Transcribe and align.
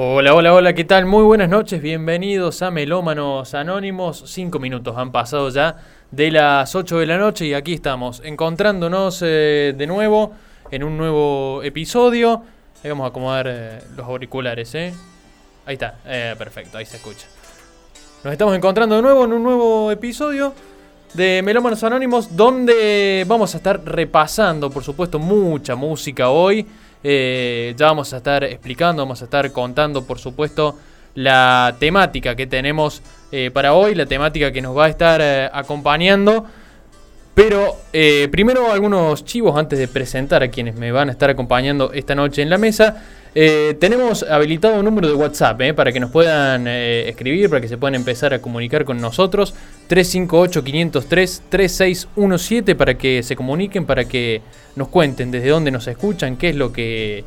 Hola, 0.00 0.32
hola, 0.32 0.54
hola, 0.54 0.74
¿qué 0.74 0.84
tal? 0.84 1.06
Muy 1.06 1.24
buenas 1.24 1.48
noches, 1.48 1.82
bienvenidos 1.82 2.62
a 2.62 2.70
Melómanos 2.70 3.52
Anónimos. 3.54 4.22
Cinco 4.26 4.60
minutos 4.60 4.96
han 4.96 5.10
pasado 5.10 5.48
ya 5.50 5.74
de 6.12 6.30
las 6.30 6.72
8 6.76 6.98
de 6.98 7.06
la 7.06 7.18
noche 7.18 7.46
y 7.46 7.54
aquí 7.54 7.72
estamos, 7.72 8.22
encontrándonos 8.24 9.20
eh, 9.26 9.74
de 9.76 9.86
nuevo 9.88 10.34
en 10.70 10.84
un 10.84 10.96
nuevo 10.96 11.64
episodio. 11.64 12.44
Ahí 12.84 12.90
vamos 12.90 13.06
a 13.06 13.08
acomodar 13.08 13.46
eh, 13.48 13.80
los 13.96 14.06
auriculares, 14.06 14.72
¿eh? 14.76 14.94
Ahí 15.66 15.74
está, 15.74 15.98
eh, 16.06 16.36
perfecto, 16.38 16.78
ahí 16.78 16.86
se 16.86 16.98
escucha. 16.98 17.26
Nos 18.22 18.30
estamos 18.30 18.54
encontrando 18.54 18.94
de 18.94 19.02
nuevo 19.02 19.24
en 19.24 19.32
un 19.32 19.42
nuevo 19.42 19.90
episodio 19.90 20.54
de 21.12 21.42
Melómanos 21.44 21.82
Anónimos, 21.82 22.36
donde 22.36 23.24
vamos 23.26 23.52
a 23.52 23.56
estar 23.56 23.84
repasando, 23.84 24.70
por 24.70 24.84
supuesto, 24.84 25.18
mucha 25.18 25.74
música 25.74 26.30
hoy. 26.30 26.64
Eh, 27.04 27.74
ya 27.76 27.86
vamos 27.86 28.12
a 28.12 28.18
estar 28.18 28.44
explicando, 28.44 29.02
vamos 29.02 29.22
a 29.22 29.24
estar 29.24 29.50
contando, 29.52 30.04
por 30.04 30.18
supuesto, 30.18 30.76
la 31.14 31.76
temática 31.78 32.34
que 32.34 32.46
tenemos 32.46 33.02
eh, 33.32 33.50
para 33.52 33.74
hoy, 33.74 33.94
la 33.94 34.06
temática 34.06 34.52
que 34.52 34.60
nos 34.60 34.76
va 34.76 34.86
a 34.86 34.88
estar 34.88 35.20
eh, 35.20 35.48
acompañando. 35.52 36.46
Pero 37.38 37.76
eh, 37.92 38.26
primero 38.32 38.72
algunos 38.72 39.24
chivos 39.24 39.56
antes 39.56 39.78
de 39.78 39.86
presentar 39.86 40.42
a 40.42 40.48
quienes 40.48 40.74
me 40.74 40.90
van 40.90 41.08
a 41.08 41.12
estar 41.12 41.30
acompañando 41.30 41.92
esta 41.92 42.16
noche 42.16 42.42
en 42.42 42.50
la 42.50 42.58
mesa. 42.58 43.00
Eh, 43.32 43.76
tenemos 43.78 44.24
habilitado 44.24 44.80
un 44.80 44.84
número 44.84 45.06
de 45.06 45.14
WhatsApp 45.14 45.60
eh, 45.60 45.72
para 45.72 45.92
que 45.92 46.00
nos 46.00 46.10
puedan 46.10 46.66
escribir, 46.66 47.48
para 47.48 47.60
que 47.60 47.68
se 47.68 47.78
puedan 47.78 47.94
empezar 47.94 48.34
a 48.34 48.40
comunicar 48.40 48.84
con 48.84 49.00
nosotros. 49.00 49.54
358-503-3617 49.88 52.74
para 52.74 52.98
que 52.98 53.22
se 53.22 53.36
comuniquen, 53.36 53.86
para 53.86 54.06
que 54.06 54.42
nos 54.74 54.88
cuenten 54.88 55.30
desde 55.30 55.50
dónde 55.50 55.70
nos 55.70 55.86
escuchan, 55.86 56.38
qué 56.38 56.48
es 56.48 56.56
lo 56.56 56.72
que... 56.72 57.22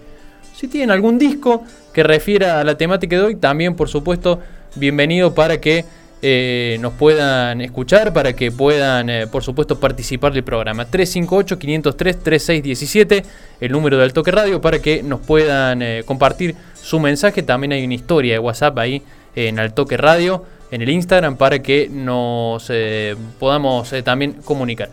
Si 0.54 0.68
tienen 0.68 0.92
algún 0.92 1.20
disco 1.20 1.64
que 1.94 2.04
refiera 2.04 2.60
a 2.60 2.66
la 2.66 2.76
temática 2.76 3.16
de 3.16 3.22
hoy, 3.22 3.38
también 3.38 3.78
por 3.78 3.88
supuesto 3.88 4.42
bienvenido 4.76 5.34
para 5.34 5.62
que 5.62 5.86
eh, 6.22 6.78
nos 6.80 6.94
puedan 6.94 7.62
escuchar, 7.62 8.14
para 8.14 8.34
que 8.34 8.52
puedan, 8.52 9.10
eh, 9.10 9.26
por 9.28 9.44
supuesto, 9.44 9.80
participar 9.80 10.34
del 10.34 10.44
programa. 10.44 10.86
358-503-3617, 10.88 13.24
el 13.60 13.72
número 13.72 13.98
del 13.98 14.14
Toque 14.14 14.30
Radio, 14.32 14.62
para 14.62 14.80
que 14.80 15.04
nos 15.04 15.20
puedan 15.22 15.82
eh, 15.82 16.04
compartir 16.06 16.56
su 16.76 17.00
mensaje. 17.00 17.42
También 17.44 17.72
hay 17.74 17.84
una 17.86 17.96
historia 17.96 18.34
de 18.34 18.40
WhatsApp 18.40 18.78
ahí 18.78 19.02
en 19.36 19.60
el 19.60 19.74
Toque 19.74 19.98
Radio, 19.98 20.46
en 20.72 20.82
el 20.82 20.90
Instagram, 20.90 21.36
para 21.38 21.60
que 21.60 21.90
nos 21.90 22.66
eh, 22.70 23.16
podamos 23.40 23.94
también 24.04 24.34
comunicar. 24.44 24.90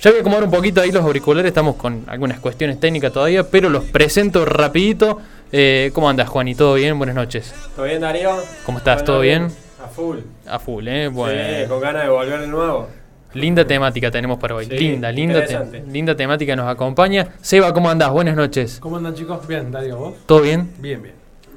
Ya 0.00 0.10
voy 0.10 0.18
a 0.18 0.20
acomodar 0.20 0.44
un 0.44 0.50
poquito 0.50 0.82
ahí 0.82 0.92
los 0.92 1.02
auriculares, 1.02 1.48
estamos 1.48 1.76
con 1.76 2.04
algunas 2.06 2.38
cuestiones 2.38 2.78
técnicas 2.78 3.12
todavía, 3.12 3.44
pero 3.44 3.70
los 3.70 3.84
presento 3.84 4.44
rapidito. 4.44 5.20
Eh, 5.52 5.90
¿Cómo 5.94 6.10
andas, 6.10 6.28
Juan? 6.28 6.48
¿Y 6.48 6.54
todo 6.54 6.74
bien? 6.74 6.98
Buenas 6.98 7.16
noches. 7.16 7.54
¿Todo 7.74 7.86
bien, 7.86 8.02
Darío? 8.02 8.36
¿Cómo 8.66 8.78
estás? 8.78 9.04
¿Todo 9.04 9.20
bien? 9.20 9.48
A 9.82 9.88
full. 9.88 10.18
A 10.46 10.58
full, 10.58 10.86
¿eh? 10.88 11.06
Sí, 11.08 11.14
Bueno. 11.14 11.68
con 11.68 11.80
ganas 11.80 12.02
de 12.04 12.08
volver 12.08 12.40
de 12.40 12.46
nuevo. 12.46 12.88
Linda 13.34 13.66
temática 13.66 14.10
tenemos 14.10 14.38
para 14.38 14.54
hoy. 14.54 14.64
Sí, 14.64 14.70
linda, 14.78 15.12
linda, 15.12 15.44
te- 15.44 15.82
linda 15.92 16.16
temática 16.16 16.56
nos 16.56 16.66
acompaña. 16.68 17.34
Seba, 17.42 17.72
¿cómo 17.74 17.90
andás? 17.90 18.10
Buenas 18.10 18.34
noches. 18.36 18.78
¿Cómo 18.80 18.96
andan 18.96 19.14
chicos? 19.14 19.46
Bien, 19.46 19.70
Darío, 19.70 19.98
¿vos? 19.98 20.14
¿Todo 20.24 20.40
bien? 20.40 20.72
Bien, 20.78 21.02
bien. 21.02 21.14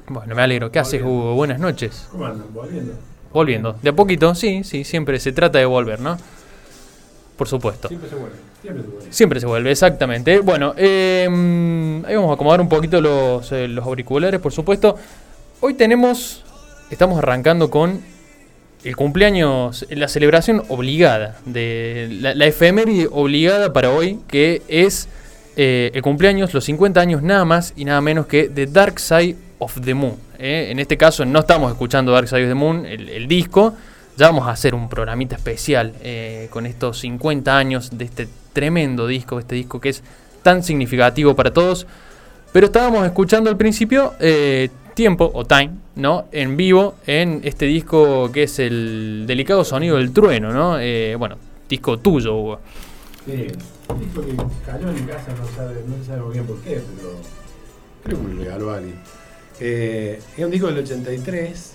Bueno, 0.08 0.34
me 0.34 0.42
alegro. 0.42 0.70
¿Qué 0.70 0.78
haces. 0.78 1.00
Hugo? 1.02 1.34
Buenas 1.34 1.58
noches. 1.58 2.08
¿Cómo 2.10 2.26
andan? 2.26 2.52
Volviendo. 2.52 2.92
Volviendo. 3.32 3.76
De 3.80 3.90
a 3.90 3.92
poquito, 3.94 4.34
sí, 4.34 4.62
sí, 4.64 4.84
siempre 4.84 5.18
se 5.20 5.32
trata 5.32 5.58
de 5.58 5.64
volver, 5.64 6.00
¿no? 6.00 6.18
Por 7.36 7.48
supuesto. 7.48 7.88
Siempre 7.88 8.10
se 8.10 8.16
vuelve. 8.16 8.36
Siempre 8.60 8.82
se 8.82 8.88
vuelve. 8.90 9.12
Siempre 9.12 9.40
se 9.40 9.46
vuelve, 9.46 9.70
exactamente. 9.70 10.40
Bueno, 10.40 10.74
eh, 10.76 11.26
mm, 11.30 12.04
ahí 12.04 12.14
vamos 12.16 12.30
a 12.32 12.34
acomodar 12.34 12.60
un 12.60 12.68
poquito 12.68 13.00
los, 13.00 13.50
eh, 13.52 13.66
los 13.68 13.86
auriculares, 13.86 14.38
por 14.40 14.52
supuesto. 14.52 14.96
Hoy 15.60 15.72
tenemos, 15.74 16.44
estamos 16.90 17.18
arrancando 17.18 17.70
con 17.70 18.00
el 18.84 18.96
cumpleaños, 18.96 19.86
la 19.90 20.08
celebración 20.08 20.62
obligada, 20.68 21.38
de 21.44 22.08
la, 22.10 22.34
la 22.34 22.46
efeméride 22.46 23.08
obligada 23.10 23.72
para 23.72 23.90
hoy, 23.90 24.18
que 24.28 24.62
es 24.68 25.08
eh, 25.56 25.90
el 25.94 26.02
cumpleaños, 26.02 26.54
los 26.54 26.64
50 26.64 27.00
años 27.00 27.22
nada 27.22 27.44
más 27.44 27.74
y 27.76 27.84
nada 27.84 28.00
menos 28.00 28.26
que 28.26 28.48
The 28.48 28.66
Dark 28.66 28.98
Side 28.98 29.36
of 29.58 29.78
the 29.84 29.94
Moon. 29.94 30.16
¿eh? 30.38 30.68
En 30.70 30.78
este 30.78 30.96
caso 30.96 31.24
no 31.24 31.40
estamos 31.40 31.70
escuchando 31.70 32.12
Dark 32.12 32.28
Side 32.28 32.44
of 32.44 32.48
the 32.48 32.54
Moon, 32.54 32.86
el, 32.86 33.28
disco. 33.28 33.74
Ya 34.16 34.26
vamos 34.26 34.46
a 34.48 34.52
hacer 34.52 34.74
un 34.74 34.88
programita 34.88 35.36
especial 35.36 35.92
eh, 36.02 36.48
con 36.50 36.66
estos 36.66 37.00
50 37.00 37.56
años 37.56 37.90
de 37.96 38.04
este 38.04 38.28
tremendo 38.52 39.06
disco, 39.06 39.38
este 39.38 39.54
disco 39.54 39.80
que 39.80 39.90
es 39.90 40.02
tan 40.42 40.62
significativo 40.62 41.34
para 41.34 41.52
todos. 41.52 41.86
Pero 42.52 42.66
estábamos 42.66 43.04
escuchando 43.04 43.50
al 43.50 43.56
principio 43.56 44.14
Tiempo 44.94 45.30
o 45.34 45.44
Time, 45.44 45.70
¿no? 45.96 46.26
En 46.32 46.56
vivo 46.56 46.94
en 47.06 47.40
este 47.44 47.66
disco 47.66 48.30
que 48.32 48.44
es 48.44 48.58
el 48.58 49.24
delicado 49.26 49.64
sonido 49.64 49.96
del 49.96 50.12
trueno, 50.12 50.52
¿no? 50.52 50.78
Eh, 50.78 51.14
bueno, 51.16 51.36
disco 51.68 51.98
tuyo, 51.98 52.36
Hugo. 52.36 52.60
Sí. 53.26 53.32
Dijo 53.32 54.22
que 54.22 54.36
cayó 54.66 54.88
en 54.88 54.94
mi 54.94 55.02
casa, 55.02 55.34
no 55.38 55.46
sabe, 55.56 55.82
no 55.86 56.04
sabe 56.04 56.22
muy 56.22 56.32
bien 56.34 56.46
por 56.46 56.58
qué, 56.60 56.80
pero 56.96 57.12
creo 58.04 58.18
que 58.18 58.24
me 58.28 58.34
lo 58.34 58.40
regaló 58.44 58.72
alguien. 58.72 58.94
Eh, 59.60 60.20
es 60.36 60.44
un 60.44 60.50
disco 60.50 60.66
del 60.68 60.78
83, 60.78 61.72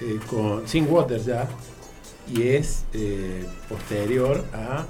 eh, 0.00 0.18
con, 0.28 0.68
sin 0.68 0.86
Waters 0.88 1.24
ya, 1.24 1.48
y 2.32 2.42
es 2.48 2.84
eh, 2.92 3.44
posterior 3.68 4.44
a 4.52 4.84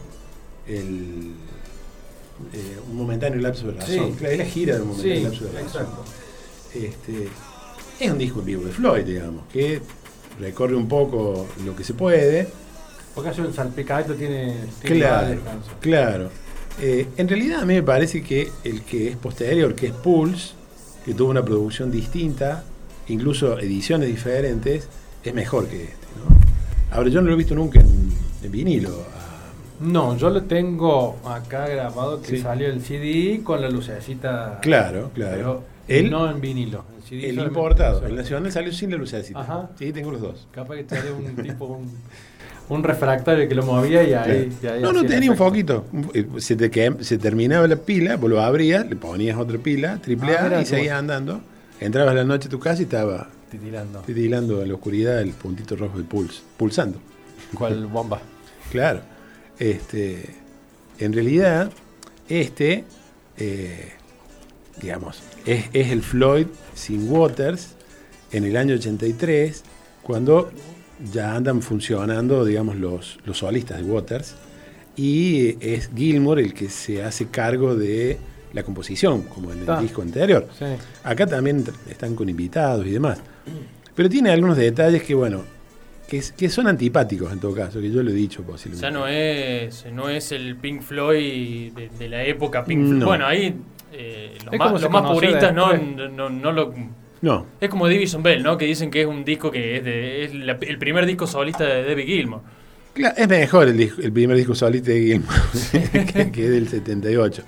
el, 0.66 1.32
eh, 2.52 2.76
un 2.90 2.96
momentáneo 2.96 3.40
lapso 3.40 3.68
de 3.68 3.72
razón. 3.74 4.16
Sí. 4.18 4.24
Es 4.26 4.38
la 4.38 4.44
gira 4.44 4.74
de 4.76 4.82
un 4.82 4.88
momentáneo 4.88 5.16
Sí, 5.16 5.22
lapso 5.24 5.44
de 5.44 5.52
razón. 5.52 5.66
exacto. 5.66 6.04
Este, 6.74 7.28
es 8.00 8.10
un 8.10 8.18
disco 8.18 8.40
en 8.40 8.46
vivo 8.46 8.64
de 8.64 8.72
Floyd, 8.72 9.04
digamos, 9.04 9.44
que 9.52 9.80
recorre 10.40 10.74
un 10.76 10.88
poco 10.88 11.46
lo 11.64 11.74
que 11.74 11.84
se 11.84 11.94
puede. 11.94 12.48
Porque 13.14 13.30
hace 13.30 13.40
un 13.42 13.52
salpicadito 13.52 14.14
tiene. 14.14 14.54
tiene 14.80 14.96
Claro, 15.00 15.38
claro. 15.80 16.30
Eh, 16.80 17.08
en 17.16 17.28
realidad 17.28 17.62
a 17.62 17.64
mí 17.66 17.74
me 17.74 17.82
parece 17.82 18.22
que 18.22 18.48
el 18.62 18.82
que 18.82 19.08
es 19.08 19.16
posterior, 19.16 19.74
que 19.74 19.88
es 19.88 19.92
Pulse, 19.92 20.52
que 21.04 21.14
tuvo 21.14 21.30
una 21.30 21.44
producción 21.44 21.90
distinta, 21.90 22.62
incluso 23.08 23.58
ediciones 23.58 24.08
diferentes, 24.08 24.86
es 25.24 25.34
mejor 25.34 25.66
que 25.66 25.82
este. 25.84 25.96
¿no? 26.22 26.94
Ahora 26.96 27.08
yo 27.10 27.20
no 27.20 27.26
lo 27.28 27.34
he 27.34 27.36
visto 27.36 27.54
nunca 27.56 27.80
en, 27.80 28.12
en 28.44 28.52
vinilo. 28.52 28.90
No, 29.80 30.16
yo 30.16 30.30
lo 30.30 30.42
tengo 30.44 31.16
acá 31.24 31.66
grabado 31.68 32.20
que 32.22 32.28
Sí. 32.36 32.38
salió 32.42 32.68
el 32.68 32.82
CD 32.82 33.40
con 33.42 33.60
la 33.60 33.68
lucecita. 33.70 34.58
Claro, 34.62 35.10
claro. 35.14 35.36
Pero 35.36 35.62
El- 35.88 36.10
no 36.10 36.30
en 36.30 36.40
vinilo. 36.40 36.84
El, 37.10 37.20
CD 37.20 37.28
El 37.28 37.34
solamente- 37.36 37.58
importado, 37.60 38.06
el 38.06 38.14
nacional 38.16 38.52
salió 38.52 38.72
sin 38.72 38.90
la 38.90 38.96
lucecita. 38.96 39.40
Ajá. 39.40 39.70
Sí, 39.78 39.92
tengo 39.92 40.10
los 40.10 40.20
dos. 40.20 40.46
Capaz 40.50 40.74
que 40.74 40.80
estaría 40.82 41.12
un 41.12 41.34
tipo, 41.42 41.64
un, 41.66 41.90
un 42.68 42.82
refractario 42.82 43.48
que 43.48 43.54
lo 43.54 43.64
movía 43.64 44.02
y 44.02 44.12
ahí. 44.12 44.52
y 44.62 44.66
ahí 44.66 44.82
no, 44.82 44.92
no 44.92 45.04
tenía 45.04 45.30
un 45.30 45.36
foquito. 45.36 45.86
Eh, 46.14 46.26
Se, 46.38 46.54
te 46.56 46.70
quem- 46.70 47.00
se 47.02 47.18
terminaba 47.18 47.66
la 47.66 47.76
pila, 47.76 48.16
vos 48.16 48.28
lo 48.28 48.40
abrías, 48.42 48.86
le 48.88 48.96
ponías 48.96 49.36
otra 49.38 49.58
pila, 49.58 49.98
triple 50.02 50.36
Ah, 50.36 50.40
A, 50.40 50.44
mirá 50.48 50.62
y 50.62 50.66
seguías 50.66 50.94
vos. 50.94 50.98
andando. 51.00 51.40
Entrabas 51.80 52.12
a 52.12 52.14
la 52.14 52.24
noche 52.24 52.48
a 52.48 52.50
tu 52.50 52.58
casa 52.58 52.80
y 52.82 52.84
estaba 52.84 53.30
Titilando. 53.50 54.00
titilando 54.00 54.62
en 54.62 54.68
la 54.68 54.74
oscuridad 54.74 55.22
el 55.22 55.30
puntito 55.30 55.76
rojo 55.76 55.96
del 55.96 56.06
pulso, 56.06 56.42
pulsando. 56.56 56.98
¿Cuál 57.54 57.86
bomba? 57.92 58.20
Claro. 58.70 59.00
Este, 59.58 60.34
en 60.98 61.12
realidad, 61.12 61.70
este, 62.28 62.84
eh, 63.36 63.92
digamos, 64.80 65.22
es, 65.46 65.66
es 65.72 65.90
el 65.90 66.02
Floyd 66.02 66.46
sin 66.74 67.10
Waters 67.10 67.74
en 68.32 68.44
el 68.44 68.56
año 68.56 68.74
83, 68.74 69.62
cuando 70.02 70.50
ya 71.12 71.34
andan 71.36 71.62
funcionando, 71.62 72.44
digamos, 72.44 72.76
los, 72.76 73.18
los 73.24 73.38
solistas 73.38 73.78
de 73.78 73.84
Waters, 73.84 74.34
y 74.96 75.56
es 75.64 75.90
Gilmour 75.94 76.40
el 76.40 76.52
que 76.54 76.68
se 76.68 77.02
hace 77.04 77.26
cargo 77.28 77.74
de 77.76 78.18
la 78.52 78.62
composición, 78.62 79.22
como 79.22 79.52
en 79.52 79.60
el 79.60 79.70
Ah. 79.70 79.80
disco 79.80 80.02
anterior. 80.02 80.48
Sí. 80.58 80.64
Acá 81.04 81.26
también 81.26 81.64
están 81.88 82.14
con 82.16 82.28
invitados 82.28 82.86
y 82.86 82.90
demás. 82.90 83.18
Pero 83.94 84.08
tiene 84.08 84.30
algunos 84.30 84.56
detalles 84.56 85.02
que, 85.02 85.14
bueno, 85.14 85.42
que, 86.08 86.18
es- 86.18 86.32
que 86.32 86.48
son 86.48 86.66
antipáticos 86.66 87.32
en 87.32 87.38
todo 87.38 87.54
caso, 87.54 87.80
que 87.80 87.90
yo 87.90 88.02
lo 88.02 88.10
he 88.10 88.14
dicho 88.14 88.42
posiblemente. 88.42 88.86
Ya 88.86 88.90
no 88.90 89.06
es, 89.06 89.84
no 89.92 90.08
es 90.08 90.32
el 90.32 90.56
Pink 90.56 90.82
Floyd 90.82 91.72
de, 91.74 91.90
de 91.96 92.08
la 92.08 92.24
época 92.24 92.64
Pink 92.64 92.86
Floyd. 92.86 92.98
No. 92.98 93.06
Bueno, 93.06 93.26
ahí 93.26 93.54
eh, 93.92 94.38
los, 94.44 94.58
más, 94.58 94.82
los 94.82 94.90
más 94.90 95.10
puristas 95.12 95.54
no, 95.54 95.72
no, 95.76 96.28
no 96.30 96.52
lo... 96.52 96.74
No, 97.20 97.46
Es 97.60 97.68
como 97.68 97.88
Divison 97.88 98.22
Bell, 98.22 98.42
¿no? 98.44 98.56
Que 98.56 98.64
dicen 98.66 98.90
que 98.92 99.00
es 99.00 99.06
un 99.06 99.24
disco 99.24 99.50
que 99.50 99.78
es, 99.78 99.84
de, 99.84 100.24
es 100.24 100.34
la- 100.34 100.56
el 100.60 100.78
primer 100.78 101.04
disco 101.04 101.26
solista 101.26 101.64
de 101.64 101.82
David 101.84 102.04
Gilmour. 102.04 102.40
Cla- 102.94 103.12
es 103.16 103.28
mejor 103.28 103.66
el, 103.66 103.76
disco- 103.76 104.00
el 104.02 104.12
primer 104.12 104.36
disco 104.36 104.54
solista 104.54 104.92
de 104.92 105.00
Gilmour 105.02 105.34
que, 106.12 106.30
que 106.30 106.44
es 106.44 106.50
del 106.50 106.68
78. 106.68 107.42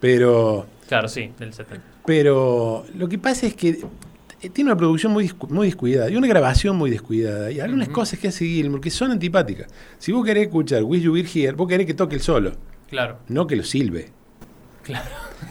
Pero, 0.00 0.66
Claro, 0.86 1.08
sí, 1.08 1.32
del 1.38 1.52
70. 1.54 1.82
pero 2.04 2.84
lo 2.94 3.08
que 3.08 3.18
pasa 3.18 3.46
es 3.46 3.54
que 3.54 3.78
tiene 4.52 4.70
una 4.70 4.76
producción 4.76 5.12
muy, 5.12 5.32
muy 5.48 5.66
descuidada 5.68 6.10
y 6.10 6.16
una 6.16 6.26
grabación 6.28 6.76
muy 6.76 6.90
descuidada 6.90 7.50
y 7.50 7.58
algunas 7.58 7.88
cosas 7.88 8.18
que 8.18 8.28
hace 8.28 8.44
Gilmour 8.44 8.82
que 8.82 8.90
son 8.90 9.10
antipáticas. 9.12 9.66
Si 9.98 10.12
vos 10.12 10.26
querés 10.26 10.44
escuchar 10.48 10.82
Will 10.84 11.00
You 11.00 11.14
Be 11.14 11.20
Here, 11.34 11.52
vos 11.52 11.66
querés 11.66 11.86
que 11.86 11.94
toque 11.94 12.16
el 12.16 12.20
solo, 12.20 12.52
Claro, 12.90 13.18
no 13.28 13.46
que 13.46 13.56
lo 13.56 13.64
silbe. 13.64 14.10
claro. 14.82 15.08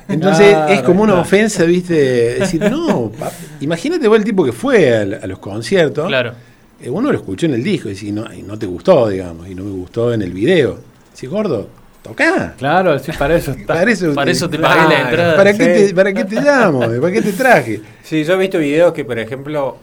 Entonces 0.07 0.49
Claro, 0.51 0.73
es 0.73 0.81
como 0.83 1.01
una 1.03 1.13
claro. 1.13 1.27
ofensa, 1.27 1.63
¿viste? 1.63 1.93
Decir, 2.39 2.61
no, 2.69 3.11
pa- 3.17 3.31
imagínate 3.59 4.07
vos 4.07 4.17
el 4.17 4.23
tipo 4.23 4.43
que 4.43 4.51
fue 4.51 4.95
a, 4.95 5.25
los 5.27 5.39
conciertos. 5.39 6.07
Claro. 6.07 6.33
eh, 6.81 6.89
uno 6.89 7.11
lo 7.11 7.17
escuchó 7.17 7.45
en 7.47 7.55
el 7.55 7.63
disco 7.63 7.89
y, 7.89 7.95
si 7.95 8.11
no, 8.11 8.31
y 8.33 8.43
no 8.43 8.57
te 8.59 8.65
gustó, 8.65 9.09
digamos, 9.09 9.47
y 9.47 9.55
no 9.55 9.63
me 9.63 9.71
gustó 9.71 10.13
en 10.13 10.21
el 10.21 10.31
video. 10.31 10.79
Si 11.13 11.25
gordo, 11.27 11.69
tocá. 12.03 12.53
Claro, 12.57 12.99
sí, 12.99 13.11
para 13.17 13.35
eso 13.35 13.51
está. 13.51 13.73
Para 13.73 13.91
eso, 13.91 14.13
Para 14.13 14.29
eso 14.31 14.49
te 14.49 14.59
pagué 14.59 14.93
la 14.95 15.01
entrada. 15.09 15.35
¿Para 15.35 15.53
qué, 15.57 15.65
te, 15.65 15.93
¿Para 15.95 16.13
qué 16.13 16.25
te 16.25 16.35
llamo? 16.41 16.79
¿Para 16.81 17.11
qué 17.11 17.21
te 17.21 17.31
traje? 17.33 17.81
Sí, 18.03 18.23
yo 18.23 18.33
he 18.33 18.37
visto 18.37 18.59
videos 18.59 18.93
que, 18.93 19.05
por 19.05 19.17
ejemplo, 19.17 19.77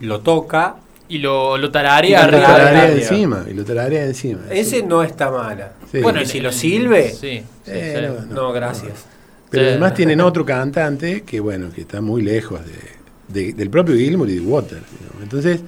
lo 0.00 0.20
toca. 0.20 0.76
Y 1.08 1.18
lo, 1.18 1.58
lo 1.58 1.72
tararea 1.72 2.22
Y 2.22 2.30
lo 2.30 2.38
tararea. 2.40 2.92
encima. 2.92 3.44
Y 3.50 3.54
lo 3.54 3.64
tararea 3.64 4.04
encima. 4.04 4.42
Ese 4.48 4.80
no 4.84 5.02
está 5.02 5.28
mala. 5.28 5.72
Sí. 5.90 5.98
Bueno, 6.00 6.22
Y 6.22 6.26
si 6.26 6.38
lo 6.38 6.52
silbe, 6.52 7.08
Sí, 7.10 7.16
sí, 7.18 7.42
Eh, 7.66 8.12
sí. 8.28 8.28
no, 8.32 8.42
no, 8.42 8.52
gracias. 8.52 9.06
Pero 9.50 9.64
Sí. 9.64 9.68
además 9.70 9.94
tienen 9.94 10.20
otro 10.20 10.44
cantante 10.44 11.22
que, 11.22 11.40
bueno, 11.40 11.70
que 11.74 11.80
está 11.82 12.00
muy 12.00 12.22
lejos 12.22 12.60
de, 12.64 13.42
de- 13.46 13.52
del 13.52 13.68
propio 13.70 13.96
Gilmour 13.96 14.30
y 14.30 14.36
de 14.36 14.40
Waters. 14.40 14.82
digamos. 14.98 15.22
Entonces, 15.22 15.60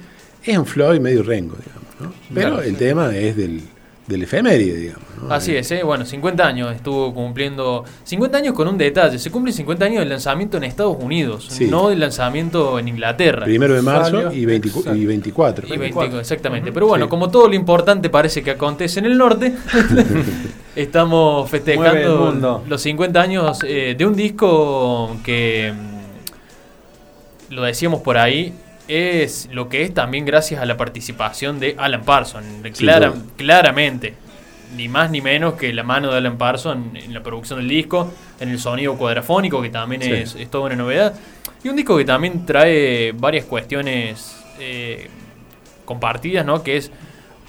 es 0.43 0.57
un 0.57 0.65
Floyd 0.65 0.99
medio 0.99 1.21
rengo, 1.23 1.55
digamos. 1.57 1.83
¿no? 1.99 2.13
Pero 2.33 2.49
Claro, 2.49 2.63
el 2.63 2.71
sí. 2.71 2.77
tema 2.77 3.15
es 3.15 3.35
del, 3.37 3.61
del 4.07 4.23
efeméride, 4.23 4.75
digamos. 4.77 5.03
¿no? 5.21 5.33
Así 5.33 5.55
es, 5.55 5.71
¿eh? 5.71 5.83
bueno, 5.83 6.05
50 6.05 6.45
años 6.45 6.75
estuvo 6.75 7.13
cumpliendo. 7.13 7.85
50 8.03 8.37
años 8.39 8.53
con 8.53 8.67
un 8.67 8.77
detalle. 8.77 9.17
Se 9.19 9.31
cumplen 9.31 9.53
50 9.53 9.85
años 9.85 9.99
del 9.99 10.09
lanzamiento 10.09 10.57
en 10.57 10.65
Estados 10.65 10.97
Unidos, 10.99 11.47
Sí. 11.49 11.67
no 11.67 11.87
del 11.89 11.99
lanzamiento 12.01 12.77
en 12.79 12.89
Inglaterra. 12.89 13.45
Primero 13.45 13.73
de 13.73 13.81
marzo 13.81 14.33
y, 14.33 14.45
24 14.45 14.91
exacto. 14.91 14.97
y 15.01 15.05
24. 15.05 15.67
Y 15.73 15.77
20, 15.77 16.19
exactamente. 16.19 16.71
Pero 16.73 16.87
bueno, 16.87 17.05
Sí. 17.05 17.09
como 17.09 17.29
todo 17.31 17.47
lo 17.47 17.53
importante 17.55 18.09
parece 18.09 18.43
que 18.43 18.51
acontece 18.51 18.99
en 18.99 19.05
el 19.05 19.17
norte, 19.17 19.53
estamos 20.75 21.49
festejando 21.49 22.17
mundo. 22.31 22.63
los 22.67 22.81
50 22.81 23.21
años 23.21 23.59
eh, 23.65 23.95
de 23.97 24.05
un 24.05 24.15
disco 24.15 25.15
que, 25.23 25.73
mm, 25.75 27.53
lo 27.53 27.61
decíamos 27.63 28.01
por 28.01 28.17
ahí, 28.17 28.53
es 28.87 29.47
lo 29.51 29.69
que 29.69 29.83
es 29.83 29.93
también 29.93 30.25
gracias 30.25 30.61
a 30.61 30.65
la 30.65 30.75
participación 30.75 31.59
de 31.59 31.75
Alan 31.77 32.03
Clara- 32.71 33.09
duda. 33.11 33.21
claramente. 33.37 34.15
Ni 34.75 34.87
más 34.87 35.11
ni 35.11 35.21
menos 35.21 35.53
que 35.53 35.71
la 35.71 35.83
mano 35.83 36.11
de 36.11 36.17
Alan 36.17 36.37
Parsons 36.37 36.95
en 36.95 37.13
la 37.13 37.21
producción 37.21 37.59
del 37.59 37.69
disco, 37.69 38.11
en 38.39 38.49
el 38.49 38.57
sonido 38.59 38.97
cuadrafónico, 38.97 39.61
que 39.61 39.69
también 39.69 40.01
Sí. 40.01 40.11
es, 40.11 40.35
es 40.35 40.49
toda 40.49 40.65
una 40.65 40.75
novedad. 40.75 41.13
Y 41.63 41.69
un 41.69 41.75
disco 41.75 41.95
que 41.95 42.05
también 42.05 42.43
trae 42.45 43.11
varias 43.13 43.45
cuestiones 43.45 44.35
eh, 44.59 45.07
compartidas, 45.85 46.43
¿no? 46.45 46.63
Que 46.63 46.77
es 46.77 46.91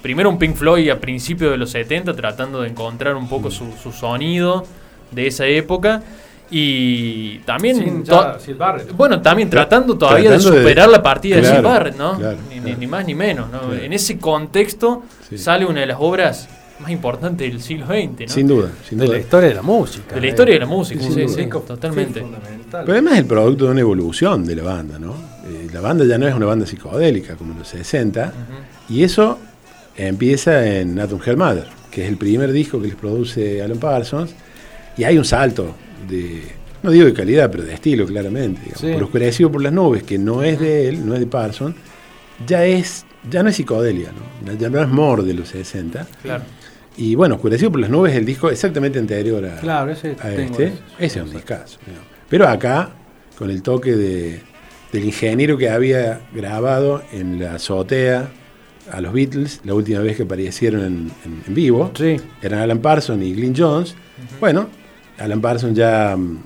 primero 0.05 0.29
un 0.29 0.37
Pink 0.37 0.55
Floyd 0.55 0.87
a 0.91 0.99
principios 0.99 1.49
de 1.49 1.57
los 1.57 1.71
70, 1.71 2.13
tratando 2.15 2.61
de 2.61 2.69
encontrar 2.69 3.15
un 3.15 3.27
poco 3.27 3.49
su, 3.49 3.71
su 3.81 3.91
sonido 3.91 4.63
de 5.09 5.25
esa 5.25 5.47
época. 5.47 6.03
Y 6.51 7.39
también. 7.39 8.03
Ya, 8.03 8.37
Sid 8.39 8.55
Barrett. 8.55 8.91
bueno, 8.95 9.19
también 9.19 9.49
tratando 9.49 9.97
todavía 9.97 10.29
Tratando 10.29 10.51
de 10.51 10.57
de- 10.57 10.61
superar 10.63 10.89
la 10.89 11.01
partida 11.01 11.37
de 11.37 11.43
Sid 11.55 11.63
Barrett, 11.63 11.97
¿no? 11.97 12.19
claro, 12.19 12.37
ni, 12.49 12.55
ni- 12.57 12.61
claro. 12.61 12.77
ni 12.81 12.85
más 12.87 13.05
ni 13.07 13.15
menos, 13.15 13.49
¿no? 13.51 13.59
Claro. 13.61 13.73
En 13.73 13.93
ese 13.93 14.19
contexto 14.19 15.01
Sí. 15.27 15.39
sale 15.39 15.65
una 15.65 15.79
de 15.79 15.87
las 15.87 15.97
obras 15.99 16.47
más 16.81 16.91
importantes 16.91 17.51
del 17.51 17.59
siglo 17.63 17.87
XX, 17.87 18.27
¿no? 18.27 18.27
Sin 18.27 18.47
duda, 18.47 18.69
sin 18.87 18.99
De 18.99 19.05
duda. 19.05 19.15
la 19.15 19.21
historia 19.23 19.49
de 19.49 19.55
la 19.55 19.61
música. 19.63 20.13
De 20.13 20.21
la 20.21 20.27
historia 20.27 20.53
de 20.53 20.59
la 20.59 20.65
música, 20.67 21.01
sí, 21.01 21.11
sí, 21.27 21.35
Disco 21.35 21.61
totalmente. 21.61 22.23
Pero 22.69 22.91
además 22.91 23.13
es 23.13 23.19
el 23.21 23.25
producto 23.25 23.65
de 23.65 23.71
una 23.71 23.81
evolución 23.81 24.45
de 24.45 24.55
la 24.55 24.63
banda, 24.63 24.99
¿no? 24.99 25.15
Eh, 25.47 25.67
la 25.73 25.81
banda 25.81 26.05
ya 26.05 26.19
no 26.19 26.27
es 26.27 26.35
una 26.35 26.45
banda 26.45 26.67
psicodélica 26.67 27.35
como 27.37 27.53
en 27.53 27.59
los 27.59 27.67
60, 27.69 28.31
y 28.87 29.03
eso 29.03 29.39
empieza 29.97 30.65
en 30.79 30.99
Atom 30.99 31.19
Hell 31.25 31.37
Mother, 31.37 31.67
que 31.91 32.03
es 32.03 32.09
el 32.09 32.17
primer 32.17 32.51
disco 32.51 32.81
que 32.81 32.87
les 32.87 32.95
produce 32.95 33.61
Alan 33.61 33.77
Parsons, 33.79 34.33
y 34.97 35.03
hay 35.03 35.17
un 35.17 35.25
salto 35.25 35.75
de, 36.09 36.43
no 36.83 36.91
digo 36.91 37.05
de 37.05 37.13
calidad, 37.13 37.49
pero 37.51 37.63
de 37.63 37.73
estilo 37.73 38.05
claramente. 38.05 38.61
digamos. 38.61 38.81
Sí. 38.81 38.93
Por 38.93 39.03
Oscurecido 39.03 39.51
por 39.51 39.61
las 39.61 39.73
nubes, 39.73 40.03
que 40.03 40.17
no 40.17 40.43
es 40.43 40.59
de 40.59 40.89
él, 40.89 41.05
no 41.05 41.13
es 41.13 41.19
de 41.19 41.27
Parsons, 41.27 41.75
ya 42.45 42.65
es 42.65 43.05
ya 43.29 43.41
no 43.41 43.49
es 43.49 43.55
psicodelia, 43.55 44.11
¿no? 44.45 44.53
ya 44.53 44.69
no 44.69 44.81
es 44.81 44.87
more 44.87 45.23
de 45.23 45.33
los 45.33 45.49
60. 45.49 46.07
Claro. 46.21 46.43
Y 46.97 47.15
bueno, 47.15 47.35
Oscurecido 47.35 47.71
por 47.71 47.79
las 47.81 47.89
nubes 47.89 48.13
es 48.13 48.19
el 48.19 48.25
disco 48.25 48.49
exactamente 48.49 48.99
anterior 48.99 49.43
a, 49.45 49.59
Claro, 49.59 49.91
ese 49.91 50.15
a 50.21 50.31
este. 50.33 50.65
ese. 50.65 50.73
Ese 50.99 51.19
es 51.19 51.25
un 51.25 51.31
discazo. 51.31 51.79
Pero 52.29 52.47
acá, 52.47 52.91
con 53.37 53.49
el 53.49 53.61
toque 53.61 53.95
de, 53.95 54.41
del 54.91 55.03
ingeniero 55.05 55.57
que 55.57 55.69
había 55.69 56.21
grabado 56.33 57.03
en 57.11 57.39
la 57.39 57.55
azotea 57.55 58.29
a 58.91 59.01
los 59.01 59.13
Beatles, 59.13 59.61
la 59.63 59.73
última 59.73 59.99
vez 59.99 60.17
que 60.17 60.23
aparecieron 60.23 60.81
en, 60.81 61.11
en- 61.25 61.43
en 61.47 61.53
vivo, 61.55 61.91
Sí. 61.95 62.17
eran 62.41 62.59
Alan 62.59 62.79
Parsons 62.79 63.23
y 63.23 63.33
Glyn 63.33 63.53
Jones. 63.55 63.95
Bueno, 64.39 64.69
Alan 65.17 65.41
Parsons 65.41 65.75
ya 65.75 66.15
mm, 66.17 66.37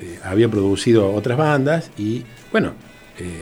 eh, 0.00 0.18
había 0.24 0.48
producido 0.48 1.12
otras 1.12 1.38
bandas 1.38 1.90
y, 1.98 2.22
bueno, 2.52 2.72
eh, 3.18 3.40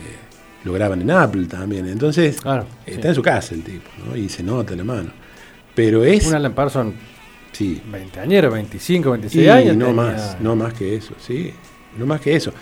lo 0.65 0.73
graban 0.73 1.01
en 1.03 1.11
Apple 1.11 1.47
también. 1.47 1.87
Entonces, 1.89 2.41
Claro, 2.41 2.67
está 2.87 3.03
sí. 3.03 3.09
en 3.09 3.15
su 3.15 3.23
casa 3.23 3.55
el 3.55 3.63
tipo, 3.63 3.89
¿no? 4.07 4.17
Y 4.17 4.29
se 4.29 4.43
nota 4.43 4.75
la 4.77 4.85
mano. 4.85 5.11
Pero 5.75 6.05
es. 6.05 6.27
Un 6.27 6.35
Alan 6.35 6.53
Parsons 6.55 6.95
Sí, 7.53 7.81
20 7.91 8.19
años, 8.21 8.53
25, 8.53 9.11
26 9.13 9.47
y 9.47 9.49
años. 9.49 9.77
no 9.77 9.87
tenía- 9.87 10.03
más, 10.03 10.37
no 10.41 10.57
más 10.57 10.75
que 10.75 10.97
eso, 10.97 11.15
sí, 11.25 11.53
no 11.97 12.05
más 12.05 12.21
que 12.21 12.35
eso. 12.35 12.53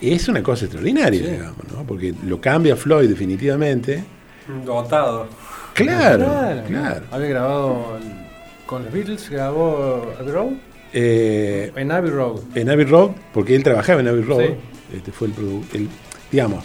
Es 0.00 0.26
una 0.28 0.42
cosa 0.42 0.64
extraordinaria, 0.64 1.20
Sí. 1.24 1.30
digamos, 1.30 1.58
¿no? 1.72 1.84
Porque 1.84 2.12
lo 2.26 2.40
cambia 2.40 2.74
Floyd 2.74 3.08
definitivamente. 3.08 4.02
Dotado. 4.64 5.26
Claro, 5.74 6.26
claro. 6.66 7.04
Había 7.10 7.28
grabado 7.28 7.98
con 8.66 8.84
los 8.84 8.92
Beatles, 8.92 9.30
grabó 9.30 10.12
Abbey 10.20 10.32
Road. 10.32 10.52
Eh, 10.92 11.72
En 11.76 11.90
Abbey 11.90 12.10
Road. 12.10 12.40
en 12.54 12.68
Abbey 12.70 12.84
Road, 12.84 13.10
porque 13.32 13.54
él 13.54 13.62
trabajaba 13.62 14.00
en 14.00 14.08
Abbey 14.08 14.22
Road, 14.22 14.40
Sí. 14.40 14.54
este 14.96 15.12
fue 15.12 15.28
el, 15.28 15.34
el- 15.72 15.88
digamos, 16.30 16.64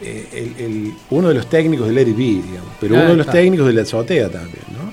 eh, 0.00 0.26
el- 0.32 0.64
el- 0.64 0.92
uno 1.10 1.28
de 1.28 1.34
los 1.34 1.46
técnicos 1.48 1.86
del 1.86 1.94
Lady 1.96 2.12
B, 2.12 2.18
digamos, 2.46 2.72
pero 2.80 2.96
Ah, 2.96 3.00
uno 3.00 3.10
de 3.10 3.16
los 3.16 3.26
técnicos 3.26 3.66
de 3.66 3.72
la 3.74 3.82
azotea 3.82 4.30
también, 4.30 4.64
¿no? 4.72 4.92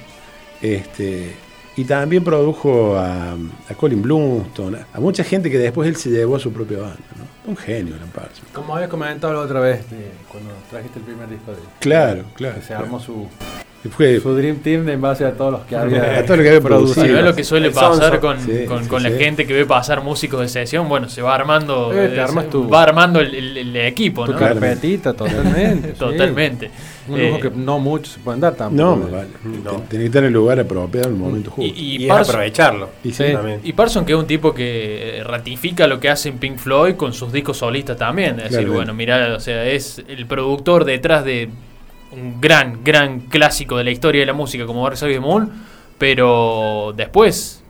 Este, 0.61 1.33
y 1.77 1.85
también 1.85 2.23
produjo 2.23 2.97
a, 2.97 3.31
a 3.33 3.73
Colin 3.77 4.01
Blumstone, 4.01 4.79
a, 4.79 4.97
a 4.97 4.99
mucha 4.99 5.23
gente 5.23 5.49
que 5.49 5.57
después 5.57 5.87
él 5.87 5.95
se 5.95 6.09
llevó 6.09 6.35
a 6.35 6.39
su 6.39 6.51
propia 6.51 6.79
banda, 6.79 6.97
¿no? 7.17 7.28
Un 7.49 7.57
genio, 7.57 7.95
Alan 7.95 8.09
Parsons. 8.09 8.47
Como 8.53 8.75
habías 8.75 8.89
comentado 8.89 9.33
la 9.33 9.39
otra 9.39 9.59
vez, 9.59 9.89
de- 9.89 10.11
cuando 10.31 10.51
trajiste 10.69 10.99
el 10.99 11.05
primer 11.05 11.27
disco 11.29 11.51
de 11.51 11.57
Claro, 11.79 12.23
claro. 12.35 12.55
que 12.55 12.61
se 12.61 12.67
claro. 12.67 12.83
armó 12.85 12.99
su, 12.99 13.27
Fue, 13.91 14.19
su 14.19 14.35
Dream 14.35 14.57
Team 14.57 14.87
en 14.89 14.99
base 15.01 15.23
a 15.25 15.31
todos 15.31 15.53
los 15.53 15.61
que 15.61 15.75
había, 15.75 16.19
A 16.19 16.25
todo 16.25 16.35
lo 16.37 16.43
que 16.43 16.49
había 16.49 16.61
producido. 16.61 17.17
es 17.17 17.23
lo 17.23 17.33
que 17.33 17.43
suele 17.45 17.69
El 17.69 17.73
pasar 17.73 18.19
con, 18.19 18.39
Sí, 18.41 18.65
con- 18.67 18.83
sí, 18.83 18.89
con 18.89 19.01
la 19.01 19.09
gente 19.11 19.47
que 19.47 19.53
ve 19.53 19.65
pasar 19.65 20.03
músicos 20.03 20.41
de 20.41 20.49
sesión. 20.49 20.87
Bueno, 20.89 21.07
se 21.09 21.21
va 21.21 21.33
armando. 21.33 21.91
Eh, 21.93 22.09
te 22.09 22.15
eh, 22.17 22.21
armas 22.21 22.43
se- 22.45 22.49
tu- 22.51 22.69
va 22.69 22.83
armando 22.83 23.19
el, 23.21 23.33
el- 23.33 23.57
el 23.57 23.75
equipo, 23.77 24.25
tu 24.25 24.33
¿no? 24.33 24.37
Carpetita, 24.37 25.13
totalmente. 25.13 25.87
sí. 25.93 25.97
Totalmente. 25.97 26.69
Un 27.09 27.19
lujo 27.21 27.37
Eh, 27.37 27.39
que 27.41 27.49
no 27.51 27.79
muchos 27.79 28.13
se 28.13 28.19
pueden 28.19 28.39
dar 28.39 28.55
tampoco. 28.55 28.95
no, 28.97 29.07
vale. 29.09 29.27
No. 29.63 29.71
Tiene 29.89 30.03
que 30.03 30.05
estar 30.07 30.21
en 30.23 30.27
el 30.27 30.33
lugar 30.33 30.59
apropiado 30.59 31.07
en 31.09 31.13
el 31.15 31.19
momento 31.19 31.51
justo. 31.51 31.63
y, 31.75 31.79
Y, 31.79 31.97
y 31.97 32.03
es 32.05 32.09
Parson- 32.11 32.29
aprovecharlo. 32.35 32.89
Y 33.03 33.11
sí. 33.11 33.23
Y 33.63 33.73
Parson, 33.73 34.05
que 34.05 34.13
es 34.13 34.19
un 34.19 34.27
tipo 34.27 34.53
que 34.53 35.17
eh, 35.19 35.23
ratifica 35.23 35.87
lo 35.87 35.99
que 35.99 36.09
hace 36.09 36.29
en 36.29 36.37
Pink 36.37 36.57
Floyd 36.57 36.95
con 36.95 37.13
sus 37.13 37.31
discos 37.31 37.57
solistas 37.57 37.97
también. 37.97 38.39
Es 38.39 38.51
decir, 38.51 38.69
bueno, 38.69 38.93
mirá, 38.93 39.35
o 39.35 39.39
sea, 39.39 39.65
es 39.65 40.03
el 40.07 40.25
productor 40.27 40.85
detrás 40.85 41.25
de 41.25 41.49
un 42.11 42.39
gran, 42.41 42.83
gran 42.83 43.19
clásico 43.21 43.77
de 43.77 43.83
la 43.83 43.91
historia 43.91 44.21
de 44.21 44.25
la 44.25 44.33
música 44.33 44.65
como 44.65 44.89
the 44.89 45.19
Moon, 45.19 45.51
pero 45.97 46.93
después 46.95 47.63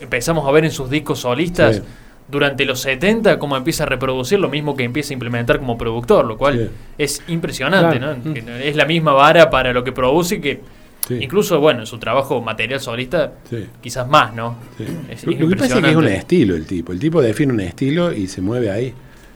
empezamos 0.00 0.46
a 0.48 0.50
ver 0.50 0.64
en 0.64 0.70
sus 0.72 0.90
discos 0.90 1.20
solistas 1.20 1.76
Sí. 1.76 1.82
Durante 2.30 2.64
los 2.64 2.80
70 2.80 3.38
cómo 3.38 3.56
empieza 3.56 3.84
a 3.84 3.86
reproducir 3.86 4.38
lo 4.38 4.48
mismo 4.48 4.76
que 4.76 4.84
empieza 4.84 5.12
a 5.12 5.14
implementar 5.14 5.58
como 5.58 5.78
productor, 5.78 6.24
lo 6.26 6.36
cual 6.36 6.58
Sí. 6.68 6.74
es 6.98 7.22
impresionante, 7.28 7.98
Claro. 7.98 8.18
¿no? 8.22 8.34
Que 8.34 8.68
es 8.68 8.76
la 8.76 8.84
misma 8.84 9.12
vara 9.12 9.48
para 9.50 9.72
lo 9.72 9.82
que 9.84 9.92
produce 9.92 10.40
que 10.40 10.60
Sí. 11.06 11.16
incluso, 11.22 11.58
bueno, 11.58 11.80
en 11.80 11.86
su 11.86 11.96
trabajo 11.98 12.42
material 12.42 12.80
solista 12.80 13.32
Sí. 13.48 13.66
quizás 13.80 14.06
más, 14.08 14.34
¿no? 14.34 14.56
Sí. 14.76 14.84
Es 15.08 15.24
Lo, 15.24 15.32
lo 15.32 15.48
que 15.48 15.56
pasa 15.56 15.76
es 15.78 15.82
que 15.84 15.90
es 15.90 15.96
un 15.96 16.06
estilo 16.08 16.54
el 16.54 16.66
tipo. 16.66 16.92
El 16.92 16.98
tipo 16.98 17.22
define 17.22 17.52
un 17.54 17.60
estilo 17.60 18.12
y 18.12 18.26
se 18.26 18.42
mueve 18.42 18.70
ahí. 18.70 18.92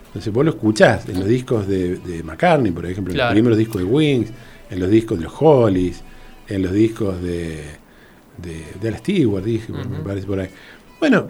Entonces 0.08 0.30
vos 0.30 0.44
lo 0.44 0.50
escuchás 0.50 1.08
en 1.08 1.18
los 1.20 1.26
discos 1.26 1.66
de, 1.66 1.96
de 1.96 2.22
McCartney, 2.22 2.72
por 2.72 2.84
ejemplo, 2.84 3.12
en 3.12 3.16
Claro. 3.16 3.30
los 3.30 3.34
primeros 3.34 3.56
discos 3.56 3.78
de 3.78 3.84
Wings, 3.84 4.30
en 4.70 4.80
los 4.80 4.90
discos 4.90 5.16
de 5.18 5.24
los 5.24 5.32
Hollies, 5.40 6.02
en 6.48 6.62
los 6.62 6.72
discos 6.72 7.22
de, 7.22 7.62
de, 8.36 8.64
de 8.78 8.98
Stewart, 8.98 9.42
dije, 9.42 9.72
me 9.72 10.00
parece 10.00 10.26
por 10.26 10.40
ahí. 10.40 10.48
Bueno, 11.00 11.28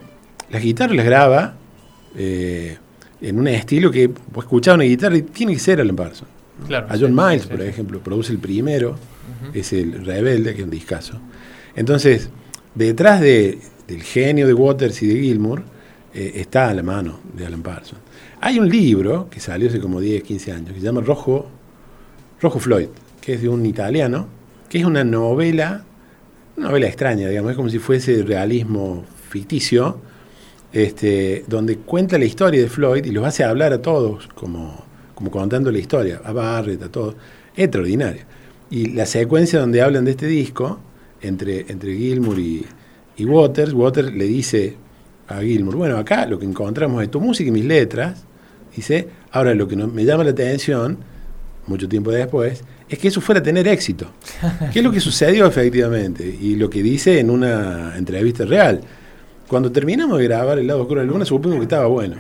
las 0.53 0.63
guitarras 0.63 0.95
las 0.97 1.05
graba 1.05 1.55
eh, 2.17 2.77
en 3.21 3.39
un 3.39 3.49
estilo 3.49 3.91
que 3.91 4.07
vos 4.09 4.45
escuchás 4.45 4.75
una 4.77 4.85
guitarra 4.85 5.17
y 5.17 5.23
tiene 5.23 5.55
que 5.55 5.59
ser 5.59 5.81
Alan 5.81 5.97
Parsons. 5.97 6.31
Claro. 6.67 6.87
A 6.89 6.93
John 6.99 7.09
sí, 7.17 7.21
Miles, 7.27 7.43
sí, 7.43 7.49
por 7.49 7.61
sí. 7.61 7.67
ejemplo, 7.67 8.01
produce 8.01 8.33
el 8.33 8.39
primero, 8.39 8.97
es 9.53 9.73
el 9.73 10.05
Rebelde, 10.05 10.53
que 10.55 10.61
es 10.61 10.65
un 10.65 10.71
discazo. 10.71 11.19
Entonces, 11.75 12.29
detrás 12.75 13.21
de- 13.21 13.59
del 13.89 14.03
genio 14.03 14.47
de 14.47 14.55
Waters 14.55 15.03
y 15.03 15.07
de 15.09 15.21
Gilmour 15.21 15.63
eh, 16.15 16.33
está 16.37 16.69
a 16.69 16.75
la 16.75 16.83
mano 16.83 17.19
de 17.35 17.47
Alan 17.47 17.63
Parsons. 17.63 18.01
Hay 18.41 18.59
un 18.59 18.69
libro 18.69 19.29
que 19.31 19.41
salió 19.41 19.69
hace 19.69 19.81
como 19.81 20.01
10, 20.01 20.23
15 20.23 20.53
años, 20.53 20.69
que 20.73 20.81
se 20.81 20.85
llama 20.87 21.01
Rojo, 21.01 21.49
Rojo 22.41 22.59
Floyd, 22.61 22.89
que 23.21 23.35
es 23.35 23.43
de 23.43 23.49
un 23.49 23.65
italiano, 23.67 24.27
que 24.69 24.79
es 24.79 24.85
una 24.85 25.05
novela, 25.05 25.85
una 26.57 26.69
novela 26.69 26.87
extraña, 26.87 27.29
digamos, 27.29 27.53
es 27.53 27.57
como 27.57 27.69
si 27.71 27.79
fuese 27.79 28.23
realismo 28.23 29.05
ficticio, 29.31 29.99
este, 30.73 31.45
donde 31.49 31.77
cuenta 31.79 32.19
la 32.19 32.25
historia 32.25 32.61
de 32.63 32.69
Floyd 32.69 33.05
y 33.05 33.11
los 33.11 33.25
hace 33.27 33.45
hablar 33.45 33.73
a 33.73 33.83
todos, 33.83 34.29
como, 34.35 34.85
como 35.15 35.31
contando 35.31 35.71
la 35.71 35.79
historia, 35.79 36.21
a 36.25 36.33
Barrett, 36.33 36.83
a 36.83 36.89
todos. 36.91 37.15
Es 37.55 37.65
extraordinario. 37.65 38.23
Y 38.71 38.87
la 38.93 39.05
secuencia 39.07 39.61
donde 39.61 39.83
hablan 39.83 40.05
de 40.05 40.13
este 40.13 40.27
disco, 40.27 40.81
entre, 41.21 41.67
entre 41.69 41.95
Gilmour 41.97 42.39
y, 42.39 42.65
y 43.17 43.25
Waters, 43.25 43.73
Waters 43.75 44.13
le 44.15 44.25
dice 44.25 44.77
a 45.29 45.41
Gilmour, 45.41 45.77
bueno, 45.77 45.97
acá 45.99 46.27
lo 46.27 46.39
que 46.39 46.47
encontramos 46.47 47.03
es 47.03 47.11
tu 47.11 47.21
música 47.21 47.49
y 47.49 47.53
mis 47.53 47.65
letras, 47.65 48.25
dice, 48.75 49.09
ahora 49.31 49.55
lo 49.55 49.69
que 49.69 49.77
no- 49.77 49.89
me 49.89 50.05
llama 50.05 50.25
la 50.25 50.31
atención, 50.31 50.99
mucho 51.67 51.89
tiempo 51.89 52.11
después, 52.11 52.65
es 52.89 52.99
que 52.99 53.09
eso 53.09 53.21
fuera 53.21 53.41
a 53.41 53.43
tener 53.43 53.69
éxito. 53.69 54.11
¿Qué 54.73 54.79
es 54.81 54.85
lo 54.85 54.91
que 54.91 55.01
sucedió 55.01 55.47
efectivamente? 55.47 56.27
Y 56.41 56.57
lo 56.57 56.69
que 56.71 56.83
dice 56.83 57.21
en 57.21 57.31
una 57.31 57.97
entrevista 57.97 58.45
real. 58.47 58.81
Cuando 59.49 59.71
terminamos 59.71 60.19
de 60.19 60.25
grabar 60.25 60.59
El 60.59 60.67
lado 60.67 60.81
oscuro 60.83 61.01
de 61.01 61.07
la 61.07 61.13
luna, 61.13 61.25
supongo 61.25 61.57
que 61.57 61.63
estaba 61.63 61.87
bueno. 61.87 62.17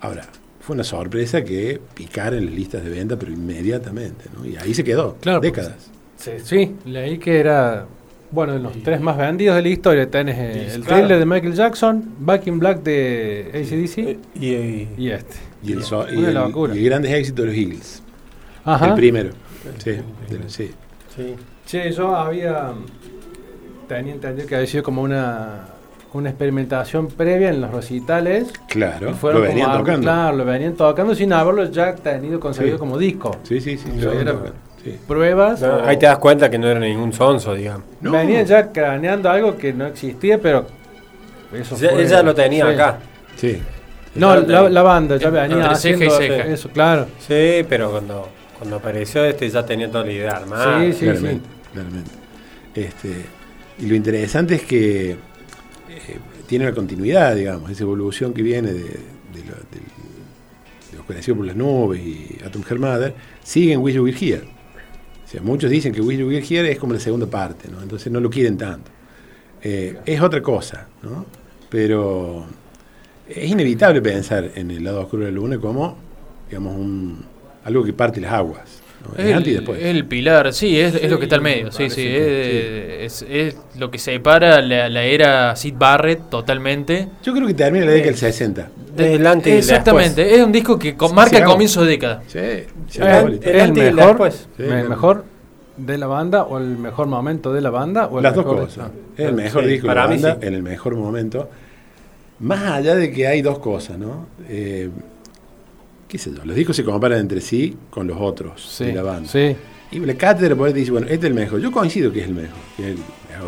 Ahora, 0.00 0.24
fue 0.60 0.74
una 0.74 0.84
sorpresa 0.84 1.44
que 1.44 1.80
picara 1.94 2.36
en 2.36 2.46
las 2.46 2.54
listas 2.54 2.82
de 2.84 2.90
venta, 2.90 3.16
pero 3.18 3.32
inmediatamente, 3.32 4.24
¿no? 4.36 4.44
Y 4.46 4.56
ahí 4.56 4.74
se 4.74 4.82
quedó, 4.84 5.16
Claro, 5.20 5.40
pues, 5.40 5.52
décadas. 5.52 5.90
Sí, 6.16 6.30
sí, 6.44 6.76
leí 6.84 7.18
que 7.18 7.38
era, 7.40 7.86
bueno, 8.30 8.52
de 8.54 8.58
los 8.60 8.72
tres 8.82 9.00
más 9.00 9.16
vendidos 9.16 9.56
de 9.56 9.62
la 9.62 9.68
historia. 9.68 10.10
Tenés 10.10 10.36
eh, 10.38 10.64
el 10.74 10.82
Claro. 10.82 10.84
trailer 10.98 11.18
de 11.18 11.26
Michael 11.26 11.54
Jackson, 11.54 12.14
Back 12.20 12.46
in 12.46 12.58
Black 12.58 12.82
de 12.82 13.50
ACDC 13.54 13.98
Eh, 13.98 14.18
Y, 14.34 14.46
y- 14.46 14.88
y 14.98 15.10
este. 15.10 15.34
Y 15.64 15.72
el, 15.72 15.82
so- 15.84 16.06
y 16.12 16.24
el- 16.24 16.34
locura. 16.34 16.74
y 16.74 16.78
el 16.78 16.84
grandes 16.84 17.12
éxitos 17.12 17.44
de 17.44 17.50
los 17.52 17.56
Eagles. 17.60 18.02
Ajá. 18.64 18.88
El 18.88 18.94
primero. 18.94 19.30
Sí, 19.78 19.90
de- 19.90 20.48
sí. 20.48 20.70
sí. 21.16 21.34
Che, 21.66 21.92
yo 21.92 22.14
había. 22.16 22.72
Tenía 23.88 24.14
entendido 24.14 24.46
que 24.48 24.54
había 24.56 24.66
sido 24.66 24.82
como 24.82 25.02
una, 25.02 25.66
una 26.14 26.30
experimentación 26.30 27.08
previa 27.08 27.48
en 27.50 27.60
los 27.60 27.70
recitales. 27.70 28.52
Claro, 28.68 29.14
fueron 29.14 29.42
lo 29.42 29.48
venían 29.48 29.66
como 29.70 29.78
tocando. 29.80 30.02
Claro, 30.02 30.36
lo 30.36 30.44
venían 30.44 30.74
tocando 30.74 31.14
sin 31.14 31.32
haberlo 31.32 31.64
ya 31.70 31.94
tenido 31.94 32.38
concebido 32.40 32.76
Sí. 32.76 32.80
como 32.80 32.98
disco. 32.98 33.36
Sí, 33.44 33.60
sí, 33.60 33.76
sí. 33.78 33.88
Sí, 33.98 34.04
venían 34.06 34.28
era- 34.28 34.34
sí. 34.84 34.98
Pruebas. 35.08 35.60
No, 35.62 35.76
o- 35.76 35.84
ahí 35.84 35.96
te 35.98 36.06
das 36.06 36.18
cuenta 36.18 36.50
que 36.50 36.58
no 36.58 36.68
era 36.68 36.80
ningún 36.80 37.12
sonso, 37.12 37.54
digamos. 37.54 37.84
No. 38.00 38.12
Venían 38.12 38.44
ya 38.44 38.70
craneando 38.72 39.30
algo 39.30 39.56
que 39.56 39.72
no 39.72 39.86
existía, 39.86 40.38
pero. 40.38 40.66
Eso 41.52 41.76
Ya- 41.76 41.90
fue- 41.90 42.02
Él 42.02 42.08
ya 42.08 42.22
lo 42.22 42.34
tenía 42.34 42.66
sí. 42.66 42.72
acá. 42.74 42.98
Sí. 43.36 43.62
No, 44.14 44.36
la, 44.36 44.82
banda 44.82 45.16
ya 45.16 45.28
Entre 45.28 45.40
venía 45.48 45.74
ceja 45.74 46.04
y 46.04 46.06
haciendo 46.08 46.16
ceja. 46.18 46.44
eso, 46.52 46.68
claro. 46.68 47.06
Sí, 47.18 47.64
pero 47.68 47.90
cuando, 47.90 48.28
cuando 48.58 48.76
apareció 48.76 49.24
este 49.24 49.48
ya 49.48 49.64
tenía 49.64 49.90
toda 49.90 50.04
la 50.04 50.12
idea 50.12 50.30
armada. 50.36 50.80
Sí, 50.80 50.92
sí. 50.92 51.04
claramente, 51.06 51.48
claramente. 51.72 52.10
Este, 52.74 53.08
y 53.78 53.86
lo 53.86 53.94
interesante 53.94 54.56
es 54.56 54.62
que 54.64 55.16
eh, 55.96 56.18
tiene 56.46 56.66
una 56.66 56.74
continuidad, 56.74 57.34
digamos, 57.36 57.70
esa 57.70 57.82
evolución 57.84 58.32
que 58.34 58.42
viene 58.42 58.72
de, 58.72 58.82
de 58.82 59.40
lo, 59.46 59.54
del- 59.70 59.90
de 60.90 60.96
lo 60.98 61.04
conocido 61.06 61.36
por 61.36 61.46
las 61.46 61.56
nubes 61.56 62.00
y 62.00 62.38
Atom 62.44 62.62
Heart 62.62 62.80
Mother, 62.80 63.14
sigue 63.42 63.72
en 63.72 63.80
Were 63.80 64.14
Here. 64.18 64.42
O 65.24 65.28
sea, 65.28 65.40
muchos 65.42 65.70
dicen 65.70 65.92
que 65.92 66.00
Were 66.00 66.38
Here 66.46 66.70
es 66.70 66.78
como 66.78 66.92
la 66.94 67.00
segunda 67.00 67.26
parte, 67.26 67.68
¿no? 67.70 67.80
entonces 67.82 68.12
no 68.12 68.20
lo 68.20 68.28
quieren 68.28 68.56
tanto. 68.58 68.90
Eh, 69.62 69.96
es 70.04 70.20
otra 70.20 70.42
cosa, 70.42 70.88
¿no? 71.02 71.24
pero 71.70 72.44
es 73.28 73.50
inevitable 73.50 74.02
pensar 74.02 74.50
en 74.56 74.70
el 74.70 74.84
lado 74.84 75.00
oscuro 75.02 75.24
de 75.24 75.30
la 75.30 75.36
luna 75.36 75.58
como, 75.58 75.96
digamos, 76.48 76.76
un, 76.76 77.24
algo 77.64 77.82
que 77.84 77.92
parte 77.94 78.20
las 78.20 78.32
aguas. 78.32 78.81
Antes 79.10 79.26
y 79.26 79.50
el, 79.50 79.56
después. 79.56 79.78
es 79.80 79.84
el 79.86 80.04
pilar, 80.06 80.52
sí, 80.52 80.78
es, 80.80 80.94
es 80.94 81.10
lo 81.10 81.18
que 81.18 81.24
está 81.24 81.36
al 81.36 81.42
medio, 81.42 81.70
sí, 81.72 81.90
sí, 81.90 82.06
es, 82.06 83.22
es- 83.22 83.26
es 83.30 83.56
lo 83.78 83.90
que 83.90 83.98
separa 83.98 84.60
la, 84.62 84.88
la 84.88 85.02
era 85.04 85.54
Sid 85.56 85.74
Barrett 85.76 86.30
totalmente. 86.30 87.08
Yo 87.22 87.32
creo 87.34 87.46
que 87.46 87.54
termina 87.54 87.84
la 87.86 87.92
década 87.92 88.10
del 88.10 88.18
60. 88.18 88.68
Desde 88.96 89.14
el 89.14 89.26
antes 89.26 89.46
y 89.46 89.50
el 89.52 89.58
Exactamente, 89.58 90.34
es 90.34 90.42
un 90.42 90.52
disco 90.52 90.78
que 90.78 90.94
marca 91.14 91.30
el 91.36 91.42
acabó. 91.42 91.52
comienzo 91.54 91.82
de 91.82 91.88
década. 91.90 92.22
Sí, 92.26 92.38
se 92.38 92.66
¿Es, 92.88 93.00
acabó 93.00 93.28
la 93.28 93.34
el- 93.34 93.44
el 93.44 93.56
el 93.78 93.94
mejor, 93.94 94.06
después. 94.08 94.48
Sí, 94.56 94.62
el 94.64 94.88
mejor 94.88 95.24
de 95.76 95.98
la 95.98 96.06
banda 96.06 96.42
o 96.44 96.58
el 96.58 96.76
mejor 96.78 97.06
momento 97.06 97.52
de 97.52 97.60
la 97.62 97.70
banda? 97.70 98.06
O 98.06 98.18
el 98.18 98.22
Las 98.22 98.34
dos 98.34 98.44
cosas. 98.44 98.90
Es 99.16 99.26
el 99.26 99.34
mejor 99.34 99.64
Sí, 99.64 99.70
disco 99.70 99.88
de 99.88 99.94
la 99.94 100.06
mí 100.06 100.14
banda 100.14 100.38
sí. 100.40 100.46
en 100.46 100.54
el 100.54 100.62
mejor 100.62 100.96
momento. 100.96 101.48
Más 102.40 102.62
allá 102.72 102.94
de 102.96 103.10
que 103.12 103.26
hay 103.26 103.40
dos 103.40 103.58
cosas, 103.60 103.98
¿no? 103.98 104.26
Eh, 104.48 104.90
¿Qué 106.12 106.18
sé 106.18 106.30
yo? 106.30 106.44
Los 106.44 106.54
discos 106.54 106.76
se 106.76 106.84
comparan 106.84 107.20
entre 107.20 107.40
sí 107.40 107.74
con 107.88 108.06
los 108.06 108.18
otros 108.20 108.62
Sí, 108.76 108.84
de 108.84 108.92
la 108.92 109.02
banda. 109.02 109.26
sí. 109.30 109.56
Y 109.92 109.98
la 110.00 110.12
cátedra 110.12 110.54
por 110.54 110.66
ahí 110.68 110.74
te 110.74 110.80
dice, 110.80 110.90
bueno, 110.90 111.06
este 111.06 111.26
es 111.26 111.30
el 111.30 111.34
mejor. 111.34 111.58
Yo 111.58 111.72
coincido 111.72 112.12
que 112.12 112.20
es 112.20 112.26
el 112.28 112.34
mejor, 112.34 112.58
que 112.76 112.90
el 112.90 112.98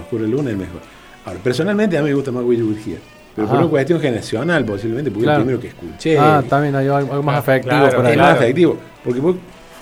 Oscuro 0.00 0.22
de 0.24 0.30
Luna 0.30 0.44
es 0.44 0.54
el 0.54 0.56
mejor. 0.56 0.80
Ahora, 1.26 1.40
personalmente 1.40 1.98
a 1.98 2.02
mí 2.02 2.08
me 2.08 2.14
gusta 2.14 2.32
más 2.32 2.42
Will 2.42 2.58
You. 2.60 2.96
Pero 3.36 3.48
por 3.48 3.58
una 3.58 3.66
cuestión 3.68 4.00
generacional, 4.00 4.64
posiblemente, 4.64 5.10
porque 5.10 5.24
Claro. 5.24 5.42
es 5.42 5.48
el 5.48 5.58
primero 5.58 5.60
que 5.60 5.68
escuché. 5.88 6.18
Ah, 6.18 6.42
también 6.48 6.74
hay 6.74 6.88
algo, 6.88 7.22
más 7.22 7.38
afectivo 7.40 7.68
claro, 7.70 7.96
por 7.96 8.06
es 8.06 8.16
más 8.16 8.36
efectivo. 8.36 8.78
Porque 9.04 9.20
vos, 9.20 9.36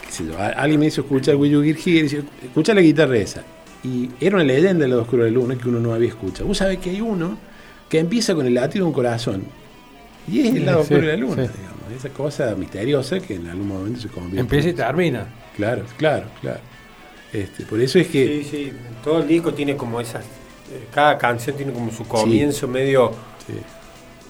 qué 0.06 0.12
sé 0.12 0.24
yo, 0.26 0.32
alguien 0.56 0.80
me 0.80 0.86
hizo 0.86 1.02
escuchar 1.02 1.36
Will 1.36 1.52
You 1.52 1.62
Hear 1.62 1.76
Here, 1.76 1.98
y 1.98 2.02
dice, 2.02 2.22
escucha 2.44 2.74
la 2.74 2.80
guitarra 2.80 3.16
esa. 3.16 3.42
Y 3.84 4.08
era 4.20 4.34
una 4.36 4.44
leyenda 4.44 4.80
del 4.82 4.90
lado 4.90 5.02
oscuro 5.02 5.22
de 5.22 5.30
la 5.30 5.34
luna 5.38 5.54
que 5.56 5.68
uno 5.68 5.78
no 5.78 5.94
había 5.94 6.08
escuchado. 6.08 6.46
Vos 6.48 6.58
sabés 6.58 6.78
que 6.78 6.90
hay 6.90 7.00
uno 7.00 7.38
que 7.88 8.00
empieza 8.00 8.34
con 8.34 8.44
el 8.46 8.54
latido 8.54 8.84
de 8.84 8.88
un 8.88 8.94
corazón. 8.94 9.44
Y 10.28 10.40
es 10.46 10.54
el 10.54 10.64
lado 10.66 10.78
Sí, 10.84 10.94
oscuro 10.94 11.00
de 11.00 11.06
la 11.08 11.16
luna, 11.16 11.44
sí. 11.46 11.50
Esa 11.96 12.08
cosa 12.10 12.54
misteriosa 12.56 13.20
que 13.20 13.34
en 13.34 13.48
algún 13.48 13.68
momento 13.68 14.00
se 14.00 14.08
convierte. 14.08 14.40
Empieza 14.40 14.68
y 14.68 14.72
termina. 14.72 15.26
Claro, 15.56 15.84
claro, 15.96 16.26
claro. 16.40 16.60
Este, 17.32 17.64
por 17.64 17.80
eso 17.80 17.98
es 17.98 18.08
que. 18.08 18.42
Sí, 18.42 18.48
sí, 18.50 18.72
todo 19.02 19.20
el 19.20 19.28
disco 19.28 19.52
tiene 19.54 19.76
como 19.76 20.00
esas. 20.00 20.24
eh, 20.24 20.86
Cada 20.94 21.16
canción 21.18 21.56
tiene 21.56 21.72
como 21.72 21.90
su 21.90 22.04
comienzo 22.06 22.68
medio. 22.68 23.12
Sí, 23.46 23.54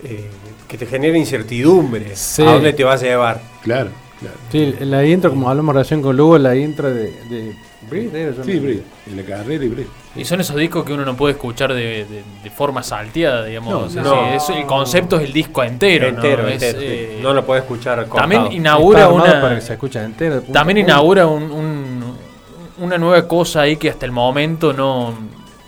eh, 0.08 0.28
que 0.68 0.78
te 0.78 0.86
genera 0.86 1.16
incertidumbre. 1.16 2.14
Sí. 2.16 2.42
¿A 2.42 2.52
dónde 2.52 2.72
te 2.72 2.84
vas 2.84 3.02
a 3.02 3.06
llevar? 3.06 3.40
claro, 3.62 3.90
claro. 4.20 4.36
Sí, 4.50 4.74
en 4.78 4.90
la 4.90 5.04
intro, 5.04 5.30
como 5.30 5.48
hablamos 5.50 5.74
recién 5.74 6.00
con 6.02 6.16
Lugo, 6.16 6.38
la 6.38 6.54
intro 6.56 6.92
de. 6.92 7.10
de 7.28 7.52
Sí, 8.44 8.58
Brit, 8.58 8.82
en 9.08 9.16
la 9.16 9.22
carrera 9.24 9.64
y 9.64 9.68
Brit. 9.68 9.86
Y 10.14 10.24
son 10.26 10.40
esos 10.42 10.56
discos 10.56 10.84
que 10.84 10.92
uno 10.92 11.04
no 11.06 11.16
puede 11.16 11.32
escuchar 11.34 11.72
de, 11.72 12.04
de- 12.04 12.22
de 12.42 12.50
forma 12.50 12.82
salteada, 12.82 13.46
digamos. 13.46 13.72
No, 13.72 13.78
o 13.80 13.88
sea, 13.88 14.02
no. 14.02 14.10
sí, 14.40 14.52
es- 14.52 14.58
el 14.58 14.66
concepto 14.66 15.16
es 15.16 15.22
el 15.24 15.32
disco 15.32 15.62
entero, 15.64 16.06
entero, 16.08 16.42
¿no? 16.42 16.48
entero. 16.50 16.78
Es, 16.80 16.84
eh, 16.86 17.18
no 17.22 17.32
lo 17.32 17.44
puedes 17.46 17.62
escuchar 17.64 17.96
cortado. 18.06 18.20
también 18.20 18.52
inaugura 18.52 19.08
una... 19.08 19.40
para 19.40 19.54
que 19.54 19.60
se 19.62 19.72
escuche 19.72 20.02
entero. 20.02 20.34
de 20.36 20.40
punta 20.42 20.58
También 20.60 20.78
inaugura 20.78 21.26
un- 21.26 21.50
un- 21.50 22.16
una 22.78 22.98
nueva 22.98 23.26
cosa 23.26 23.62
ahí 23.62 23.76
que 23.76 23.88
hasta 23.88 24.04
el 24.04 24.12
momento 24.12 24.72
no, 24.74 25.14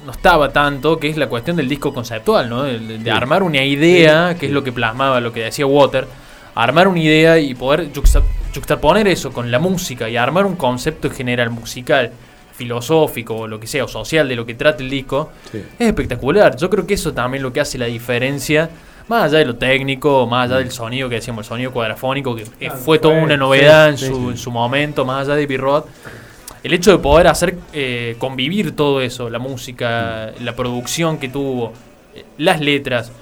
no 0.05 0.13
estaba 0.13 0.51
tanto, 0.51 0.99
que 0.99 1.09
es 1.09 1.17
la 1.17 1.27
cuestión 1.29 1.57
del 1.57 1.69
disco 1.69 1.95
conceptual, 1.95 2.49
¿no? 2.51 2.65
De, 2.65 3.11
armar 3.11 3.43
una 3.43 3.63
idea, 3.65 4.35
que 4.39 4.47
es 4.47 4.53
lo 4.53 4.63
que 4.63 4.73
plasmaba 4.73 5.21
lo 5.21 5.33
que 5.33 5.45
decía 5.45 5.65
Water, 5.67 6.07
armar 6.55 6.87
una 6.89 6.99
idea 7.01 7.39
y 7.39 7.55
poder 7.55 7.91
juxta- 7.95 8.23
juxtaponer 8.55 9.09
eso 9.09 9.33
con 9.33 9.51
la 9.51 9.59
música 9.59 10.09
y 10.11 10.17
armar 10.19 10.45
un 10.45 10.57
concepto 10.57 11.09
general 11.11 11.49
musical, 11.51 12.13
filosófico 12.57 13.37
o 13.37 13.47
lo 13.49 13.59
que 13.61 13.67
sea, 13.67 13.85
o 13.85 13.89
social 13.89 14.29
de 14.29 14.37
lo 14.37 14.47
que 14.47 14.55
trata 14.55 14.83
el 14.83 14.91
disco, 14.91 15.31
Sí. 15.51 15.59
es 15.79 15.87
espectacular. 15.87 16.57
Yo 16.57 16.71
creo 16.71 16.87
que 16.87 16.95
eso 16.95 17.13
también 17.13 17.43
lo 17.43 17.53
que 17.53 17.61
hace 17.61 17.79
la 17.79 17.87
diferencia, 17.87 18.71
más 19.09 19.25
allá 19.25 19.39
de 19.39 19.45
lo 19.47 19.57
técnico, 19.57 20.27
más 20.27 20.51
allá 20.51 20.59
del 20.61 20.71
sonido 20.71 21.09
que 21.09 21.17
decíamos, 21.17 21.45
el 21.47 21.49
sonido 21.49 21.73
cuadrafónico, 21.73 22.35
que 22.37 22.45
eh, 22.61 22.71
fue 22.71 22.99
toda 22.99 23.15
una 23.23 23.37
novedad 23.37 23.89
en, 23.91 23.99
su, 23.99 24.07
sí. 24.07 24.29
en 24.31 24.39
su 24.39 24.51
momento, 24.51 25.05
más 25.05 25.27
allá 25.29 25.37
de 25.37 25.47
Pirrot. 25.47 25.87
El 26.63 26.73
hecho 26.73 26.93
de 26.93 26.99
poder 26.99 27.27
hacer 27.27 27.59
eh, 27.75 28.17
convivir 28.19 28.75
todo 28.75 29.03
eso, 29.03 29.29
la 29.29 29.39
música, 29.39 30.33
la 30.41 30.57
producción 30.57 31.19
que 31.19 31.29
tuvo, 31.29 31.73
eh, 32.15 32.25
las 32.39 32.61
letras, 32.61 33.13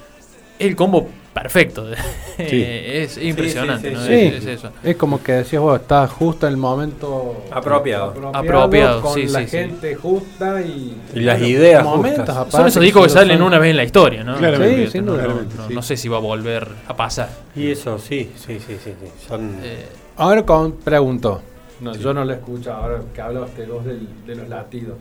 es 0.58 0.66
el 0.68 0.76
combo 0.76 1.08
perfecto. 1.34 1.86
Es 2.38 3.18
impresionante, 3.18 3.88
sí, 3.90 3.94
¿no? 3.94 4.06
sí, 4.06 4.12
Es, 4.12 4.42
Sí, 4.44 4.50
es 4.50 4.58
eso. 4.58 4.70
es 4.82 4.96
como 4.96 5.22
que 5.22 5.32
decías 5.32 5.62
vos, 5.62 5.80
está 5.80 6.06
justo 6.08 6.46
en 6.46 6.52
el 6.54 6.56
momento 6.56 7.44
Apropiado. 7.50 8.30
Apropiado, 8.32 9.02
con 9.02 9.14
sí, 9.14 9.26
la 9.28 9.40
sí, 9.40 9.44
sí. 9.46 9.56
gente 9.58 9.94
justa 9.94 10.60
y, 10.62 10.96
Y 11.14 11.20
las 11.20 11.40
ideas 11.42 11.84
momentos 11.84 12.18
justas. 12.20 12.36
aparte 12.36 12.56
Son 12.56 12.66
esos 12.68 12.82
discos 12.82 13.04
que 13.04 13.08
salen 13.10 13.38
son- 13.38 13.46
una 13.46 13.58
vez 13.58 13.70
en 13.70 13.76
la 13.76 13.84
historia, 13.84 14.24
¿no? 14.24 14.36
Claramente. 14.36 14.76
Sí, 14.76 14.86
Sí, 14.86 14.92
sin 14.92 15.06
no, 15.06 15.16
no, 15.16 15.28
no- 15.28 15.68
sí. 15.68 15.74
no 15.74 15.82
sé 15.82 15.96
si 15.96 16.08
va 16.08 16.16
a 16.16 16.20
volver 16.20 16.68
a 16.88 16.96
pasar. 16.96 17.28
Y 17.54 17.70
eso, 17.70 17.98
sí, 17.98 18.32
sí, 18.34 18.58
sí, 18.58 18.76
sí. 18.82 18.92
sí. 19.00 19.08
Son, 19.28 19.58
Eh, 19.62 19.86
Ahora 20.16 20.42
con, 20.44 20.72
pregunto, 20.72 21.42
No, 21.80 21.94
yo 21.96 22.12
no 22.14 22.24
lo 22.24 22.32
escucho 22.32 22.72
ahora 22.72 23.00
que 23.14 23.20
habla 23.20 23.40
usted 23.42 23.68
vos 23.68 23.84
del- 23.84 24.08
de 24.26 24.34
los 24.36 24.48
latidos. 24.48 24.96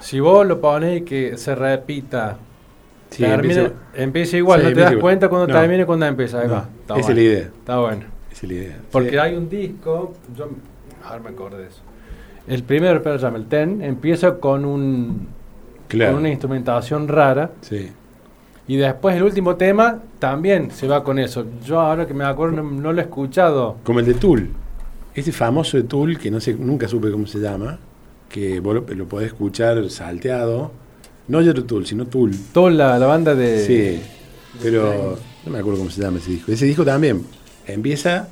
Si 0.00 0.20
vos 0.20 0.46
lo 0.46 0.60
pones 0.60 0.98
y 1.00 1.04
que 1.04 1.36
se 1.36 1.54
repita, 1.54 2.36
Sí, 3.10 3.22
termina- 3.22 3.34
empieza- 3.62 3.72
empieza, 3.94 4.36
igual, 4.36 4.60
Sí, 4.60 4.66
no 4.68 4.72
te 4.74 4.80
das 4.80 4.90
igual. 4.92 5.00
cuenta 5.02 5.28
cuando 5.28 5.46
No. 5.48 5.60
termina 5.60 5.82
y 5.82 5.86
cuando 5.86 6.06
empieza. 6.06 6.44
No, 6.44 6.52
va. 6.52 6.68
Está 6.80 6.98
esa 6.98 7.08
es 7.10 7.16
la 7.16 7.22
idea. 7.22 7.40
Está 7.42 7.78
bueno. 7.78 8.02
Esa 8.30 8.46
es 8.46 8.52
la 8.52 8.54
idea. 8.54 8.76
Porque 8.92 9.10
Sí. 9.10 9.16
hay 9.16 9.34
un 9.34 9.48
disco, 9.48 10.14
yo 10.36 10.48
ahora 11.04 11.20
me 11.22 11.30
acuerdo 11.30 11.58
de 11.58 11.66
eso. 11.68 11.80
El 12.46 12.62
primer 12.62 13.02
Pearl 13.02 13.18
Jam, 13.20 13.36
el 13.36 13.46
Ten, 13.46 13.82
empieza 13.82 14.36
con 14.38 14.64
un 14.64 15.28
Claro. 15.88 16.12
con 16.12 16.20
una 16.20 16.28
instrumentación 16.30 17.08
rara 17.08 17.50
Sí. 17.62 17.88
y 18.66 18.76
después 18.76 19.16
el 19.16 19.22
último 19.22 19.56
tema 19.56 20.00
también 20.18 20.70
se 20.70 20.86
va 20.86 21.02
con 21.02 21.18
eso. 21.18 21.44
Yo 21.64 21.80
ahora 21.80 22.06
que 22.06 22.14
me 22.14 22.24
acuerdo 22.24 22.62
no, 22.62 22.70
no 22.70 22.92
lo 22.92 23.00
he 23.00 23.04
escuchado. 23.04 23.76
Como 23.84 24.00
el 24.00 24.06
de 24.06 24.14
Tool. 24.14 24.48
Ese 25.14 25.32
famoso 25.32 25.76
de 25.78 25.82
Tool, 25.84 26.18
que 26.18 26.30
no 26.30 26.40
sé, 26.40 26.54
nunca 26.54 26.86
supe 26.88 27.10
cómo 27.10 27.26
se 27.26 27.38
llama, 27.38 27.78
que 28.28 28.60
vos 28.60 28.74
lo, 28.74 28.84
lo 28.94 29.06
podés 29.06 29.28
escuchar 29.28 29.88
salteado. 29.90 30.70
No 31.28 31.42
Jethro 31.42 31.64
Tool, 31.64 31.86
sino 31.86 32.06
Tool. 32.06 32.32
Toda 32.52 32.70
la, 32.70 32.98
la 32.98 33.06
banda 33.06 33.34
de... 33.34 33.64
Sí, 33.66 34.02
pero 34.62 35.18
no 35.44 35.52
me 35.52 35.58
acuerdo 35.58 35.78
cómo 35.80 35.90
se 35.90 36.00
llama 36.00 36.18
ese 36.18 36.30
disco. 36.32 36.50
Ese 36.52 36.64
disco 36.64 36.84
también 36.84 37.24
empieza, 37.66 38.28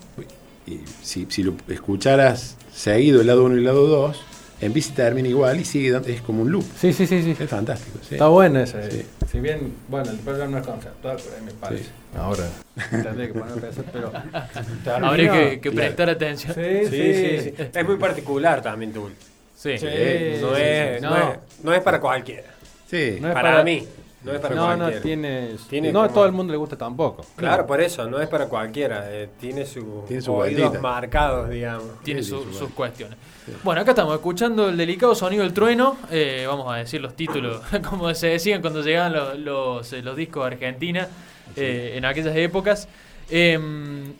y 0.66 0.80
si, 1.02 1.26
si 1.28 1.42
lo 1.42 1.54
escucharas 1.68 2.56
seguido 2.72 3.20
el 3.20 3.26
lado 3.26 3.44
1 3.44 3.54
y 3.56 3.58
el 3.58 3.64
lado 3.64 3.86
2, 3.86 4.22
empieza 4.62 4.90
y 4.92 4.94
termina 4.94 5.28
igual 5.28 5.60
y 5.60 5.64
sigue, 5.64 5.90
dando- 5.90 6.08
es 6.08 6.22
como 6.22 6.42
un 6.42 6.50
loop. 6.50 6.64
Sí, 6.80 6.92
sí, 6.92 7.06
sí, 7.06 7.22
sí. 7.22 7.36
Es 7.38 7.50
fantástico. 7.50 7.98
sí. 8.06 8.14
Está 8.14 8.28
bueno 8.28 8.60
ese. 8.60 8.90
Sí. 8.90 9.02
Si 9.30 9.40
bien, 9.40 9.72
bueno, 9.88 10.10
el 10.10 10.18
Jam 10.38 10.50
no 10.50 10.58
es 10.58 10.66
conceptual, 10.66 11.16
pero 11.22 11.36
ahí 11.36 11.42
me 11.44 11.52
parece. 11.52 11.84
Sí. 11.84 11.90
Ahora 12.16 12.48
tendría 12.90 13.26
que 13.26 13.32
ponerme 13.34 13.58
a 13.58 13.60
pensar, 13.60 13.84
pero... 13.92 14.12
Habría 15.06 15.32
que, 15.32 15.60
que 15.60 15.70
Claro. 15.70 15.86
prestar 15.86 16.10
atención. 16.10 16.54
Sí, 16.54 16.62
Sí, 16.90 17.14
sí, 17.14 17.40
sí. 17.42 17.54
Es 17.74 17.84
muy 17.86 17.96
particular 17.96 18.62
también 18.62 18.92
Tool. 18.92 19.12
Sí. 19.54 19.78
Sí. 19.78 19.86
Eh, 19.88 20.38
no, 20.40 20.54
sí, 20.56 20.62
es, 20.62 20.96
sí. 20.96 21.02
no. 21.02 21.10
No. 21.10 21.32
es, 21.32 21.38
no 21.62 21.74
es 21.74 21.80
para 21.82 22.00
cualquiera. 22.00 22.54
Sí. 22.86 23.18
No 23.20 23.28
es 23.28 23.34
para, 23.34 23.50
para- 23.52 23.64
mí. 23.64 23.86
No 24.24 24.32
es 24.32 24.40
para 24.40 24.56
No, 24.56 24.70
no, 24.72 24.76
cualquiera. 24.78 25.02
tiene... 25.02 25.50
Tiene 25.70 25.92
no 25.92 26.02
a 26.02 26.08
todo 26.08 26.26
el 26.26 26.32
mundo 26.32 26.50
le 26.52 26.56
gusta 26.56 26.76
tampoco. 26.76 27.24
Claro, 27.36 27.64
por 27.64 27.80
eso, 27.80 28.10
no 28.10 28.20
es 28.20 28.28
para 28.28 28.46
cualquiera. 28.48 29.04
eh, 29.08 29.28
tiene, 29.38 29.64
su 29.64 30.02
Tiene 30.08 30.20
su 30.20 30.32
oídos 30.34 30.80
marcados, 30.80 31.48
digamos. 31.48 32.02
Tiene 32.02 32.24
su- 32.24 32.52
sus 32.52 32.70
cuestiones. 32.70 33.16
Bueno, 33.62 33.82
acá 33.82 33.92
estamos 33.92 34.12
escuchando 34.16 34.68
el 34.68 34.76
delicado 34.76 35.14
sonido 35.14 35.44
del 35.44 35.52
trueno. 35.52 35.96
eh, 36.10 36.44
vamos 36.48 36.72
a 36.74 36.78
decir 36.78 37.00
los 37.00 37.14
títulos, 37.14 37.60
como 37.88 38.12
se 38.14 38.26
decían 38.28 38.60
cuando 38.62 38.82
llegaban 38.82 39.12
los, 39.12 39.38
los, 39.38 39.92
eh, 39.92 40.02
los 40.02 40.16
discos 40.16 40.42
a 40.42 40.46
Argentina 40.48 41.06
eh, 41.54 41.92
en 41.96 42.04
aquellas 42.04 42.34
épocas. 42.34 42.88
Eh, 43.30 43.60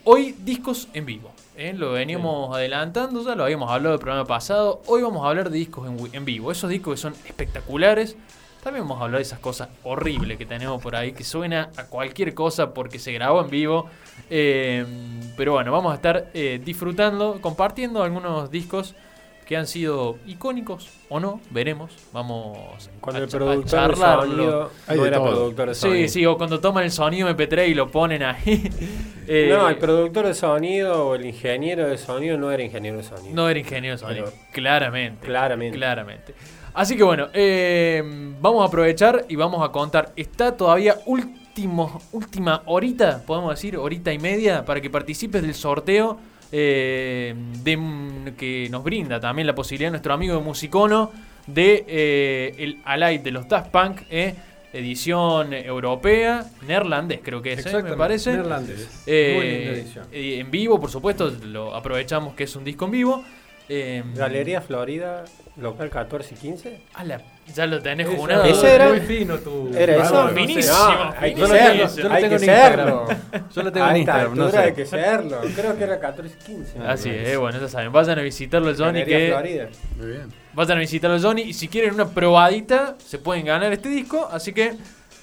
hoy 0.05 0.37
discos 0.39 0.87
en 0.95 1.05
vivo. 1.07 1.33
eh, 1.57 1.73
Lo 1.77 1.93
veníamos 1.93 2.55
adelantando, 2.55 3.25
ya 3.25 3.35
lo 3.35 3.43
habíamos 3.43 3.73
hablado 3.73 3.95
el 3.97 4.01
programa 4.01 4.25
pasado. 4.25 4.83
Hoy 4.87 5.03
vamos 5.03 5.25
a 5.27 5.31
hablar 5.31 5.51
de 5.51 5.59
discos 5.59 5.89
en, 5.89 5.99
en 6.13 6.25
vivo. 6.25 6.53
Esos 6.53 6.71
discos 6.71 6.95
que 6.95 7.01
son 7.01 7.15
espectaculares. 7.25 8.17
También 8.67 8.83
vamos 8.89 9.01
a 9.01 9.05
hablar 9.05 9.19
de 9.21 9.23
esas 9.23 9.39
cosas 9.39 9.69
horribles 9.85 10.37
que 10.39 10.45
tenemos 10.45 10.83
por 10.83 10.97
ahí, 10.97 11.13
que 11.13 11.23
suena 11.23 11.71
a 11.77 11.85
cualquier 11.85 12.35
cosa 12.35 12.75
porque 12.75 12.99
se 12.99 13.13
grabó 13.13 13.41
en 13.43 13.49
vivo. 13.49 13.89
Eh, 14.29 14.85
pero 15.37 15.53
bueno, 15.53 15.71
vamos 15.71 15.93
a 15.93 15.95
estar 15.95 16.27
eh, 16.35 16.61
disfrutando, 16.65 17.39
compartiendo 17.41 18.03
algunos 18.03 18.51
discos 18.51 18.97
que 19.47 19.57
han 19.57 19.69
sido 19.69 20.19
icónicos 20.27 20.91
o 21.09 21.21
no, 21.21 21.41
veremos. 21.51 21.93
Vamos 22.13 22.91
Cuando 23.01 23.21
a, 23.21 23.23
el 23.23 23.29
a 23.29 23.31
productor 23.31 23.71
charlarlo. 23.71 24.33
sonido 24.35 24.71
Hay 24.89 24.97
no 24.97 25.07
era 25.07 25.23
productor 25.23 25.69
de 25.69 25.75
sonido. 25.77 26.01
Sí, 26.01 26.09
sí, 26.09 26.27
o 26.27 26.37
cuando 26.37 26.59
toman 26.59 26.83
el 26.83 26.91
sonido 26.91 27.31
MP3 27.31 27.69
y 27.69 27.75
lo 27.75 27.89
ponen 27.89 28.25
ahí. 28.25 28.69
Eh, 29.29 29.49
No, 29.51 29.69
el 29.69 29.77
productor 29.79 30.25
de 30.29 30.35
sonido 30.35 31.09
o 31.09 31.17
el 31.17 31.27
ingeniero 31.27 31.89
de 31.89 31.99
sonido 31.99 32.39
no 32.39 32.53
era 32.53 32.63
ingeniero 32.63 32.99
de 32.99 33.03
sonido. 33.03 33.35
No 33.35 33.49
era 33.49 33.59
ingeniero 33.59 33.97
de 33.97 33.99
sonido, 34.01 34.25
Pero- 34.27 34.37
claramente. 34.53 35.27
Claramente. 35.27 35.77
Claramente. 35.77 36.35
Así 36.77 36.95
que 36.95 37.03
bueno, 37.03 37.29
eh, 37.33 38.03
vamos 38.41 38.63
a 38.63 38.67
aprovechar 38.67 39.25
y 39.31 39.35
vamos 39.37 39.67
a 39.67 39.73
contar. 39.73 40.13
Está 40.15 40.55
todavía 40.57 40.97
último, 41.07 42.03
última 42.13 42.63
horita, 42.67 43.23
podemos 43.27 43.49
decir, 43.51 43.79
horita 43.79 44.13
y 44.13 44.19
media, 44.19 44.63
para 44.65 44.83
que 44.83 44.91
participes 44.91 45.41
del 45.41 45.55
sorteo 45.55 46.19
eh, 46.53 47.35
de- 47.65 48.35
que 48.37 48.69
nos 48.71 48.85
brinda 48.85 49.19
también 49.19 49.47
la 49.47 49.55
posibilidad 49.55 49.91
nuestro 49.91 50.13
amigo 50.13 50.35
de 50.37 50.43
Musicono 50.43 51.11
de 51.47 51.85
eh, 51.89 52.55
el 52.59 52.79
Alive 52.85 53.23
de 53.23 53.31
los 53.31 53.49
Daft 53.49 53.71
Punk, 53.71 54.03
eh, 54.11 54.35
edición 54.75 55.55
europea, 55.55 56.45
neerlandés 56.69 57.21
creo 57.23 57.41
que 57.41 57.55
es, 57.55 57.65
me 57.83 57.97
parece. 57.97 58.33
neerlandés. 58.33 59.03
Muy 59.07 59.49
linda 59.49 59.73
edición. 59.73 60.07
en 60.13 60.51
vivo, 60.51 60.79
por 60.79 60.91
supuesto, 60.91 61.31
lo 61.45 61.75
aprovechamos 61.75 62.35
que 62.35 62.45
es 62.45 62.55
un 62.55 62.65
disco 62.65 62.85
en 62.85 62.91
vivo. 62.91 63.25
Eh, 63.69 64.05
Galería 64.15 64.61
Florida, 64.61 65.25
local 65.57 65.91
14 65.91 66.35
y 66.35 66.39
15. 66.39 66.81
ala, 66.95 67.21
ya 67.53 67.67
lo 67.67 67.83
tenés 67.83 68.07
junado. 68.09 68.45
¿Ese 68.45 68.75
era? 68.77 68.89
Muy 68.91 69.01
fino 69.01 69.39
tu... 69.39 69.73
¿Era 69.77 69.95
Ah, 69.95 70.05
eso? 70.05 70.25
no 70.25 70.29
finísimo, 70.31 70.77
No, 70.77 71.15
hay 71.19 71.35
que 71.35 71.41
Yo 71.41 71.47
lo 71.49 71.55
serlo, 71.55 71.73
tengo, 71.73 71.87
yo 72.31 72.39
serlo. 72.39 73.07
Yo 73.55 73.63
lo 73.65 73.73
tengo 73.73 73.97
Instagram, 73.97 74.35
no 74.37 74.51
sé. 74.51 74.59
hay 74.59 74.73
que 74.73 74.87
serlo. 74.87 75.41
Creo 75.57 75.77
que 75.77 75.83
era 75.85 75.99
14 75.99 76.35
y 76.41 76.45
15. 76.45 76.79
me 76.79 76.87
Así 76.87 77.11
es, 77.11 77.37
bueno, 77.39 77.61
ya 77.61 77.69
saben. 77.69 77.91
Vayan 77.91 78.19
a 78.21 78.23
visitarlo 78.23 78.73
Johnny. 78.77 79.01
Galería 79.01 79.19
Que 79.19 79.33
Florida. 79.33 79.69
Muy 79.99 80.07
bien. 80.07 80.29
vayan 80.55 80.77
a 80.77 80.81
visitarlo 80.81 81.19
Johnny. 81.21 81.43
Y 81.43 81.53
si 81.53 81.67
quieren 81.67 81.95
una 81.95 82.07
probadita, 82.09 82.95
se 83.05 83.19
pueden 83.19 83.47
ganar 83.47 83.73
este 83.73 83.89
disco. 83.89 84.29
Así 84.31 84.53
que 84.53 84.75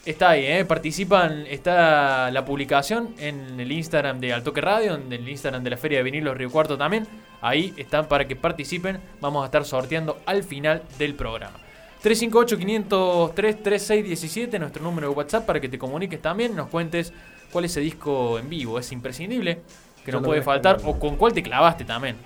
está 0.05 0.31
ahí, 0.31 0.45
¿eh? 0.45 0.65
Participan. 0.65 1.45
Está 1.47 2.31
la 2.31 2.45
publicación 2.45 3.15
en 3.17 3.59
el 3.59 3.71
Instagram 3.71 4.19
de 4.19 4.33
Altoque 4.33 4.61
Radio, 4.61 4.95
en 4.95 5.11
el 5.11 5.27
Instagram 5.27 5.63
de 5.63 5.69
la 5.69 5.77
Feria 5.77 5.99
de 5.99 6.03
Vinilos 6.03 6.37
Río 6.37 6.49
Cuarto 6.49 6.77
también. 6.77 7.07
Ahí 7.41 7.73
están 7.77 8.07
para 8.07 8.27
que 8.27 8.35
participen. 8.35 8.99
Vamos 9.19 9.43
a 9.43 9.45
estar 9.45 9.65
sorteando 9.65 10.19
al 10.25 10.43
final 10.43 10.83
del 10.97 11.15
programa. 11.15 11.57
358-503-3617, 12.03 14.59
nuestro 14.59 14.83
número 14.83 15.09
de 15.09 15.15
WhatsApp 15.15 15.45
para 15.45 15.61
que 15.61 15.69
te 15.69 15.79
comuniques 15.79 16.21
también, 16.21 16.53
nos 16.53 16.67
cuentes 16.67 17.13
cuál 17.49 17.63
es 17.63 17.71
ese 17.71 17.79
disco 17.79 18.37
en 18.37 18.49
vivo, 18.49 18.77
es 18.77 18.91
imprescindible, 18.91 19.61
que 20.03 20.11
Yo 20.11 20.19
no 20.19 20.25
puede 20.25 20.41
faltar, 20.41 20.81
o 20.83 20.99
con 20.99 21.15
cuál 21.15 21.31
te 21.31 21.41
clavaste 21.41 21.85
también. 21.85 22.17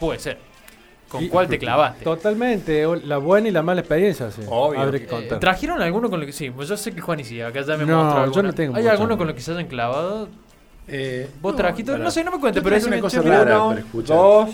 Puede 0.00 0.18
ser. 0.18 0.38
¿Con 1.08 1.22
Y- 1.22 1.28
cuál 1.28 1.46
te 1.48 1.58
clavaste? 1.58 2.02
Totalmente, 2.04 2.84
la 3.04 3.18
buena 3.18 3.48
y 3.48 3.52
la 3.52 3.62
mala 3.62 3.80
experiencia, 3.80 4.30
sí. 4.30 4.42
Obvio. 4.48 4.90
Que 4.90 4.96
Eh. 5.08 5.36
¿Trajeron 5.40 5.80
alguno 5.80 6.10
con 6.10 6.18
lo 6.20 6.26
que 6.26 6.32
sí? 6.32 6.50
Pues 6.50 6.68
yo 6.68 6.76
sé 6.76 6.92
que 6.92 7.00
Juan 7.00 7.20
y 7.20 7.24
sí, 7.24 7.40
acá 7.40 7.60
ya 7.62 7.76
me 7.76 7.84
No, 7.86 8.02
mostró 8.04 8.32
yo 8.32 8.42
no 8.42 8.52
tengo 8.52 8.74
¿Hay 8.76 8.82
mucho. 8.82 8.92
alguno 8.92 9.16
con 9.16 9.26
lo 9.28 9.34
que 9.34 9.40
se 9.40 9.52
hayan 9.52 9.66
clavado? 9.68 10.28
Eh, 10.88 11.28
¿Vos 11.40 11.52
no, 11.52 11.56
trajiste? 11.56 11.92
para- 11.92 12.02
No 12.04 12.10
sé, 12.10 12.24
no 12.24 12.30
me 12.32 12.40
cuentes, 12.40 12.62
pero 12.62 12.74
es 12.76 12.84
una 12.86 13.00
cosa 13.00 13.22
rara 13.22 13.62
Uno, 13.62 13.78
escuchar. 13.78 14.16
dos, 14.16 14.50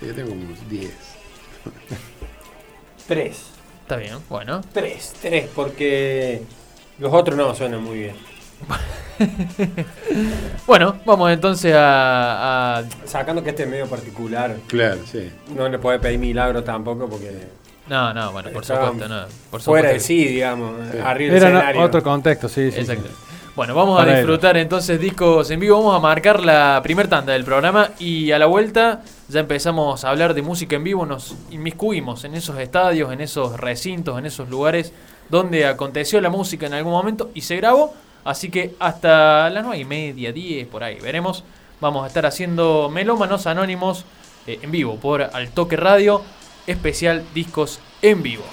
Sí, 0.00 0.06
yo 0.06 0.14
tengo 0.14 0.32
unos 0.32 0.68
10. 0.68 0.92
tres. 3.06 3.46
Está 3.82 3.96
bien, 3.96 4.18
bueno. 4.28 4.60
Tres, 4.72 5.14
tres, 5.20 5.48
porque 5.54 6.42
los 6.98 7.12
otros 7.12 7.36
no 7.36 7.54
suenan 7.54 7.82
muy 7.82 7.98
bien. 7.98 8.14
Bueno, 10.66 10.96
vamos 11.04 11.30
entonces 11.32 11.74
a... 11.74 12.78
a- 12.78 12.84
Sacando 13.06 13.42
que 13.42 13.50
este 13.50 13.64
es 13.64 13.68
medio 13.68 13.86
particular, 13.86 14.56
Claro, 14.66 14.98
sí. 15.10 15.30
no 15.54 15.68
le 15.68 15.78
puede 15.78 15.98
pedir 15.98 16.18
milagro 16.18 16.62
tampoco 16.62 17.08
porque 17.08 17.32
No, 17.88 18.12
no, 18.14 18.32
bueno, 18.32 18.50
por 18.50 18.64
supuesto, 18.64 19.08
no. 19.08 19.24
Por 19.50 19.60
fuera 19.60 19.90
de 19.90 20.00
sí, 20.00 20.24
digamos, 20.26 20.72
Sí. 20.92 20.98
arriba 21.02 21.34
del 21.34 21.42
Era 21.42 21.48
escenario. 21.58 21.82
otro 21.82 22.02
contexto, 22.02 22.48
sí, 22.48 22.70
sí. 22.70 22.80
Exacto. 22.80 23.08
sí. 23.08 23.14
Bueno, 23.56 23.74
vamos 23.74 24.00
a 24.00 24.04
disfrutar 24.06 24.56
entonces 24.56 25.00
discos 25.00 25.50
en 25.50 25.58
vivo. 25.58 25.78
Vamos 25.78 25.96
a 25.96 25.98
marcar 25.98 26.44
la 26.44 26.78
primer 26.80 27.08
tanda 27.08 27.32
del 27.32 27.42
programa 27.44 27.90
y 27.98 28.30
a 28.30 28.38
la 28.38 28.46
vuelta 28.46 29.02
ya 29.28 29.40
empezamos 29.40 30.04
a 30.04 30.10
hablar 30.10 30.34
de 30.34 30.42
música 30.42 30.76
en 30.76 30.84
vivo. 30.84 31.04
Nos 31.06 31.34
inmiscuimos 31.50 32.22
en 32.22 32.34
esos 32.36 32.56
estadios, 32.60 33.12
en 33.12 33.20
esos 33.20 33.58
recintos, 33.58 34.16
en 34.16 34.26
esos 34.26 34.48
lugares 34.48 34.92
donde 35.28 35.66
aconteció 35.66 36.20
la 36.20 36.30
música 36.30 36.66
en 36.66 36.74
algún 36.74 36.92
momento 36.92 37.30
y 37.34 37.40
se 37.40 37.56
grabó. 37.56 37.94
Así 38.24 38.50
que 38.50 38.74
hasta 38.78 39.48
las 39.50 39.64
nueve 39.64 39.78
y 39.80 39.84
media, 39.84 40.32
10, 40.32 40.66
por 40.68 40.84
ahí 40.84 40.98
veremos. 41.00 41.44
Vamos 41.80 42.04
a 42.04 42.08
estar 42.08 42.26
haciendo 42.26 42.90
Melómanos 42.90 43.46
Anónimos 43.46 44.04
eh, 44.46 44.58
en 44.62 44.70
vivo 44.70 44.96
por 44.96 45.22
Al 45.22 45.50
Toque 45.50 45.76
Radio, 45.76 46.22
especial 46.66 47.24
discos 47.34 47.80
en 48.02 48.22
vivo. 48.22 48.44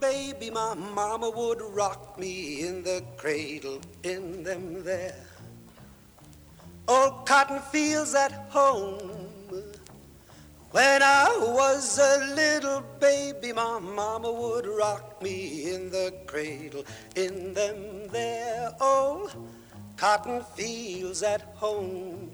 Baby, 0.00 0.50
my 0.50 0.74
mama 0.74 1.30
would 1.30 1.60
rock 1.74 2.18
me 2.18 2.60
in 2.60 2.82
the 2.82 3.02
cradle 3.16 3.80
in 4.02 4.44
them 4.44 4.84
there 4.84 5.28
old 6.88 7.26
cotton 7.26 7.60
fields 7.60 8.14
at 8.14 8.32
home. 8.48 8.98
When 10.70 11.02
I 11.02 11.36
was 11.38 11.98
a 11.98 12.34
little 12.34 12.82
baby, 13.00 13.52
my 13.52 13.78
mama 13.78 14.30
would 14.30 14.66
rock 14.66 15.22
me 15.22 15.72
in 15.74 15.90
the 15.90 16.12
cradle 16.26 16.84
in 17.14 17.54
them 17.54 18.08
there 18.08 18.74
old 18.80 19.34
cotton 19.96 20.42
fields 20.54 21.22
at 21.22 21.42
home. 21.56 22.30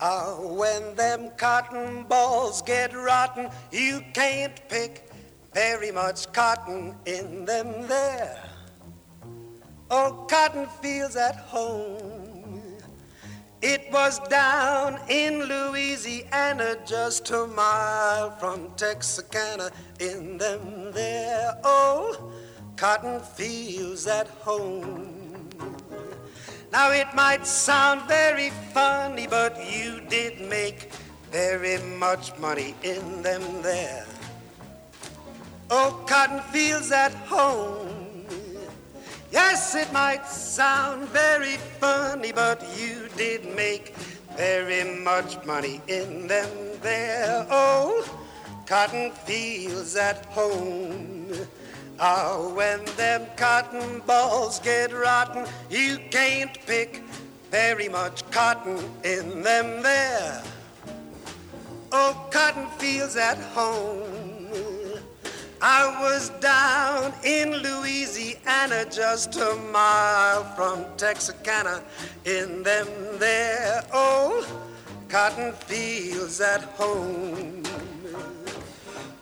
Ah, 0.00 0.36
when 0.40 0.94
them 0.94 1.30
cotton 1.36 2.04
balls 2.04 2.62
get 2.62 2.94
rotten, 2.94 3.50
you 3.72 4.02
can't 4.14 4.56
pick 4.68 5.10
very 5.52 5.90
much 5.90 6.32
cotton 6.32 6.94
in 7.04 7.44
them 7.44 7.86
there. 7.88 8.44
Oh, 9.90 10.26
cotton 10.30 10.66
fields 10.80 11.16
at 11.16 11.34
home. 11.34 12.17
It 13.60 13.90
was 13.90 14.20
down 14.28 15.00
in 15.08 15.42
Louisiana, 15.42 16.76
just 16.86 17.28
a 17.30 17.44
mile 17.48 18.30
from 18.38 18.70
Texarkana, 18.76 19.72
in 19.98 20.38
them 20.38 20.92
there. 20.92 21.58
old 21.64 22.32
cotton 22.76 23.18
fields 23.18 24.06
at 24.06 24.28
home. 24.28 25.48
Now 26.70 26.92
it 26.92 27.12
might 27.14 27.44
sound 27.46 28.02
very 28.02 28.50
funny, 28.72 29.26
but 29.26 29.56
you 29.68 30.02
did 30.08 30.40
make 30.40 30.92
very 31.32 31.78
much 31.98 32.38
money 32.38 32.76
in 32.84 33.22
them 33.22 33.42
there. 33.62 34.06
old 35.68 36.06
cotton 36.06 36.40
fields 36.52 36.92
at 36.92 37.12
home. 37.26 37.97
Yes, 39.30 39.74
it 39.74 39.92
might 39.92 40.26
sound 40.26 41.08
very 41.08 41.56
funny, 41.80 42.32
but 42.32 42.64
you 42.78 43.08
did 43.16 43.54
make 43.54 43.94
very 44.36 44.84
much 44.84 45.44
money 45.44 45.80
in 45.86 46.26
them 46.26 46.48
there. 46.80 47.46
old 47.50 48.08
cotton 48.66 49.10
fields 49.10 49.96
at 49.96 50.24
home. 50.26 51.32
Ah, 52.00 52.48
when 52.54 52.84
them 52.96 53.26
cotton 53.36 54.00
balls 54.06 54.60
get 54.60 54.92
rotten, 54.92 55.44
you 55.68 55.98
can't 56.10 56.56
pick 56.66 57.02
very 57.50 57.88
much 57.88 58.28
cotton 58.30 58.78
in 59.04 59.42
them 59.42 59.82
there. 59.82 60.42
Oh, 61.90 62.28
cotton 62.30 62.66
fields 62.78 63.16
at 63.16 63.38
home. 63.38 64.17
I 65.60 66.00
was 66.00 66.30
down 66.40 67.12
in 67.24 67.52
Louisiana, 67.52 68.84
just 68.90 69.34
a 69.36 69.56
mile 69.72 70.44
from 70.54 70.84
Texarkana, 70.96 71.82
in 72.24 72.62
them 72.62 72.86
there 73.18 73.84
old 73.92 74.46
cotton 75.08 75.52
fields 75.52 76.40
at 76.40 76.62
home. 76.62 77.64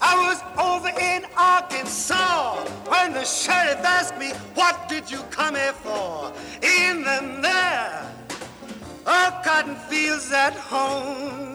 I 0.00 0.14
was 0.28 0.42
over 0.58 0.88
in 1.00 1.24
Arkansas 1.38 2.64
when 2.86 3.14
the 3.14 3.24
sheriff 3.24 3.82
asked 3.82 4.18
me, 4.18 4.32
What 4.54 4.90
did 4.90 5.10
you 5.10 5.20
come 5.30 5.54
here 5.54 5.72
for? 5.72 6.32
In 6.62 7.02
them 7.02 7.40
there, 7.40 8.12
oh, 9.06 9.40
cotton 9.42 9.76
fields 9.88 10.30
at 10.32 10.52
home. 10.52 11.45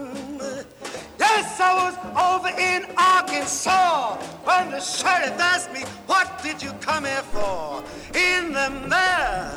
Yes, 1.38 1.60
I 1.60 1.74
was 1.74 1.96
over 2.16 2.50
in 2.60 2.86
Arkansas 2.98 4.18
when 4.44 4.72
the 4.72 4.80
sheriff 4.82 5.40
asked 5.40 5.72
me, 5.74 5.82
What 6.08 6.42
did 6.44 6.62
you 6.62 6.72
come 6.82 7.06
here 7.06 7.24
for? 7.32 7.84
In 8.14 8.54
them 8.54 8.90
there. 8.90 9.50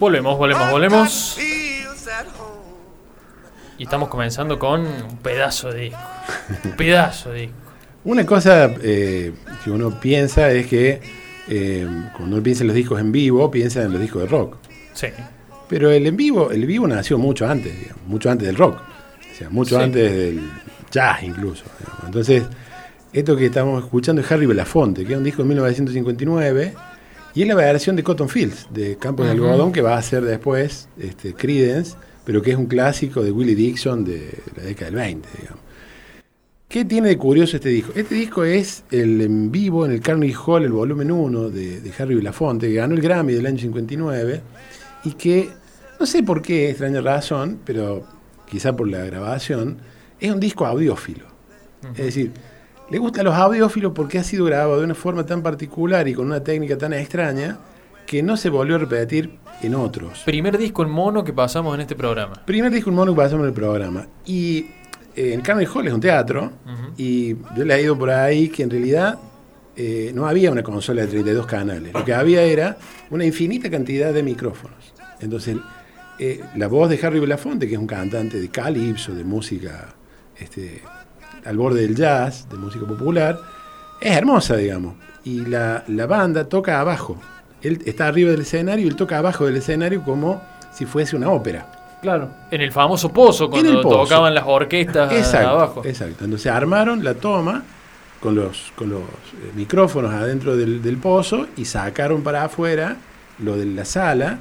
Volvemos, 0.00 0.38
volvemos, 0.38 0.70
volvemos. 0.70 1.38
Y 3.78 3.82
estamos 3.84 4.08
comenzando 4.08 4.58
con 4.58 4.80
un 4.86 5.18
pedazo 5.18 5.70
de 5.72 5.80
disco. 5.82 5.98
Un 6.64 6.72
pedazo 6.76 7.30
de 7.32 7.40
disco. 7.42 7.54
Una 8.04 8.24
cosa 8.24 8.70
eh, 8.82 9.34
que 9.62 9.70
uno 9.70 10.00
piensa 10.00 10.50
es 10.50 10.66
que 10.66 11.00
eh, 11.48 11.86
cuando 12.16 12.36
uno 12.36 12.42
piensa 12.42 12.62
en 12.62 12.68
los 12.68 12.76
discos 12.76 13.00
en 13.00 13.12
vivo, 13.12 13.50
piensa 13.50 13.82
en 13.82 13.92
los 13.92 14.00
discos 14.00 14.22
de 14.22 14.28
rock. 14.28 14.56
Sí. 14.94 15.08
Pero 15.68 15.90
el 15.90 16.06
en 16.06 16.16
vivo, 16.16 16.50
el 16.50 16.64
vivo 16.64 16.86
nació 16.88 17.18
mucho 17.18 17.46
antes, 17.46 17.78
digamos, 17.78 18.06
mucho 18.06 18.30
antes 18.30 18.46
del 18.46 18.56
rock. 18.56 18.80
O 18.80 19.34
sea, 19.36 19.50
mucho 19.50 19.76
Sí. 19.76 19.82
antes 19.82 20.12
del 20.12 20.50
jazz 20.90 21.22
incluso. 21.22 21.64
digamos. 21.78 22.04
Entonces, 22.04 22.44
esto 23.12 23.36
que 23.36 23.46
estamos 23.46 23.82
escuchando 23.84 24.20
es 24.22 24.30
Harry 24.30 24.46
Belafonte, 24.46 25.04
que 25.04 25.12
es 25.12 25.18
un 25.18 25.24
disco 25.24 25.42
de 25.42 25.48
1959, 25.48 26.74
y 27.34 27.42
es 27.42 27.48
la 27.48 27.54
versión 27.54 27.96
de 27.96 28.02
Cotton 28.02 28.28
Fields, 28.28 28.68
de 28.70 28.96
Campos 28.96 29.26
de 29.26 29.32
Ujú. 29.34 29.44
Algodón, 29.44 29.72
que 29.72 29.80
va 29.82 29.96
a 29.96 30.02
ser 30.02 30.24
después 30.24 30.88
este, 30.98 31.34
Creedence, 31.34 31.96
pero 32.24 32.42
que 32.42 32.50
es 32.50 32.56
un 32.56 32.66
clásico 32.66 33.22
de 33.22 33.30
Willie 33.30 33.54
Dixon 33.54 34.04
de 34.04 34.30
la 34.56 34.62
década 34.64 34.86
del 34.86 34.96
20, 34.96 35.28
digamos. 35.38 35.60
¿Qué 36.68 36.84
tiene 36.84 37.08
de 37.08 37.16
curioso 37.16 37.56
este 37.56 37.70
disco? 37.70 37.92
Este 37.94 38.14
disco 38.14 38.44
es 38.44 38.84
el 38.90 39.22
en 39.22 39.50
vivo 39.50 39.86
en 39.86 39.92
el 39.92 40.00
Carnegie 40.00 40.36
Hall, 40.36 40.64
el 40.64 40.72
volumen 40.72 41.10
1 41.10 41.48
de, 41.48 41.80
de 41.80 41.92
Harry 41.98 42.14
Belafonte, 42.14 42.68
que 42.68 42.74
ganó 42.74 42.94
el 42.94 43.00
Grammy 43.00 43.32
del 43.32 43.46
año 43.46 43.58
59 43.58 44.42
y 45.04 45.12
que, 45.12 45.48
no 45.98 46.04
sé 46.04 46.22
por 46.22 46.42
qué, 46.42 46.68
extraña 46.68 47.00
razón, 47.00 47.60
pero 47.64 48.04
quizá 48.46 48.76
por 48.76 48.86
la 48.86 49.02
grabación, 49.04 49.78
es 50.20 50.30
un 50.30 50.40
disco 50.40 50.66
audiófilo. 50.66 51.26
Es 51.94 52.06
decir, 52.06 52.32
le 52.90 52.98
gusta 52.98 53.20
a 53.20 53.24
los 53.24 53.34
audiófilos 53.34 53.92
porque 53.92 54.18
ha 54.18 54.24
sido 54.24 54.44
grabado 54.46 54.78
de 54.78 54.84
una 54.84 54.94
forma 54.94 55.24
tan 55.24 55.42
particular 55.42 56.08
y 56.08 56.14
con 56.14 56.26
una 56.26 56.42
técnica 56.42 56.78
tan 56.78 56.92
extraña 56.92 57.58
que 58.06 58.22
no 58.22 58.36
se 58.36 58.48
volvió 58.48 58.76
a 58.76 58.78
repetir 58.78 59.38
en 59.62 59.74
otros. 59.74 60.22
Primer 60.24 60.56
disco 60.56 60.82
en 60.82 60.90
mono 60.90 61.22
que 61.22 61.32
pasamos 61.32 61.74
en 61.74 61.82
este 61.82 61.94
programa. 61.94 62.42
Primer 62.46 62.72
disco 62.72 62.88
en 62.88 62.96
mono 62.96 63.12
que 63.12 63.18
pasamos 63.18 63.42
en 63.44 63.48
el 63.48 63.54
programa. 63.54 64.06
Y 64.24 64.66
eh, 65.14 65.34
en 65.34 65.42
Carnegie 65.42 65.70
Hall 65.74 65.86
es 65.86 65.92
un 65.92 66.00
teatro. 66.00 66.52
Y 66.96 67.36
yo 67.54 67.64
le 67.64 67.74
he 67.74 67.82
ido 67.82 67.98
por 67.98 68.10
ahí 68.10 68.48
que 68.48 68.62
en 68.62 68.70
realidad 68.70 69.18
eh, 69.76 70.10
no 70.14 70.26
había 70.26 70.50
una 70.50 70.62
consola 70.62 71.02
de 71.02 71.08
32 71.08 71.46
canales. 71.46 71.92
Lo 71.92 72.04
que 72.04 72.14
había 72.14 72.42
era 72.42 72.78
una 73.10 73.26
infinita 73.26 73.68
cantidad 73.70 74.12
de 74.14 74.22
micrófonos. 74.22 74.94
Entonces, 75.20 75.58
eh, 76.18 76.40
la 76.56 76.66
voz 76.66 76.88
de 76.88 76.98
Harry 77.06 77.20
Belafonte, 77.20 77.68
que 77.68 77.74
es 77.74 77.78
un 77.78 77.86
cantante 77.86 78.40
de 78.40 78.48
calipso, 78.48 79.14
de 79.14 79.22
música 79.22 79.94
este, 80.40 80.82
al 81.44 81.56
borde 81.56 81.82
del 81.82 81.94
jazz, 81.94 82.48
de 82.50 82.56
música 82.56 82.86
popular, 82.86 83.38
es 84.00 84.16
hermosa, 84.16 84.56
digamos. 84.56 84.94
Y 85.24 85.44
la, 85.46 85.84
la 85.88 86.06
banda 86.06 86.44
toca 86.48 86.80
abajo. 86.80 87.16
Él 87.62 87.82
está 87.86 88.06
arriba 88.06 88.30
del 88.30 88.42
escenario 88.42 88.84
y 88.84 88.88
él 88.88 88.96
toca 88.96 89.18
abajo 89.18 89.46
del 89.46 89.56
escenario 89.56 90.02
como 90.02 90.40
si 90.72 90.86
fuese 90.86 91.16
una 91.16 91.30
ópera. 91.30 91.72
Claro. 92.00 92.30
En 92.50 92.60
el 92.60 92.70
famoso 92.70 93.12
pozo, 93.12 93.50
cuando 93.50 93.82
pozo. 93.82 94.04
tocaban 94.04 94.32
las 94.32 94.44
orquestas 94.46 95.12
Exacto, 95.12 95.48
abajo. 95.48 95.82
exacto. 95.84 96.24
Entonces 96.24 96.50
armaron 96.52 97.02
la 97.02 97.14
toma 97.14 97.64
con 98.20 98.36
los, 98.36 98.72
con 98.76 98.90
los 98.90 99.00
eh, 99.02 99.52
micrófonos 99.56 100.12
adentro 100.12 100.56
del, 100.56 100.80
del 100.80 100.96
pozo 100.98 101.48
y 101.56 101.64
sacaron 101.64 102.22
para 102.22 102.44
afuera 102.44 102.96
lo 103.40 103.56
de 103.56 103.66
la 103.66 103.84
sala. 103.84 104.38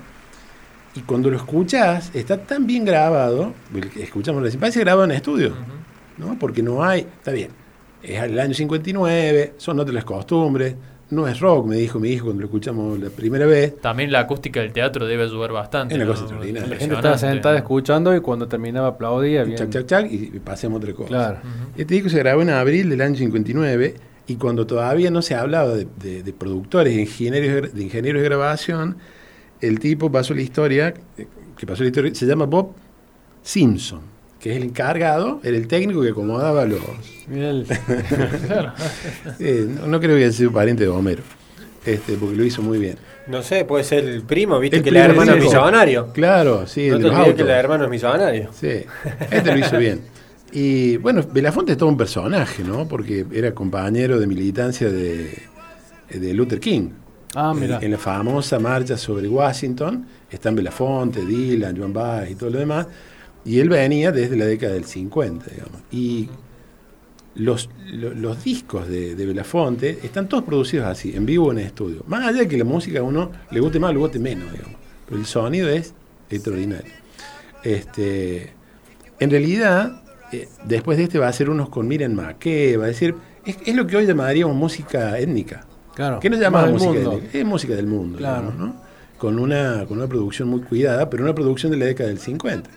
Y 0.94 1.02
cuando 1.02 1.30
lo 1.32 1.38
escuchás, 1.38 2.12
está 2.14 2.38
tan 2.38 2.66
bien 2.68 2.86
grabado, 2.86 3.54
escuchamos 4.00 4.42
recién, 4.44 4.60
parece 4.60 4.80
grabado 4.80 5.06
en 5.06 5.12
estudio, 5.12 5.54
¿no? 6.18 6.38
Porque 6.40 6.62
no 6.64 6.84
hay, 6.84 7.02
está 7.02 7.32
bien, 7.32 7.50
es 8.04 8.22
el 8.22 8.40
año 8.40 8.54
59, 8.54 9.54
son 9.58 9.80
otras 9.80 9.94
las 9.94 10.06
costumbres, 10.06 10.76
no 11.10 11.26
es 11.28 11.40
rock, 11.40 11.66
me 11.68 11.78
dijo 11.78 12.00
mi 12.00 12.10
hijo 12.10 12.26
cuando 12.26 12.42
lo 12.42 12.48
escuchamos 12.48 13.00
la 13.00 13.10
primera 13.10 13.46
vez. 13.46 13.80
También 13.80 14.12
la 14.12 14.20
acústica 14.20 14.60
del 14.60 14.74
teatro 14.74 15.06
debe 15.06 15.24
ayudar 15.24 15.54
bastante. 15.54 15.94
Es 15.94 15.98
una 15.98 16.06
¿no? 16.06 16.12
cosa 16.12 16.24
extraordinaria. 16.24 16.68
La 16.68 16.76
gente 16.76 16.96
estaba 16.96 17.18
sentada 17.18 17.58
escuchando 17.58 18.14
y 18.14 18.20
cuando 18.20 18.48
terminaba 18.50 18.88
aplaudía. 18.90 19.46
Bien. 19.46 19.58
Chac, 19.58 19.70
chac, 19.70 19.86
chac, 19.86 20.12
y 20.12 20.40
pasemos 20.44 20.80
otra 20.80 20.94
cosa. 20.94 21.08
Claro. 21.08 21.38
Este 21.78 21.94
disco 21.94 22.10
se 22.10 22.18
grabó 22.20 22.42
en 22.42 22.50
abril 22.50 22.90
del 22.90 23.00
año 23.00 23.16
59 23.16 23.94
y 24.28 24.36
cuando 24.36 24.68
todavía 24.68 25.10
no 25.10 25.22
se 25.22 25.36
hablaba 25.36 25.70
de, 25.76 25.88
de- 25.98 26.24
de 26.24 26.34
productores, 26.34 26.94
de 26.94 27.02
ingenieros, 27.04 27.74
de 27.74 27.84
ingenieros 27.84 28.22
de 28.22 28.28
grabación, 28.28 28.98
el 29.62 29.80
tipo 29.80 30.12
pasó 30.12 30.34
la 30.34 30.42
historia, 30.42 30.94
eh, 31.18 31.26
que 31.58 31.66
pasó 31.66 31.84
la 31.84 31.88
historia, 31.88 32.14
se 32.14 32.26
llama 32.26 32.46
Bob 32.48 32.74
Simpson, 33.42 34.02
que 34.48 34.52
es 34.54 34.58
el 34.58 34.64
encargado, 34.70 35.40
era 35.44 35.58
el 35.58 35.68
técnico 35.68 36.02
que 36.02 36.10
acomodaba 36.10 36.66
los... 36.66 36.80
El- 37.30 37.66
eh, 39.40 39.68
no, 39.68 39.88
no 39.88 40.00
creo 40.00 40.16
que 40.18 40.24
haya 40.24 40.32
sido 40.32 40.52
pariente 40.52 40.84
de 40.84 40.90
Homero, 40.90 41.24
este, 41.86 42.14
porque 42.14 42.36
lo 42.36 42.44
hizo 42.44 42.62
muy 42.62 42.78
bien. 42.78 42.98
No 43.28 43.42
sé, 43.44 43.66
puede 43.66 43.84
ser 43.84 44.06
el 44.06 44.22
primo, 44.22 44.58
viste 44.60 44.78
El 44.78 44.84
que 44.84 44.92
la 44.92 45.06
primo 45.06 45.22
hermana 45.22 45.38
es 45.38 45.44
millonario. 45.44 46.14
Claro, 46.14 46.66
sí, 46.66 46.88
No 46.90 46.96
el 46.96 47.04
te 47.04 47.36
que 47.36 47.44
la 47.44 47.60
hermana 47.60 47.84
es 47.86 47.90
millonario. 47.90 48.50
Sí, 48.54 48.84
este 49.32 49.52
lo 49.52 49.58
hizo 49.60 49.78
bien. 49.78 50.02
Y 50.52 50.96
bueno, 50.98 51.22
Belafonte 51.30 51.74
es 51.74 51.78
todo 51.78 51.90
un 51.90 51.98
personaje, 51.98 52.64
¿no? 52.64 52.88
Porque 52.88 53.26
era 53.34 53.54
compañero 53.54 54.18
de 54.18 54.28
militancia 54.28 54.90
de, 54.90 55.38
de 56.10 56.34
Luther 56.34 56.62
King. 56.62 56.90
Ah, 57.36 57.52
En- 57.54 57.60
mira. 57.60 57.80
En, 57.82 57.92
la 57.92 57.98
famosa 57.98 58.58
marcha 58.60 58.96
sobre 58.96 59.28
Washington 59.28 60.08
están 60.32 60.56
Belafonte, 60.56 61.26
Dylan, 61.26 61.76
Joan 61.78 61.92
Baez 61.92 62.32
y 62.32 62.36
todo 62.36 62.50
lo 62.50 62.60
demás. 62.60 62.88
Y 63.48 63.60
él 63.60 63.70
venía 63.70 64.12
desde 64.12 64.36
la 64.36 64.46
década 64.46 64.74
del 64.74 64.86
50, 64.86 65.46
digamos. 65.52 65.82
Y 65.92 66.30
los, 67.36 67.70
lo- 67.92 68.14
los 68.14 68.44
discos 68.44 68.88
de, 68.90 69.16
de 69.16 69.26
Belafonte 69.26 70.00
están 70.04 70.28
todos 70.28 70.44
producidos 70.44 70.86
así, 70.88 71.16
en 71.16 71.26
vivo 71.26 71.48
o 71.48 71.52
en 71.52 71.60
estudio. 71.60 72.04
Más 72.08 72.26
allá 72.28 72.40
de 72.40 72.48
que 72.48 72.58
la 72.58 72.66
música 72.66 73.00
a 73.00 73.04
uno 73.04 73.32
le 73.52 73.60
guste 73.60 73.80
más 73.80 73.92
o 73.92 73.94
le 73.94 74.00
guste 74.00 74.20
menos, 74.20 74.52
digamos. 74.52 74.76
Pero 75.08 75.20
el 75.20 75.26
sonido 75.26 75.70
es 75.70 75.94
extraordinario. 76.30 76.92
Este, 77.64 78.52
en 79.20 79.30
realidad, 79.32 80.02
eh, 80.32 80.48
después 80.66 80.98
de 80.98 81.06
este 81.06 81.20
va 81.20 81.28
a 81.28 81.34
ser 81.34 81.50
unos 81.50 81.70
con 81.70 81.88
Miren 81.88 82.16
Maquet, 82.16 82.80
va 82.80 82.86
a 82.86 82.88
decir, 82.88 83.16
es, 83.46 83.58
es 83.66 83.76
lo 83.76 83.88
que 83.88 83.98
hoy 83.98 84.06
llamaríamos 84.06 84.56
música 84.56 85.18
étnica. 85.20 85.66
Claro. 85.96 86.20
¿Qué 86.20 86.30
nos 86.30 86.40
llamamos 86.40 86.72
Más 86.74 86.82
del 86.82 86.90
música 86.90 87.04
mundo. 87.10 87.18
étnica? 87.20 87.38
Es 87.40 87.46
música 87.46 87.76
del 87.76 87.88
mundo, 87.88 88.18
Claro. 88.18 88.42
digamos, 88.52 88.60
¿no? 88.76 88.82
Con 89.18 89.40
una, 89.40 89.86
con 89.88 89.98
una 89.98 90.08
producción 90.08 90.48
muy 90.48 90.62
cuidada, 90.62 91.10
pero 91.10 91.24
una 91.24 91.34
producción 91.34 91.72
de 91.72 91.78
la 91.80 91.86
década 91.86 92.10
del 92.10 92.20
50. 92.20 92.70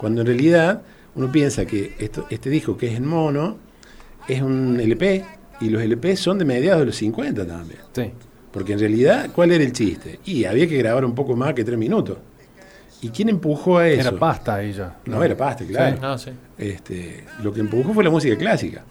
Cuando 0.00 0.22
en 0.22 0.28
realidad 0.28 0.80
uno 1.14 1.30
piensa 1.30 1.66
que 1.66 1.94
esto, 1.98 2.26
este 2.30 2.48
disco 2.48 2.74
que 2.74 2.86
es 2.86 2.94
en 2.94 3.06
mono 3.06 3.58
es 4.26 4.40
un 4.40 4.80
LP 4.80 5.22
Y 5.60 5.68
los 5.68 5.82
LP 5.82 6.16
son 6.16 6.38
de 6.38 6.46
mediados 6.46 6.80
de 6.80 6.86
los 6.86 6.96
50 6.96 7.46
también. 7.46 7.80
Sí. 7.92 8.10
Porque 8.50 8.72
en 8.72 8.78
realidad, 8.78 9.28
¿cuál 9.34 9.52
era 9.52 9.62
el 9.62 9.72
chiste? 9.74 10.18
Y 10.24 10.46
había 10.46 10.66
que 10.66 10.78
grabar 10.78 11.04
un 11.04 11.14
poco 11.14 11.36
más 11.36 11.52
que 11.52 11.64
tres 11.64 11.76
minutos. 11.78 12.16
¿Y 13.02 13.10
quién 13.10 13.28
empujó 13.28 13.76
a 13.76 13.88
eso? 13.88 14.08
Era 14.08 14.18
pasta 14.18 14.54
ahí 14.54 14.72
ya. 14.72 14.96
No, 15.04 15.22
era 15.22 15.36
pasta, 15.36 15.66
claro. 15.66 15.98
No, 16.00 16.16
sí. 16.16 16.30
Este, 16.56 17.24
lo 17.42 17.52
que 17.52 17.60
empujó 17.60 17.92
fue 17.92 18.02
la 18.02 18.10
música 18.10 18.38
clásica. 18.38 18.82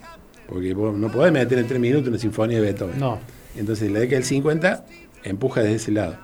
Porque 0.48 0.76
vos 0.76 0.96
no 0.96 1.12
podés 1.12 1.34
meter 1.34 1.58
en 1.58 1.68
tres 1.68 1.80
minutos 1.80 2.08
una 2.08 2.20
sinfonía 2.20 2.58
de 2.58 2.66
Beethoven. 2.66 3.00
No. 3.00 3.18
Entonces, 3.56 3.88
en 3.88 3.96
la 3.96 4.00
década 4.02 4.18
del 4.18 4.26
50 4.26 4.86
empuja 5.24 5.62
desde 5.62 5.76
ese 5.76 5.92
lado. 5.92 6.18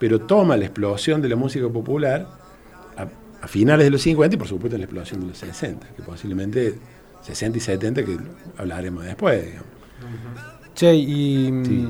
Pero 0.00 0.22
toma 0.22 0.56
la 0.56 0.64
explosión 0.64 1.22
de 1.22 1.28
la 1.28 1.36
música 1.36 1.68
popular 1.68 2.42
a, 3.44 3.48
finales 3.48 3.84
de 3.86 3.90
los 3.90 4.02
50 4.02 4.34
y, 4.34 4.38
por 4.38 4.48
supuesto, 4.48 4.76
la 4.78 4.84
explosión 4.84 5.20
de 5.20 5.26
los 5.28 5.38
60, 5.38 5.88
que 5.96 6.02
posiblemente 6.02 6.74
60 7.22 7.58
y 7.58 7.60
70, 7.60 8.04
que 8.04 8.16
hablaremos 8.58 9.04
después, 9.04 9.44
digamos. 9.44 9.68
Che, 10.74 10.94
y. 10.94 11.50
mm, 11.52 11.64
Sí. 11.64 11.88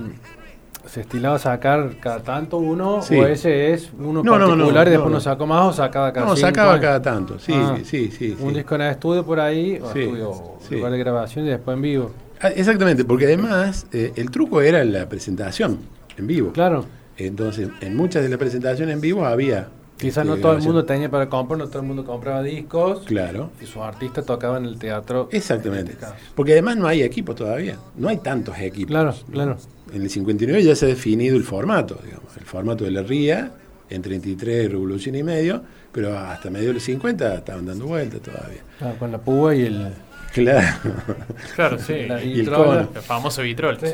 ¿Se 0.87 1.01
estilaba 1.01 1.39
sacar 1.39 1.97
cada 1.99 2.23
tanto 2.23 2.59
uno? 2.59 3.01
Sí. 3.01 3.17
¿O 3.17 3.27
ese 3.27 3.73
es 3.73 3.91
uno 3.99 4.23
No, 4.23 4.39
no, 4.39 4.47
particular 4.49 4.85
no, 4.85 4.91
y 4.91 4.93
después 4.93 4.99
no, 4.99 5.05
uno 5.07 5.15
no. 5.15 5.21
sacó 5.21 5.47
más 5.47 5.65
o 5.65 5.73
sacaba 5.73 6.13
cada 6.13 6.27
No, 6.27 6.37
cinco 6.37 6.47
sacaba 6.47 6.79
cada 6.79 7.01
tanto, 7.01 7.39
sí, 7.39 7.53
Ah. 7.57 7.79
sí, 7.83 8.11
sí. 8.11 8.37
Un 8.39 8.51
sí. 8.51 8.57
disco 8.57 8.75
en 8.75 8.83
estudio 8.83 9.25
por 9.25 9.41
ahí, 9.41 9.79
o 9.83 9.87
estudio, 9.87 10.59
lugar 10.71 10.93
de 10.93 10.99
grabación 10.99 11.47
y 11.47 11.49
después 11.49 11.75
en 11.77 11.83
vivo. 11.83 12.11
Ah, 12.39 12.49
Exactamente, 12.49 13.03
porque 13.07 13.25
además 13.25 13.87
eh, 13.93 14.13
el 14.17 14.31
truco 14.31 14.61
era 14.61 14.85
la 14.85 15.09
presentación 15.09 15.79
en 16.19 16.27
vivo. 16.27 16.53
Claro. 16.53 16.85
Entonces, 17.17 17.71
en 17.81 17.97
muchas 17.97 18.23
de 18.23 18.29
las 18.29 18.39
presentaciones 18.39 18.95
en 18.95 19.01
vivo 19.01 19.25
había. 19.25 19.69
Quizás 19.99 20.27
no 20.27 20.33
este, 20.35 20.43
todo 20.43 20.53
el 20.55 20.63
mundo 20.63 20.85
tenía 20.85 21.09
para 21.09 21.29
comprar, 21.29 21.59
no 21.59 21.69
todo 21.69 21.81
el 21.81 21.87
mundo 21.87 22.05
compraba 22.05 22.43
discos. 22.43 23.05
Claro. 23.07 23.51
Y 23.63 23.67
sus 23.67 23.77
artistas 23.79 24.27
tocaban 24.27 24.65
en 24.65 24.71
el 24.71 24.79
teatro. 24.79 25.29
Exactamente. 25.31 25.93
Este. 25.93 26.07
Porque 26.35 26.53
además 26.53 26.77
no 26.77 26.87
hay 26.89 27.03
equipos 27.03 27.37
todavía. 27.37 27.77
No 27.97 28.09
hay 28.09 28.19
tantos 28.19 28.59
equipos. 28.59 28.91
Claro, 28.91 29.15
claro. 29.31 29.57
En 29.93 30.03
el 30.03 30.11
59 30.11 30.63
ya 30.65 30.75
se 30.75 30.87
ha 30.87 30.89
definido 30.89 31.37
el 31.37 31.45
formato, 31.45 31.99
digamos. 32.05 32.37
El 32.37 32.45
formato 32.45 32.85
de 32.85 32.91
la 32.91 33.03
RIA, 33.03 33.53
en 33.89 34.03
33 34.03 34.71
revolución 34.73 35.15
y 35.15 35.23
medio, 35.23 35.63
pero 35.93 36.19
hasta 36.19 36.51
medio 36.51 36.69
de 36.69 36.75
los 36.75 36.83
50 36.83 37.35
estaban 37.37 37.65
dando 37.65 37.87
vueltas 37.87 38.21
todavía. 38.21 38.63
Ah, 38.81 38.93
con 38.99 39.13
la 39.13 39.19
púa 39.19 39.55
y 39.55 39.63
el. 39.67 39.93
Claro. 40.33 40.67
Claro, 41.55 41.79
sí. 41.79 41.93
la 42.09 42.21
Y 42.23 42.33
el 42.33 42.39
vitrola. 42.41 42.65
cono. 42.87 42.89
El 42.97 43.03
famoso 43.03 43.43
vitrol. 43.43 43.79
Sí. 43.79 43.87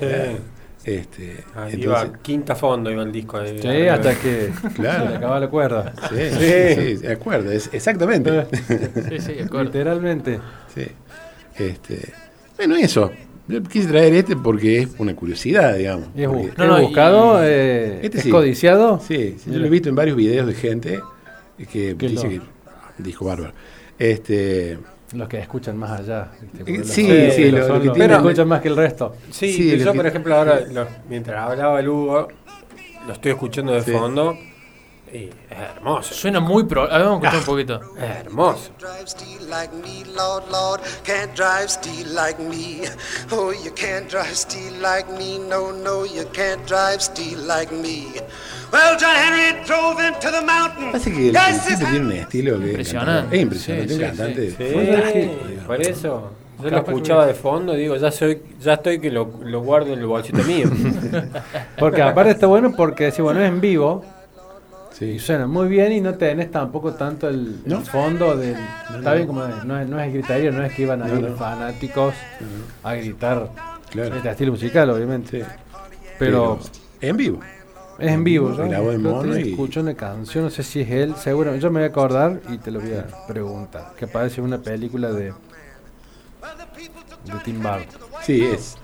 Este, 0.85 1.45
Ahí 1.55 1.75
entonces, 1.75 1.83
iba 1.85 2.13
quinta 2.23 2.57
fondo, 2.57 2.91
iba 2.91 3.03
el 3.03 3.13
disco. 3.13 3.37
ahí 3.39 3.59
Sí, 3.61 3.69
arriba. 3.69 3.95
hasta 3.95 4.15
que 4.15 4.51
Claro. 4.75 5.05
se 5.05 5.11
le 5.11 5.17
acaba 5.17 5.41
la 5.41 5.49
cuerda. 5.51 5.93
sí, 6.09 6.17
sí, 6.31 6.75
sí, 6.75 6.95
de 7.07 7.13
acuerdo, 7.13 7.53
es, 7.53 7.69
exactamente. 7.73 8.47
Sí, 9.11 9.19
sí, 9.21 9.33
acuerdo. 9.45 9.65
Literalmente. 9.65 10.41
Sí. 10.75 10.87
Este, 11.59 12.13
bueno, 12.57 12.77
eso. 12.77 13.11
Yo 13.49 13.61
quise 13.65 13.89
traer 13.89 14.15
este 14.15 14.37
porque 14.37 14.79
es 14.83 14.89
una 14.99 15.15
curiosidad, 15.15 15.75
digamos. 15.77 16.09
Es, 16.17 16.29
Porque- 16.29 16.53
No, 16.57 16.65
es 16.65 16.71
no, 16.71 16.79
y- 16.79 16.83
buscado, 16.85 17.41
eh, 17.45 17.99
Este 18.03 18.19
es 18.19 18.25
sí. 18.25 18.31
codiciado. 18.31 19.01
Sí, 19.01 19.37
sí, 19.43 19.51
yo 19.51 19.59
lo 19.59 19.67
he 19.67 19.71
visto 19.71 19.89
en 19.89 19.97
varios 19.97 20.17
videos 20.17 20.47
de 20.47 20.55
gente 20.55 21.01
que 21.71 21.95
dice 21.95 22.15
loco. 22.15 22.45
que 22.97 23.03
disco 23.03 23.25
bárbaro. 23.27 23.53
Este, 23.99 24.79
Los 25.13 25.29
que 25.29 25.39
escuchan 25.39 25.77
más 25.77 25.99
allá. 26.01 26.29
¿viste? 26.41 26.59
Porque 26.59 26.75
Eh, 26.75 26.79
los- 26.79 26.87
sí, 26.89 27.03
los- 27.09 27.35
sí, 27.35 27.51
los 27.51 27.67
que 27.93 28.05
escuchan 28.15 28.49
más 28.49 28.61
que 28.61 28.69
el 28.69 28.77
resto. 28.77 29.17
Sí, 29.31 29.53
Sí, 29.53 29.79
yo 29.79 29.93
por 29.95 30.07
ejemplo 30.07 30.35
ahora, 30.37 30.61
lo- 30.71 30.87
mientras 31.09 31.51
hablaba 31.51 31.81
el 31.81 31.89
Hugo, 31.89 32.29
lo 33.07 33.13
estoy 33.13 33.33
escuchando 33.33 33.73
de 33.73 33.83
Sí. 33.83 33.91
fondo 33.91 34.37
y 35.13 35.31
es 35.51 35.59
hermoso. 35.59 36.15
Suena 36.15 36.41
muy 36.41 36.65
pro. 36.65 36.83
A 36.83 36.99
ver, 36.99 37.07
vamos 37.07 37.25
a 37.25 37.29
escuchar 37.29 37.39
un 37.39 37.45
poquito. 37.45 37.81
Es 37.97 38.27
hermoso. 38.27 38.71
drive 38.79 39.09
steel 39.09 39.51
like 39.51 39.75
me, 39.75 40.05
Lord, 40.15 40.45
Lord, 40.51 40.81
can't 41.05 41.35
drive 41.35 41.69
steel 41.69 42.15
like 42.15 42.41
me. 42.41 42.83
Oh, 43.31 43.53
you 43.53 43.73
can't 43.75 44.09
drive 44.09 44.35
steel 44.35 44.75
like 44.81 45.11
me, 45.13 45.39
no, 45.39 45.73
no, 45.73 46.05
you 46.05 46.25
can't 46.33 46.65
drive 46.67 47.01
steel 47.01 47.39
like 47.47 47.73
me. 47.73 48.13
Well, 48.73 48.97
John 48.99 49.17
Henry 49.17 49.65
drove 49.67 49.99
into 50.01 50.31
the 50.31 50.43
mountain. 50.43 50.93
pasa 50.93 51.11
que 51.11 51.31
el, 51.31 51.35
tipo 51.35 51.91
tiene 51.91 52.07
un 52.07 52.13
estilo 52.13 52.59
que 52.59 52.65
es 52.65 52.71
Impresionante. 52.71 53.37
Es 53.37 53.43
impresionante, 53.43 53.89
Sí, 53.89 53.95
un 53.95 53.99
sí, 53.99 54.07
cantante. 54.07 54.51
Sí, 54.51 55.59
por 55.67 55.83
eso. 55.83 56.31
Yo 56.63 56.71
lo 56.71 56.77
escuchaba 56.79 57.27
de 57.27 57.35
fondo 57.35 57.75
y 57.75 57.81
digo, 57.81 57.97
ya 57.97 58.11
soy, 58.11 58.43
ya 58.61 58.75
estoy 58.75 59.01
que 59.01 59.11
lo, 59.11 59.31
lo 59.43 59.63
guardo 59.63 59.93
en 59.93 59.99
el 60.01 60.07
bolsito 60.07 60.43
mío. 60.45 60.69
Porque 61.79 62.03
aparte 62.03 62.33
está 62.33 62.47
bueno 62.47 62.75
porque 62.77 63.11
si 63.11 63.23
bueno 63.23 63.41
es 63.41 63.49
en 63.49 63.61
vivo 63.63 64.05
Sí. 65.01 65.19
suena 65.19 65.47
muy 65.49 65.67
bien 65.69 65.91
y 65.93 66.01
no 66.01 66.15
tenés 66.15 66.51
tampoco 66.51 66.93
tanto 66.95 67.29
el, 67.29 67.61
el 67.65 67.73
¿No? 67.73 67.81
fondo 67.81 68.37
del 68.37 68.55
está 68.95 69.15
bien 69.15 69.27
como 69.27 69.45
es, 69.47 69.65
no 69.65 69.81
es, 69.81 69.89
no 69.89 69.99
es 69.99 70.13
griterío, 70.13 70.53
no 70.53 70.63
es 70.63 70.73
que 70.75 70.83
iban 70.83 71.03
a 71.03 71.09
No, 71.09 71.19
ir 71.19 71.29
no. 71.31 71.37
fanáticos 71.37 72.15
a 72.85 72.95
gritar 72.95 73.51
Claro. 73.91 74.15
este 74.15 74.31
estilo 74.31 74.53
musical 74.53 74.89
obviamente. 74.91 75.41
Sí. 75.43 75.47
Pero 76.19 76.61
en 77.01 77.17
vivo. 77.17 77.41
es 77.99 78.13
en 78.13 78.23
vivo, 78.25 78.51
de 78.55 78.69
el 78.69 78.77
otro 78.77 78.99
mono 78.99 79.39
y- 79.39 79.51
escucho 79.53 79.81
una 79.81 79.95
canción, 79.95 80.45
no 80.45 80.51
sé 80.51 80.63
si 80.63 80.83
es 80.83 80.91
él, 80.91 81.17
seguro, 81.17 81.57
yo 81.57 81.71
me 81.71 81.81
voy 81.81 81.89
a 81.89 81.91
acordar 81.91 82.41
y 82.51 82.59
te 82.59 82.71
lo 82.71 82.81
voy 82.81 82.93
a 82.93 83.07
preguntar, 83.27 83.93
que 83.97 84.07
parece 84.07 84.41
una 84.43 84.59
película 84.59 85.11
de 85.13 85.33
de 87.25 87.35
Tim 87.45 87.63
Burton. 87.63 87.87
Sí, 88.23 88.45
es. 88.45 88.77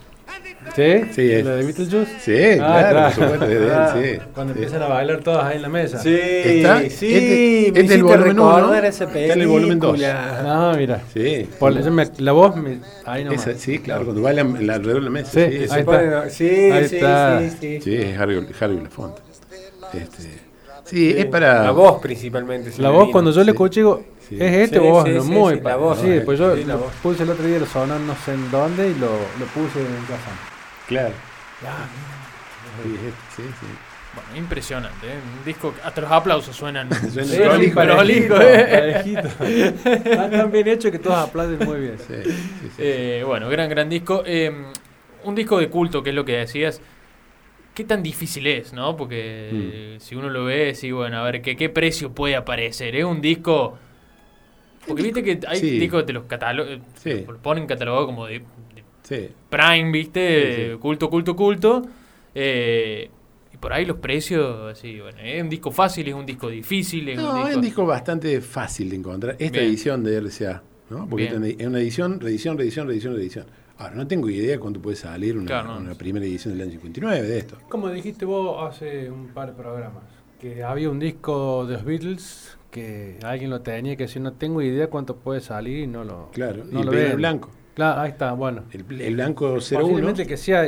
¿Sí? 0.75 1.05
Sí, 1.15 1.31
es. 1.33 1.45
¿La 1.45 1.55
de 1.57 1.65
Beetlejuice? 1.65 2.07
Sí, 2.21 2.59
claro, 2.59 3.03
por 3.03 3.13
supuesto, 3.13 3.45
es 3.47 3.51
de 3.61 3.67
él, 3.67 3.73
Ah, 3.73 3.95
sí. 3.95 4.19
Cuando 4.35 4.53
Sí. 4.55 4.59
empiezan 4.61 4.83
a 4.83 4.89
bailar 4.89 5.21
todas 5.21 5.45
ahí 5.47 5.57
en 5.57 5.63
la 5.63 5.69
mesa. 5.69 5.99
Sí, 6.03 6.15
Está- 6.19 6.81
sí, 6.81 6.87
este- 6.89 7.67
este 7.69 7.81
es 7.81 7.91
el 7.93 8.03
volumen 8.03 8.39
uno, 8.41 8.57
recordar 8.57 8.85
esa 8.85 9.05
está 9.05 9.19
en 9.21 9.41
el 9.41 9.47
volumen 9.49 9.79
dos. 9.79 9.93
película. 9.93 10.43
No, 10.43 10.77
mira. 10.77 11.01
Sí. 11.15 11.49
Por 11.59 11.73
la, 11.73 11.91
me- 11.91 12.11
la 12.19 12.33
voz, 12.33 12.57
me, 12.57 12.79
ahí 13.07 13.25
nomás. 13.25 13.47
Esa- 13.47 13.59
sí, 13.59 13.79
claro, 13.79 14.05
cuando 14.05 14.23
bailan 14.23 14.57
en 14.57 14.67
la- 14.67 14.75
alrededor 14.75 15.01
de 15.01 15.05
la 15.05 15.11
mesa. 15.11 15.31
Sí, 15.31 15.41
Sí, 15.41 15.57
ahí 15.57 15.69
sí, 15.69 15.79
está. 15.79 16.31
Sí, 16.31 16.45
Ahí 16.73 16.89
sí, 16.89 16.97
está. 16.97 17.41
sí, 17.41 17.51
sí. 17.61 17.81
sí, 17.83 17.95
es 17.97 18.19
Harry, 18.19 18.47
Harry 18.61 18.77
Belafonte. 18.77 19.23
Este, 19.95 20.23
sí, 20.85 21.15
es 21.17 21.25
para. 21.27 21.63
La 21.63 21.71
voz 21.71 22.01
principalmente. 22.03 22.71
La 22.79 22.91
voz, 22.91 23.03
vino. 23.05 23.13
cuando 23.13 23.31
yo 23.31 23.41
le 23.41 23.45
Sí. 23.45 23.51
escuché, 23.53 23.81
digo, 23.81 24.03
Sí. 24.29 24.37
¿es 24.41 24.53
este 24.53 24.79
Sí, 24.81 24.83
vos? 24.85 25.05
sí, 25.07 25.15
No, 25.15 25.23
sí, 25.23 25.31
muy 25.31 25.55
sí, 25.55 25.61
la 25.63 25.77
voz, 25.77 25.99
Sí, 26.01 26.07
¿no? 26.09 26.13
después 26.13 26.39
yo 26.39 26.57
Sí, 26.57 26.65
la 26.65 26.75
lo 26.75 26.81
voz. 26.81 26.93
puse 27.03 27.23
el 27.23 27.31
otro 27.31 27.47
día, 27.47 27.59
lo 27.61 27.67
sonaron 27.67 28.07
no 28.07 28.15
sé 28.25 28.33
en 28.35 28.51
dónde 28.51 28.91
y 28.91 28.95
lo, 28.95 29.07
lo 29.07 29.47
puse 29.55 29.79
en 29.81 30.05
casa. 30.09 30.31
Claro. 30.89 31.13
Sí, 32.83 32.91
sí, 33.37 33.43
sí. 33.61 33.67
Bueno, 34.15 34.37
impresionante, 34.39 35.07
¿eh? 35.07 35.19
Un 35.39 35.45
disco, 35.45 35.75
que 35.75 35.81
hasta 35.83 36.01
los 36.01 36.11
aplausos 36.11 36.57
suenan. 36.57 36.89
Suena 37.13 37.29
Sí, 37.29 37.37
prolijo, 37.39 37.81
prolijo, 37.81 38.35
parejito, 38.35 39.29
¿eh? 39.41 39.75
tan 40.31 40.51
bien 40.51 40.69
hecho 40.69 40.91
que 40.91 40.99
todos 40.99 41.17
aplauden 41.19 41.67
muy 41.69 41.81
bien. 41.81 41.99
Sí, 41.99 42.15
sí, 42.25 42.33
sí. 42.77 42.77
Eh, 42.79 43.23
bueno, 43.27 43.49
gran, 43.51 43.69
gran 43.69 43.89
disco. 43.91 44.23
Eh, 44.25 44.51
un 45.25 45.35
disco 45.35 45.59
de 45.59 45.69
culto, 45.69 46.03
que 46.03 46.11
es 46.11 46.17
lo 46.17 46.25
que 46.25 46.39
decías. 46.39 46.81
¿Qué 47.75 47.85
tan 47.85 48.03
difícil 48.03 48.47
es, 48.47 48.73
no? 48.73 48.97
Porque 48.97 49.51
eh, 49.53 49.97
si 50.01 50.15
uno 50.15 50.31
lo 50.31 50.45
ve, 50.47 50.75
sí, 50.75 50.93
bueno, 50.93 51.19
a 51.19 51.23
ver, 51.25 51.43
¿qué, 51.43 51.57
¿qué 51.57 51.69
precio 51.69 52.13
puede 52.13 52.37
aparecer? 52.37 52.97
Es 52.97 53.05
un 53.05 53.21
disco... 53.21 53.79
Porque 54.87 55.03
viste 55.03 55.23
que 55.23 55.41
hay 55.47 55.59
sí. 55.59 55.79
discos 55.79 56.03
que 56.03 56.07
te 56.07 56.13
los 56.15 56.25
catalogan, 56.25 56.81
Sí. 56.95 57.25
lo 57.29 57.37
ponen 57.39 57.67
catalogado 57.67 58.07
como 58.07 58.27
de 58.27 58.43
Sí. 59.07 59.29
Prime, 59.51 59.91
¿viste? 59.93 60.57
Sí, 60.57 60.73
sí. 60.73 60.79
Culto, 60.79 61.09
culto, 61.09 61.37
culto. 61.37 61.83
Eh, 62.35 63.09
y 63.53 63.57
por 63.57 63.73
ahí 63.73 63.85
los 63.85 63.99
precios, 63.99 64.73
así, 64.77 65.01
bueno, 65.01 65.19
es 65.23 65.43
un 65.43 65.49
disco 65.49 65.71
fácil, 65.71 66.09
es 66.09 66.15
un 66.15 66.27
disco 66.27 66.49
difícil, 66.49 67.09
es 67.09 67.19
un 67.19 67.25
No, 67.25 67.35
disco... 67.35 67.49
es 67.49 67.57
un 67.57 67.63
disco 67.63 67.87
bastante 67.87 68.41
fácil 68.41 68.91
de 68.91 68.97
encontrar. 68.97 69.37
Esta 69.39 69.59
Bien. 69.59 69.71
edición 69.71 70.03
de 70.05 70.17
RCA, 70.21 70.63
¿no? 70.91 71.09
Porque 71.09 71.29
Bien. 71.31 71.57
es 71.59 71.67
una 71.67 71.79
edición, 71.79 72.21
reedición, 72.21 72.59
reedición, 72.59 72.87
reedición, 72.89 73.15
reedición. 73.15 73.47
Ahora, 73.79 73.95
no 73.95 74.07
tengo 74.07 74.29
idea 74.31 74.59
cuánto 74.59 74.81
puede 74.81 74.97
salir 74.97 75.37
una, 75.37 75.47
Claro, 75.47 75.75
no. 75.75 75.79
una 75.81 75.95
primera 75.95 76.25
edición 76.27 76.55
del 76.55 76.63
año 76.63 76.73
59 76.73 77.23
de 77.29 77.39
esto. 77.39 77.59
Como 77.69 77.89
dijiste 77.91 78.25
vos 78.25 78.71
hace 78.75 79.11
un 79.11 79.29
par 79.29 79.49
de 79.51 79.55
programas, 79.63 80.03
que 80.41 80.63
había 80.65 80.91
un 80.91 80.99
disco 80.99 81.65
de 81.67 81.75
los 81.75 81.85
Beatles 81.85 82.59
que 82.71 83.19
alguien 83.23 83.49
lo 83.51 83.61
tenía 83.63 83.97
que 83.97 84.07
si 84.09 84.19
no 84.21 84.33
tengo 84.35 84.61
idea 84.61 84.89
cuánto 84.89 85.17
puede 85.17 85.41
salir 85.41 85.79
y 85.79 85.87
no 85.87 86.05
lo 86.05 86.31
Claro, 86.33 86.65
no 86.71 86.81
y 86.81 86.85
lo 86.85 86.93
el 86.93 86.97
ven. 87.09 87.17
blanco. 87.17 87.51
Claro, 87.77 88.01
ahí 88.01 88.11
está, 88.11 88.33
bueno. 88.33 88.65
El, 88.73 89.01
el 89.01 89.15
blanco 89.15 89.47
01. 89.53 89.81
Posiblemente 89.81 90.27
que 90.27 90.37
sea 90.37 90.65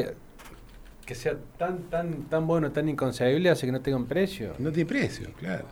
que 1.04 1.14
sea 1.14 1.34
tan 1.56 1.78
tan 1.90 2.24
tan 2.28 2.46
bueno, 2.46 2.70
tan 2.70 2.86
inconcebible 2.88 3.48
hace 3.50 3.64
que 3.66 3.72
no 3.72 3.80
tenga 3.80 3.96
un 3.96 4.06
precio. 4.06 4.52
No 4.58 4.70
tiene 4.70 4.86
precio, 4.88 5.28
claro. 5.40 5.64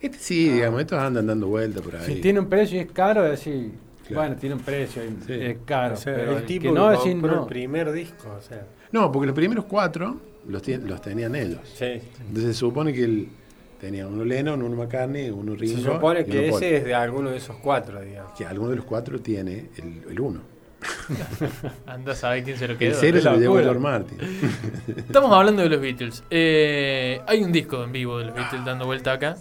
Este 0.00 0.18
sí, 0.18 0.50
digamos, 0.50 0.80
estos 0.82 0.98
andan 0.98 1.26
dando 1.26 1.46
vueltas 1.48 1.80
por 1.82 1.96
ahí. 1.96 2.04
Si 2.04 2.20
tiene 2.20 2.38
un 2.38 2.46
precio 2.50 2.76
y 2.76 2.80
es 2.80 2.92
caro, 2.92 3.24
es 3.24 3.30
decir, 3.30 3.72
Claro. 4.06 4.16
bueno, 4.20 4.36
tiene 4.36 4.54
un 4.56 4.60
precio 4.60 5.02
y 5.02 5.08
Sí. 5.26 5.32
es 5.32 5.56
caro. 5.64 5.94
O 5.94 5.96
sea, 5.96 6.14
pero 6.14 6.36
el 6.36 6.44
tipo 6.44 6.64
que 6.64 6.72
no, 6.72 6.90
decir 6.90 7.16
no. 7.16 7.40
el 7.44 7.48
primer 7.48 7.90
disco, 7.90 8.28
o 8.38 8.42
sea. 8.42 8.66
No, 8.92 9.10
porque 9.10 9.26
los 9.26 9.34
primeros 9.34 9.64
cuatro 9.64 10.20
los, 10.46 10.62
tien- 10.62 10.82
los 10.82 11.00
tenían 11.00 11.34
ellos. 11.34 11.60
Sí. 11.74 12.02
Entonces 12.20 12.44
se 12.44 12.52
supone 12.54 12.92
que 12.92 13.04
él 13.04 13.28
tenía 13.80 14.06
uno 14.06 14.22
Lennon, 14.22 14.60
uno 14.60 14.76
McCartney, 14.76 15.30
uno 15.30 15.54
Ringo. 15.54 15.78
Se 15.78 15.82
supone 15.84 16.26
que 16.26 16.50
Paul. 16.50 16.62
ese 16.62 16.76
es 16.76 16.84
de 16.84 16.94
alguno 16.94 17.30
de 17.30 17.38
esos 17.38 17.56
cuatro, 17.56 18.02
digamos. 18.02 18.32
Que 18.36 18.44
alguno 18.44 18.68
de 18.70 18.76
los 18.76 18.84
cuatro 18.84 19.18
tiene 19.20 19.70
el, 19.78 20.02
el 20.10 20.20
uno. 20.20 20.40
Anda 21.86 22.12
a 22.12 22.14
saber 22.14 22.44
quién 22.44 22.56
se 22.58 22.66
lo 22.66 22.72
El 22.74 22.78
quedó. 22.78 22.96
cero 22.98 23.18
es 23.18 23.24
se 23.24 23.30
lo 23.30 23.36
llevó. 23.38 23.58
George 23.58 23.78
Martin. 23.80 24.18
Estamos 24.96 25.32
hablando 25.32 25.62
de 25.62 25.68
los 25.68 25.80
Beatles. 25.80 26.24
Eh, 26.30 27.20
hay 27.26 27.42
un 27.42 27.52
disco 27.52 27.82
en 27.84 27.92
vivo 27.92 28.18
de 28.18 28.26
los 28.26 28.34
Beatles 28.34 28.64
dando 28.64 28.86
vuelta 28.86 29.12
acá. 29.12 29.36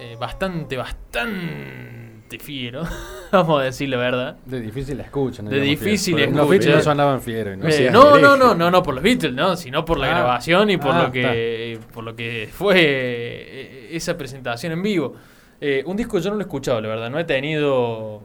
Eh, 0.00 0.16
bastante, 0.18 0.76
bastante 0.76 2.38
fiero, 2.40 2.82
vamos 3.32 3.60
a 3.60 3.64
decir 3.64 3.88
la 3.88 3.96
verdad. 3.96 4.36
De 4.44 4.60
difícil 4.60 4.98
escucha. 5.00 5.42
no 5.42 5.50
De 5.50 5.60
difícil. 5.60 6.14
Porque 6.14 6.26
Los 6.26 6.36
escucha. 6.40 6.50
Beatles 6.50 6.76
no 6.76 6.82
sonaban 6.82 7.20
fieros. 7.22 7.56
¿no? 7.58 7.68
Eh, 7.68 7.90
no, 7.92 8.18
no, 8.18 8.36
no, 8.36 8.54
no, 8.54 8.70
no 8.70 8.82
por 8.82 8.94
los 8.94 9.02
Beatles, 9.04 9.32
no, 9.34 9.56
sino 9.56 9.84
por 9.84 9.98
la 9.98 10.06
Ah. 10.06 10.10
grabación 10.10 10.70
y 10.70 10.76
por 10.76 10.92
Ah, 10.94 11.04
lo 11.04 11.12
que 11.12 11.78
por 11.92 12.02
lo 12.04 12.16
que 12.16 12.48
fue 12.52 12.74
eh, 12.78 13.88
esa 13.92 14.16
presentación 14.16 14.72
en 14.72 14.82
vivo. 14.82 15.14
Eh, 15.60 15.82
un 15.86 15.96
disco 15.96 16.18
yo 16.18 16.30
no 16.30 16.36
lo 16.36 16.42
he 16.42 16.44
escuchado, 16.44 16.80
la 16.80 16.88
verdad, 16.88 17.08
no 17.10 17.18
he 17.18 17.24
tenido 17.24 18.20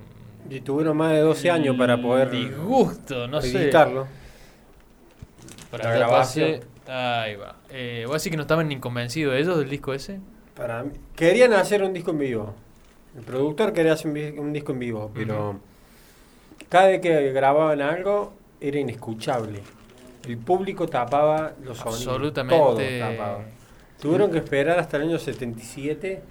Y 0.49 0.61
tuvieron 0.61 0.97
más 0.97 1.11
de 1.13 1.19
12 1.19 1.51
años 1.51 1.75
para 1.77 2.01
poder 2.01 2.31
disgusto, 2.31 3.27
no 3.27 3.41
sé. 3.41 3.63
editarlo. 3.63 4.07
Para 5.71 5.83
La 5.91 5.95
grabación. 5.95 6.59
Ahí 6.87 7.35
va. 7.35 7.55
Eh, 7.69 8.05
¿Vos 8.07 8.15
decís 8.21 8.31
que 8.31 8.37
no 8.37 8.41
estaban 8.43 8.67
ni 8.67 8.79
convencidos 8.79 9.35
ellos 9.35 9.57
del 9.59 9.69
disco 9.69 9.93
ese? 9.93 10.19
Para 10.55 10.83
mí- 10.83 10.91
querían 11.15 11.53
hacer 11.53 11.83
un 11.83 11.93
disco 11.93 12.11
en 12.11 12.17
vivo. 12.19 12.55
El 13.15 13.23
productor 13.23 13.73
quería 13.73 13.93
hacer 13.93 14.11
un 14.39 14.53
disco 14.53 14.71
en 14.71 14.79
vivo, 14.79 15.11
pero 15.13 15.59
cada 16.67 16.87
vez 16.87 17.01
que 17.01 17.31
grababan 17.31 17.81
algo 17.81 18.33
era 18.59 18.79
inescuchable. 18.79 19.61
El 20.27 20.37
público 20.37 20.87
tapaba 20.87 21.53
los 21.63 21.77
sonidos. 21.77 22.07
Absolutamente. 22.07 22.57
Todo 22.57 22.77
tapaba. 23.17 23.39
Tuvieron 24.01 24.31
que 24.31 24.39
esperar 24.39 24.79
hasta 24.79 24.97
el 24.97 25.03
año 25.03 25.19
77 25.19 26.21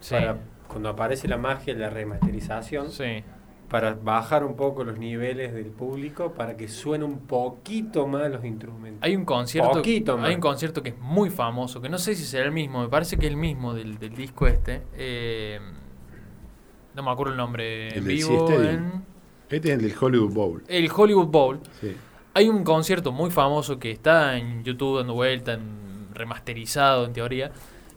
Sí. 0.00 0.14
para 0.14 0.36
cuando 0.70 0.88
aparece 0.88 1.26
la 1.28 1.36
magia 1.36 1.74
de 1.74 1.80
la 1.80 1.90
remasterización 1.90 2.90
Sí. 2.90 3.24
para 3.68 3.94
bajar 3.94 4.44
un 4.44 4.56
poco 4.56 4.84
los 4.84 4.98
niveles 4.98 5.52
del 5.52 5.66
público 5.66 6.32
para 6.32 6.56
que 6.56 6.68
suene 6.68 7.04
un 7.04 7.18
poquito 7.20 8.06
más 8.06 8.30
los 8.30 8.44
instrumentos. 8.44 9.02
Hay 9.02 9.14
un 9.16 9.24
concierto, 9.24 9.72
Poquito 9.72 10.16
más. 10.16 10.28
hay 10.28 10.34
un 10.34 10.40
concierto 10.40 10.82
que 10.82 10.90
es 10.90 10.98
muy 10.98 11.30
famoso, 11.30 11.80
que 11.80 11.88
no 11.88 11.98
sé 11.98 12.14
si 12.14 12.24
será 12.24 12.44
el 12.46 12.52
mismo, 12.52 12.82
me 12.82 12.88
parece 12.88 13.16
que 13.16 13.26
es 13.26 13.30
el 13.32 13.36
mismo 13.38 13.74
del, 13.74 13.98
del 13.98 14.14
disco 14.14 14.46
este. 14.46 14.82
eh, 14.94 15.58
no 16.94 17.02
me 17.04 17.10
acuerdo 17.12 17.32
el 17.32 17.38
nombre 17.38 17.88
El 17.88 17.98
en 17.98 18.04
vivo. 18.06 18.48
Stadium. 18.48 18.74
En 18.84 19.04
Este 19.48 19.68
es 19.68 19.74
el 19.78 19.82
del 19.82 19.94
Hollywood 20.00 20.32
Bowl. 20.32 20.62
el 20.68 20.90
Hollywood 20.94 21.26
Bowl. 21.28 21.60
Sí. 21.80 21.96
Hay 22.34 22.48
un 22.48 22.62
concierto 22.64 23.12
muy 23.12 23.30
famoso 23.30 23.78
que 23.78 23.90
está 23.92 24.36
en 24.36 24.62
YouTube 24.64 24.98
dando 24.98 25.14
vuelta, 25.14 25.54
en- 25.54 26.08
remasterizado 26.14 27.06
en 27.06 27.12
teoría, 27.12 27.50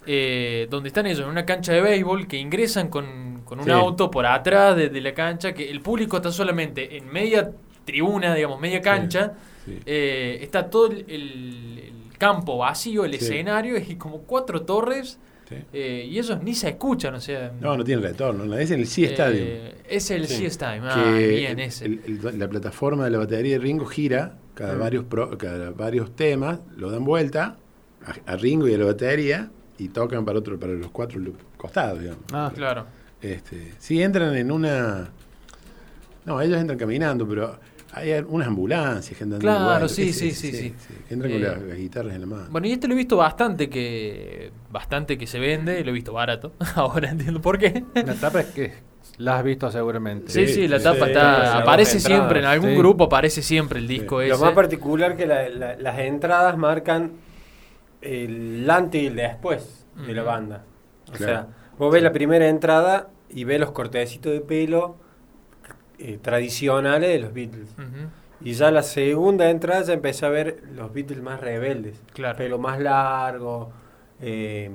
eh, 0.06 0.68
donde 0.70 0.88
están 0.90 1.06
ellos 1.08 1.22
en 1.22 1.28
una 1.30 1.46
cancha 1.46 1.74
de 1.74 1.82
béisbol 1.82 2.28
que 2.28 2.38
ingresan 2.38 2.90
con, 2.90 3.42
con 3.46 3.60
un 3.60 3.66
Sí. 3.66 3.72
auto 3.72 4.10
por 4.12 4.26
atrás 4.26 4.76
de, 4.76 4.90
de 4.90 5.02
la 5.02 5.14
cancha, 5.14 5.54
que 5.54 5.70
el 5.70 5.82
público 5.82 6.18
está 6.18 6.32
solamente 6.32 6.98
en 6.98 7.12
media 7.12 7.52
tribuna, 7.86 8.34
digamos, 8.36 8.60
media 8.60 8.82
cancha. 8.82 9.34
sí. 9.66 9.80
Eh, 9.86 10.40
está 10.42 10.70
todo 10.70 10.88
el, 10.92 11.92
campo 12.18 12.58
vacío, 12.58 13.04
el 13.04 13.14
escenario, 13.16 13.78
y 13.78 13.96
como 13.96 14.20
cuatro 14.22 14.62
torres, 14.62 15.20
eh, 15.74 16.08
y 16.10 16.18
ellos 16.18 16.42
ni 16.42 16.54
se 16.54 16.70
escuchan, 16.70 17.14
o 17.16 17.20
sea... 17.20 17.52
No, 17.60 17.76
no 17.76 17.84
tiene 17.84 18.02
retorno. 18.02 18.46
no, 18.46 18.58
Es 18.58 18.72
en 18.72 18.80
el 18.80 18.88
Sea 18.88 19.10
Stadium. 19.10 19.48
es 19.90 20.10
el. 20.10 20.26
Sea 20.28 20.50
Time, 20.50 20.88
ah, 20.90 21.12
bien, 21.18 21.60
ese. 21.60 21.86
el- 21.86 22.02
el- 22.26 22.40
la 22.40 22.48
plataforma 22.48 23.04
de 23.06 23.10
la 23.12 23.18
batería 23.18 23.54
de 23.54 23.60
Ringo 23.60 23.86
gira 23.86 24.38
cada, 24.54 24.76
Mm. 24.76 24.80
varios, 24.80 25.04
pro- 25.06 25.38
cada 25.38 25.72
varios 25.72 26.16
temas, 26.16 26.60
lo 26.78 26.90
dan 26.92 27.04
vuelta 27.04 27.58
a, 28.06 28.32
a 28.32 28.36
Ringo 28.38 28.68
y 28.70 28.74
a 28.74 28.78
la 28.78 28.86
batería 28.86 29.52
y 29.78 29.90
tocan 29.90 30.24
para 30.26 30.40
otro 30.40 30.60
para 30.60 30.74
los 30.74 30.92
cuatro 30.92 31.20
costados, 31.58 32.00
digamos. 32.00 32.24
Ah, 32.32 32.52
Claro. 32.56 32.86
Este, 33.22 33.74
sí, 33.80 34.02
entran 34.04 34.36
en 34.36 34.52
una... 34.52 35.10
No, 36.26 36.42
ellos 36.42 36.60
entran 36.60 36.78
caminando, 36.78 37.28
pero 37.28 37.58
hay 37.94 38.12
unas 38.28 38.48
ambulancias 38.48 39.18
que 39.18 39.24
andan 39.24 39.40
Claro, 39.40 39.88
sí, 39.88 40.12
sí, 40.14 40.32
sí, 40.32 40.52
sí. 40.52 40.74
Entran 41.10 41.32
Eh, 41.32 41.36
con 41.36 41.44
las, 41.44 41.62
las 41.62 41.78
guitarras 41.78 42.16
en 42.16 42.22
la 42.22 42.28
mano. 42.28 42.46
Bueno, 42.50 42.68
y 42.68 42.72
este 42.74 42.88
lo 42.88 42.94
he 42.94 42.98
visto 42.98 43.16
bastante 43.18 43.70
que 43.70 44.52
bastante 44.72 45.18
que 45.18 45.28
se 45.28 45.40
vende, 45.40 45.84
lo 45.84 45.92
he 45.92 45.94
visto 45.94 46.12
barato. 46.14 46.54
Ahora 46.76 47.10
entiendo 47.12 47.42
por 47.42 47.58
qué. 47.58 47.84
La 47.94 48.14
tapa 48.16 48.42
es 48.42 48.48
que 48.48 48.74
la 49.20 49.38
has 49.38 49.44
visto 49.44 49.70
seguramente. 49.72 50.32
Sí, 50.32 50.48
sí, 50.48 50.68
la 50.68 50.80
tapa 50.82 51.06
sí, 51.06 51.12
está 51.12 51.60
aparece 51.60 51.98
entradas, 51.98 52.18
siempre 52.20 52.40
en 52.40 52.46
algún 52.46 52.72
sí. 52.72 52.76
grupo 52.78 53.04
aparece 53.06 53.42
siempre 53.42 53.80
el 53.80 53.88
disco 53.88 54.18
Lo 54.22 54.24
ese. 54.24 54.44
más 54.44 54.54
particular 54.54 55.16
que 55.16 55.26
la- 55.28 55.48
la- 55.50 55.76
las 55.78 56.00
entradas 56.00 56.58
marcan 56.58 57.12
el 58.04 58.70
antes 58.70 59.02
y 59.02 59.08
el 59.08 59.16
después 59.16 59.88
de 59.96 60.14
la 60.14 60.24
banda. 60.24 60.64
O 61.10 61.14
Claro. 61.14 61.26
sea, 61.34 61.48
vos 61.78 61.92
ves 61.94 62.04
la 62.04 62.12
primera 62.12 62.48
entrada 62.48 63.10
y 63.30 63.44
ves 63.44 63.60
los 63.60 63.72
cortecitos 63.72 64.32
de 64.34 64.42
pelo 64.42 64.98
eh, 66.00 66.18
tradicionales 66.22 67.10
de 67.10 67.20
los 67.20 67.34
Beatles. 67.34 67.76
Y 68.42 68.54
ya 68.54 68.72
la 68.72 68.84
segunda 68.84 69.50
entrada 69.50 69.84
ya 69.84 69.94
empecé 69.94 70.26
a 70.26 70.30
ver 70.30 70.64
los 70.74 70.92
Beatles 70.92 71.22
más 71.22 71.40
rebeldes. 71.40 72.02
Claro. 72.14 72.38
Pelo 72.38 72.58
más 72.60 72.80
largo, 72.80 73.72
eh, 74.22 74.70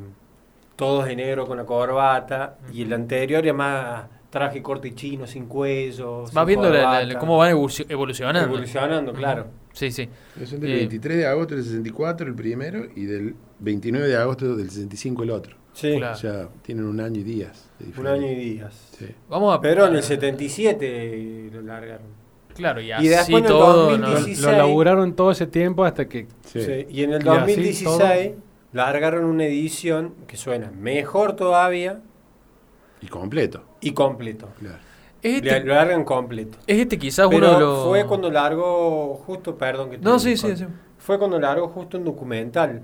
todos 0.77 1.05
de 1.07 1.17
negro 1.17 1.47
con 1.47 1.59
la 1.59 1.65
corbata. 1.65 2.57
Y 2.73 2.83
el 2.83 2.93
anterior 2.93 3.45
ya 3.45 3.53
más 3.53 4.05
traje 4.31 4.63
corto 4.63 4.87
y 4.87 4.95
chino, 4.95 5.27
sin 5.27 5.47
cuello. 5.47 6.23
Vas 6.23 6.31
sin 6.33 6.47
viendo 6.47 6.71
la- 6.71 7.03
la- 7.03 7.19
cómo 7.19 7.37
van 7.39 7.51
evolucio- 7.51 7.85
evolucionando. 7.89 8.49
Evolucionando, 8.49 9.13
claro. 9.13 9.47
Sí, 9.79 9.93
sí. 9.93 10.09
Son 10.45 10.59
del 10.59 10.73
Eh, 10.73 10.77
23 10.77 11.17
de 11.19 11.27
agosto 11.27 11.55
del 11.55 11.63
64 11.65 12.27
el 12.27 12.35
primero 12.35 12.85
y 12.97 13.05
del 13.05 13.35
29 13.61 14.09
de 14.09 14.17
agosto 14.17 14.57
del 14.57 14.69
65 14.71 15.23
el 15.23 15.31
otro. 15.31 15.57
Sí, 15.73 15.97
Claro. 15.99 16.15
O 16.15 16.19
sea, 16.19 16.49
tienen 16.63 16.85
un 16.87 16.99
año 17.01 17.21
y 17.21 17.23
días. 17.23 17.71
de 17.79 18.01
un 18.01 18.07
año 18.09 18.27
y 18.27 18.35
días. 18.35 18.75
Sí. 18.99 19.07
Vamos 19.29 19.57
a 19.57 19.61
Pero 19.61 19.87
en 19.87 19.95
el 19.95 20.03
77 20.03 21.51
lo 21.53 21.63
largaron. 21.63 22.07
Claro, 22.57 22.81
y 22.81 22.87
Y 22.89 22.93
así 22.93 23.09
después 23.09 23.35
en 23.39 23.45
el 23.45 23.47
todo, 23.47 23.97
¿no? 23.99 24.07
2016 24.09 24.41
Lo 24.41 24.53
laburaron 24.59 25.15
todo 25.15 25.31
ese 25.31 25.47
tiempo 25.47 25.85
hasta 25.85 26.09
que 26.09 26.27
Sí. 26.45 26.61
Sí, 26.63 26.87
Y 26.91 27.03
en 27.05 27.13
el 27.13 27.25
Y 27.25 27.29
así 27.29 27.39
2016 27.39 28.33
largaron 28.73 29.25
una 29.27 29.45
edición 29.45 30.15
que 30.27 30.37
suena 30.37 30.73
mejor 30.73 31.37
todavía 31.37 32.01
Y 33.01 33.07
completo. 33.07 33.63
y 33.81 33.93
completo. 33.93 34.49
Claro. 34.59 34.79
Este, 35.23 35.61
Lo 35.61 35.75
largan 35.75 36.05
completo. 36.05 36.59
es 36.67 36.79
este 36.79 36.99
quizás 36.99 37.27
Pero 37.29 37.39
uno 37.49 37.55
de 37.55 37.61
los 37.61 37.85
fue 37.87 38.07
cuando 38.07 38.31
largó 38.31 39.15
justo, 39.27 39.57
perdón 39.59 39.91
que 39.91 39.99
te 39.99 40.05
No, 40.05 40.19
sí, 40.19 40.37
sí, 40.37 40.43
corte. 40.43 40.57
sí. 40.59 40.65
Fue 40.99 41.19
cuando 41.19 41.39
largó 41.41 41.69
justo 41.69 41.99
un 41.99 42.05
documental 42.05 42.83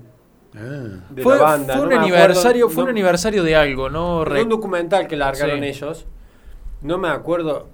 Ah, 0.57 1.01
de 1.11 1.23
fue, 1.23 1.37
la 1.37 1.43
banda. 1.43 1.75
fue 1.75 1.83
un 1.85 1.89
me 1.91 1.95
aniversario, 1.97 2.65
acuerdo- 2.67 2.69
fue 2.71 2.83
un 2.85 2.89
no- 2.89 2.91
aniversario 2.93 3.43
de 3.45 3.57
algo, 3.57 3.89
¿no? 3.91 4.19
fue 4.25 4.35
Re- 4.35 4.43
un 4.43 4.49
documental 4.49 5.07
que 5.07 5.17
largaron 5.17 5.61
Sí. 5.61 5.65
ellos. 5.67 6.07
No 6.83 6.99
me 6.99 7.09
acuerdo 7.09 7.69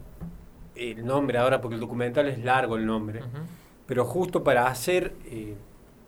el 0.76 1.04
nombre 1.04 1.36
ahora 1.38 1.60
porque 1.60 1.74
el 1.74 1.80
documental 1.80 2.26
es 2.28 2.42
largo 2.44 2.76
el 2.76 2.86
nombre. 2.86 3.20
Pero 3.86 4.04
justo 4.04 4.44
para 4.44 4.66
hacer 4.68 5.14
eh, 5.26 5.56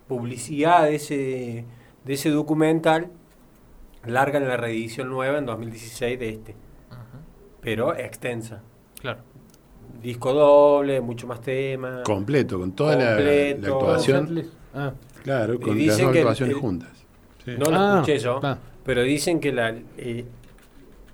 publicidad 0.09 0.85
de 0.85 0.95
ese, 0.95 1.65
de 2.05 2.13
ese 2.13 2.31
documental, 2.31 3.09
largan 4.07 4.47
la 4.49 4.57
reedición 4.57 5.09
nueva 5.09 5.39
en 5.39 5.47
2016 5.47 6.19
de 6.19 6.29
este. 6.31 6.55
Pero 7.63 7.97
extensa. 7.97 8.61
Claro. 9.01 9.21
Disco 10.03 10.33
doble, 10.35 11.01
mucho 11.01 11.27
más 11.27 11.41
temas. 11.41 12.03
completo, 12.05 12.59
con 12.59 12.73
toda 12.73 12.97
la- 12.97 13.17
actuación. 13.51 14.45
Ah, 14.75 14.93
Claro, 15.23 15.59
con 15.61 15.79
las 15.87 15.99
dos 15.99 16.09
actuaciones 16.17 16.55
el- 16.57 16.61
juntas. 16.61 16.89
Sí. 17.45 17.53
No 17.59 17.71
lo 17.71 17.77
Ah, 17.77 17.95
escuché 17.97 18.19
yo, 18.19 18.41
ah. 18.43 18.59
pero 18.85 19.03
dicen 19.03 19.39
que 19.41 19.53
la, 19.53 19.75
eh, 19.97 20.25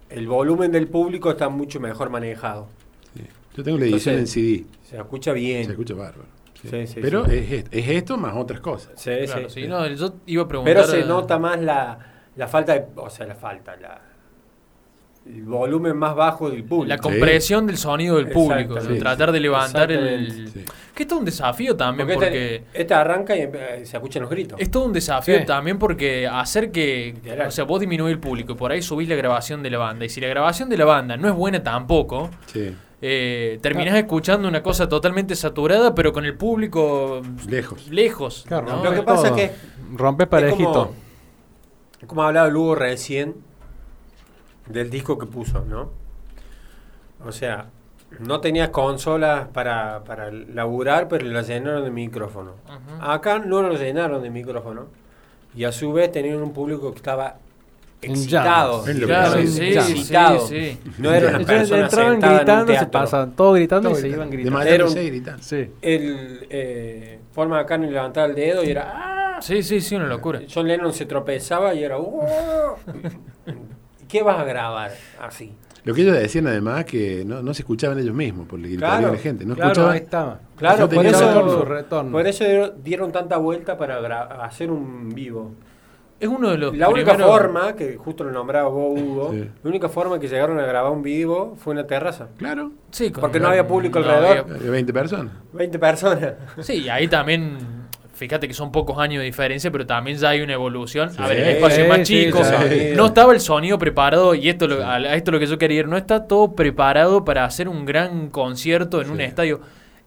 el 0.08 0.26
volumen 0.26 0.72
del 0.72 0.88
público 0.88 1.30
está 1.30 1.48
mucho 1.50 1.78
mejor 1.80 2.08
manejado. 2.10 2.68
Sí. 3.14 3.22
Yo 3.56 3.62
tengo 3.62 3.76
la 3.78 3.84
edición 3.84 4.14
Entonces, 4.16 4.36
en 4.36 4.42
CD. 4.64 4.66
Se 4.84 4.96
escucha 4.96 5.32
bien. 5.32 5.64
Se 5.66 5.70
escucha 5.72 5.94
bárbaro. 5.94 6.28
Sí. 6.62 6.68
Sí, 6.70 6.86
sí, 6.86 6.98
Pero 7.02 7.24
sí. 7.26 7.36
Es, 7.36 7.64
es 7.70 7.88
esto 7.88 8.16
más 8.16 8.34
otras 8.36 8.60
cosas. 8.60 8.92
Sí, 8.96 9.10
Claro, 9.26 9.48
sí, 9.48 9.54
sí, 9.54 9.62
sí. 9.62 9.68
no, 9.68 9.86
yo 9.86 10.14
iba 10.26 10.42
a 10.44 10.48
preguntar. 10.48 10.74
Pero 10.74 10.86
se 10.86 11.00
eh, 11.00 11.04
nota 11.04 11.38
más 11.38 11.60
la, 11.60 11.98
la 12.36 12.48
falta 12.48 12.72
de, 12.74 12.86
o 12.96 13.08
sea, 13.10 13.26
la 13.26 13.34
falta, 13.34 13.76
la, 13.76 14.00
el 15.28 15.42
volumen 15.44 15.96
más 15.96 16.14
bajo 16.14 16.50
del 16.50 16.64
público. 16.64 16.88
la 16.88 16.98
compresión 16.98 17.66
del 17.66 17.76
sonido 17.76 18.16
del 18.16 18.28
público, 18.30 18.74
tratar 18.98 19.30
de 19.32 19.40
levantar 19.40 19.92
el. 19.92 20.48
Sí. 20.52 20.64
Que 20.94 21.04
esto 21.04 21.14
es 21.14 21.18
un 21.20 21.24
desafío 21.26 21.76
también 21.76 22.08
Porque, 22.08 22.26
porque. 22.26 22.54
este, 22.56 22.80
este 22.80 22.94
arranca 22.94 23.36
y 23.36 23.42
se 23.86 23.96
escuchan 23.96 24.22
los 24.22 24.30
gritos. 24.30 24.58
Es 24.60 24.68
todo 24.70 24.84
un 24.84 24.92
desafío 24.92 25.38
Sí. 25.38 25.46
también 25.46 25.78
porque 25.78 26.26
hacer 26.26 26.72
que, 26.72 27.14
o 27.46 27.50
sea, 27.52 27.64
vos 27.64 27.78
disminuís 27.78 28.12
el 28.12 28.18
público 28.18 28.52
y 28.52 28.56
por 28.56 28.72
ahí 28.72 28.82
subís 28.82 29.08
la 29.08 29.14
grabación 29.14 29.62
de 29.62 29.70
la 29.70 29.78
banda. 29.78 30.04
Y 30.04 30.08
si 30.08 30.20
la 30.20 30.26
grabación 30.28 30.68
de 30.68 30.76
la 30.76 30.84
banda 30.86 31.16
no 31.16 31.28
es 31.28 31.34
buena 31.34 31.62
tampoco, 31.62 32.30
Sí. 32.46 32.74
eh, 33.00 33.60
terminás 33.62 33.94
escuchando 33.94 34.48
una 34.48 34.60
cosa 34.62 34.88
totalmente 34.88 35.36
saturada, 35.36 35.94
pero 35.94 36.12
con 36.12 36.24
el 36.24 36.34
público 36.34 37.22
Lejos. 37.48 37.88
lejos. 37.90 38.44
claro, 38.48 38.66
¿no? 38.66 38.76
Lo 38.82 38.90
que 38.90 38.96
rompes 38.96 39.04
pasa 39.04 39.28
todo. 39.28 39.38
es 39.38 39.50
Rompes 39.94 40.24
Es 40.24 40.30
parejito. 40.30 40.72
como, 40.72 42.08
como 42.08 42.22
hablaba 42.24 42.48
Lugo 42.48 42.74
recién 42.74 43.34
del 44.68 44.90
disco 44.90 45.18
que 45.18 45.26
puso, 45.26 45.64
¿no? 45.64 45.90
O 47.24 47.32
sea, 47.32 47.66
no 48.20 48.40
tenía 48.40 48.70
consolas 48.72 49.48
para, 49.48 50.02
para 50.04 50.30
laburar, 50.30 51.08
pero 51.08 51.26
la 51.26 51.42
llenaron 51.42 51.84
de 51.84 51.90
micrófono. 51.90 52.52
Acá 53.00 53.38
no 53.38 53.62
lo 53.62 53.74
llenaron 53.76 54.22
de 54.22 54.30
micrófono. 54.30 54.86
Y 55.54 55.64
a 55.64 55.72
su 55.72 55.92
vez 55.92 56.12
tenían 56.12 56.36
un 56.42 56.52
público 56.52 56.90
que 56.92 56.96
estaba 56.98 57.36
excitado. 58.00 58.84
Claro, 58.84 59.40
sí, 59.46 59.72
excitado. 59.74 60.46
sí. 60.46 60.78
No 60.98 61.12
era 61.12 61.30
una 61.36 61.40
persona 61.44 61.84
entraban 61.84 62.12
sentada 62.12 62.32
en 62.32 62.38
un 62.38 62.44
gritando, 62.44 62.78
se 62.78 62.86
pasaban 62.86 63.32
todo 63.32 63.52
gritando 63.54 63.88
Todo 63.90 63.98
y 63.98 64.02
se 64.02 64.08
gritando. 64.08 64.24
iban 64.26 64.30
De 64.30 64.36
gritando. 64.36 64.60
Era 64.62 64.84
matándose 64.84 65.00
un- 65.00 65.06
y 65.06 65.10
gritando. 65.10 65.42
Sí. 65.42 65.70
El 65.82 66.46
eh, 66.50 67.18
Paul 67.34 67.48
McCartney 67.48 67.90
levantaba 67.90 68.26
el 68.28 68.34
dedo 68.36 68.62
y 68.62 68.70
era... 68.70 68.92
¡ah! 68.94 69.42
Sí, 69.42 69.62
sí, 69.62 69.80
sí, 69.80 69.96
una 69.96 70.06
locura. 70.06 70.40
John 70.52 70.66
Lennon 70.68 70.92
se 70.92 71.06
tropezaba 71.06 71.74
y 71.74 71.82
era... 71.82 71.98
¡uh! 71.98 72.22
¿Qué 74.08 74.22
vas 74.22 74.38
a 74.38 74.44
grabar 74.44 74.90
así? 75.20 75.54
Lo 75.84 75.94
que 75.94 76.02
ellos 76.02 76.16
decían 76.16 76.46
además 76.48 76.84
que 76.84 77.24
no, 77.24 77.42
no 77.42 77.54
se 77.54 77.62
escuchaban 77.62 77.98
ellos 77.98 78.14
mismos 78.14 78.46
por 78.46 78.60
Claro, 78.60 79.06
de 79.06 79.12
la 79.12 79.18
gente. 79.18 79.46
No 79.46 79.54
Claro, 79.54 79.70
escuchaban. 79.70 79.92
ahí 79.94 79.98
está. 80.00 80.40
Claro, 80.56 80.78
No 80.80 80.88
por 80.90 81.06
eso, 81.06 81.20
retorno. 81.28 81.52
Su 81.52 81.64
retorno. 81.64 82.12
por 82.12 82.26
eso 82.26 82.44
dieron, 82.82 83.12
tanta 83.12 83.36
vuelta 83.38 83.78
para 83.78 84.22
hacer 84.44 84.70
un 84.70 85.08
vivo. 85.10 85.52
Es 86.20 86.28
uno 86.28 86.50
de 86.50 86.58
los 86.58 86.76
La 86.76 86.88
única 86.88 87.12
primeros- 87.12 87.30
forma, 87.30 87.72
que 87.76 87.96
justo 87.96 88.24
lo 88.24 88.32
nombraba 88.32 88.68
vos, 88.68 89.00
Hugo, 89.00 89.30
Sí. 89.32 89.48
la 89.62 89.70
única 89.70 89.88
forma 89.88 90.18
que 90.18 90.26
llegaron 90.26 90.58
a 90.58 90.66
grabar 90.66 90.90
un 90.90 91.00
vivo 91.02 91.54
fue 91.56 91.74
en 91.74 91.78
la 91.78 91.86
terraza. 91.86 92.26
Claro, 92.36 92.72
Sí, 92.90 93.10
Porque 93.10 93.38
no 93.38 93.46
había 93.48 93.66
público 93.68 94.00
no 94.00 94.06
alrededor. 94.10 94.52
había 94.56 94.70
20 94.70 94.92
personas. 94.92 95.32
20 95.52 95.78
personas. 95.78 96.34
Sí, 96.60 96.82
y 96.82 96.88
ahí 96.88 97.06
también, 97.06 97.56
fíjate 98.18 98.46
que 98.48 98.54
son 98.54 98.70
pocos 98.72 98.98
años 98.98 99.20
de 99.20 99.24
diferencia, 99.26 99.70
pero 99.70 99.86
también 99.86 100.18
ya 100.18 100.30
hay 100.30 100.40
una 100.42 100.52
evolución. 100.52 101.10
Sí. 101.10 101.16
A 101.20 101.26
ver, 101.28 101.38
el 101.38 101.48
espacio 101.56 101.84
es 101.84 101.88
más 101.88 102.02
chico, 102.02 102.42
sí. 102.44 102.90
no 102.96 103.06
estaba 103.06 103.32
el 103.32 103.40
sonido 103.40 103.78
preparado, 103.78 104.34
y 104.34 104.48
esto, 104.48 104.66
lo- 104.68 104.84
a 104.86 104.98
esto 105.14 105.30
es 105.30 105.32
lo 105.32 105.38
que 105.40 105.46
yo 105.46 105.56
quería 105.58 105.80
ir, 105.80 105.88
no 105.88 105.96
está 105.96 106.26
todo 106.26 106.54
preparado 106.54 107.24
para 107.24 107.44
hacer 107.44 107.68
un 107.68 107.84
gran 107.86 108.28
concierto 108.28 109.00
en 109.00 109.10
un 109.10 109.20
estadio. 109.20 109.60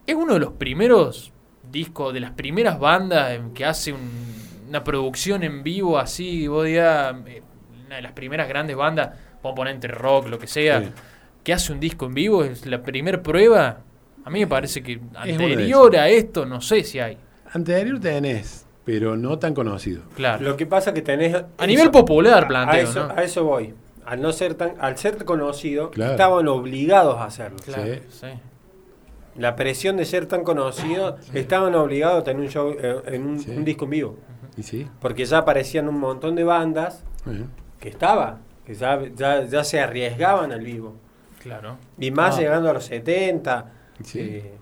Es 0.05 0.15
uno 0.15 0.33
de 0.35 0.39
los 0.41 0.51
primeros 0.53 1.31
discos, 1.71 2.13
de 2.13 2.19
las 2.19 2.31
primeras 2.31 2.79
bandas 2.79 3.31
en 3.31 3.53
que 3.53 3.65
hace 3.65 3.93
un- 3.93 4.41
una 4.69 4.83
producción 4.83 5.43
en 5.43 5.63
vivo 5.63 5.97
así, 5.97 6.47
vos 6.47 6.65
digas, 6.65 7.15
eh, 7.27 7.41
una 7.85 7.95
de 7.97 8.01
las 8.01 8.11
primeras 8.13 8.47
grandes 8.47 8.75
bandas, 8.75 9.09
vamos 9.41 9.53
a 9.53 9.55
poner 9.55 9.73
entre 9.75 9.93
rock, 9.93 10.27
lo 10.29 10.37
que 10.39 10.47
sea, 10.47 10.79
que 11.43 11.53
hace 11.53 11.71
un 11.73 11.79
disco 11.79 12.05
en 12.05 12.13
vivo, 12.13 12.43
es 12.43 12.65
la 12.65 12.81
primera 12.81 13.21
prueba. 13.21 13.79
A 14.23 14.29
mí 14.29 14.39
me 14.39 14.47
parece 14.47 14.83
que 14.83 14.99
anterior 15.15 15.95
a 15.97 16.07
esto, 16.09 16.45
no 16.45 16.61
sé 16.61 16.83
si 16.83 16.99
hay. 16.99 17.17
Anterior 17.53 17.99
tenés, 17.99 18.65
pero 18.85 19.17
no 19.17 19.37
tan 19.39 19.53
conocido. 19.53 20.03
Claro. 20.15 20.43
Lo 20.43 20.57
que 20.57 20.65
pasa 20.65 20.93
que 20.93 21.01
tenés... 21.01 21.35
A 21.57 21.67
nivel 21.67 21.91
popular, 21.91 22.45
a 22.45 22.47
planteo, 22.47 22.83
eso, 22.83 23.07
¿no? 23.07 23.13
a 23.13 23.23
eso 23.23 23.43
voy. 23.43 23.73
Al 24.05 24.21
no 24.21 24.31
ser 24.31 24.55
tan, 24.55 24.73
al 24.79 24.97
ser 24.97 25.23
conocido, 25.25 25.91
Claro. 25.91 26.11
estaban 26.13 26.47
obligados 26.47 27.17
a 27.17 27.25
hacerlo. 27.25 27.57
Claro, 27.63 27.83
Sí. 27.93 27.99
sí. 28.09 28.27
La 29.37 29.55
presión 29.55 29.95
de 29.97 30.05
ser 30.05 30.25
tan 30.25 30.43
conocido, 30.43 31.17
estaban 31.33 31.73
obligados 31.75 32.21
a 32.21 32.23
tener 32.23 32.41
un 32.41 32.49
show, 32.49 32.75
eh, 32.77 33.01
en 33.05 33.25
un, 33.25 33.39
Sí. 33.39 33.51
un 33.51 33.63
disco 33.63 33.85
en 33.85 33.91
vivo. 33.91 34.17
Y 34.57 34.63
sí. 34.63 34.87
Porque 34.99 35.23
ya 35.25 35.39
aparecían 35.39 35.87
un 35.87 35.99
montón 35.99 36.35
de 36.35 36.43
bandas 36.43 37.03
que 37.79 37.89
estaba, 37.89 38.39
que 38.65 38.73
ya, 38.73 38.99
ya, 39.15 39.43
ya 39.45 39.63
se 39.63 39.79
arriesgaban 39.79 40.51
al 40.51 40.61
vivo. 40.61 40.95
Claro. 41.41 41.77
Y 41.97 42.11
más 42.11 42.35
Ah. 42.37 42.41
llegando 42.41 42.69
a 42.69 42.73
los 42.73 42.85
70. 42.85 43.71
Sí. 44.03 44.19
eh, 44.19 44.53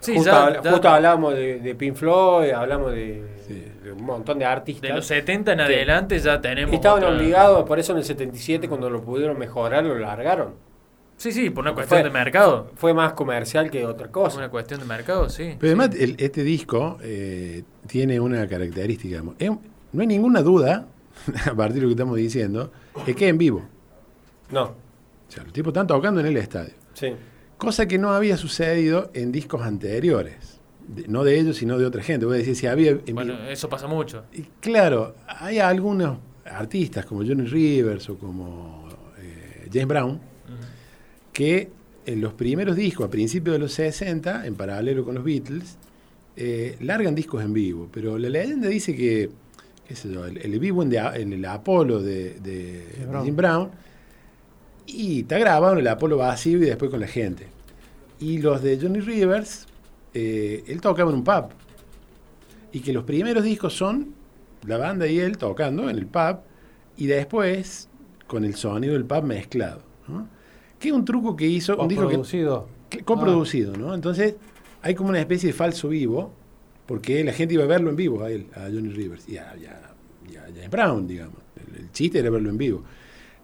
Sí, 0.00 0.14
justo, 0.14 0.30
ya- 0.30 0.46
habl- 0.48 0.62
ya- 0.64 0.70
justo 0.70 0.88
hablábamos 0.88 1.34
de, 1.34 1.58
de 1.60 1.74
Pink 1.74 1.94
Floyd, 1.96 2.50
hablamos 2.50 2.92
de, 2.92 3.24
Sí. 3.46 3.64
de 3.82 3.92
un 3.92 4.04
montón 4.04 4.38
de 4.38 4.44
artistas. 4.44 4.88
De 4.90 4.94
los 4.94 5.06
70 5.06 5.52
en 5.52 5.60
adelante 5.60 6.18
ya 6.18 6.40
tenemos. 6.40 6.72
Estaban 6.74 7.02
otra- 7.02 7.16
obligados, 7.16 7.66
por 7.66 7.78
eso 7.78 7.92
en 7.92 7.98
el 7.98 8.04
77 8.04 8.68
cuando 8.68 8.88
lo 8.90 9.02
pudieron 9.02 9.38
mejorar 9.38 9.84
lo 9.84 9.98
largaron. 9.98 10.54
Sí, 11.16 11.32
sí, 11.32 11.50
por 11.50 11.62
una 11.64 11.72
Porque 11.74 11.88
cuestión 11.88 12.00
fue- 12.02 12.08
de 12.10 12.24
mercado. 12.24 12.70
Fue 12.76 12.94
más 12.94 13.14
comercial 13.14 13.70
que 13.72 13.84
otra 13.84 14.06
cosa. 14.08 14.38
Una 14.38 14.50
cuestión 14.50 14.78
de 14.78 14.86
mercado, 14.86 15.28
sí. 15.28 15.56
Pero 15.58 15.70
además, 15.76 15.90
el- 15.98 16.14
este 16.18 16.44
disco 16.44 16.96
eh, 17.02 17.64
tiene 17.88 18.20
una 18.20 18.46
característica. 18.46 19.20
no 19.20 20.00
hay 20.00 20.06
ninguna 20.06 20.42
duda, 20.42 20.86
a 21.50 21.54
partir 21.54 21.76
de 21.76 21.80
lo 21.82 21.86
que 21.88 21.94
estamos 21.94 22.16
diciendo, 22.16 22.70
es 23.04 23.16
que 23.16 23.26
en 23.26 23.36
vivo. 23.36 23.64
No, 24.52 24.62
O 24.62 24.74
sea, 25.30 25.42
los 25.42 25.52
tipos 25.52 25.70
están 25.72 25.88
tocando 25.88 26.20
en 26.20 26.26
el 26.26 26.36
estadio. 26.36 26.72
sí. 26.94 27.14
Cosa 27.58 27.86
que 27.86 27.98
no 27.98 28.12
había 28.12 28.36
sucedido 28.36 29.10
en 29.14 29.32
discos 29.32 29.62
anteriores. 29.62 30.60
De- 30.86 31.06
no 31.08 31.22
de 31.24 31.38
ellos, 31.38 31.56
sino 31.56 31.76
de 31.78 31.84
otra 31.84 32.02
gente. 32.02 32.24
Voy 32.24 32.36
a 32.36 32.38
decir, 32.38 32.56
si 32.56 32.66
había 32.66 32.92
en 33.04 33.14
Bueno, 33.14 33.34
eso 33.48 33.68
pasa 33.68 33.86
mucho. 33.86 34.24
Y 34.32 34.42
claro, 34.60 35.14
hay 35.26 35.58
algunos 35.58 36.18
artistas 36.46 37.04
como 37.04 37.20
Johnny 37.26 37.44
Rivers 37.44 38.08
o 38.08 38.16
como 38.16 38.88
eh, 39.18 39.68
James 39.72 39.88
Brown 39.88 40.20
que 41.32 41.68
en 42.06 42.20
los 42.22 42.32
primeros 42.32 42.74
discos, 42.74 43.06
a 43.06 43.10
principios 43.10 43.54
de 43.54 43.58
los 43.58 43.72
60, 43.74 44.46
en 44.46 44.54
paralelo 44.54 45.04
con 45.04 45.14
los 45.14 45.22
Beatles, 45.24 45.76
eh, 46.36 46.76
largan 46.80 47.14
discos 47.14 47.44
en 47.44 47.52
vivo. 47.52 47.88
Pero 47.92 48.16
la 48.18 48.28
leyenda 48.30 48.66
dice 48.68 48.96
que, 48.96 49.28
qué 49.86 49.94
sé 49.94 50.10
yo, 50.12 50.24
el, 50.24 50.38
el 50.38 50.58
vivo 50.58 50.82
en, 50.82 50.88
de- 50.90 50.98
en 50.98 51.32
el 51.34 51.44
Apolo 51.44 52.00
de, 52.02 52.40
de 52.40 52.86
Brown. 53.08 53.24
Jim 53.24 53.36
Brown, 53.36 53.70
y 54.88 55.20
está 55.20 55.38
grabado 55.38 55.74
en 55.74 55.80
el 55.80 55.88
Apolo 55.88 56.16
vacío 56.16 56.58
y 56.58 56.62
después 56.62 56.90
con 56.90 57.00
la 57.00 57.06
gente. 57.06 57.46
Y 58.20 58.38
los 58.38 58.62
de 58.62 58.78
Johnny 58.80 59.00
Rivers, 59.00 59.66
eh, 60.14 60.64
él 60.66 60.80
tocaba 60.80 61.10
en 61.10 61.18
un 61.18 61.24
pub. 61.24 61.50
Y 62.72 62.80
que 62.80 62.92
los 62.92 63.04
primeros 63.04 63.44
discos 63.44 63.74
son 63.74 64.14
la 64.66 64.76
banda 64.78 65.06
y 65.06 65.18
él 65.20 65.38
tocando 65.38 65.88
en 65.88 65.96
el 65.98 66.06
pub 66.06 66.38
y 66.96 67.06
después 67.06 67.88
con 68.26 68.44
el 68.44 68.54
sonido 68.56 68.94
del 68.94 69.04
pub 69.04 69.22
mezclado. 69.24 69.82
¿no? 70.08 70.28
Que 70.78 70.88
es 70.88 70.94
un 70.94 71.04
truco 71.04 71.36
que 71.36 71.46
hizo, 71.46 71.76
un 71.76 71.88
disco 71.88 72.08
que, 72.08 72.14
producido. 72.14 72.68
que- 72.90 73.02
coproducido, 73.04 73.76
¿no? 73.76 73.94
Entonces 73.94 74.34
hay 74.82 74.94
como 74.94 75.10
una 75.10 75.20
especie 75.20 75.48
de 75.48 75.52
falso 75.52 75.88
vivo, 75.88 76.32
porque 76.86 77.22
la 77.24 77.32
gente 77.32 77.54
iba 77.54 77.64
a 77.64 77.66
verlo 77.66 77.90
en 77.90 77.96
vivo 77.96 78.22
a 78.22 78.30
él, 78.30 78.46
a 78.54 78.62
Johnny 78.62 78.88
Rivers, 78.90 79.28
y 79.28 79.36
a, 79.36 79.54
y 79.60 79.64
a- 79.66 79.94
y 80.30 80.36
a 80.36 80.42
James 80.42 80.70
Brown, 80.70 81.06
digamos. 81.06 81.36
El, 81.56 81.84
el 81.84 81.92
chiste 81.92 82.18
era 82.18 82.30
verlo 82.30 82.50
en 82.50 82.58
vivo. 82.58 82.82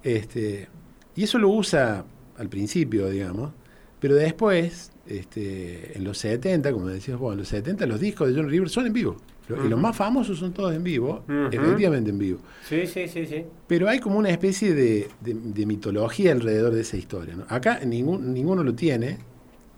Este, 0.02 0.68
y 1.16 1.22
eso 1.24 1.38
lo 1.38 1.48
usa 1.48 2.04
al 2.36 2.48
principio, 2.48 3.08
digamos, 3.08 3.52
pero 4.00 4.14
después, 4.16 4.90
este, 5.06 5.96
en 5.96 6.04
los 6.04 6.18
70, 6.18 6.72
como 6.72 6.86
decías 6.88 7.18
vos, 7.18 7.32
en 7.32 7.38
los 7.38 7.48
70 7.48 7.86
los 7.86 8.00
discos 8.00 8.28
de 8.28 8.34
Johnny 8.34 8.48
Rivers 8.50 8.72
son 8.72 8.86
en 8.86 8.92
vivo. 8.92 9.16
Y 9.46 9.68
los 9.68 9.78
más 9.78 9.94
famosos 9.94 10.38
son 10.38 10.52
todos 10.54 10.74
en 10.74 10.82
vivo, 10.82 11.22
efectivamente 11.52 12.08
en 12.10 12.18
vivo. 12.18 12.38
Sí, 12.66 12.86
sí, 12.86 13.06
sí, 13.08 13.26
sí. 13.26 13.44
Pero 13.66 13.88
hay 13.90 13.98
como 14.00 14.18
una 14.18 14.30
especie 14.30 14.72
de, 14.74 15.08
de- 15.20 15.34
de 15.34 15.66
mitología 15.66 16.32
alrededor 16.32 16.72
de 16.74 16.80
esa 16.80 16.96
historia. 16.96 17.36
¿no? 17.36 17.44
Acá 17.50 17.80
ningún, 17.84 18.32
ninguno 18.32 18.64
lo 18.64 18.74
tiene, 18.74 19.18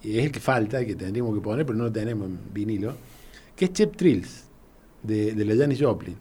y 0.04 0.18
es 0.18 0.24
el 0.26 0.30
que 0.30 0.38
falta, 0.38 0.84
que 0.86 0.94
tendríamos 0.94 1.34
que 1.34 1.40
poner, 1.40 1.66
pero 1.66 1.76
no 1.76 1.84
lo 1.84 1.92
tenemos 1.92 2.28
en 2.28 2.38
vinilo, 2.54 2.94
que 3.56 3.64
es 3.64 3.72
Chep 3.72 3.96
Trills, 3.96 4.44
de, 5.02 5.32
de 5.34 5.44
la 5.44 5.56
Janis 5.56 5.80
Joplin, 5.82 6.16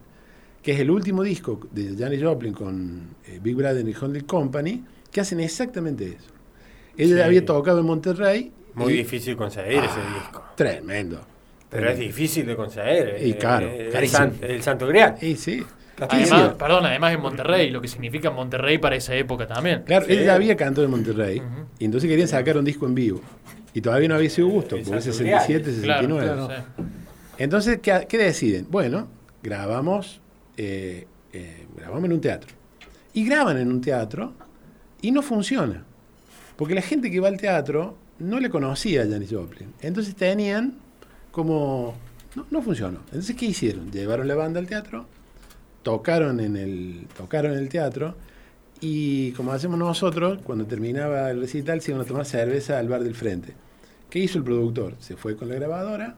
que 0.64 0.72
es 0.72 0.80
el 0.80 0.90
último 0.90 1.22
disco 1.22 1.60
de 1.72 1.96
Janis 1.96 2.24
Joplin 2.24 2.54
con 2.54 3.10
eh, 3.28 3.40
Big 3.44 3.56
Brother 3.56 3.88
y 3.88 3.94
Holding 3.94 4.24
Company, 4.26 4.84
que 5.16 5.22
hacen 5.22 5.40
exactamente 5.40 6.06
eso. 6.10 6.30
Ella 6.98 7.16
Sí. 7.16 7.22
había 7.22 7.46
tocado 7.46 7.80
en 7.80 7.86
Monterrey. 7.86 8.52
Muy 8.74 8.92
y- 8.94 8.98
difícil 8.98 9.38
conseguir 9.38 9.78
ese 9.78 9.88
Ah, 10.02 10.20
disco. 10.20 10.44
Tremendo. 10.56 11.22
Pero 11.70 11.90
es 11.90 11.98
difícil 11.98 12.46
de 12.46 12.56
conseguir. 12.58 13.16
Y 13.22 13.32
eh, 13.32 13.38
caro, 13.38 13.66
eh, 13.66 13.86
el, 13.88 13.92
carísimo. 13.94 14.18
san- 14.20 14.34
el 14.42 14.62
Santo 14.62 14.88
Grial. 14.88 15.16
Y 15.22 15.36
sí. 15.38 15.64
¿Qué 15.96 16.04
Además- 16.10 16.56
perdón, 16.60 16.86
además 16.86 17.14
en 17.14 17.22
Monterrey, 17.22 17.70
lo 17.70 17.80
que 17.80 17.88
significa 17.88 18.30
Monterrey 18.30 18.78
para 18.78 18.98
esa 18.98 19.16
época 19.16 19.48
también. 19.48 19.84
Claro, 19.86 20.06
Sí. 20.06 20.12
él 20.12 20.26
ya 20.26 20.34
había 20.36 20.58
cantado 20.58 20.84
en 20.84 20.92
Monterrey 20.92 21.42
y 21.80 21.86
entonces 21.86 22.10
querían 22.10 22.28
sacar 22.28 22.58
un 22.58 22.66
disco 22.66 22.86
en 22.86 22.94
vivo. 22.96 23.22
Y 23.74 23.80
todavía 23.80 24.10
no 24.10 24.16
había 24.16 24.30
sido 24.30 24.50
gusto, 24.50 24.72
porque 24.72 24.82
es 24.82 24.88
Santo 24.90 25.02
67, 25.14 25.72
Claro, 25.82 26.02
69. 26.02 26.24
claro. 26.26 26.50
sí. 26.78 26.84
Entonces, 27.38 27.80
¿qué, 27.82 28.06
qué 28.10 28.18
deciden? 28.18 28.68
Bueno, 28.70 29.08
grabamos, 29.42 30.20
eh, 30.58 31.08
eh, 31.32 31.66
grabamos 31.78 32.04
en 32.04 32.12
un 32.14 32.20
teatro. 32.22 32.50
Y 33.14 33.26
graban 33.26 33.58
en 33.58 33.70
un 33.72 33.80
teatro 33.80 34.34
y 35.06 35.12
no 35.12 35.22
funciona. 35.22 35.84
Porque 36.56 36.74
la 36.74 36.82
gente 36.82 37.12
que 37.12 37.20
va 37.20 37.28
al 37.28 37.38
teatro 37.38 37.96
no 38.18 38.40
le 38.40 38.50
conocía 38.50 39.04
a 39.04 39.08
Janis 39.08 39.30
Joplin. 39.32 39.72
Entonces 39.82 40.16
tenían 40.16 40.74
como... 41.32 41.94
No, 42.36 42.48
no 42.50 42.62
funcionó. 42.64 43.02
Entonces, 43.06 43.36
¿qué 43.36 43.46
hicieron? 43.46 43.92
Llevaron 43.92 44.28
la 44.28 44.34
banda 44.34 44.60
al 44.60 44.66
teatro, 44.66 45.06
tocaron 45.84 46.40
en 46.40 46.58
el, 46.58 47.08
tocaron 47.16 47.54
en 47.54 47.60
el 47.60 47.70
teatro 47.70 48.16
y 48.82 49.32
como 49.34 49.52
hacemos 49.52 49.78
nosotros, 49.78 50.40
cuando 50.44 50.66
terminaba 50.66 51.30
el 51.30 51.40
recital 51.42 51.82
se 51.82 51.92
iban 51.92 52.02
a 52.02 52.06
tomar 52.06 52.26
cerveza 52.26 52.80
al 52.80 52.90
bar 52.90 53.04
del 53.04 53.14
frente. 53.14 53.54
¿Qué 54.10 54.18
hizo 54.18 54.40
el 54.40 54.44
productor? 54.44 54.96
Se 55.00 55.16
fue 55.16 55.36
con 55.38 55.50
la 55.50 55.56
grabadora, 55.56 56.16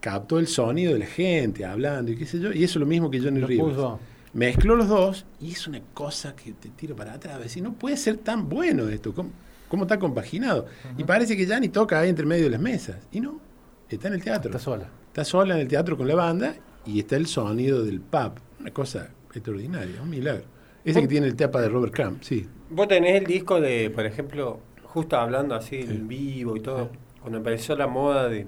captó 0.00 0.40
el 0.40 0.48
sonido 0.48 0.94
de 0.94 0.98
la 0.98 1.06
gente 1.06 1.64
hablando 1.64 2.10
y 2.10 2.16
qué 2.16 2.26
sé 2.26 2.40
yo, 2.40 2.52
y 2.52 2.64
eso 2.64 2.78
es 2.78 2.80
lo 2.80 2.86
mismo 2.86 3.08
que 3.08 3.20
Johnny 3.20 3.40
Rivers. 3.40 3.76
puso. 3.76 4.00
Mezcló 4.32 4.76
los 4.76 4.88
dos 4.88 5.24
y 5.40 5.52
es 5.52 5.66
una 5.66 5.80
cosa 5.94 6.34
que 6.36 6.52
te 6.52 6.68
tiro 6.70 6.94
para 6.94 7.14
atrás. 7.14 7.38
Decir, 7.40 7.62
no 7.62 7.72
puede 7.72 7.96
ser 7.96 8.18
tan 8.18 8.48
bueno 8.48 8.88
esto. 8.88 9.14
¿Cómo, 9.14 9.30
cómo 9.68 9.84
está 9.84 9.98
compaginado? 9.98 10.66
Y 10.98 11.04
parece 11.04 11.36
que 11.36 11.46
Johnny 11.46 11.68
toca 11.68 12.00
ahí 12.00 12.08
entre 12.10 12.26
medio 12.26 12.44
de 12.44 12.50
las 12.50 12.60
mesas. 12.60 12.96
Y 13.12 13.20
no, 13.20 13.40
está 13.88 14.08
en 14.08 14.14
el 14.14 14.22
teatro. 14.22 14.50
Está 14.50 14.58
sola. 14.62 14.88
Está 15.08 15.24
sola 15.24 15.54
en 15.54 15.60
el 15.60 15.68
teatro 15.68 15.96
con 15.96 16.06
la 16.06 16.14
banda 16.14 16.54
y 16.84 16.98
está 17.00 17.16
el 17.16 17.26
sonido 17.26 17.82
del 17.84 18.00
pub. 18.00 18.32
Una 18.60 18.70
cosa 18.72 19.08
extraordinaria, 19.32 20.02
un 20.02 20.10
milagro. 20.10 20.44
Ese 20.84 21.00
que 21.00 21.08
tiene 21.08 21.26
el 21.26 21.34
tapa 21.34 21.60
de 21.60 21.68
Robert 21.68 21.92
Crumb, 21.92 22.18
sí. 22.22 22.46
Vos 22.70 22.86
tenés 22.86 23.16
el 23.20 23.26
disco 23.26 23.60
de, 23.60 23.90
por 23.90 24.06
ejemplo, 24.06 24.60
justo 24.84 25.16
hablando 25.16 25.54
así 25.56 25.82
Sí. 25.82 25.88
en 25.90 26.06
vivo 26.06 26.56
y 26.56 26.60
todo, 26.60 26.90
cuando 27.20 27.38
empezó 27.38 27.74
la 27.74 27.86
moda 27.88 28.28
de, 28.28 28.46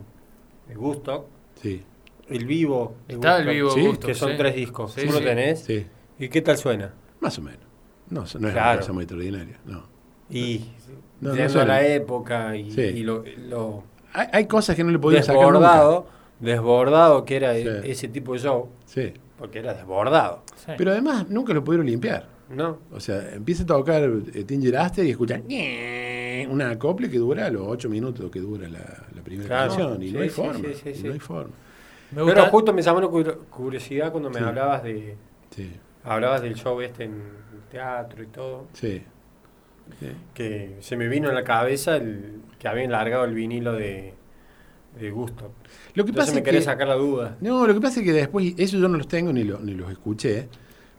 de 0.68 0.76
Woodstock, 0.76 1.26
Sí, 1.61 1.83
el 2.31 2.47
vivo. 2.47 2.95
de 3.07 3.14
Está 3.14 3.39
el 3.39 3.49
vivo 3.49 3.70
Sí, 3.70 3.87
gusto. 3.87 4.07
Que 4.07 4.14
son 4.14 4.31
sí. 4.33 4.37
tres 4.39 4.55
discos. 4.55 4.93
Sí, 4.93 5.07
¿Tú 5.07 5.12
lo 5.12 5.20
tenés? 5.20 5.61
sí. 5.61 5.87
¿Y 6.18 6.29
qué 6.29 6.43
tal 6.43 6.57
suena? 6.59 6.93
Más 7.20 7.39
o 7.39 7.43
menos. 7.43 7.61
No, 8.11 8.20
no 8.20 8.26
es 8.26 8.35
una 8.37 8.76
cosa 8.76 8.93
muy 8.93 9.05
extraordinaria. 9.05 9.59
No. 9.66 9.85
Y 10.31 10.64
No, 11.20 11.35
no 11.35 11.49
suena. 11.49 11.64
la 11.66 11.87
época 11.87 12.57
y, 12.57 12.70
Sí. 12.70 12.81
y 12.81 13.03
lo, 13.03 13.24
lo 13.49 13.85
Hay, 14.12 14.26
hay 14.33 14.47
cosas 14.47 14.74
que 14.76 14.83
no 14.85 14.91
le 14.91 14.99
podía 14.99 15.22
sacar 15.22 15.43
nunca. 15.43 15.59
desbordado, 15.59 16.07
desbordado 16.41 17.24
que 17.24 17.37
era 17.37 17.55
Sí. 17.55 17.64
ese 17.85 18.09
tipo 18.09 18.33
de 18.33 18.39
show, 18.41 18.68
Sí. 18.87 19.12
porque 19.39 19.59
era 19.61 19.74
desbordado. 19.74 20.43
Sí. 20.57 20.72
Pero 20.76 20.93
además 20.93 21.29
nunca 21.29 21.53
lo 21.53 21.62
pudieron 21.62 21.87
limpiar. 21.87 22.26
No. 22.51 22.79
O 22.93 22.99
sea, 23.01 23.35
empieza 23.35 23.64
a 23.64 23.66
tocar 23.66 24.03
eh, 24.35 24.45
Tinger 24.45 24.76
Aster 24.79 25.05
y 25.05 25.11
escuchan 25.11 25.45
una 26.51 26.70
acople 26.70 27.11
que 27.11 27.18
dura 27.18 27.51
los 27.51 27.62
8 27.66 27.89
minutos 27.91 28.31
que 28.31 28.41
dura 28.41 28.68
la, 28.68 28.79
la 29.14 29.22
primera 29.22 29.47
Claro. 29.49 29.68
canción. 29.68 30.03
Y 30.03 30.12
no 30.12 30.20
hay 30.20 30.31
sí, 30.31 30.35
forma. 30.35 30.55
sí, 30.68 30.74
sí, 30.83 30.89
y 30.91 30.95
sí. 30.95 31.07
no 31.07 31.12
hay 31.12 31.18
forma. 31.20 31.53
Me 32.13 32.23
gusta. 32.23 32.35
Pero 32.41 32.51
justo 32.51 32.73
me 32.73 32.83
llamó 32.83 33.01
la 33.01 33.07
cur- 33.09 33.39
curiosidad 33.51 34.11
cuando 34.11 34.31
me 34.31 34.39
Sí. 34.39 34.45
hablabas 34.45 34.83
de 34.83 35.17
Sí, 35.55 35.71
hablabas 36.05 36.43
del 36.43 36.55
show 36.55 36.81
este 36.81 37.05
en 37.05 37.23
teatro 37.71 38.23
y 38.23 38.27
todo. 38.27 38.67
sí. 38.73 39.03
sí. 40.01 40.07
Que 40.35 40.77
se 40.81 40.97
me 40.97 41.09
vino 41.09 41.29
a 41.29 41.33
la 41.33 41.45
cabeza 41.45 41.97
el 41.97 42.41
que 42.59 42.69
habían 42.69 42.91
largado 42.93 43.25
el 43.25 43.35
vinilo 43.35 43.73
de, 43.73 44.15
de 44.99 45.11
Gusto. 45.11 45.53
Lo 45.95 46.05
que 46.05 46.11
Entonces 46.11 46.15
pasa 46.17 46.33
me 46.33 46.39
es 46.41 46.45
quería 46.45 46.61
que, 46.61 46.65
sacar 46.65 46.89
la 46.89 46.95
duda. 46.95 47.37
No, 47.41 47.67
lo 47.67 47.75
que 47.75 47.81
pasa 47.81 48.01
es 48.01 48.07
que 48.07 48.13
después, 48.13 48.55
eso 48.59 48.77
yo 48.79 48.89
no 48.89 48.97
los 48.99 49.09
tengo 49.09 49.33
ni, 49.33 49.45
lo- 49.45 49.61
ni 49.61 49.75
los 49.75 49.91
escuché. 49.91 50.49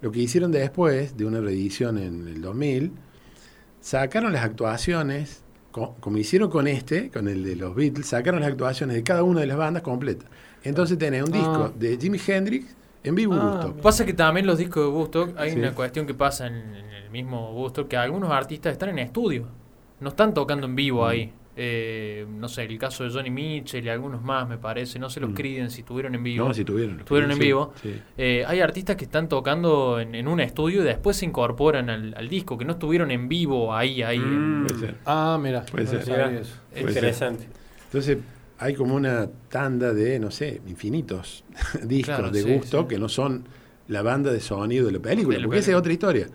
Lo 0.01 0.11
que 0.11 0.19
hicieron 0.19 0.51
después, 0.51 1.17
de 1.17 1.25
una 1.25 1.39
reedición 1.41 1.97
en 1.97 2.27
el 2.27 2.41
2000, 2.41 2.91
sacaron 3.81 4.31
las 4.33 4.43
actuaciones, 4.43 5.43
co- 5.71 5.95
como 5.99 6.17
hicieron 6.17 6.49
con 6.49 6.67
este, 6.67 7.09
con 7.09 7.27
el 7.27 7.43
de 7.43 7.55
los 7.55 7.75
Beatles, 7.75 8.07
sacaron 8.07 8.41
las 8.41 8.49
actuaciones 8.51 8.95
de 8.95 9.03
cada 9.03 9.23
una 9.23 9.41
de 9.41 9.47
las 9.47 9.57
bandas 9.57 9.83
completas. 9.83 10.29
Entonces 10.63 10.97
tenés 10.97 11.23
un 11.23 11.31
disco 11.31 11.71
Ah. 11.71 11.71
de 11.77 11.97
Jimi 11.97 12.19
Hendrix 12.25 12.75
en 13.03 13.15
vivo 13.15 13.33
Ah. 13.35 13.73
Pasa 13.81 14.05
que 14.05 14.13
también 14.13 14.45
los 14.45 14.57
discos 14.57 14.83
de 14.83 14.89
Bustock, 14.91 15.37
hay 15.37 15.51
Sí. 15.51 15.59
una 15.59 15.73
cuestión 15.73 16.05
que 16.05 16.13
pasa 16.13 16.47
en, 16.47 16.53
en 16.75 16.89
el 16.91 17.09
mismo 17.09 17.53
Bustock, 17.53 17.87
que 17.87 17.97
algunos 17.97 18.31
artistas 18.31 18.73
están 18.73 18.89
en 18.89 18.99
estudio, 18.99 19.47
no 19.99 20.09
están 20.09 20.33
tocando 20.33 20.65
en 20.67 20.75
vivo 20.75 21.03
Mm. 21.05 21.07
ahí. 21.07 21.33
Eh, 21.61 22.25
no 22.29 22.47
sé, 22.47 22.63
el 22.63 22.77
caso 22.79 23.03
de 23.03 23.09
Johnny 23.09 23.29
Mitchell 23.29 23.83
y 23.85 23.89
algunos 23.89 24.21
más, 24.21 24.47
me 24.47 24.57
parece, 24.57 24.97
no 24.97 25.09
se 25.09 25.19
los 25.19 25.31
Mm. 25.31 25.33
criden 25.33 25.69
si 25.69 25.81
estuvieron 25.81 26.15
en 26.15 26.23
vivo. 26.23 26.47
No, 26.47 26.53
si 26.53 26.63
tuvieron. 26.63 26.99
Estuvieron 26.99 27.31
en 27.31 27.37
sí, 27.37 27.43
vivo. 27.43 27.73
sí. 27.81 28.01
Eh, 28.17 28.45
hay 28.47 28.61
artistas 28.61 28.95
que 28.95 29.03
están 29.03 29.27
tocando 29.27 29.99
en, 29.99 30.15
en 30.15 30.29
un 30.29 30.39
estudio 30.39 30.81
y 30.83 30.85
después 30.85 31.17
se 31.17 31.25
incorporan 31.25 31.89
al, 31.89 32.13
al 32.15 32.29
disco, 32.29 32.57
que 32.57 32.63
no 32.63 32.73
estuvieron 32.73 33.11
en 33.11 33.27
vivo 33.27 33.73
ahí, 33.75 34.03
ahí. 34.03 34.17
en- 34.17 34.61
Mm. 34.61 34.67
Puede 34.67 34.79
ser. 34.79 34.95
Ah, 35.05 35.37
mira. 35.41 35.65
Puede 35.65 35.83
no 35.85 36.01
ser. 36.01 36.43
Interesante. 36.77 37.47
Entonces 37.85 38.17
hay 38.59 38.75
como 38.75 38.95
una 38.95 39.27
tanda 39.49 39.93
de, 39.93 40.19
no 40.19 40.31
sé, 40.31 40.61
infinitos 40.67 41.43
discos 41.83 42.15
Claro, 42.17 42.31
de 42.31 42.41
sí, 42.43 42.53
gusto 42.53 42.81
sí. 42.81 42.87
que 42.87 42.99
no 42.99 43.09
son 43.09 43.45
la 43.87 44.01
banda 44.01 44.31
de 44.31 44.39
sonido 44.39 44.85
de 44.85 44.91
la 44.93 44.99
película, 44.99 45.35
De 45.35 45.41
la 45.41 45.47
porque 45.47 45.59
esa 45.59 45.71
es 45.71 45.77
otra 45.77 45.91
historia. 45.93 46.27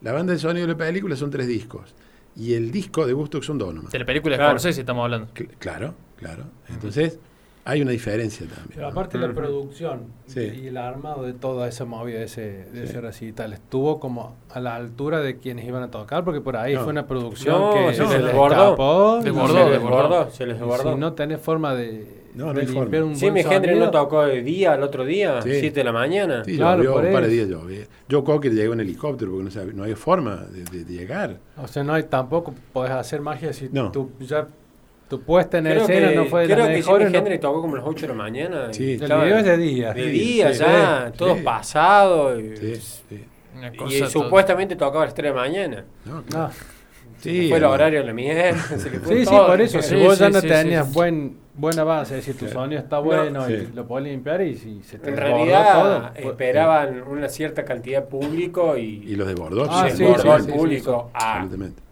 La 0.00 0.12
banda 0.12 0.32
de 0.32 0.38
sonido 0.38 0.66
de 0.66 0.72
la 0.72 0.78
película 0.78 1.14
son 1.16 1.30
tres 1.30 1.46
discos 1.46 1.94
y 2.34 2.54
el 2.54 2.70
disco 2.70 3.06
de 3.06 3.12
gusto 3.12 3.42
son 3.42 3.58
dos 3.58 3.74
nomás. 3.74 3.92
De 3.92 3.98
la 3.98 4.04
película 4.06 4.34
de 4.34 4.38
Claro. 4.38 4.52
Scorsese 4.58 4.80
estamos 4.80 5.04
hablando. 5.04 5.28
Cl- 5.34 5.48
Claro, 5.58 5.94
claro. 6.16 6.44
Entonces 6.70 7.18
hay 7.64 7.82
una 7.82 7.90
diferencia 7.92 8.46
también. 8.46 8.72
Pero 8.74 8.88
aparte 8.88 9.18
la 9.18 9.26
Ujú. 9.26 9.34
producción 9.36 10.00
Sí. 10.26 10.40
y 10.62 10.66
el 10.68 10.76
armado 10.76 11.22
de 11.24 11.32
toda 11.32 11.68
esa 11.68 11.84
movida 11.84 12.18
de 12.18 12.24
ese, 12.24 12.40
de 12.40 12.64
Sí. 12.72 12.90
ese 12.90 13.00
recital 13.00 13.52
estuvo 13.52 14.00
como 14.00 14.36
a 14.50 14.60
la 14.60 14.74
altura 14.74 15.20
de 15.20 15.38
quienes 15.38 15.64
iban 15.66 15.82
a 15.82 15.90
tocar, 15.90 16.24
porque 16.24 16.40
por 16.40 16.56
ahí 16.56 16.74
No. 16.74 16.80
fue 16.82 16.90
una 16.92 17.06
producción 17.06 17.58
No, 17.60 17.72
que 17.72 17.94
se 17.94 18.06
se 18.06 18.18
les 18.18 18.32
escapó. 18.34 19.20
se 19.22 19.30
les 19.30 19.34
desbordó. 19.70 20.30
Se 20.30 20.46
les 20.46 20.58
desbordó. 20.58 20.92
Si 20.94 20.98
no 21.00 21.12
tenés 21.12 21.40
forma 21.40 21.74
de, 21.74 22.22
No, 22.34 22.46
no 22.46 22.54
de 22.54 22.60
hay 22.62 22.66
forma. 22.66 22.82
limpiar 22.82 23.02
un 23.04 23.14
Jimi 23.14 23.42
buen 23.42 23.52
Hendrix 23.52 23.74
sonido, 23.74 23.84
no 23.86 23.90
tocó 23.90 24.24
de 24.24 24.42
día, 24.42 24.72
al 24.72 24.82
otro 24.82 25.04
día, 25.04 25.42
Sí. 25.42 25.50
7 25.60 25.80
de 25.80 25.84
la 25.84 25.92
mañana. 25.92 26.44
Sí, 26.44 26.56
Claro, 26.56 26.78
llovió, 26.82 26.92
por 26.94 27.04
un 27.04 27.12
par 27.12 27.22
de 27.22 27.28
eso. 27.28 27.34
días 27.36 27.48
llovió. 27.48 27.82
Joe 28.10 28.24
Cocker 28.24 28.52
llegó 28.52 28.72
en 28.72 28.80
helicóptero 28.80 29.30
porque 29.32 29.44
no, 29.44 29.50
sabe- 29.50 29.72
no 29.74 29.82
había 29.82 29.96
forma 29.96 30.36
de, 30.50 30.64
de- 30.64 30.84
de 30.84 30.92
llegar. 30.92 31.38
O 31.62 31.68
sea, 31.68 31.84
no 31.84 31.92
hay 31.94 32.04
tampoco 32.04 32.54
podés 32.72 32.92
hacer 32.92 33.20
magia 33.20 33.52
si 33.52 33.68
No. 33.70 33.92
tu, 33.92 34.10
ya, 34.20 34.46
tu 35.12 35.20
puesta 35.20 35.58
en 35.58 35.64
Creo 35.64 35.82
escena 35.82 36.08
que, 36.08 36.16
no 36.16 36.24
fue 36.24 36.40
de 36.40 36.46
creo 36.46 36.58
las 36.60 36.68
que 36.68 36.72
mejores. 36.76 37.06
Jimi 37.08 37.12
no- 37.12 37.18
Hendrix 37.18 37.40
tocó 37.42 37.60
como 37.60 37.74
a 37.74 37.78
las 37.80 37.86
8 37.86 38.00
de 38.00 38.08
la 38.08 38.14
mañana. 38.14 38.66
y 38.70 38.74
Sí. 38.74 38.92
el 38.92 38.98
video 39.00 39.36
es 39.36 39.44
de 39.44 39.56
día. 39.58 39.92
de 39.92 40.04
Sí, 40.04 40.10
día 40.10 40.52
sí, 40.54 40.58
ya, 40.60 41.06
sí, 41.12 41.18
todo 41.18 41.34
sí. 41.36 41.42
pasado. 41.42 42.40
Y, 42.40 42.56
Sí, 42.56 42.76
sí. 43.10 43.24
Una 43.54 43.70
y 43.90 44.06
supuestamente 44.08 44.74
tocaba 44.74 45.02
a 45.02 45.06
las 45.06 45.14
3 45.14 45.30
de 45.30 45.36
la 45.36 45.42
mañana. 45.42 45.84
No, 46.06 46.22
claro. 46.22 46.50
Sí, 47.20 47.48
fue 47.50 47.58
el 47.58 47.62
no. 47.62 47.70
horario 47.72 48.00
de 48.00 48.06
la 48.06 48.12
mierda. 48.14 48.58
se 48.78 48.88
le 48.90 49.00
fue 49.00 49.16
Sí, 49.16 49.20
sí, 49.26 49.30
todo. 49.30 49.46
por 49.48 49.60
eso. 49.60 49.82
Si 49.82 49.88
Sí, 49.90 50.02
vos 50.02 50.18
ya 50.18 50.28
sí, 50.28 50.32
no 50.32 50.40
sí, 50.40 50.48
tenías 50.48 50.86
sí. 50.88 50.92
buen, 50.94 51.36
buena 51.54 51.84
base, 51.84 52.18
es 52.18 52.24
decir, 52.26 52.40
tu 52.40 52.50
sonido 52.50 52.80
está 52.80 52.96
No, 52.96 53.02
bueno 53.02 53.46
sí. 53.46 53.52
y 53.70 53.76
lo 53.76 53.86
podés 53.86 54.06
limpiar 54.08 54.40
y 54.40 54.56
si 54.56 54.82
se 54.82 54.98
te 54.98 55.10
En 55.10 55.16
realidad 55.18 55.72
todo, 55.82 56.10
pues, 56.14 56.24
esperaban 56.24 57.02
una 57.06 57.28
cierta 57.28 57.66
cantidad 57.66 58.00
de 58.00 58.06
público 58.08 58.78
y, 58.78 59.04
Y 59.06 59.14
los 59.16 59.28
desbordó. 59.28 59.66
Ah, 59.70 59.90
se 59.90 59.96
sí, 59.98 60.04
desbordó 60.04 60.22
sí, 60.22 60.38
el 60.38 60.42
sí, 60.46 60.52
público 60.52 61.10
a 61.12 61.46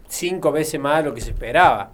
cinco 0.07 0.51
veces 0.51 0.79
más 0.79 1.03
de 1.03 1.09
lo 1.09 1.13
que 1.15 1.21
se 1.21 1.29
esperaba, 1.29 1.91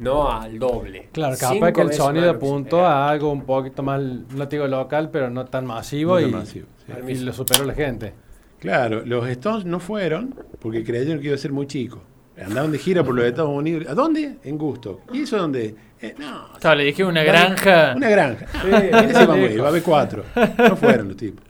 no 0.00 0.30
al 0.32 0.58
doble. 0.58 1.08
Claro, 1.12 1.36
capaz 1.38 1.72
que 1.72 1.80
el 1.82 1.92
sonido 1.92 2.26
de 2.26 2.32
esperaba. 2.32 3.06
a 3.06 3.10
algo 3.10 3.30
un 3.30 3.42
poquito 3.42 3.82
más, 3.82 4.00
no 4.00 4.48
te 4.48 4.56
digo 4.56 4.66
local, 4.66 5.10
pero 5.10 5.30
no 5.30 5.44
tan 5.44 5.66
masivo, 5.66 6.14
No 6.14 6.20
y, 6.20 6.30
tan 6.30 6.40
masivo, 6.40 6.66
sí. 6.86 7.12
Y 7.12 7.14
lo 7.18 7.32
superó 7.32 7.64
la 7.64 7.74
gente. 7.74 8.14
Claro, 8.58 9.04
los 9.04 9.26
Stones 9.28 9.64
no 9.64 9.80
fueron 9.80 10.34
porque 10.58 10.84
creyeron 10.84 11.20
que 11.20 11.26
iba 11.26 11.34
a 11.34 11.38
ser 11.38 11.52
muy 11.52 11.66
chico. 11.66 12.02
Andaban 12.42 12.72
de 12.72 12.78
gira 12.78 13.04
por 13.04 13.14
los 13.14 13.24
Estados 13.26 13.50
Unidos. 13.50 13.86
¿A 13.88 13.94
dónde? 13.94 14.38
En 14.44 14.56
Gusto. 14.56 15.00
¿Y 15.12 15.22
eso 15.22 15.36
dónde? 15.36 15.74
Eh, 16.00 16.14
no. 16.18 16.48
Claro, 16.58 16.78
le 16.78 16.84
dije 16.84 17.04
una 17.04 17.22
granja. 17.22 17.92
Una 17.94 18.08
granja. 18.08 18.46
Sí, 18.62 18.70
va 19.58 19.66
a 19.66 19.68
haber 19.68 19.82
cuatro. 19.82 20.24
No 20.56 20.76
fueron 20.76 21.08
los 21.08 21.16
tipos. 21.18 21.44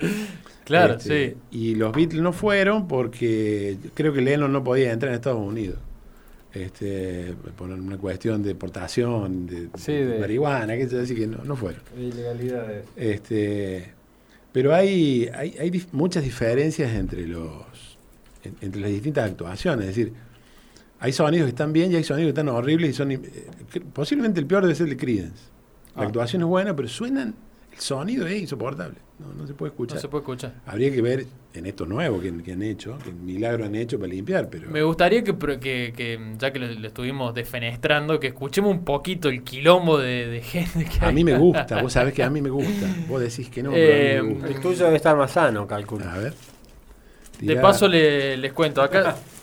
Claro, 0.64 0.94
Este, 0.94 1.30
sí. 1.30 1.36
Y 1.50 1.74
los 1.76 1.92
Beatles 1.92 2.22
no 2.22 2.32
fueron 2.32 2.88
porque 2.88 3.76
creo 3.94 4.12
que 4.12 4.20
Lennon 4.20 4.52
no 4.52 4.64
podía 4.64 4.92
entrar 4.92 5.10
en 5.10 5.16
Estados 5.16 5.40
Unidos. 5.40 5.78
Este, 6.52 7.34
por 7.56 7.70
una 7.70 7.96
cuestión 7.96 8.42
de 8.42 8.48
deportación, 8.48 9.46
de, 9.46 9.68
Sí, 9.76 9.92
de 9.92 10.06
de- 10.06 10.18
marihuana, 10.20 10.76
que 10.76 10.82
así 10.84 11.14
que 11.14 11.26
no, 11.26 11.44
no 11.44 11.54
fueron. 11.56 11.80
Ilegalidades. 11.96 12.86
Este, 12.96 13.92
pero 14.52 14.74
hay, 14.74 15.28
hay, 15.32 15.56
hay 15.60 15.70
dif- 15.70 15.86
muchas 15.92 16.24
diferencias 16.24 16.92
entre 16.92 17.26
los 17.26 17.52
en- 18.42 18.56
entre 18.62 18.80
las 18.80 18.90
distintas 18.90 19.30
actuaciones. 19.30 19.88
Es 19.90 19.96
decir, 19.96 20.12
hay 20.98 21.12
sonidos 21.12 21.44
que 21.46 21.50
están 21.50 21.72
bien 21.72 21.92
y 21.92 21.96
hay 21.96 22.04
sonidos 22.04 22.26
que 22.26 22.40
están 22.40 22.48
horribles 22.48 22.90
y 22.90 22.92
son 22.94 23.12
eh, 23.12 23.20
posiblemente 23.92 24.40
el 24.40 24.46
peor 24.46 24.62
debe 24.62 24.74
ser 24.74 24.84
el 24.86 24.90
de 24.90 24.96
Creedence. 24.96 25.42
La 25.94 26.02
Ah. 26.02 26.06
actuación 26.06 26.42
es 26.42 26.48
buena, 26.48 26.74
pero 26.74 26.88
suenan, 26.88 27.34
sonido 27.80 28.26
es 28.26 28.40
insoportable. 28.42 28.96
No, 29.18 29.32
no 29.34 29.46
se 29.46 29.52
puede 29.54 29.70
escuchar. 29.70 29.96
No 29.96 30.00
se 30.00 30.08
puede 30.08 30.22
escuchar. 30.22 30.54
Habría 30.66 30.90
que 30.90 31.02
ver 31.02 31.26
en 31.52 31.66
esto 31.66 31.84
nuevo 31.84 32.20
que, 32.20 32.32
que 32.42 32.52
han 32.52 32.62
hecho, 32.62 32.96
que 33.04 33.12
milagro 33.12 33.64
han 33.64 33.74
hecho 33.74 33.98
para 33.98 34.12
limpiar, 34.12 34.48
pero 34.48 34.70
Me 34.70 34.82
gustaría 34.82 35.22
que, 35.24 35.36
que, 35.36 35.92
que, 35.96 36.34
ya 36.38 36.52
que 36.52 36.58
lo, 36.58 36.66
lo 36.68 36.86
estuvimos 36.88 37.34
defenestrando, 37.34 38.18
que 38.20 38.28
escuchemos 38.28 38.70
un 38.70 38.84
poquito 38.84 39.28
el 39.28 39.42
quilombo 39.42 39.98
de, 39.98 40.26
de 40.28 40.40
gente 40.42 40.84
que 40.86 41.04
a 41.04 41.08
hay. 41.08 41.14
mí 41.14 41.24
me 41.24 41.36
gusta, 41.36 41.82
vos 41.82 41.92
sabés 41.92 42.14
que 42.14 42.22
a 42.22 42.30
mí 42.30 42.40
me 42.40 42.50
gusta. 42.50 42.86
Vos 43.08 43.20
decís 43.20 43.50
que 43.50 43.62
no, 43.62 43.72
pero 43.72 43.84
Eh, 43.92 44.18
a 44.18 44.22
mí 44.22 44.28
me 44.28 44.34
gusta. 44.34 44.48
El 44.48 44.60
tuyo 44.60 44.84
debe 44.86 44.96
estar 44.96 45.16
más 45.16 45.32
sano, 45.32 45.66
calculo. 45.66 46.08
A 46.08 46.16
ver. 46.18 46.34
De 47.40 47.56
paso 47.56 47.88
le- 47.88 48.36
les 48.36 48.52
cuento, 48.52 48.80
acá 48.82 49.16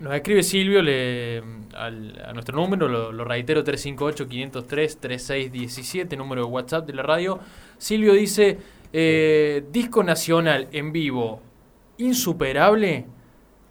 nos 0.00 0.14
escribe 0.14 0.42
Silvio 0.42 0.82
le, 0.82 1.42
al- 1.74 2.22
a 2.26 2.32
nuestro 2.32 2.56
número, 2.56 2.88
lo, 2.88 3.12
lo 3.12 3.24
reitero 3.24 3.62
358-503-3617, 3.64 6.16
número 6.16 6.44
de 6.44 6.48
WhatsApp 6.50 6.86
de 6.86 6.94
la 6.94 7.02
radio. 7.02 7.38
Silvio 7.78 8.12
dice, 8.14 8.58
eh, 8.92 9.64
disco 9.70 10.02
nacional 10.02 10.68
en 10.72 10.92
vivo, 10.92 11.40
insuperable, 11.98 13.06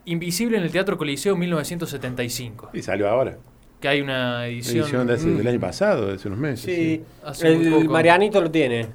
invisible 0.05 0.57
en 0.57 0.63
el 0.63 0.71
Teatro 0.71 0.97
Coliseo 0.97 1.35
1975, 1.35 2.69
Y 2.73 2.81
salió 2.81 3.09
ahora. 3.09 3.37
que 3.79 3.87
hay 3.87 4.01
una 4.01 4.47
edición... 4.47 4.83
edición 4.83 5.07
de 5.07 5.13
hace- 5.13 5.27
Mm. 5.27 5.37
del 5.37 5.47
año 5.47 5.59
pasado, 5.59 6.07
de 6.07 6.13
hace 6.15 6.27
unos 6.27 6.39
meses. 6.39 6.65
Sí, 6.75 7.01
Hace 7.23 7.53
el 7.53 7.71
poco. 7.71 7.91
Marianito 7.93 8.41
lo 8.41 8.51
tiene. 8.51 8.87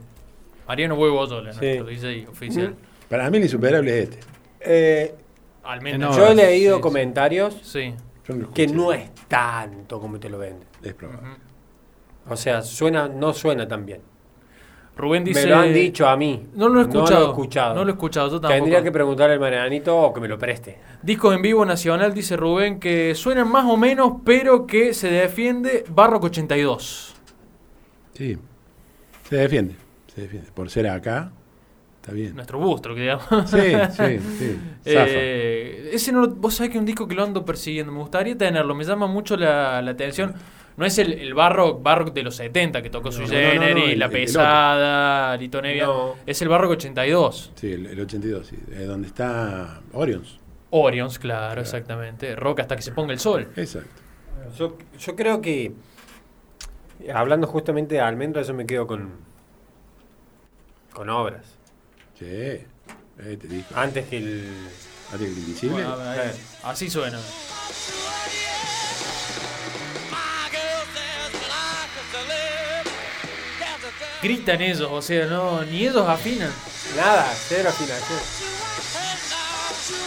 Mariano 0.69 0.95
Huevo 0.95 1.21
Oyola, 1.21 1.53
Sí. 1.53 1.59
nuestro 1.61 1.87
DJ 1.87 2.27
oficial. 2.29 2.75
Para 3.09 3.31
mí 3.31 3.37
el 3.39 3.45
insuperable 3.45 3.99
es 3.99 4.05
este. 4.11 4.19
Eh, 4.61 5.15
Al 5.65 5.81
menos. 5.81 6.17
No, 6.17 6.23
yo 6.23 6.31
he 6.31 6.35
leído 6.35 6.77
sí, 6.77 6.83
comentarios 6.83 7.57
Sí. 7.63 7.95
Que 8.55 8.67
no 8.67 8.93
es 8.93 9.11
tanto 9.29 10.01
como 10.01 10.19
te 10.19 10.31
lo 10.31 10.39
venden. 10.39 10.67
Es 10.83 10.95
probable. 10.95 11.29
Ujú. 11.29 12.33
O 12.33 12.37
sea, 12.37 12.63
suena, 12.63 13.07
no 13.07 13.35
suena 13.35 13.69
tan 13.69 13.85
bien. 13.85 14.01
Rubén 14.97 15.25
dice... 15.25 15.43
Me 15.43 15.51
lo 15.51 15.57
han 15.57 15.75
dicho 15.75 16.07
a 16.07 16.17
mí. 16.17 16.49
No 16.55 16.69
lo 16.69 16.81
he 16.81 16.83
escuchado. 16.85 17.11
No 17.11 17.19
lo 17.19 17.27
he 17.27 17.31
escuchado. 17.31 17.75
No 17.75 17.85
lo 17.85 17.91
he 17.91 17.93
escuchado, 17.93 18.27
yo 18.29 18.41
tampoco. 18.41 18.55
Tendría 18.55 18.83
que 18.83 18.93
preguntarle 18.93 19.35
al 19.35 19.41
Marianito 19.41 19.97
o 19.97 20.15
que 20.15 20.21
me 20.21 20.29
lo 20.29 20.39
preste. 20.39 20.79
Discos 21.03 21.35
en 21.35 21.43
vivo 21.43 21.67
nacional, 21.67 22.15
dice 22.15 22.37
Rubén, 22.37 22.79
que 22.79 23.15
suenan 23.15 23.51
más 23.51 23.67
o 23.67 23.77
menos, 23.77 24.15
pero 24.25 24.67
que 24.67 24.95
se 24.95 25.11
defiende 25.11 25.85
Barroco 25.89 26.27
82. 26.27 27.15
Sí. 28.15 28.39
Se 29.29 29.37
defiende. 29.37 29.75
Se 30.15 30.23
defiende. 30.23 30.51
Por 30.53 30.71
ser 30.71 30.89
acá, 30.89 31.33
está 32.05 32.13
bien. 32.13 32.35
Nuestro 32.35 32.59
bustro, 32.59 32.95
que 32.95 33.01
digamos. 33.01 33.27
Sí, 33.51 33.73
sí, 33.97 34.19
sí. 34.39 34.59
Eh, 34.85 35.91
ese 35.93 36.13
no, 36.13 36.29
vos 36.29 36.55
sabés 36.55 36.71
que 36.71 36.77
es 36.77 36.81
un 36.81 36.87
disco 36.87 37.09
que 37.09 37.15
lo 37.15 37.23
ando 37.25 37.45
persiguiendo. 37.45 37.93
Me 37.93 38.01
gustaría 38.01 38.37
tenerlo, 38.37 38.75
me 38.75 38.85
llama 38.85 39.07
mucho 39.07 39.37
la, 39.39 39.81
la 39.81 39.91
atención. 39.93 40.35
No 40.77 40.85
es 40.85 40.99
el, 40.99 41.13
el 41.13 41.35
Barrock, 41.35 41.83
Barrock 41.83 42.13
de 42.13 42.23
los 42.25 42.35
70 42.37 42.83
que 42.83 42.91
tocó 42.91 43.07
No, 43.11 43.13
Sui 43.13 43.27
no, 43.27 43.33
no, 43.33 43.39
no, 43.39 43.51
Generis, 43.53 43.93
el- 43.93 43.99
La 43.99 44.09
Pesada, 44.11 45.37
Lito 45.37 45.63
Nevia. 45.63 45.87
No. 45.87 46.15
Es 46.27 46.43
el 46.43 46.49
Barrock 46.49 46.73
82. 46.73 47.53
Sí, 47.55 47.73
el, 47.73 47.87
el 47.87 48.01
82, 48.01 48.47
sí. 48.47 48.57
Eh, 48.73 48.85
donde 48.85 49.07
está 49.07 49.81
Orions. 49.93 50.41
Orions, 50.71 51.19
claro, 51.21 51.61
exactamente. 51.61 52.35
Rock 52.37 52.61
hasta 52.61 52.75
que 52.77 52.83
se 52.83 52.91
ponga 52.93 53.13
el 53.13 53.21
sol. 53.21 53.49
Exacto. 53.57 53.89
Yo, 54.59 54.77
yo 54.99 55.15
creo 55.17 55.41
que, 55.41 55.73
hablando 57.15 57.47
justamente 57.47 57.95
de 57.95 58.01
almendras, 58.01 58.49
yo 58.49 58.55
me 58.55 58.67
quedo 58.67 58.87
con, 58.89 59.11
con 60.93 61.09
obras. 61.09 61.54
Sí. 62.25 62.65
Eh, 63.19 63.39
te 63.41 63.49
digo. 63.49 63.65
Antes 63.75 64.09
que 64.09 64.17
el, 64.17 64.71
invisible. 65.21 65.85
Bueno, 65.85 65.93
a 65.93 65.97
ver, 65.97 66.21
ahí. 66.21 66.41
así 66.63 66.91
suena. 66.91 67.21
Gritan 74.23 74.63
ellos, 74.63 74.89
o 74.91 75.03
sea, 75.03 75.27
no, 75.27 75.63
ni 75.65 75.87
ellos 75.87 76.09
afinan. 76.09 76.51
Nada, 76.97 77.31
cero 77.47 77.69
afinación. 77.69 78.19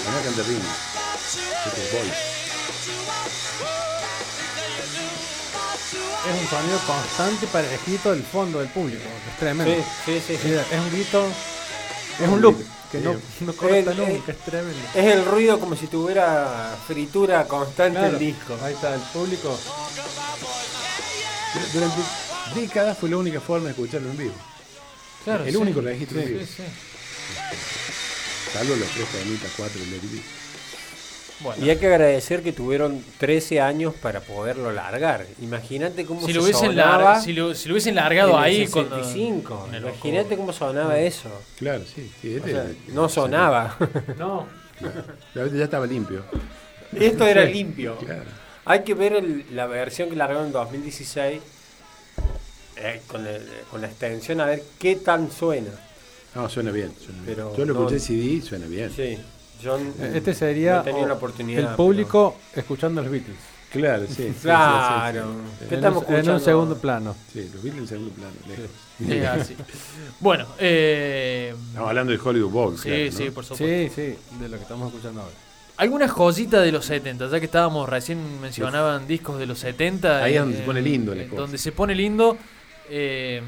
Van 0.06 0.16
a 0.16 0.22
cantar 0.22 0.46
ritmo. 0.46 0.70
Este 1.68 1.82
es 6.28 6.42
un 6.42 6.48
sonido 6.50 6.80
constante 6.80 7.48
parejito 7.48 8.12
del 8.12 8.24
fondo 8.24 8.60
del 8.60 8.70
público. 8.70 9.04
Es 9.32 9.38
tremendo. 9.40 9.72
Sí, 10.04 10.20
sí, 10.20 10.20
sí. 10.20 10.38
Sí, 10.42 10.50
sí. 10.50 10.56
es 10.56 10.80
un 10.80 10.92
grito. 10.92 11.32
Es 12.20 12.28
un 12.28 12.42
loop 12.42 12.58
que 12.92 13.00
no, 13.00 13.14
Sí. 13.14 13.20
no 13.46 13.54
corta 13.54 13.78
El- 13.92 13.98
nunca. 13.98 14.32
Es 14.32 14.38
tremendo. 14.40 14.80
Es 14.96 15.06
el 15.06 15.26
ruido 15.26 15.60
como 15.60 15.76
si 15.76 15.88
tuviera 15.88 16.76
fritura 16.88 17.46
constante 17.48 18.00
Claro, 18.00 18.14
el 18.14 18.20
disco. 18.20 18.58
Ahí 18.64 18.74
está 18.74 18.94
el 18.96 19.02
público. 19.02 19.58
Durante 21.74 21.98
décadas 22.56 22.98
fue 22.98 23.10
la 23.10 23.18
única 23.18 23.40
forma 23.42 23.66
de 23.66 23.72
escucharlo 23.72 24.10
en 24.12 24.18
vivo. 24.18 24.34
Claro, 25.24 25.44
el 25.44 25.52
sí. 25.52 25.58
único 25.58 25.82
registro 25.82 26.20
en 26.22 26.28
Sí, 26.28 26.34
vivo. 26.34 26.46
sí. 26.46 26.64
Salvo 28.54 28.76
los 28.76 28.90
tres 28.90 29.08
temitas, 29.10 29.52
cuatro 29.58 29.80
del 29.80 29.92
Lady 29.92 30.22
Bueno, 31.42 31.64
Y 31.64 31.70
hay 31.70 31.78
que 31.78 31.86
agradecer 31.88 32.42
que 32.42 32.52
tuvieron 32.52 33.04
13 33.20 33.62
años 33.62 33.94
para 34.02 34.22
poderlo 34.22 34.72
largar. 34.72 35.26
Imagínate 35.42 36.04
cómo 36.06 36.22
si 36.22 36.28
se 36.28 36.34
lo, 36.34 36.44
hubiesen 36.44 36.70
sonaba 36.72 37.16
lar- 37.18 37.24
si, 37.24 37.34
lo, 37.34 37.54
si 37.54 37.68
lo 37.70 37.74
hubiesen 37.76 37.94
largado 37.96 38.32
en 38.32 38.38
el 38.38 38.44
ahí 38.44 38.68
con 38.68 38.86
65. 38.90 39.60
con 39.60 39.76
el 39.76 39.84
Imagínate 39.84 40.36
cómo 40.36 40.52
sonaba 40.52 41.00
eso. 41.00 41.30
Claro, 41.60 41.84
sí. 41.86 42.12
sí, 42.22 42.34
O 42.34 42.38
este- 42.38 42.52
sea, 42.52 42.66
no 42.88 43.08
sonaba. 43.08 43.78
No. 44.18 44.48
La 45.34 45.44
vez 45.44 45.54
ya 45.54 45.64
estaba 45.66 45.86
limpio. 45.86 46.24
Esto 47.00 47.26
era 47.28 47.44
limpio. 47.46 47.98
Claro. 47.98 48.24
Hay 48.66 48.84
que 48.84 48.94
ver 48.96 49.14
el- 49.14 49.46
la 49.52 49.66
versión 49.68 50.10
que 50.10 50.16
largaron 50.16 50.48
en 50.48 50.52
2016 50.52 51.40
eh, 52.78 53.02
con, 53.08 53.26
el- 53.26 53.48
con 53.72 53.82
la 53.82 53.88
extensión 53.88 54.42
a 54.42 54.46
ver 54.46 54.64
qué 54.80 54.96
tan 54.98 55.32
suena. 55.32 55.72
No, 56.36 56.48
suena 56.50 56.72
bien. 56.72 56.92
suena 56.98 57.22
bien. 57.24 57.26
Pero 57.36 57.56
Yo 57.56 57.66
lo 57.66 57.74
no- 57.74 57.80
escuché 57.82 58.00
CD, 58.00 58.42
suena 58.42 58.66
bien. 58.68 58.92
Sí, 58.96 59.18
yo 59.62 59.78
n- 59.78 59.92
Este 60.18 60.34
sería 60.34 60.84
no 60.86 61.06
la 61.08 61.14
oportunidad. 61.14 61.72
el 61.72 61.76
público 61.76 62.36
escuchando 62.56 63.02
a 63.02 63.04
los 63.04 63.12
Beatles. 63.12 63.38
Claro, 63.72 64.06
sí. 64.08 64.14
sí, 64.14 64.24
sí, 64.24 64.34
sí, 64.34 64.40
Claro. 64.44 65.26
sí, 65.60 65.66
¿Qué 65.68 65.74
En 65.74 65.74
estamos 65.76 66.04
un, 66.04 66.08
en 66.08 66.14
un 66.14 66.18
escuchando? 66.20 66.40
segundo 66.46 66.78
plano. 66.78 67.16
Sí, 67.34 67.50
los 67.54 67.62
Beatles 67.64 67.82
en 67.82 67.88
segundo 67.88 68.12
plano. 68.16 68.34
lejos. 68.48 69.42
Así. 69.42 69.56
Bueno, 70.22 70.48
eh, 70.58 71.54
Estamos 71.68 71.90
hablando 71.90 72.14
de 72.14 72.20
Hollywood 72.24 72.50
Bowl. 72.52 72.78
sí, 72.78 72.84
claro, 72.90 73.06
¿no? 73.06 73.12
sí, 73.12 73.30
por 73.32 73.44
supuesto. 73.46 73.56
Sí, 73.66 73.92
sí, 73.94 74.38
de 74.40 74.50
lo 74.50 74.56
que 74.58 74.64
estamos 74.64 74.88
escuchando 74.88 75.22
ahora. 75.22 75.34
Alguna 75.76 76.08
joyita 76.08 76.62
de 76.62 76.72
los 76.72 76.86
70, 76.86 77.30
ya 77.30 77.40
que 77.40 77.46
estábamos 77.46 77.88
recién 77.88 78.42
mencionaban 78.42 79.06
discos 79.06 79.38
de 79.38 79.46
los 79.46 79.60
70. 79.60 80.24
Ahí 80.24 80.32
es 80.34 80.38
eh, 80.38 80.40
donde 80.40 80.58
se 80.58 80.64
pone 80.64 80.82
lindo 80.82 81.14
la 81.14 81.22
eh, 81.24 81.28
cosa. 81.28 81.42
Donde 81.42 81.58
se 81.60 81.72
pone 81.72 81.94
lindo. 81.94 82.38
eh, 82.90 83.42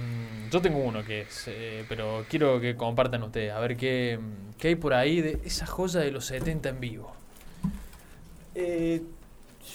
yo 0.49 0.61
tengo 0.61 0.79
uno 0.79 1.03
que 1.03 1.21
es, 1.21 1.45
eh, 1.47 1.83
pero 1.87 2.25
quiero 2.29 2.59
que 2.59 2.75
compartan 2.75 3.23
ustedes, 3.23 3.51
a 3.53 3.59
ver 3.59 3.75
qué, 3.77 4.19
qué 4.57 4.69
hay 4.69 4.75
por 4.75 4.93
ahí 4.93 5.21
de 5.21 5.39
esa 5.45 5.65
joya 5.65 5.99
de 6.01 6.11
los 6.11 6.25
70 6.25 6.69
en 6.69 6.79
vivo. 6.79 7.11
Eh, 8.55 9.01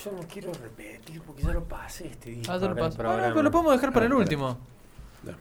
yo 0.05 0.13
no 0.13 0.21
quiero 0.27 0.53
repetir 0.53 1.21
porque 1.23 1.43
ya 1.43 1.53
lo 1.53 1.65
pasé 1.65 2.09
este 2.09 2.31
disco. 2.31 2.53
Ah, 2.53 2.59
ya 2.59 2.69
lo 2.69 2.75
paso. 2.77 3.01
Ah, 3.03 3.17
no, 3.17 3.29
pero 3.29 3.43
lo 3.43 3.51
podemos 3.51 3.73
dejar 3.73 3.93
para 3.93 4.05
Ah, 4.05 4.07
el 4.07 4.13
para- 4.13 4.21
último. 4.23 4.59
No. 5.23 5.33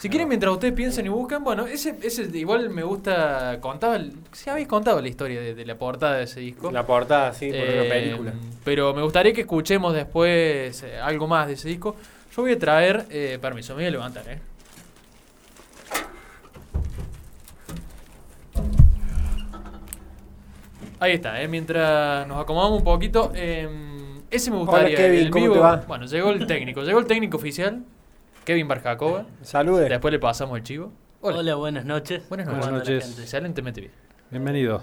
Si 0.00 0.08
quieren, 0.08 0.26
mientras 0.28 0.52
ustedes 0.52 0.74
piensan 0.74 1.06
y 1.06 1.08
buscan, 1.08 1.44
bueno, 1.44 1.66
ese, 1.66 1.96
ese 2.02 2.24
igual 2.36 2.68
me 2.70 2.82
gusta, 2.82 3.58
contaba, 3.60 3.96
el- 3.96 4.12
si 4.32 4.50
habéis 4.50 4.66
contado 4.66 5.00
la 5.00 5.08
historia 5.08 5.40
de, 5.40 5.54
de 5.54 5.64
la 5.64 5.76
portada 5.76 6.16
de 6.16 6.24
ese 6.24 6.40
disco. 6.40 6.72
La 6.72 6.84
portada, 6.84 7.32
sí, 7.32 7.48
por 7.48 7.56
Eh, 7.58 7.80
una 7.80 7.88
película. 7.88 8.32
Pero 8.64 8.92
me 8.92 9.02
gustaría 9.02 9.32
que 9.32 9.42
escuchemos 9.42 9.94
después 9.94 10.82
eh, 10.82 10.98
algo 10.98 11.28
más 11.28 11.46
de 11.46 11.52
ese 11.54 11.68
disco. 11.68 11.94
Yo 12.36 12.42
voy 12.42 12.52
a 12.52 12.58
traer, 12.58 13.06
eh, 13.10 13.38
permiso, 13.40 13.74
me 13.74 13.82
voy 13.82 13.86
a 13.86 13.90
levantar, 13.92 14.28
¿eh? 14.28 14.40
Ahí 21.04 21.12
está, 21.12 21.42
¿eh? 21.42 21.48
mientras 21.48 22.26
nos 22.26 22.40
acomodamos 22.40 22.78
un 22.78 22.84
poquito. 22.84 23.30
eh, 23.34 23.68
ese 24.30 24.50
me 24.50 24.56
gustaría. 24.56 24.88
Hola, 24.88 24.96
Kevin, 24.96 25.20
el 25.20 25.30
¿cómo 25.30 25.44
vivo- 25.44 25.54
te 25.54 25.60
va? 25.60 25.76
Bueno, 25.86 26.06
llegó 26.06 26.30
el 26.30 26.46
técnico, 26.46 26.82
llegó 26.82 26.98
el 26.98 27.04
técnico 27.04 27.36
oficial, 27.36 27.84
Kevin 28.46 28.66
Barjacoba. 28.66 29.26
Salude. 29.42 29.90
Después 29.90 30.12
le 30.12 30.18
pasamos 30.18 30.56
el 30.56 30.64
chivo. 30.64 30.92
Hola. 31.20 31.38
Hola, 31.40 31.54
buenas 31.56 31.84
noches. 31.84 32.26
Buenas 32.30 32.46
Buenas 32.48 32.70
noches. 32.70 33.06
noches. 33.06 33.18
Excelentemente 33.20 33.82
bien. 33.82 33.92
Bienvenido. 34.30 34.82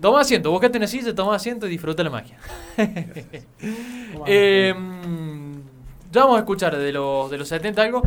Toma 0.00 0.20
asiento, 0.20 0.52
buscate 0.52 0.78
una 0.78 0.86
silla, 0.86 1.12
toma 1.16 1.34
asiento 1.34 1.66
y 1.66 1.70
disfruta 1.70 2.04
la 2.04 2.10
magia. 2.10 2.36
Eh, 4.26 4.72
ya 6.12 6.20
vamos 6.22 6.36
a 6.36 6.40
escuchar 6.40 6.76
de 6.76 6.92
los, 6.92 7.28
de 7.28 7.38
los 7.38 7.48
70 7.48 7.82
algo. 7.82 8.02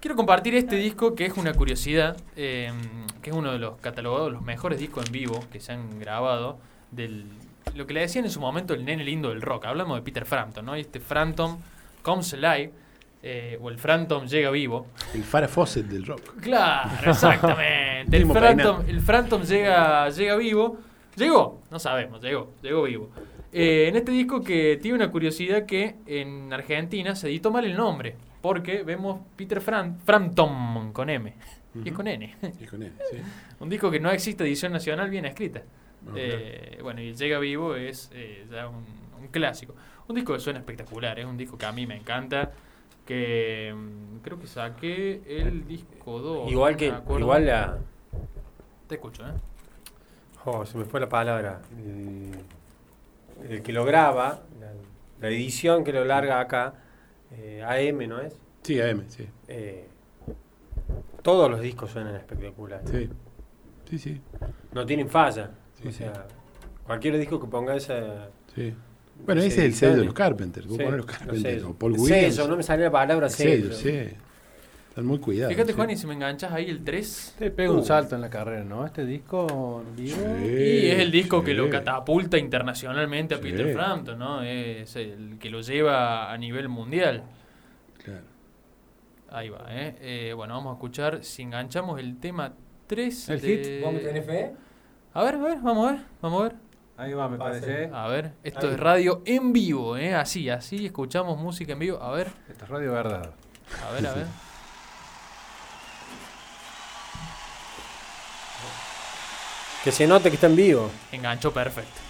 Quiero 0.00 0.16
compartir 0.16 0.54
este 0.56 0.74
disco 0.76 1.14
que 1.14 1.26
es 1.26 1.36
una 1.36 1.52
curiosidad, 1.54 2.16
eh, 2.36 2.72
que 3.22 3.30
es 3.30 3.36
uno 3.36 3.52
de 3.52 3.58
los 3.60 3.76
catalogados, 3.80 4.32
los 4.32 4.42
mejores 4.42 4.78
discos 4.80 5.06
en 5.06 5.12
vivo 5.12 5.40
que 5.52 5.60
se 5.60 5.72
han 5.72 5.98
grabado, 6.00 6.58
del 6.90 7.26
lo 7.74 7.86
que 7.86 7.94
le 7.94 8.00
decían 8.00 8.24
en 8.24 8.30
su 8.30 8.40
momento 8.40 8.74
el 8.74 8.84
nene 8.84 9.04
lindo 9.04 9.28
del 9.28 9.42
rock. 9.42 9.66
Hablamos 9.66 9.96
de 9.96 10.02
Peter 10.02 10.24
Frampton, 10.24 10.64
¿no? 10.64 10.76
Y 10.76 10.80
este 10.80 11.00
Frampton 11.00 11.58
comes 12.02 12.32
alive, 12.34 12.72
eh, 13.22 13.58
o 13.60 13.68
el 13.68 13.78
Frampton 13.78 14.26
llega 14.26 14.50
vivo. 14.50 14.86
El 15.14 15.22
Farah 15.22 15.48
Fawcett 15.48 15.86
del 15.86 16.06
rock. 16.06 16.40
Claro, 16.40 16.90
exactamente. 17.10 18.16
el, 18.16 18.26
peinado. 18.26 18.84
el 18.86 19.00
Phantom 19.00 19.42
llega, 19.42 20.08
llega 20.10 20.36
vivo. 20.36 20.78
Llegó, 21.16 21.62
no 21.70 21.78
sabemos, 21.78 22.22
llegó, 22.22 22.54
llegó 22.62 22.84
vivo. 22.84 23.10
Eh, 23.52 23.88
en 23.88 23.96
este 23.96 24.12
disco 24.12 24.42
que 24.42 24.78
tiene 24.80 24.96
una 24.96 25.10
curiosidad 25.10 25.66
que 25.66 25.96
en 26.06 26.52
Argentina 26.52 27.14
se 27.14 27.28
editó 27.28 27.50
mal 27.50 27.64
el 27.64 27.76
nombre. 27.76 28.16
Porque 28.40 28.82
vemos 28.84 29.20
Peter 29.36 29.60
Fran 29.60 29.98
Frampton 29.98 30.92
con 30.94 31.10
M. 31.10 31.34
Y 31.84 31.88
es 31.88 31.94
con 31.94 32.06
N. 32.08 32.36
Y 32.58 32.64
con 32.64 32.82
él, 32.82 32.92
sí. 33.10 33.18
Un 33.60 33.68
disco 33.68 33.90
que 33.90 34.00
no 34.00 34.10
existe 34.10 34.44
edición 34.44 34.72
nacional 34.72 35.10
bien 35.10 35.26
escrita. 35.26 35.62
Eh, 36.14 36.78
bueno, 36.82 37.00
y 37.00 37.14
Llega 37.14 37.38
Vivo 37.38 37.74
es 37.74 38.10
eh, 38.12 38.46
ya 38.50 38.68
un, 38.68 38.84
un 39.20 39.28
clásico. 39.28 39.74
Un 40.08 40.16
disco 40.16 40.32
que 40.32 40.40
suena 40.40 40.58
espectacular, 40.58 41.18
es 41.18 41.26
un 41.26 41.36
disco 41.36 41.56
que 41.56 41.66
a 41.66 41.72
mí 41.72 41.86
me 41.86 41.96
encanta. 41.96 42.52
Que 43.06 43.74
mm, 43.74 44.18
creo 44.22 44.38
que 44.38 44.46
saqué 44.46 45.22
el 45.26 45.66
disco 45.66 46.20
2. 46.20 46.50
Igual 46.50 46.76
que, 46.76 46.92
igual 47.18 47.46
la. 47.46 47.78
Te 48.88 48.96
escucho, 48.96 49.26
¿eh? 49.26 49.32
Oh, 50.44 50.64
se 50.64 50.78
me 50.78 50.84
fue 50.84 51.00
la 51.00 51.08
palabra. 51.08 51.60
El, 51.76 52.32
el 53.48 53.62
que 53.62 53.72
lo 53.72 53.84
graba, 53.84 54.40
la, 54.58 54.72
la 55.20 55.28
edición 55.28 55.84
que 55.84 55.92
lo 55.92 56.04
larga 56.04 56.40
acá, 56.40 56.74
eh, 57.32 57.62
AM, 57.62 58.08
¿no 58.08 58.20
es? 58.20 58.34
Sí, 58.62 58.80
AM, 58.80 59.04
sí. 59.08 59.28
Eh, 59.48 59.86
todos 61.22 61.50
los 61.50 61.60
discos 61.60 61.90
suenan 61.90 62.16
espectaculares. 62.16 62.88
Sí, 62.90 63.08
sí, 63.88 63.98
sí. 63.98 64.20
No 64.72 64.86
tienen 64.86 65.08
falla. 65.08 65.50
Sí, 65.82 65.88
o 65.88 65.92
sí. 65.92 65.98
sea, 65.98 66.26
cualquier 66.84 67.18
disco 67.18 67.40
que 67.40 67.46
ponga 67.46 67.74
esa. 67.76 68.28
sí. 68.54 68.74
Bueno, 69.26 69.42
ese 69.42 69.48
es 69.58 69.64
el 69.66 69.74
sello 69.74 69.96
de 69.98 70.04
los 70.06 70.14
Carpenters. 70.14 70.66
Vos 70.66 70.78
Sí, 70.78 70.82
ponés 70.82 70.96
los 70.96 71.06
Carpenters 71.06 71.62
o 71.64 71.74
Paul 71.74 71.92
Williams. 71.92 72.34
sello, 72.36 72.48
no 72.48 72.56
me 72.56 72.62
salía 72.62 72.86
la 72.86 72.90
palabra 72.90 73.26
el 73.26 73.32
sello, 73.32 73.72
sello. 73.74 74.08
sí. 74.10 74.16
Están 74.88 75.04
muy 75.06 75.18
cuidados. 75.18 75.52
Fíjate, 75.52 75.72
sí. 75.72 75.76
Juan, 75.76 75.90
y 75.90 75.96
si 75.98 76.06
me 76.06 76.14
enganchas 76.14 76.50
ahí 76.52 76.70
el 76.70 76.82
3. 76.82 77.36
Te 77.38 77.50
pega 77.50 77.70
Uh. 77.70 77.74
un 77.74 77.84
salto 77.84 78.14
en 78.14 78.22
la 78.22 78.30
carrera, 78.30 78.64
¿no? 78.64 78.84
Este 78.86 79.04
disco. 79.04 79.84
Sí. 79.96 80.02
Y 80.04 80.86
es 80.88 80.98
el 81.00 81.10
disco 81.12 81.42
que 81.44 81.50
sí. 81.50 81.56
lo 81.56 81.68
catapulta 81.68 82.38
internacionalmente 82.38 83.34
a 83.34 83.38
Sí. 83.38 83.42
Peter 83.44 83.72
Frampton, 83.74 84.18
¿no? 84.18 84.42
Es 84.42 84.96
el 84.96 85.36
que 85.38 85.50
lo 85.50 85.60
lleva 85.60 86.32
a 86.32 86.38
nivel 86.38 86.68
mundial. 86.70 87.22
Claro. 88.02 88.22
Ahí 89.30 89.48
va, 89.50 89.66
¿eh? 89.68 89.96
Eh, 90.00 90.32
Bueno, 90.34 90.54
vamos 90.54 90.70
a 90.72 90.74
escuchar 90.74 91.22
si 91.24 91.42
enganchamos 91.42 92.00
el 92.00 92.16
tema 92.18 92.52
3. 92.86 93.28
El 93.28 93.40
de... 93.42 93.80
¿Vos 93.84 93.92
me 93.92 94.00
tenés 94.00 94.24
fe? 94.26 94.52
A 95.14 95.22
ver, 95.24 95.34
a 95.34 95.38
ver, 95.38 95.58
vamos 95.60 95.88
a 95.88 95.92
ver, 95.92 96.00
vamos 96.22 96.40
a 96.40 96.44
ver. 96.44 96.56
Ahí 96.96 97.12
va, 97.14 97.28
me 97.28 97.38
Pase. 97.38 97.60
parece. 97.60 97.90
A 97.94 98.06
ver, 98.08 98.32
esto 98.44 98.66
Ahí. 98.66 98.74
es 98.74 98.80
radio 98.80 99.22
en 99.24 99.52
vivo, 99.52 99.96
¿eh? 99.96 100.14
Así, 100.14 100.50
así 100.50 100.86
escuchamos 100.86 101.38
música 101.38 101.72
en 101.72 101.78
vivo. 101.78 102.00
A 102.02 102.10
ver, 102.12 102.30
Esta 102.48 102.64
es 102.64 102.70
Radio 102.70 102.92
Verdad. 102.92 103.30
a 103.88 103.92
ver, 103.92 104.06
a 104.06 104.14
ver. 104.14 104.26
Que 109.82 109.92
se 109.92 110.06
note 110.06 110.28
que 110.28 110.34
está 110.34 110.46
en 110.46 110.56
vivo. 110.56 110.90
Enganchó 111.10 111.52
perfecto. 111.52 112.00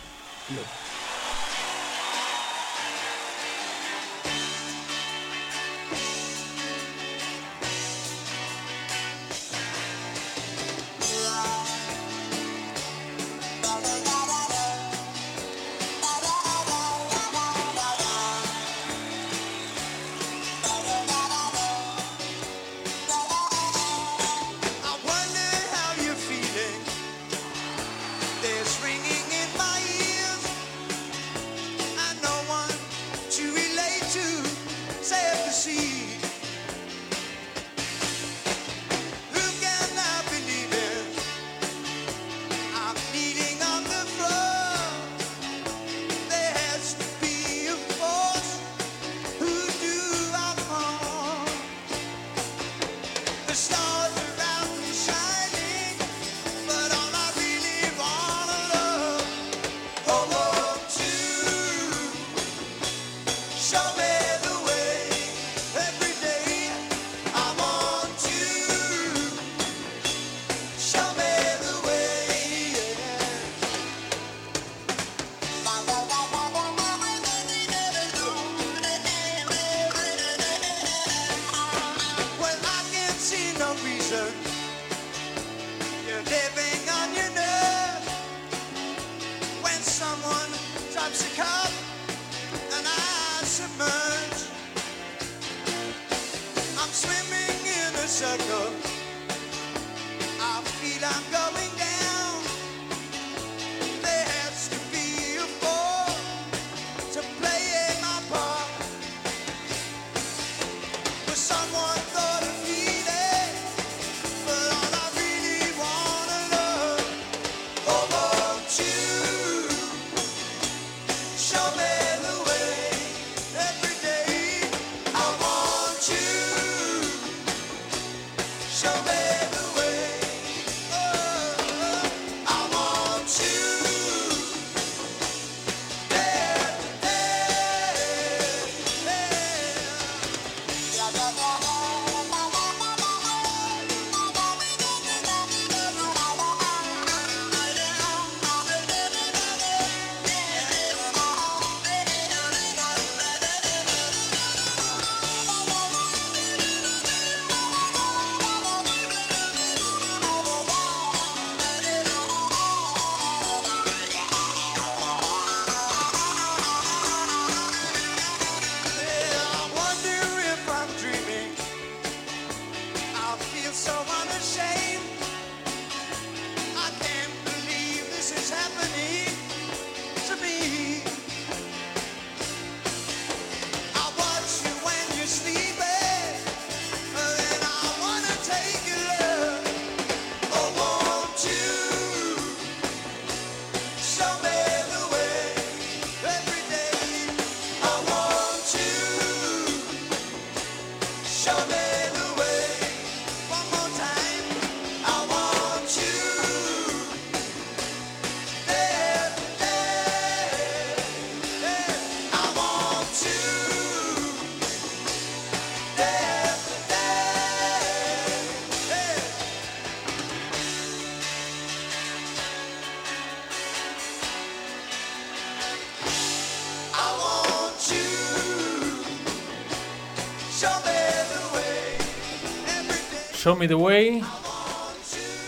Show 233.51 233.59
Me 233.59 233.67
the 233.67 233.75
Way. 233.75 234.23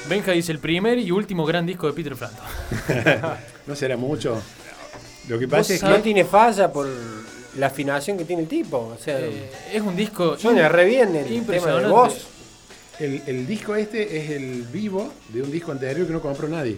Benja 0.09 0.33
dice 0.33 0.51
el 0.51 0.59
primer 0.59 0.99
y 0.99 1.13
último 1.13 1.47
gran 1.47 1.65
disco 1.65 1.87
de 1.87 1.93
Peter 1.93 2.17
Frampton. 2.17 2.45
No 3.69 3.77
será 3.77 3.97
mucho. 3.97 4.43
Lo 5.29 5.39
que 5.39 5.47
pasa 5.47 5.73
es 5.75 5.79
sabés, 5.79 5.91
no 5.93 5.97
que. 5.99 6.03
tiene 6.03 6.25
falla 6.25 6.73
por 6.73 6.89
la 7.59 7.67
afinación 7.69 8.19
que 8.19 8.25
tiene 8.25 8.43
el 8.43 8.49
tipo. 8.49 8.77
O 8.77 8.99
sea, 9.01 9.21
Eh, 9.21 9.53
es 9.73 9.81
un 9.81 9.95
disco 9.95 10.37
suena 10.37 10.69
re 10.69 10.85
bien 10.87 11.15
el 11.15 11.47
tema 11.47 11.69
de 11.75 11.87
voz. 11.87 12.27
El, 12.99 13.23
el 13.25 13.47
disco 13.47 13.77
este 13.77 14.17
es 14.19 14.31
el 14.31 14.63
vivo 14.63 15.13
de 15.29 15.43
un 15.43 15.53
disco 15.53 15.71
anterior 15.71 16.05
que 16.05 16.13
no 16.13 16.21
compró 16.21 16.49
nadie. 16.49 16.77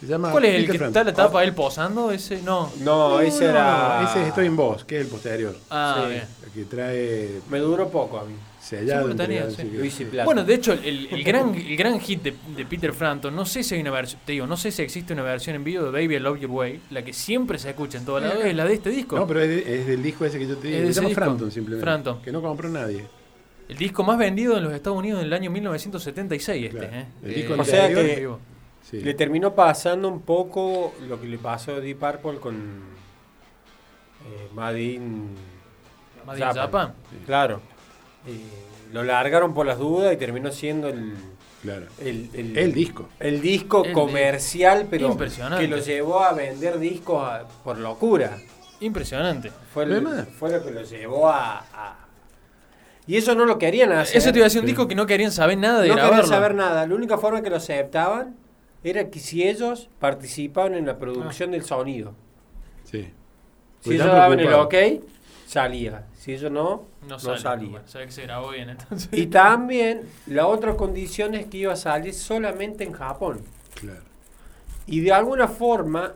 Se 0.00 0.06
llama 0.06 0.30
¿Cuál 0.30 0.46
es 0.46 0.54
el 0.54 0.62
que 0.70 0.78
Frampton. 0.78 0.88
está 0.88 1.04
la 1.04 1.12
tapa 1.28 1.44
él 1.44 1.52
posando? 1.52 2.10
Ese 2.10 2.40
no. 2.40 2.72
No, 2.80 3.20
ese 3.20 3.44
No, 3.44 3.50
era. 3.50 4.00
no, 4.00 4.08
ese 4.08 4.22
es 4.22 4.28
Estoy 4.28 4.46
en 4.46 4.56
Voz, 4.56 4.84
que 4.86 4.96
es 4.96 5.02
el 5.02 5.08
posterior. 5.08 5.54
Ah, 5.68 6.00
Sí. 6.06 6.12
bien. 6.14 6.24
El 6.46 6.50
que 6.52 6.64
trae 6.64 7.40
Me 7.50 7.58
duró 7.58 7.90
poco 7.90 8.18
a 8.20 8.24
mí. 8.24 8.34
Sellado. 8.66 9.50
Sí, 9.50 9.70
Luis 9.72 10.00
y 10.00 10.04
Plata. 10.06 10.24
Bueno, 10.24 10.44
de 10.44 10.54
hecho, 10.54 10.72
el, 10.72 11.06
el 11.10 11.22
gran, 11.24 11.54
el 11.54 11.76
gran 11.76 12.00
hit 12.00 12.22
de, 12.22 12.34
de 12.56 12.64
Peter 12.66 12.92
Frampton, 12.92 13.34
no 13.34 13.44
sé 13.46 13.62
si 13.62 13.74
hay 13.76 13.80
una 13.80 13.90
versión, 13.90 14.20
te 14.24 14.32
digo, 14.32 14.46
no 14.46 14.56
sé 14.56 14.70
si 14.72 14.82
existe 14.82 15.12
una 15.12 15.22
versión 15.22 15.56
en 15.56 15.64
vivo 15.64 15.84
de 15.84 15.90
Baby 15.90 16.16
I 16.16 16.18
Love 16.18 16.40
Your 16.40 16.50
Way, 16.50 16.80
la 16.90 17.02
que 17.04 17.12
siempre 17.12 17.58
se 17.58 17.70
escucha 17.70 17.98
en 17.98 18.04
todos 18.04 18.22
lados, 18.22 18.44
es 18.44 18.54
la 18.54 18.64
de 18.64 18.74
este 18.74 18.90
disco. 18.90 19.16
No, 19.16 19.26
pero 19.26 19.40
es, 19.40 19.48
de- 19.48 19.80
es 19.80 19.86
del 19.86 20.02
disco 20.02 20.24
ese 20.24 20.38
que 20.38 20.46
yo 20.46 20.56
te 20.56 20.68
Es 20.68 20.74
digo. 20.74 20.86
de 20.88 20.94
Se 20.94 21.00
llama. 21.02 21.14
Frampton 21.14 21.50
simplemente. 21.50 21.84
Frampton. 21.84 22.22
Que 22.22 22.32
no 22.32 22.42
compró 22.42 22.68
nadie. 22.68 23.06
El 23.68 23.76
disco 23.78 24.04
más 24.04 24.16
vendido 24.18 24.56
en 24.56 24.64
los 24.64 24.72
Estados 24.72 24.98
Unidos 24.98 25.20
en 25.20 25.26
el 25.26 25.32
año 25.32 25.50
1976, 25.50 26.66
este, 26.66 26.78
Claro. 26.78 26.92
¿eh? 26.96 27.06
El 27.24 27.34
disco 27.34 27.54
O 27.58 27.64
sea 27.64 27.88
que-. 27.88 28.28
Sí. 28.88 29.00
Le 29.00 29.14
terminó 29.14 29.52
pasando 29.52 30.06
un 30.08 30.20
poco 30.20 30.94
lo 31.08 31.20
que 31.20 31.26
le 31.26 31.38
pasó 31.38 31.74
a 31.74 31.80
Deep 31.80 31.98
Purple 31.98 32.38
con 32.38 32.54
eh, 34.24 34.48
Madin 34.54 35.30
Made 36.24 36.38
in 36.38 36.44
Japan. 36.54 36.94
Claro. 37.26 37.60
Eh, 38.26 38.40
lo 38.92 39.02
largaron 39.02 39.54
por 39.54 39.66
las 39.66 39.78
dudas 39.78 40.12
y 40.12 40.16
terminó 40.16 40.50
siendo 40.52 40.88
el, 40.88 41.14
Claro. 41.62 41.86
el, 42.00 42.30
el- 42.34 42.56
El 42.58 42.72
disco. 42.72 43.08
el 43.20 43.40
disco 43.40 43.84
El 43.84 43.92
comercial, 43.92 44.86
pero 44.88 45.08
Impresionante. 45.10 45.64
que 45.64 45.68
lo 45.68 45.78
llevó 45.78 46.20
a 46.20 46.32
vender 46.32 46.78
discos 46.78 47.22
a- 47.22 47.44
por 47.64 47.78
locura. 47.78 48.38
Impresionante. 48.80 49.50
Fue, 49.72 49.86
fue 50.38 50.50
lo 50.52 50.62
que 50.64 50.70
lo 50.70 50.82
llevó 50.82 51.28
a, 51.28 51.58
a- 51.72 51.96
Y 53.06 53.16
eso 53.16 53.34
no 53.34 53.44
lo 53.46 53.58
querían 53.58 53.92
hacer. 53.92 54.16
Eso 54.16 54.32
te 54.32 54.38
iba 54.38 54.44
a 54.46 54.48
decir 54.48 54.60
un 54.60 54.66
Sí. 54.66 54.72
disco 54.72 54.86
que 54.88 54.94
no 54.94 55.06
querían 55.06 55.30
saber 55.32 55.56
nada 55.58 55.80
de 55.80 55.88
no 55.88 55.94
grabarlo. 55.94 56.22
querían 56.22 56.28
saber 56.36 56.54
nada. 56.54 56.86
La 56.86 56.94
única 56.94 57.18
forma 57.18 57.40
que 57.42 57.50
lo 57.50 57.56
aceptaban 57.56 58.36
era 58.84 59.08
que 59.10 59.18
si 59.20 59.46
ellos 59.48 59.88
participaban 59.98 60.74
en 60.74 60.86
la 60.86 60.98
producción 60.98 61.50
del 61.52 61.64
sonido. 61.64 62.14
Sí. 62.84 63.08
Si 63.80 63.94
ellos 63.94 64.06
daban 64.06 64.38
el 64.40 64.52
ok, 64.52 64.74
salía. 65.46 66.04
Si 66.26 66.32
ellos 66.34 66.50
no, 66.50 66.82
No, 67.02 67.08
no, 67.10 67.18
sale, 67.20 67.38
salía. 67.38 67.68
bueno, 67.70 67.86
que 67.86 68.10
se 68.10 68.22
grabó 68.22 68.50
bien 68.50 68.68
entonces. 68.70 69.08
Y 69.12 69.26
también 69.28 70.02
la 70.26 70.48
otra 70.48 70.74
condición 70.76 71.34
es 71.36 71.46
que 71.46 71.58
iba 71.58 71.72
a 71.72 71.76
salir 71.76 72.12
solamente 72.12 72.82
en 72.82 72.92
Japón. 72.92 73.42
Claro. 73.80 74.02
Y 74.88 75.00
de 75.00 75.12
alguna 75.12 75.46
forma 75.48 76.14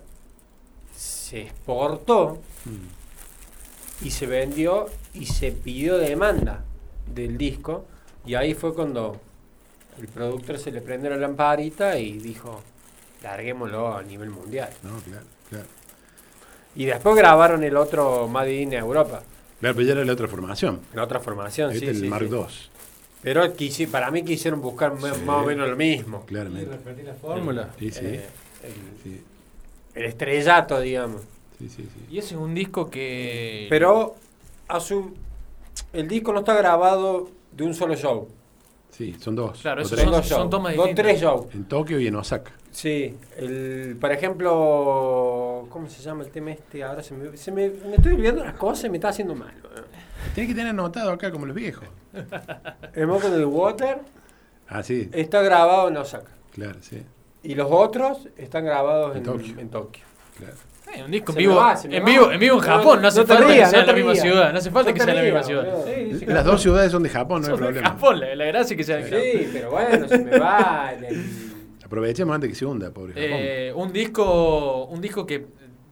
se 0.95 1.43
exportó 1.43 2.39
Mm. 2.65 4.05
y 4.07 4.11
se 4.11 4.27
vendió 4.27 4.87
y 5.15 5.27
se 5.27 5.53
pidió 5.53 5.97
demanda 5.97 6.65
del 7.07 7.39
disco. 7.39 7.87
Y 8.27 8.35
ahí 8.35 8.53
fue 8.55 8.75
cuando 8.75 9.19
el 9.99 10.09
productor 10.09 10.59
se 10.59 10.73
le 10.73 10.81
prendió 10.81 11.09
la 11.11 11.17
lamparita 11.19 11.97
y 11.99 12.19
dijo, 12.19 12.61
larguémoslo 13.23 13.97
a 13.97 14.03
nivel 14.03 14.31
mundial. 14.31 14.71
No, 14.83 14.97
claro, 14.99 15.25
claro. 15.49 15.67
Y 16.75 16.85
después 16.85 17.15
grabaron 17.17 17.63
el 17.65 17.77
otro 17.77 18.27
Made 18.29 18.53
in 18.61 18.73
Europa, 18.73 19.23
Claro, 19.61 19.75
pero 19.77 19.87
ya 19.87 19.93
era 19.93 20.05
la 20.05 20.13
otra 20.13 20.27
formación. 20.29 20.81
la 20.95 21.05
otra 21.05 21.21
formación. 21.21 21.71
Este 21.73 21.81
sí, 21.81 21.91
es 21.91 21.97
el 21.99 22.03
sí, 22.05 22.09
Mark 22.09 22.27
sí. 22.29 22.35
II. 22.35 22.45
Pero 23.23 23.45
quisi- 23.55 23.87
para 23.89 24.11
mí 24.11 24.23
quisieron 24.25 24.61
buscar 24.63 24.99
más 24.99 25.17
Sí. 25.17 25.23
más 25.25 25.43
o 25.43 25.47
menos 25.47 25.69
lo 25.69 25.77
mismo. 25.77 26.23
Y 26.25 26.29
Claramente. 26.29 26.71
repetir 26.73 27.05
la 27.05 27.15
fórmula. 27.15 27.71
Sí, 27.79 27.91
sí. 27.91 28.01
Eh, 28.07 28.27
el, 28.63 28.73
sí, 29.03 29.23
el 29.95 30.05
estrellato, 30.07 30.81
digamos. 30.81 31.21
sí, 31.59 31.69
sí, 31.69 31.83
sí. 31.83 32.07
Y 32.11 32.19
ese 32.19 32.35
es 32.35 32.41
un 32.41 32.55
disco 32.55 32.89
que. 32.89 33.67
Pero 33.69 34.17
a 34.69 34.81
su, 34.81 35.13
el 35.93 36.09
disco 36.09 36.33
no 36.33 36.39
está 36.41 36.55
grabado 36.55 37.29
de 37.53 37.65
un 37.65 37.75
solo 37.75 37.95
show. 37.97 38.29
Sí, 38.91 39.15
son 39.21 39.35
dos. 39.37 39.61
Claro, 39.61 39.83
esos 39.83 39.93
tres. 39.93 40.05
son- 40.05 40.13
dos 40.13 40.27
shows. 40.27 40.51
tomas 40.51 40.75
Dos, 40.77 40.91
tres 40.95 41.21
shows. 41.21 41.55
En 41.55 41.65
Tokio 41.65 42.01
y 42.01 42.07
en 42.07 42.17
Osaka. 42.17 42.53
Sí, 42.73 43.17
el, 43.37 43.97
por 44.01 44.13
ejemplo, 44.13 45.67
¿cómo 45.71 45.89
se 45.89 46.03
llama 46.03 46.23
el 46.25 46.31
tema 46.31 46.53
este? 46.53 46.85
Ahora 46.85 47.03
se 47.03 47.15
me, 47.15 47.37
se 47.37 47.51
me, 47.51 47.69
me 47.69 47.97
estoy 47.97 48.13
olvidando 48.15 48.45
las 48.45 48.55
cosas 48.55 48.85
y 48.85 48.91
me 48.91 48.97
está 48.99 49.09
haciendo 49.09 49.35
mal. 49.35 49.53
¿no? 49.63 49.69
Tienes 50.35 50.51
que 50.53 50.55
tener 50.55 50.69
anotado 50.71 51.11
acá 51.11 51.31
como 51.33 51.47
los 51.47 51.57
viejos. 51.57 51.89
El 52.95 53.07
Moco 53.07 53.29
del 53.31 53.45
Water 53.47 53.99
Ah, 54.69 54.83
sí, 54.85 55.11
está 55.13 55.43
grabado 55.43 55.89
en 55.89 55.97
Osaka. 55.97 56.31
claro, 56.53 56.79
sí. 56.81 57.03
Y 57.43 57.55
los 57.55 57.69
otros 57.71 58.29
están 58.37 58.65
grabados 58.67 59.13
En 59.13 59.19
en, 59.19 59.23
Tokio. 59.25 59.59
en 59.59 59.69
Tokio. 59.71 60.05
Claro. 60.39 60.55
Eh, 60.95 61.03
un 61.05 61.11
disco 61.11 61.33
en 61.33 61.39
vivo, 61.39 61.55
va, 61.57 61.75
en 61.85 62.05
vivo, 62.05 62.31
en 62.33 62.39
vivo 62.41 62.57
en 62.57 62.61
No, 62.63 62.67
Japón, 62.77 62.97
no 62.97 63.03
no 63.03 63.09
hace 63.09 63.21
te 63.23 63.27
falta 63.27 63.47
rías, 63.47 63.71
que 63.71 63.77
sea 63.77 63.79
no 63.79 63.81
en 63.81 63.87
la 63.87 63.93
misma 63.95 64.13
rías. 64.13 64.23
ciudad, 64.25 64.53
no 64.53 64.59
hace 64.59 64.71
falta 64.71 64.91
No 64.91 64.95
que 64.95 65.01
sea 65.03 65.11
en 65.13 65.17
la 65.17 65.23
misma 65.25 65.43
ciudad. 65.43 65.85
Sí, 65.87 66.19
sí, 66.19 66.27
Las 66.27 66.45
dos 66.45 66.61
ciudades 66.63 66.93
son 66.93 67.03
de 67.03 67.09
Japón, 67.09 67.43
no 67.43 67.47
hay 67.49 67.51
Son 67.53 67.61
de 67.61 67.67
problema. 67.67 67.89
Japón, 67.89 68.21
la, 68.21 68.35
la 68.35 68.45
gracia 68.47 68.75
es 68.75 68.77
que 68.77 68.85
sea 68.85 68.99
en 68.99 69.05
Japón. 69.05 69.21
Sí, 69.23 69.51
pero 69.53 69.71
bueno, 69.71 70.09
se 70.09 70.19
me 70.19 70.39
va. 70.39 70.93
Aprovechemos 71.91 72.33
antes 72.37 72.51
que 72.51 72.55
se 72.55 72.65
hunda, 72.65 72.93
pobre 72.93 73.15
Japón. 73.15 73.29
Eh, 73.43 73.73
un 73.75 73.93
disco, 73.93 74.85
un 74.85 75.01
disco 75.01 75.27
que, 75.27 75.45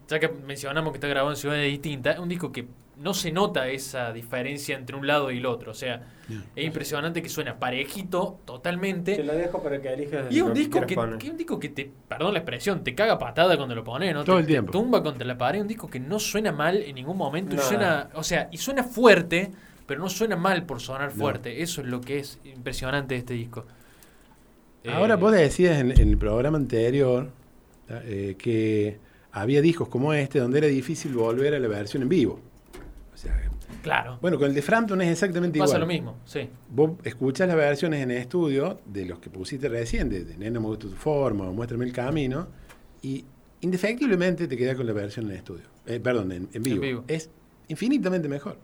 ya 0.06 0.20
que 0.20 0.28
mencionamos 0.28 0.92
que 0.92 0.98
está 0.98 1.08
grabado 1.08 1.32
en 1.32 1.36
ciudades 1.36 1.68
distintas, 1.68 2.20
un 2.20 2.28
disco 2.28 2.52
que 2.52 2.68
no 2.98 3.14
se 3.14 3.32
nota 3.32 3.68
esa 3.68 4.12
diferencia 4.12 4.76
entre 4.76 4.94
un 4.94 5.08
lado 5.08 5.32
y 5.32 5.38
el 5.38 5.46
otro. 5.46 5.72
O 5.72 5.74
sea, 5.74 6.06
es 6.54 6.64
impresionante 6.64 7.20
que 7.20 7.28
suena 7.28 7.58
parejito 7.58 8.38
Te 8.40 8.46
totalmente. 8.46 9.24
lo 9.24 9.34
dejo 9.34 9.60
para 9.60 9.82
que 9.82 9.92
elijas. 9.92 10.26
Y 10.30 10.36
es 10.36 10.42
un 10.42 10.54
disco 10.54 10.80
que, 10.86 10.94
que 11.18 11.26
es 11.26 11.30
un 11.32 11.36
disco 11.36 11.58
que 11.58 11.68
te, 11.68 11.90
perdón 12.08 12.32
la 12.32 12.38
expresión, 12.40 12.84
te 12.84 12.94
caga 12.94 13.18
patada 13.18 13.56
cuando 13.56 13.74
lo 13.74 13.82
pones, 13.82 14.14
¿no? 14.14 14.22
Todo 14.24 14.36
te, 14.36 14.40
el 14.42 14.46
te 14.46 14.52
tiempo. 14.52 14.70
tumba 14.70 15.02
contra 15.02 15.26
la 15.26 15.36
pared, 15.36 15.60
un 15.60 15.66
disco 15.68 15.88
que 15.88 15.98
no 15.98 16.20
suena 16.20 16.52
mal 16.52 16.76
en 16.80 16.94
ningún 16.94 17.16
momento 17.16 17.56
y 17.56 17.58
suena, 17.58 18.08
o 18.14 18.22
sea, 18.22 18.48
y 18.52 18.58
suena 18.58 18.84
fuerte, 18.84 19.50
pero 19.84 20.00
no 20.00 20.08
suena 20.08 20.36
mal 20.36 20.64
por 20.64 20.80
sonar 20.80 21.10
No. 21.10 21.16
fuerte. 21.16 21.60
Eso 21.62 21.80
es 21.80 21.88
lo 21.88 22.00
que 22.00 22.20
es 22.20 22.38
impresionante 22.44 23.14
de 23.14 23.18
este 23.18 23.34
disco. 23.34 23.66
Ahora 24.92 25.14
Eh, 25.14 25.16
vos 25.18 25.32
decías 25.32 25.78
en, 25.78 25.90
en 25.92 26.08
el 26.10 26.18
programa 26.18 26.58
anterior. 26.58 27.30
Eh, 27.90 28.34
que 28.38 28.98
había 29.32 29.62
discos 29.62 29.88
como 29.88 30.12
este 30.12 30.38
donde 30.40 30.58
era 30.58 30.66
difícil 30.66 31.14
volver 31.14 31.54
a 31.54 31.58
la 31.58 31.68
versión 31.68 32.02
en 32.02 32.08
vivo. 32.10 32.38
O 33.14 33.16
sea, 33.16 33.40
Claro. 33.82 34.18
bueno, 34.20 34.38
con 34.38 34.48
el 34.48 34.54
de 34.54 34.60
Frampton 34.60 35.00
es 35.00 35.08
exactamente 35.10 35.58
Pasa 35.58 35.70
igual. 35.70 35.80
lo 35.82 35.86
mismo, 35.86 36.16
sí. 36.26 36.48
Vos 36.68 36.92
escuchás 37.04 37.48
las 37.48 37.56
versiones 37.56 38.02
en 38.02 38.10
estudio 38.10 38.80
de 38.84 39.06
los 39.06 39.20
que 39.20 39.30
pusiste 39.30 39.68
recién, 39.70 40.10
de, 40.10 40.24
de 40.24 40.36
Nena, 40.36 40.60
me 40.60 40.66
gusta 40.66 40.88
tu 40.88 40.94
forma 40.96 41.48
o 41.48 41.52
Muéstrame 41.54 41.86
el 41.86 41.92
camino, 41.92 42.48
y 43.00 43.24
indefectiblemente 43.62 44.46
te 44.48 44.56
quedás 44.56 44.76
con 44.76 44.86
la 44.86 44.92
versión 44.92 45.30
en 45.30 45.36
estudio. 45.38 45.64
Eh, 45.86 46.00
perdón, 46.00 46.32
en, 46.32 46.48
en 46.52 46.62
vivo. 46.62 46.80
vivo. 46.82 47.04
Es 47.08 47.30
infinitamente 47.68 48.28
mejor. 48.28 48.58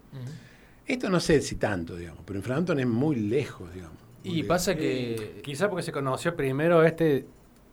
Esto 0.86 1.08
no 1.08 1.20
sé 1.20 1.40
si 1.40 1.54
tanto, 1.56 1.96
digamos, 1.96 2.22
pero 2.26 2.38
en 2.38 2.42
Frampton 2.42 2.78
es 2.80 2.86
muy 2.86 3.16
lejos, 3.16 3.72
digamos. 3.72 3.98
Muy 4.24 4.38
Y 4.40 4.42
pasa 4.44 4.74
que 4.74 5.40
Quizá 5.42 5.68
porque 5.68 5.82
se 5.82 5.92
conoció 5.92 6.34
primero 6.36 6.82
este 6.84 7.26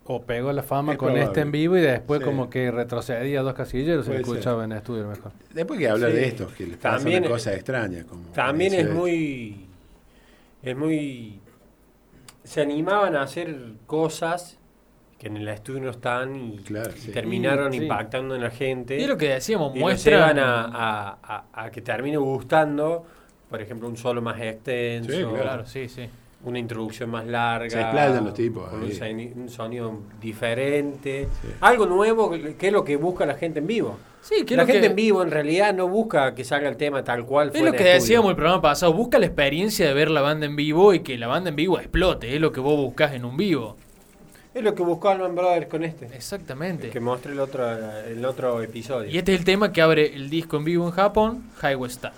o 0.04 0.20
pegó 0.22 0.52
la 0.52 0.62
fama 0.64 0.92
Es 0.92 0.98
con 0.98 1.08
probable. 1.08 1.26
este 1.28 1.40
en 1.42 1.52
vivo 1.52 1.76
y 1.76 1.80
después 1.80 2.18
Sí. 2.20 2.24
como 2.24 2.50
que 2.50 2.70
retrocedía 2.72 3.40
dos 3.42 3.54
casilleros 3.54 4.08
y 4.08 4.12
escuchaba 4.12 4.64
en 4.64 4.72
estudio 4.72 5.06
mejor. 5.06 5.30
Después 5.54 5.78
que 5.78 5.88
hablar 5.88 6.10
Sí. 6.10 6.16
de 6.16 6.26
estos, 6.26 6.52
que 6.54 6.66
les 6.66 6.76
pasa 6.76 6.96
También- 6.96 7.22
una 7.22 7.30
cosa 7.30 7.54
extraña. 7.54 8.04
Como 8.04 8.24
También 8.32 8.74
es 8.74 8.80
esto. 8.80 8.94
muy. 8.94 9.66
Es 10.62 10.76
muy. 10.76 11.40
Se 12.44 12.60
animaban 12.60 13.14
a 13.14 13.22
hacer 13.22 13.56
cosas 13.86 14.58
que 15.18 15.28
en 15.28 15.36
el 15.36 15.46
estudio 15.46 15.80
no 15.82 15.90
están 15.90 16.34
y, 16.34 16.56
Claro, 16.58 16.90
y 16.96 16.98
sí. 16.98 17.12
terminaron 17.12 17.72
Y, 17.72 17.76
sí. 17.78 17.82
impactando 17.84 18.34
en 18.34 18.40
la 18.42 18.50
gente. 18.50 18.98
y 18.98 19.02
es 19.02 19.08
lo 19.08 19.16
que 19.16 19.28
decíamos, 19.28 19.72
y 19.74 19.78
lo 19.78 19.84
muestra 19.84 20.12
llevan 20.32 20.38
a, 20.40 20.64
a- 20.64 21.18
a- 21.52 21.64
a 21.66 21.70
que 21.70 21.80
termine 21.80 22.16
gustando, 22.16 23.06
por 23.48 23.62
ejemplo, 23.62 23.88
un 23.88 23.96
solo 23.96 24.20
más 24.20 24.40
extenso, 24.40 25.12
Sí, 25.12 25.18
claro. 25.18 25.36
Claro, 25.42 25.66
sí, 25.66 25.88
sí. 25.88 26.08
Una 26.44 26.58
introducción 26.58 27.10
más 27.10 27.26
larga. 27.26 27.70
Se 27.70 27.80
explayan 27.80 28.24
los 28.24 28.34
tipos 28.34 28.68
Con 28.68 28.82
ahí. 28.82 28.90
un, 28.90 28.92
soni- 28.98 29.32
un 29.36 29.48
sonido 29.48 29.98
diferente. 30.20 31.28
Sí. 31.40 31.48
Algo 31.60 31.86
nuevo 31.86 32.30
que 32.30 32.66
es 32.66 32.72
lo 32.72 32.84
que 32.84 32.96
busca 32.96 33.24
la 33.26 33.34
gente 33.34 33.60
en 33.60 33.66
vivo. 33.66 33.98
Sí, 34.20 34.44
que 34.44 34.56
la 34.56 34.64
que- 34.66 34.72
gente 34.72 34.88
en 34.88 34.94
vivo 34.96 35.22
en 35.22 35.30
realidad 35.30 35.74
no 35.74 35.88
busca 35.88 36.34
que 36.34 36.44
salga 36.44 36.68
el 36.68 36.76
tema 36.76 37.02
tal 37.04 37.24
cual. 37.24 37.48
Es 37.48 37.52
fue 37.54 37.62
lo 37.62 37.72
que 37.72 37.78
estudio. 37.78 37.92
decíamos 37.94 38.30
el 38.30 38.36
programa 38.36 38.62
pasado, 38.62 38.92
busca 38.92 39.18
la 39.18 39.26
experiencia 39.26 39.86
de 39.86 39.94
ver 39.94 40.10
la 40.10 40.20
banda 40.20 40.46
en 40.46 40.56
vivo 40.56 40.94
y 40.94 41.00
que 41.00 41.16
la 41.18 41.26
banda 41.26 41.50
en 41.50 41.56
vivo 41.56 41.78
explote, 41.78 42.34
es 42.34 42.40
lo 42.40 42.52
que 42.52 42.60
vos 42.60 42.76
buscás 42.76 43.12
en 43.14 43.24
un 43.24 43.36
vivo. 43.36 43.76
Es 44.54 44.62
lo 44.62 44.74
que 44.74 44.82
buscó 44.82 45.08
Alman 45.08 45.34
Brothers 45.34 45.66
con 45.66 45.82
este. 45.82 46.06
Exactamente. 46.14 46.90
Que 46.90 47.00
mostré 47.00 47.32
el 47.32 47.40
otro, 47.40 47.64
el 48.06 48.24
otro 48.24 48.60
episodio. 48.62 49.10
Y 49.10 49.16
este 49.16 49.32
es 49.32 49.38
el 49.38 49.44
tema 49.46 49.72
que 49.72 49.80
abre 49.80 50.14
el 50.14 50.28
disco 50.28 50.58
en 50.58 50.64
vivo 50.64 50.84
en 50.86 50.92
Japón, 50.92 51.44
Highway 51.62 51.90
Star. 51.90 52.12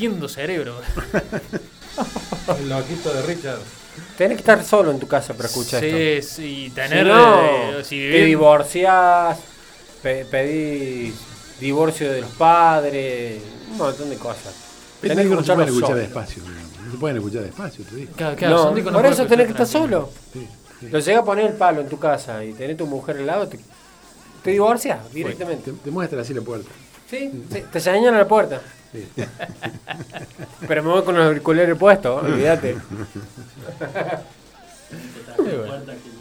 Derritiendo 0.00 0.28
cerebro. 0.28 0.80
El 2.58 2.68
loquito 2.68 3.12
de 3.12 3.22
Richard. 3.22 3.58
Tenés 4.16 4.36
que 4.36 4.40
estar 4.42 4.64
solo 4.64 4.90
en 4.90 4.98
tu 4.98 5.06
casa 5.06 5.34
para 5.34 5.48
escuchar 5.48 5.84
esto. 5.84 6.32
sí, 6.36 6.42
sí, 6.42 6.64
Si 6.66 6.70
tener. 6.70 7.06
no, 7.06 7.40
eh, 7.44 7.84
si 7.84 7.96
te 7.96 8.02
vivir- 8.08 8.26
divorciás, 8.26 9.38
pe- 10.02 10.24
pedís 10.24 11.14
divorcio 11.58 12.10
de 12.10 12.22
los 12.22 12.30
padres, 12.32 13.42
un 13.72 13.76
montón 13.78 14.08
de 14.10 14.16
cosas. 14.16 14.54
Este 15.02 15.08
Tenés 15.08 15.26
que 15.28 15.34
no 15.34 15.42
se 15.44 15.52
pueden 15.54 15.68
escucharlo 15.68 15.74
escuchar 15.74 15.96
despacio. 15.96 16.42
No 16.84 16.92
se 16.92 16.98
pueden 16.98 17.16
escuchar 17.18 17.42
despacio, 17.42 17.84
te 17.84 17.96
digo. 17.96 18.12
Claro, 18.16 18.36
claro, 18.36 18.56
No, 18.74 18.90
no 18.90 18.92
por 18.92 19.06
eso 19.06 19.26
tenés 19.26 19.46
que 19.46 19.52
estar 19.52 19.66
solo. 19.66 20.10
Sí, 20.32 20.46
sí. 20.80 20.88
Lo 20.90 20.98
llega 20.98 21.18
a 21.20 21.24
poner 21.24 21.46
el 21.46 21.52
palo 21.54 21.80
en 21.82 21.88
tu 21.88 21.98
casa 21.98 22.42
y 22.44 22.52
tenés 22.52 22.76
tu 22.76 22.86
mujer 22.86 23.16
al 23.18 23.26
lado, 23.26 23.48
te, 23.48 23.58
te 24.42 24.50
divorcias 24.50 25.12
directamente. 25.12 25.72
Te, 25.72 25.78
te 25.78 25.90
muestra 25.90 26.22
así 26.22 26.32
la 26.34 26.42
puerta. 26.42 26.70
Sí, 27.08 27.30
sí, 27.52 27.64
te 27.70 27.80
señalan 27.80 28.14
a 28.14 28.18
la 28.18 28.28
puerta. 28.28 28.60
Sí. 28.92 29.06
Pero 30.68 30.82
me 30.82 30.90
voy 30.90 31.02
con 31.02 31.14
los 31.16 31.26
auriculares 31.26 31.76
puestos, 31.76 32.22
olvídate. 32.22 32.76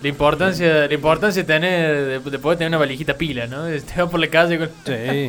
La 0.01 0.07
importancia, 0.07 0.87
la 0.87 0.93
importancia 0.93 1.43
de 1.43 1.47
tener, 1.47 2.05
de, 2.23 2.31
de 2.31 2.39
poder 2.39 2.57
tener 2.57 2.69
una 2.69 2.77
valijita 2.77 3.15
pila, 3.15 3.47
¿no? 3.47 3.65
Te 3.67 4.01
vas 4.01 4.09
por 4.09 4.19
la 4.19 4.27
calle 4.27 4.57
con. 4.59 4.69
Sí. 4.85 5.27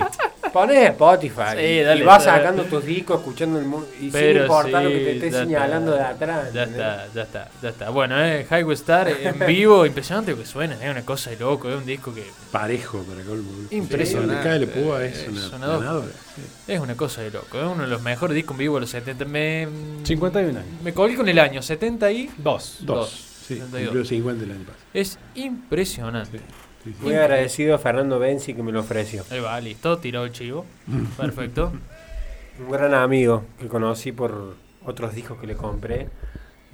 Pones 0.53 0.89
Spotify 0.91 1.57
Sí, 1.57 1.81
dale, 1.81 2.01
y 2.01 2.05
vas 2.05 2.25
dale. 2.25 2.39
sacando 2.39 2.65
tus 2.65 2.85
discos, 2.85 3.19
escuchando 3.21 3.59
el 3.59 3.65
mundo 3.67 3.89
y 3.99 4.03
sin 4.03 4.13
Pero 4.13 4.43
importar 4.43 4.83
lo 4.83 4.89
sí, 4.91 4.95
que 4.97 5.05
te 5.05 5.13
esté 5.15 5.31
ya 5.31 5.39
señalando 5.45 5.93
está. 5.95 6.09
de 6.09 6.15
atrás. 6.15 6.53
Ya 6.53 6.63
¿entendés? 6.65 6.87
está, 6.87 7.07
ya 7.15 7.23
está, 7.23 7.49
ya 7.63 7.69
está. 7.69 7.91
Bueno, 7.91 8.25
eh, 8.25 8.47
Highway 8.51 8.75
Star 8.75 9.09
en 9.09 9.39
vivo, 9.47 9.87
impresionante 9.87 10.33
lo 10.33 10.39
que 10.39 10.47
suena, 10.47 10.75
es 10.83 10.91
una 10.91 11.03
cosa 11.05 11.31
de 11.31 11.37
loco, 11.37 11.69
es 11.71 11.77
un 11.77 11.87
disco 11.87 12.15
que 12.15 12.25
Parejo 12.51 12.99
para 13.05 13.23
colmo. 13.23 13.51
Impresionante. 13.71 14.59
La 14.59 14.67
púa 14.67 15.05
es 15.05 15.19
Eh, 15.19 15.29
una. 15.31 16.01
Sí. 16.37 16.43
es 16.69 16.81
una 16.81 16.95
cosa 16.97 17.23
de 17.23 17.31
loco, 17.31 17.59
es 17.59 17.65
uno 17.65 17.83
de 17.83 17.89
los 17.89 18.03
mejores 18.03 18.35
discos 18.35 18.55
en 18.55 18.59
vivo 18.59 18.75
de 18.77 18.81
los 18.83 18.91
70. 18.91 19.25
Me, 19.25 19.69
51 20.05 20.59
años. 20.59 20.71
me 20.83 20.93
colgué 20.95 21.17
con 21.17 21.29
el 21.29 21.39
año, 21.39 21.63
70 21.63 22.11
y 22.13 22.31
Dos. 22.39 22.79
Dos. 22.81 22.87
Dos. 22.87 23.11
Sí, 23.11 23.55
72. 23.57 23.83
cumplió 23.89 24.05
50 24.05 24.45
el 24.45 24.51
año 24.53 24.61
pasado. 24.65 24.85
es 24.95 25.19
impresionante. 25.35 26.41
Sí, 26.85 26.91
sí, 26.93 26.97
sí. 26.99 27.05
Muy 27.05 27.15
agradecido 27.15 27.75
a 27.75 27.79
Fernando 27.79 28.19
Benzi 28.19 28.55
que 28.55 28.63
me 28.63 28.73
lo 28.73 28.81
ofreció. 28.81 29.23
Ahí 29.31 29.41
va, 29.41 29.61
listo, 29.61 29.99
tiró 29.99 30.25
el 30.25 30.33
chivo. 30.33 30.65
Perfecto. 31.17 31.73
Un 32.65 32.71
gran 32.71 32.95
amigo 32.95 33.45
que 33.59 33.69
conocí 33.69 34.13
por 34.13 34.55
otros 34.85 35.15
discos 35.15 35.39
que 35.39 35.47
le 35.47 35.55
compré. 35.57 36.09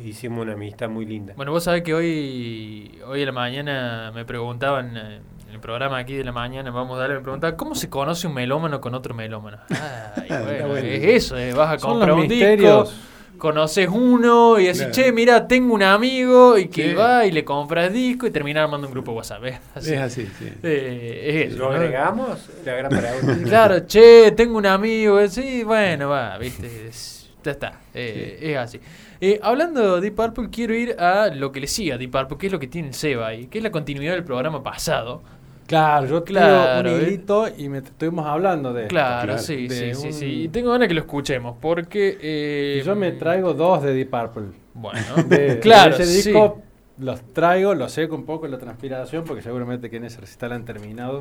Hicimos 0.05 0.43
una 0.43 0.53
amistad 0.53 0.89
muy 0.89 1.07
linda. 1.07 1.33
Bueno, 1.37 1.53
vos 1.53 1.65
sabés 1.65 1.83
que 1.83 1.95
hoy, 1.95 2.99
hoy 3.07 3.21
en 3.21 3.27
la 3.27 3.33
mañana 3.33 4.13
me 4.15 4.25
preguntaban, 4.27 4.95
eh, 4.97 5.21
en 5.49 5.55
el 5.55 5.61
programa 5.61 5.97
aquí 5.99 6.15
de 6.15 6.23
la 6.25 6.33
mañana, 6.33 6.71
vamos 6.71 6.97
a 6.97 7.01
darle, 7.01 7.15
me 7.17 7.23
preguntaban, 7.23 7.57
¿cómo 7.57 7.75
se 7.75 7.89
conoce 7.89 8.27
un 8.27 8.35
melómano 8.35 8.79
con 8.81 8.95
otro 8.95 9.15
melómano? 9.15 9.57
Ay, 9.71 10.27
bueno, 10.29 10.69
bueno. 10.69 10.87
es 10.87 11.03
eso, 11.05 11.39
eh, 11.39 11.55
vas 11.55 11.77
a 11.77 11.79
Son 11.79 11.91
comprar 11.93 12.11
los 12.11 12.19
un 12.25 12.29
misterios. 12.29 12.89
disco, 12.91 13.07
conoces 13.37 13.89
uno 13.89 14.59
y 14.59 14.65
decís, 14.65 14.79
Claro. 14.81 14.93
che, 14.95 15.13
mira, 15.13 15.47
tengo 15.49 15.75
un 15.75 15.83
amigo 15.83 16.59
y 16.59 16.69
que 16.69 16.91
Sí. 16.91 16.95
va 16.95 17.25
y 17.27 17.33
le 17.33 17.45
compras 17.45 17.93
disco 17.93 18.27
y 18.27 18.31
termina 18.31 18.63
armando 18.65 18.87
un 18.87 18.93
grupo 18.93 19.13
WhatsApp. 19.13 19.45
¿eh? 19.45 19.59
Así. 19.75 19.93
Es 19.95 20.01
así, 20.01 20.27
sí. 20.39 20.49
Eh, 20.63 21.43
es 21.45 21.53
eso, 21.53 21.59
¿Lo 21.59 21.69
¿no? 21.71 21.75
agregamos? 21.77 22.49
La 22.65 22.75
gran 22.75 22.91
pregunta. 22.91 23.45
Claro, 23.49 23.87
che, 23.87 24.33
tengo 24.33 24.57
un 24.59 24.67
amigo, 24.67 25.21
eh, 25.21 25.29
sí, 25.29 25.63
bueno, 25.65 26.09
va, 26.09 26.37
viste, 26.39 26.89
es- 26.89 27.31
ya 27.45 27.53
está, 27.53 27.81
eh, 27.95 28.39
es 28.41 28.57
así. 28.57 28.81
Eh, 29.21 29.39
hablando 29.43 29.95
de 29.95 30.01
Deep 30.03 30.15
Purple, 30.15 30.49
quiero 30.51 30.75
ir 30.75 30.95
a 31.01 31.29
lo 31.29 31.51
que 31.53 31.61
le 31.61 31.67
sigue 31.69 31.93
a 31.93 31.97
Deep 31.99 32.11
Purple, 32.11 32.37
que 32.39 32.47
es 32.47 32.53
lo 32.53 32.59
que 32.59 32.67
tiene 32.67 32.89
el 32.89 32.95
Seba 32.95 33.29
ahí, 33.29 33.47
que 33.47 33.59
es 33.59 33.65
la 33.65 33.71
continuidad 33.71 34.13
del 34.15 34.25
programa 34.25 34.63
pasado. 34.63 35.23
Claro, 35.67 36.07
yo 36.07 36.25
Claro, 36.25 36.89
un 36.91 36.97
¿eh? 36.97 37.03
hilito 37.03 37.47
y 37.57 37.69
me 37.69 37.79
estuvimos 37.79 38.25
hablando 38.27 38.73
de 38.73 38.83
esto. 38.83 38.91
Claro, 38.95 39.25
claro. 39.27 39.39
sí, 39.43 39.67
De 39.69 39.95
sí, 39.95 40.01
sí, 40.01 40.07
un- 40.09 40.13
sí. 40.13 40.43
Y 40.45 40.49
tengo 40.49 40.71
ganas 40.71 40.89
que 40.89 40.95
lo 40.95 41.01
escuchemos, 41.01 41.57
porque... 41.61 42.19
eh, 42.21 42.83
yo 42.85 42.95
me 42.97 43.13
traigo 43.13 43.53
dos 43.55 43.83
de 43.83 43.93
Deep 43.95 44.11
Purple. 44.11 44.49
Bueno, 44.75 45.01
De, 45.29 45.59
claro, 45.63 45.97
de 45.97 46.03
ese 46.05 46.23
sí. 46.23 46.29
disco 46.31 46.63
los 46.99 47.21
traigo, 47.33 47.75
los 47.75 47.93
seco 47.93 48.15
un 48.15 48.25
poco 48.25 48.47
en 48.47 48.53
la 48.53 48.59
transpiración 48.59 49.25
porque 49.25 49.43
seguramente 49.43 49.91
que 49.91 49.97
en 49.99 50.05
ese 50.05 50.21
recital 50.21 50.53
han 50.53 50.65
terminado 50.65 51.21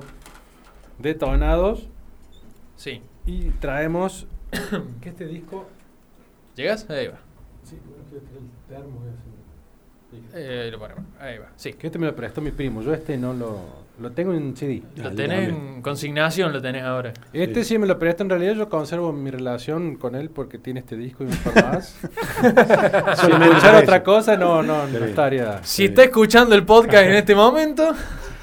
detonados 1.00 1.90
Sí. 2.78 3.02
y 3.26 3.50
traemos 3.60 4.28
que 5.02 5.10
este 5.10 5.26
disco 5.28 5.68
¿Llegas? 6.56 6.90
Ahí 6.90 7.08
va. 7.08 7.20
sí, 7.64 7.78
bueno, 7.86 8.04
que 8.10 8.18
este 8.18 8.30
es 8.30 8.38
el 8.38 8.74
termo, 8.76 9.00
voy 9.00 9.10
a 9.10 9.12
hacer- 9.12 10.42
Eh, 10.42 10.62
ahí 10.64 10.72
lo 10.72 10.80
ponemos. 10.80 11.04
Ahí 11.20 11.38
va. 11.38 11.48
Sí. 11.58 11.74
que 11.74 11.88
este 11.88 12.00
me 12.00 12.06
lo 12.06 12.16
prestó 12.16 12.40
mi 12.40 12.52
primo, 12.52 12.82
yo 12.82 12.94
este 12.94 13.18
no 13.18 13.34
lo 13.34 13.60
lo 14.00 14.12
tengo 14.12 14.34
en 14.34 14.56
CD. 14.56 14.82
Lo 14.98 15.10
Ah, 15.10 15.12
tenés 15.16 15.50
en 15.50 15.82
consignación, 15.82 16.52
lo 16.54 16.62
tenés 16.62 16.84
ahora. 16.84 17.14
Este 17.34 17.64
sí. 17.64 17.78
me 17.78 17.88
lo 17.88 17.98
prestó, 17.98 18.24
en 18.24 18.30
realidad 18.30 18.54
yo 18.56 18.70
conservo 18.70 19.12
mi 19.14 19.32
relación 19.32 19.96
con 19.96 20.16
él 20.16 20.30
porque 20.30 20.58
tiene 20.58 20.82
este 20.82 20.96
disco 20.98 21.24
y 21.24 21.28
un 21.28 21.38
par 21.38 21.74
más. 21.74 21.96
si 23.22 23.28
me 23.34 23.46
escuchara 23.48 23.80
otra 23.80 24.04
cosa 24.04 24.36
no, 24.38 24.62
no, 24.64 24.88
no 24.88 25.06
estaría. 25.06 25.64
Si 25.64 25.86
está 25.86 26.04
escuchando 26.04 26.56
el 26.56 26.64
podcast 26.66 27.06
en 27.06 27.14
este 27.14 27.36
momento, 27.36 27.94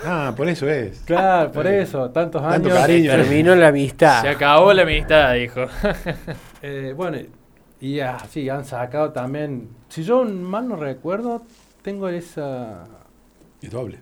Ah, 0.04 0.34
por 0.36 0.48
eso 0.48 0.68
es. 0.68 1.00
Claro, 1.06 1.52
por 1.52 1.64
eso, 1.66 2.10
tantos 2.10 2.42
Tanto 2.42 2.68
años. 2.70 2.80
cariño. 2.80 3.10
Terminó 3.12 3.54
la 3.54 3.68
amistad. 3.68 4.20
se 4.22 4.28
acabó 4.30 4.72
la 4.72 4.82
amistad, 4.82 5.34
dijo. 5.34 5.66
Eh, 6.64 6.92
bueno, 6.96 7.18
y 7.80 7.98
así 8.00 8.48
han 8.48 8.64
sacado 8.64 9.10
también. 9.10 9.68
Si 9.88 10.04
yo 10.04 10.24
mal 10.24 10.68
no 10.68 10.76
recuerdo, 10.76 11.42
tengo 11.82 12.08
esa. 12.08 12.84
Es 13.60 13.70
doble. 13.70 13.98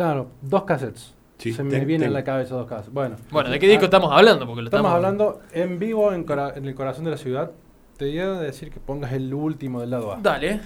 Claro, 0.00 0.28
dos 0.40 0.64
cassettes. 0.64 1.12
Sí, 1.36 1.52
Se 1.52 1.62
me 1.62 1.70
ten- 1.72 1.86
vienen 1.86 2.06
a 2.06 2.08
tengo. 2.08 2.18
la 2.20 2.24
cabeza 2.24 2.54
dos 2.54 2.66
cassettes. 2.66 2.90
Bueno, 2.94 3.16
Bueno, 3.30 3.50
¿de 3.50 3.58
qué 3.58 3.66
disco 3.68 3.82
Ah, 3.82 3.84
estamos 3.84 4.10
hablando? 4.12 4.46
Porque 4.46 4.62
lo 4.62 4.68
Estamos 4.68 4.90
hablando 4.92 5.40
en 5.52 5.78
vivo 5.78 6.10
en, 6.14 6.24
Cora- 6.24 6.54
en 6.56 6.64
el 6.64 6.74
corazón 6.74 7.04
de 7.04 7.10
la 7.10 7.16
ciudad. 7.18 7.50
Te 7.98 8.06
voy 8.06 8.18
a 8.18 8.28
decir 8.40 8.70
que 8.70 8.80
pongas 8.80 9.12
el 9.12 9.34
último 9.34 9.80
del 9.82 9.90
lado 9.90 10.12
A. 10.14 10.16
Dale. 10.22 10.60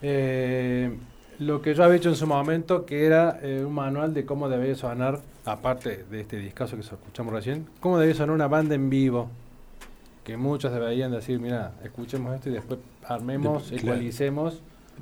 Eh, 0.00 0.96
lo 1.40 1.60
que 1.60 1.74
yo 1.74 1.84
había 1.84 1.96
hecho 1.96 2.08
en 2.08 2.16
su 2.16 2.26
momento, 2.26 2.86
que 2.86 3.04
era 3.04 3.38
eh, 3.42 3.62
un 3.64 3.74
manual 3.74 4.14
de 4.14 4.24
cómo 4.24 4.48
debía 4.48 4.74
sonar, 4.74 5.20
aparte 5.44 6.04
de 6.10 6.20
este 6.22 6.36
discazo 6.38 6.76
que 6.76 6.82
escuchamos 6.82 7.32
recién, 7.34 7.66
cómo 7.80 7.98
debía 7.98 8.14
sonar 8.14 8.34
una 8.34 8.48
banda 8.48 8.74
en 8.74 8.88
vivo. 8.88 9.28
Que 10.24 10.36
muchos 10.38 10.72
deberían 10.72 11.10
decir, 11.10 11.40
mira, 11.40 11.72
escuchemos 11.84 12.34
esto 12.34 12.48
y 12.48 12.52
después 12.52 12.80
armemos, 13.06 13.70
De- 13.70 13.76
claro. 13.78 13.98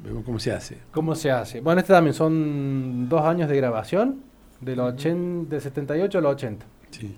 Vemos 0.04 0.24
cómo 0.24 0.38
se 0.38 0.52
hace. 0.52 0.78
¿Cómo 0.92 1.14
se 1.14 1.30
hace? 1.30 1.60
Bueno, 1.60 1.80
este 1.80 1.92
también 1.92 2.14
son 2.14 3.08
dos 3.08 3.22
años 3.22 3.48
de 3.48 3.56
grabación, 3.56 4.22
del, 4.60 4.78
ochen- 4.80 5.48
del 5.48 5.60
78 5.60 6.18
al 6.18 6.26
80. 6.26 6.66
Sí. 6.90 7.16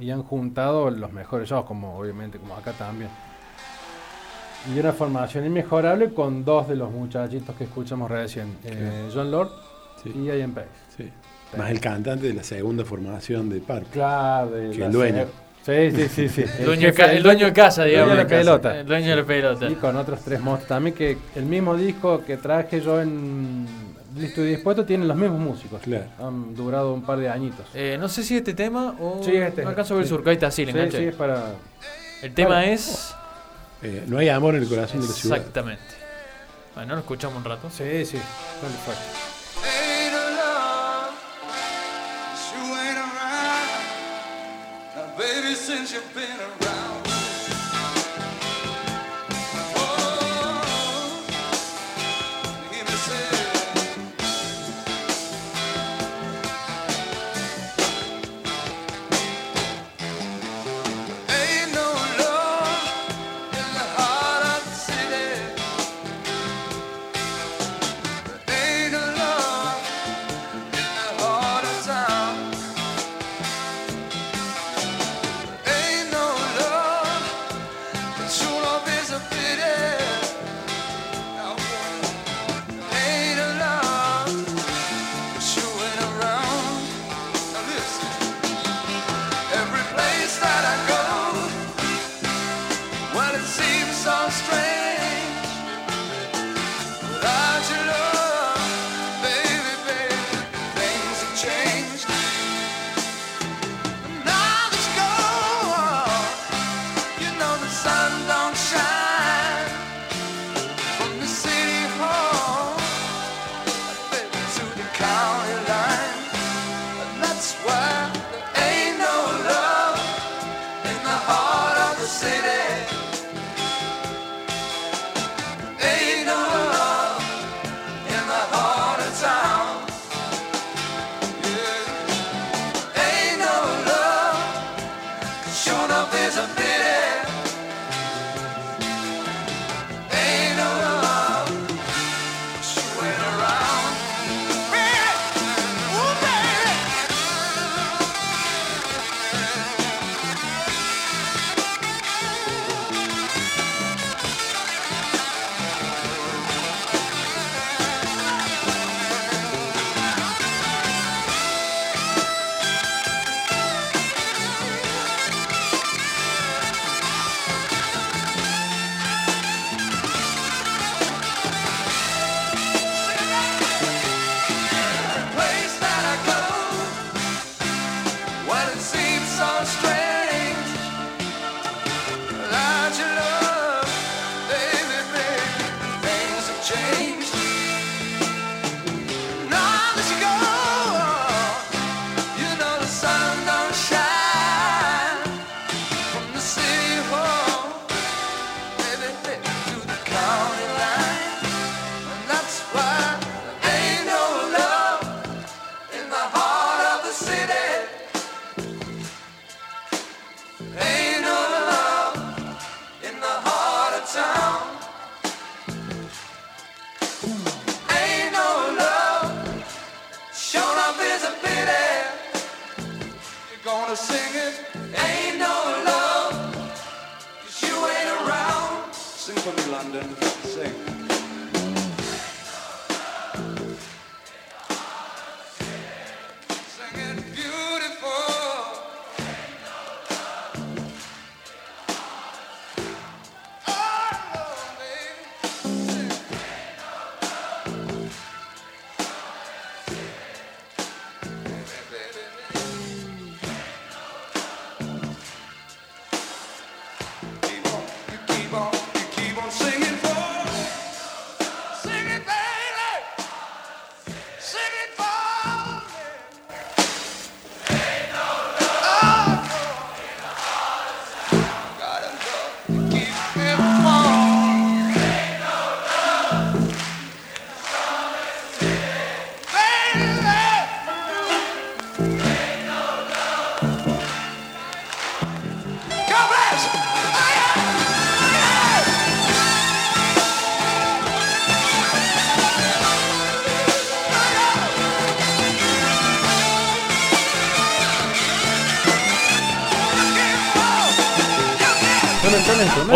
Y 0.00 0.10
han 0.10 0.22
juntado 0.22 0.90
los 0.90 1.12
mejores 1.12 1.48
shows, 1.48 1.64
como 1.66 1.98
obviamente, 1.98 2.38
como 2.38 2.54
acá 2.56 2.72
también. 2.72 3.10
Y 4.74 4.78
una 4.78 4.92
formación 4.92 5.46
inmejorable 5.46 6.12
con 6.12 6.44
dos 6.44 6.68
de 6.68 6.76
los 6.76 6.90
muchachitos 6.90 7.54
que 7.56 7.64
escuchamos 7.64 8.10
recién, 8.10 8.56
eh, 8.64 9.08
John 9.14 9.30
Lord 9.30 9.50
Sí. 10.02 10.12
y 10.14 10.24
Ian 10.26 10.52
Pace. 10.52 10.68
sí. 10.96 11.10
Más 11.56 11.70
el 11.70 11.80
cantante 11.80 12.26
de 12.26 12.34
la 12.34 12.42
segunda 12.44 12.84
formación 12.84 13.48
de 13.48 13.60
Parque. 13.60 13.88
Claro, 13.92 14.50
de 14.50 14.70
Que 14.70 14.78
la 14.80 14.86
el 14.86 14.92
dueño. 14.92 15.24
Sí, 15.64 15.90
sí, 15.90 16.08
sí, 16.08 16.28
sí. 16.30 16.44
El 16.60 16.64
dueño, 16.64 16.86
de 16.88 16.94
ca- 16.94 17.12
el 17.12 17.22
dueño 17.22 17.46
de 17.46 17.52
casa, 17.52 17.84
el 17.84 17.90
dueño 17.90 18.04
digamos. 18.06 18.16
de 18.16 18.22
la 18.24 18.28
pelota. 18.40 18.80
El 18.80 18.86
dueño 18.86 19.10
de 19.10 19.16
la 19.16 19.24
pelota. 19.24 19.66
Y 19.68 19.74
con 19.74 19.96
otros 19.96 20.20
tres 20.24 20.40
monstruos 20.40 20.68
también, 20.68 20.94
que 20.96 21.18
el 21.36 21.44
mismo 21.44 21.76
disco 21.76 22.24
que 22.24 22.36
traje 22.38 22.80
yo 22.80 23.00
en 23.02 23.66
Listo 24.16 24.42
y 24.42 24.48
Dispuesto 24.48 24.84
tienen 24.86 25.06
los 25.06 25.16
mismos 25.16 25.38
músicos. 25.40 25.82
Claro. 25.82 26.06
Han 26.20 26.54
durado 26.54 26.94
un 26.94 27.02
par 27.02 27.18
de 27.18 27.28
añitos. 27.28 27.66
Eh, 27.74 27.96
no 28.00 28.08
sé 28.08 28.22
si 28.22 28.36
este 28.38 28.54
tema 28.54 28.96
o. 28.98 29.20
Sí, 29.22 29.36
este. 29.36 29.62
No 29.62 29.68
alcanzo 29.68 29.94
a 29.94 29.96
ver 29.98 30.04
el 30.04 30.08
Sí. 30.08 30.14
surco. 30.14 30.30
Ahí 30.30 30.34
está, 30.36 30.50
sí, 30.50 30.64
le 30.64 30.72
Sí, 30.72 30.78
enganché. 30.78 30.98
sí, 30.98 31.04
es 31.04 31.14
para... 31.14 31.52
El 32.22 32.32
tema 32.34 32.64
es. 32.64 33.14
Eh, 33.82 34.04
no 34.08 34.18
hay 34.18 34.28
amor 34.30 34.54
en 34.56 34.62
el 34.62 34.68
corazón 34.68 35.00
de 35.02 35.06
la 35.06 35.12
ciudad. 35.12 35.36
Exactamente. 35.36 35.82
Bueno, 36.74 36.94
lo 36.94 37.00
escuchamos 37.00 37.36
un 37.36 37.44
rato. 37.44 37.68
Sí, 37.70 38.04
sí. 38.06 38.16
Dale, 38.62 39.27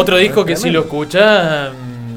Otro 0.03 0.17
disco 0.19 0.45
que 0.45 0.57
si 0.57 0.71
lo 0.71 0.81
escuchas 0.81 1.71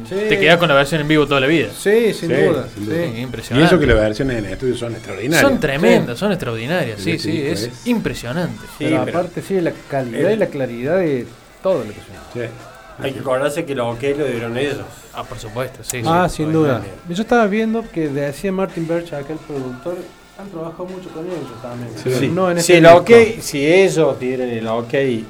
Sí. 0.08 0.14
te 0.30 0.40
quedas 0.40 0.58
con 0.58 0.68
la 0.70 0.76
versión 0.76 1.02
en 1.02 1.08
vivo 1.08 1.26
toda 1.26 1.40
la 1.42 1.48
vida. 1.48 1.70
Sí, 1.76 2.14
sin 2.14 2.30
Sí, 2.30 2.36
duda. 2.36 2.68
sin 2.72 2.84
sí. 2.86 2.90
duda. 2.92 3.06
Sí, 3.08 3.12
Y 3.16 3.22
impresionante. 3.22 3.66
eso 3.74 3.80
que 3.80 3.88
las 3.88 3.96
versiones 3.96 4.38
en 4.38 4.46
estudio 4.46 4.78
son 4.78 4.94
extraordinarias. 4.94 5.42
Son 5.50 5.60
tremendas, 5.60 6.20
son 6.20 6.32
extraordinarias. 6.32 7.00
Sí, 7.02 7.18
sí, 7.18 7.42
es 7.42 7.64
es- 7.64 7.88
impresionante. 7.88 8.60
Sí, 8.78 8.86
pero 8.86 9.04
pero 9.06 9.18
aparte, 9.20 9.42
sí, 9.42 9.60
la 9.62 9.72
calidad 9.90 10.30
y 10.30 10.36
la 10.36 10.46
claridad 10.46 10.98
de 11.00 11.26
todo 11.64 11.80
lo 11.84 11.90
que 11.90 12.00
suena. 12.02 12.22
Sí. 12.48 12.54
hay 13.00 13.12
que 13.12 13.20
acordarse 13.20 13.66
que 13.66 13.74
los 13.76 13.94
OK 13.96 14.04
lo 14.18 14.26
dieron 14.26 14.56
ellos. 14.58 14.78
Ah, 15.14 15.24
por 15.24 15.38
supuesto, 15.40 15.80
sí. 15.84 16.02
Ah, 16.06 16.28
sí. 16.30 16.38
sin 16.38 16.54
duda. 16.54 16.82
Yo 17.10 17.22
estaba 17.24 17.46
viendo 17.48 17.84
que 17.92 18.08
decía 18.08 18.52
Martin 18.54 18.88
Birch, 18.88 19.12
aquel 19.12 19.36
productor, 19.38 19.98
han 20.38 20.50
trabajado 20.50 20.86
mucho 20.86 21.10
con 21.10 21.26
ellos 21.26 21.62
también. 21.62 21.90
Sí. 22.20 22.28
No 22.30 22.50
en 22.52 22.62
si, 22.62 22.74
este 22.74 23.34
el 23.36 23.42
si 23.42 23.66
ellos 23.66 24.18
dieron 24.20 24.48
el 24.50 24.68
OK, 24.68 24.94
eh, 24.94 25.24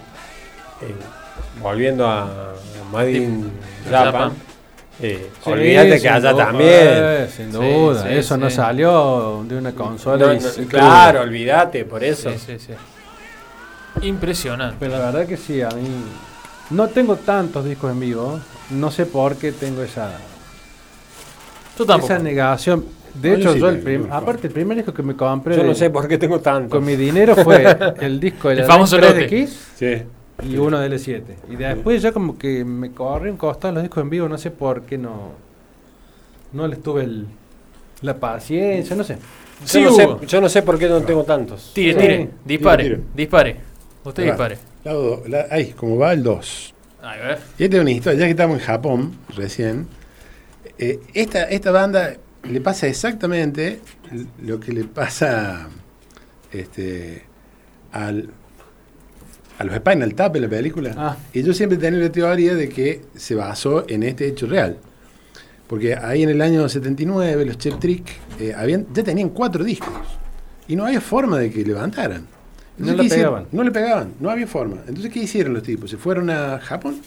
volviendo 1.69 2.07
a 2.07 2.53
Made 2.91 3.11
in 3.11 3.51
Japan. 3.89 4.31
Eh, 5.01 5.29
Sí, 5.43 5.49
olvídate 5.51 5.99
que 5.99 6.07
allá 6.09 6.31
duda, 6.31 6.45
también. 6.45 6.69
eh, 6.71 7.27
sin 7.35 7.51
duda. 7.51 8.03
sí, 8.03 8.09
eso 8.13 8.37
no 8.37 8.49
salió 8.49 9.43
de 9.47 9.57
una 9.57 9.71
consola. 9.73 10.27
No, 10.27 10.33
no, 10.33 10.67
claro, 10.69 11.21
olvídate, 11.21 11.83
por 11.85 12.01
eso. 12.03 12.29
Sí, 12.31 12.37
sí, 12.45 12.59
sí. 12.59 12.73
Impresionante. 14.07 14.77
Pero 14.79 14.93
la 14.93 15.05
verdad 15.11 15.25
que 15.25 15.37
sí, 15.37 15.61
a 15.61 15.69
mí. 15.69 15.87
No 16.69 16.87
tengo 16.87 17.15
tantos 17.17 17.65
discos 17.65 17.91
en 17.91 17.99
vivo. 17.99 18.39
No 18.71 18.89
sé 18.91 19.05
por 19.05 19.35
qué 19.35 19.51
tengo 19.51 19.83
esa, 19.83 20.11
Yo 21.77 21.85
tampoco. 21.85 22.13
esa 22.13 22.21
negación. 22.23 22.85
De 23.13 23.31
No, 23.31 23.35
yo 23.37 23.41
hecho, 23.41 23.53
sí 23.53 23.59
yo 23.59 23.69
el 23.69 23.79
prim- 23.79 24.07
aparte, 24.11 24.47
el 24.47 24.53
primer 24.53 24.75
disco 24.77 24.93
que 24.93 25.01
me 25.03 25.15
compré 25.15 25.55
Yo 25.55 25.63
no 25.63 25.73
sé 25.73 25.89
por 25.89 26.05
qué 26.07 26.17
tengo 26.17 26.39
tanto. 26.41 26.69
con 26.69 26.83
mi 26.85 26.95
dinero 26.97 27.33
fue 27.35 27.63
el 28.01 28.19
disco 28.19 28.49
de 28.49 28.55
El 28.55 28.61
la 28.61 28.67
famoso 28.67 28.97
3 28.97 29.09
lote. 29.09 29.21
de 29.21 29.27
Kiss 29.27 29.67
Sí. 29.77 30.03
Y 30.43 30.57
uno 30.57 30.79
de 30.79 30.89
L7. 30.89 31.21
Y 31.49 31.55
después 31.55 32.01
ya 32.01 32.11
como 32.11 32.37
que 32.37 32.65
me 32.65 32.91
corrí 32.91 33.29
un 33.29 33.37
costado 33.37 33.73
los 33.75 33.83
discos 33.83 34.01
en 34.01 34.09
vivo, 34.09 34.27
no 34.27 34.37
sé 34.37 34.51
por 34.51 34.81
qué 34.83 34.97
no. 34.97 35.31
No 36.53 36.67
les 36.67 36.81
tuve 36.81 37.03
el, 37.03 37.27
la 38.01 38.17
paciencia, 38.17 38.95
no 38.95 39.03
sé. 39.03 39.17
Yo, 39.67 39.81
no 39.81 39.91
sé, 39.91 40.07
yo 40.27 40.41
no 40.41 40.49
sé 40.49 40.61
por 40.61 40.77
qué 40.77 40.87
no 40.89 41.01
tengo 41.01 41.23
tantos. 41.23 41.71
Tire, 41.73 41.93
Sí. 41.93 41.99
tire. 41.99 42.29
Dispare. 42.45 43.01
Dispare. 43.15 43.55
Usted 44.03 44.23
dispare. 44.25 44.57
Lado 44.83 45.01
do- 45.01 45.23
la- 45.27 45.47
ahí, 45.49 45.71
como 45.71 45.97
va 45.97 46.13
el 46.13 46.21
2. 46.23 46.73
A 47.01 47.15
ver. 47.17 47.39
Y 47.57 47.63
esta 47.63 47.77
es 47.77 47.81
una 47.81 47.91
historia, 47.91 48.19
ya 48.19 48.25
que 48.25 48.31
estamos 48.31 48.59
en 48.59 48.65
Japón 48.65 49.17
recién. 49.35 49.87
eh, 50.77 50.99
esta, 51.13 51.43
esta 51.45 51.71
banda 51.71 52.15
le 52.43 52.59
pasa 52.61 52.87
exactamente 52.87 53.79
lo 54.43 54.59
que 54.59 54.73
le 54.73 54.83
pasa 54.83 55.69
este, 56.51 57.23
al, 57.93 58.29
a 59.57 59.63
los 59.63 59.75
Spinal 59.75 60.13
Tap 60.15 60.35
en 60.35 60.41
la 60.43 60.49
película. 60.49 60.93
Ah. 60.97 61.17
Y 61.33 61.43
yo 61.43 61.53
siempre 61.53 61.77
tenido 61.77 62.03
la 62.03 62.11
teoría 62.11 62.55
de 62.55 62.69
que 62.69 63.01
se 63.15 63.35
basó 63.35 63.85
en 63.87 64.03
este 64.03 64.27
hecho 64.27 64.47
real. 64.47 64.77
Porque 65.67 65.95
ahí 65.95 66.23
en 66.23 66.29
el 66.29 66.41
año 66.41 66.67
79 66.67 67.45
los 67.45 67.57
Chep 67.57 67.79
Trick 67.79 68.07
eh, 68.39 68.53
habían, 68.55 68.85
ya 68.93 69.03
tenían 69.03 69.29
cuatro 69.29 69.63
discos. 69.63 69.93
Y 70.67 70.75
no 70.75 70.85
había 70.85 71.01
forma 71.01 71.39
de 71.39 71.51
que 71.51 71.63
levantaran. 71.63 72.27
No 72.77 72.95
¿qué 72.95 73.03
le 73.03 73.09
pegaban. 73.09 73.47
No 73.51 73.63
le 73.63 73.71
pegaban, 73.71 74.13
no 74.19 74.29
había 74.29 74.47
forma. 74.47 74.77
Entonces, 74.87 75.11
¿qué 75.11 75.19
hicieron 75.19 75.53
los 75.53 75.63
tipos? 75.63 75.89
Se 75.89 75.97
fueron 75.97 76.29
a 76.29 76.59
Japón, 76.59 76.97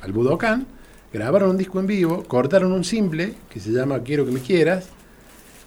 al 0.00 0.12
Budokan, 0.12 0.66
grabaron 1.12 1.50
un 1.50 1.56
disco 1.56 1.80
en 1.80 1.86
vivo, 1.86 2.22
cortaron 2.24 2.72
un 2.72 2.84
simple 2.84 3.34
que 3.50 3.58
se 3.58 3.70
llama 3.70 4.00
Quiero 4.00 4.24
que 4.24 4.30
me 4.30 4.40
quieras, 4.40 4.88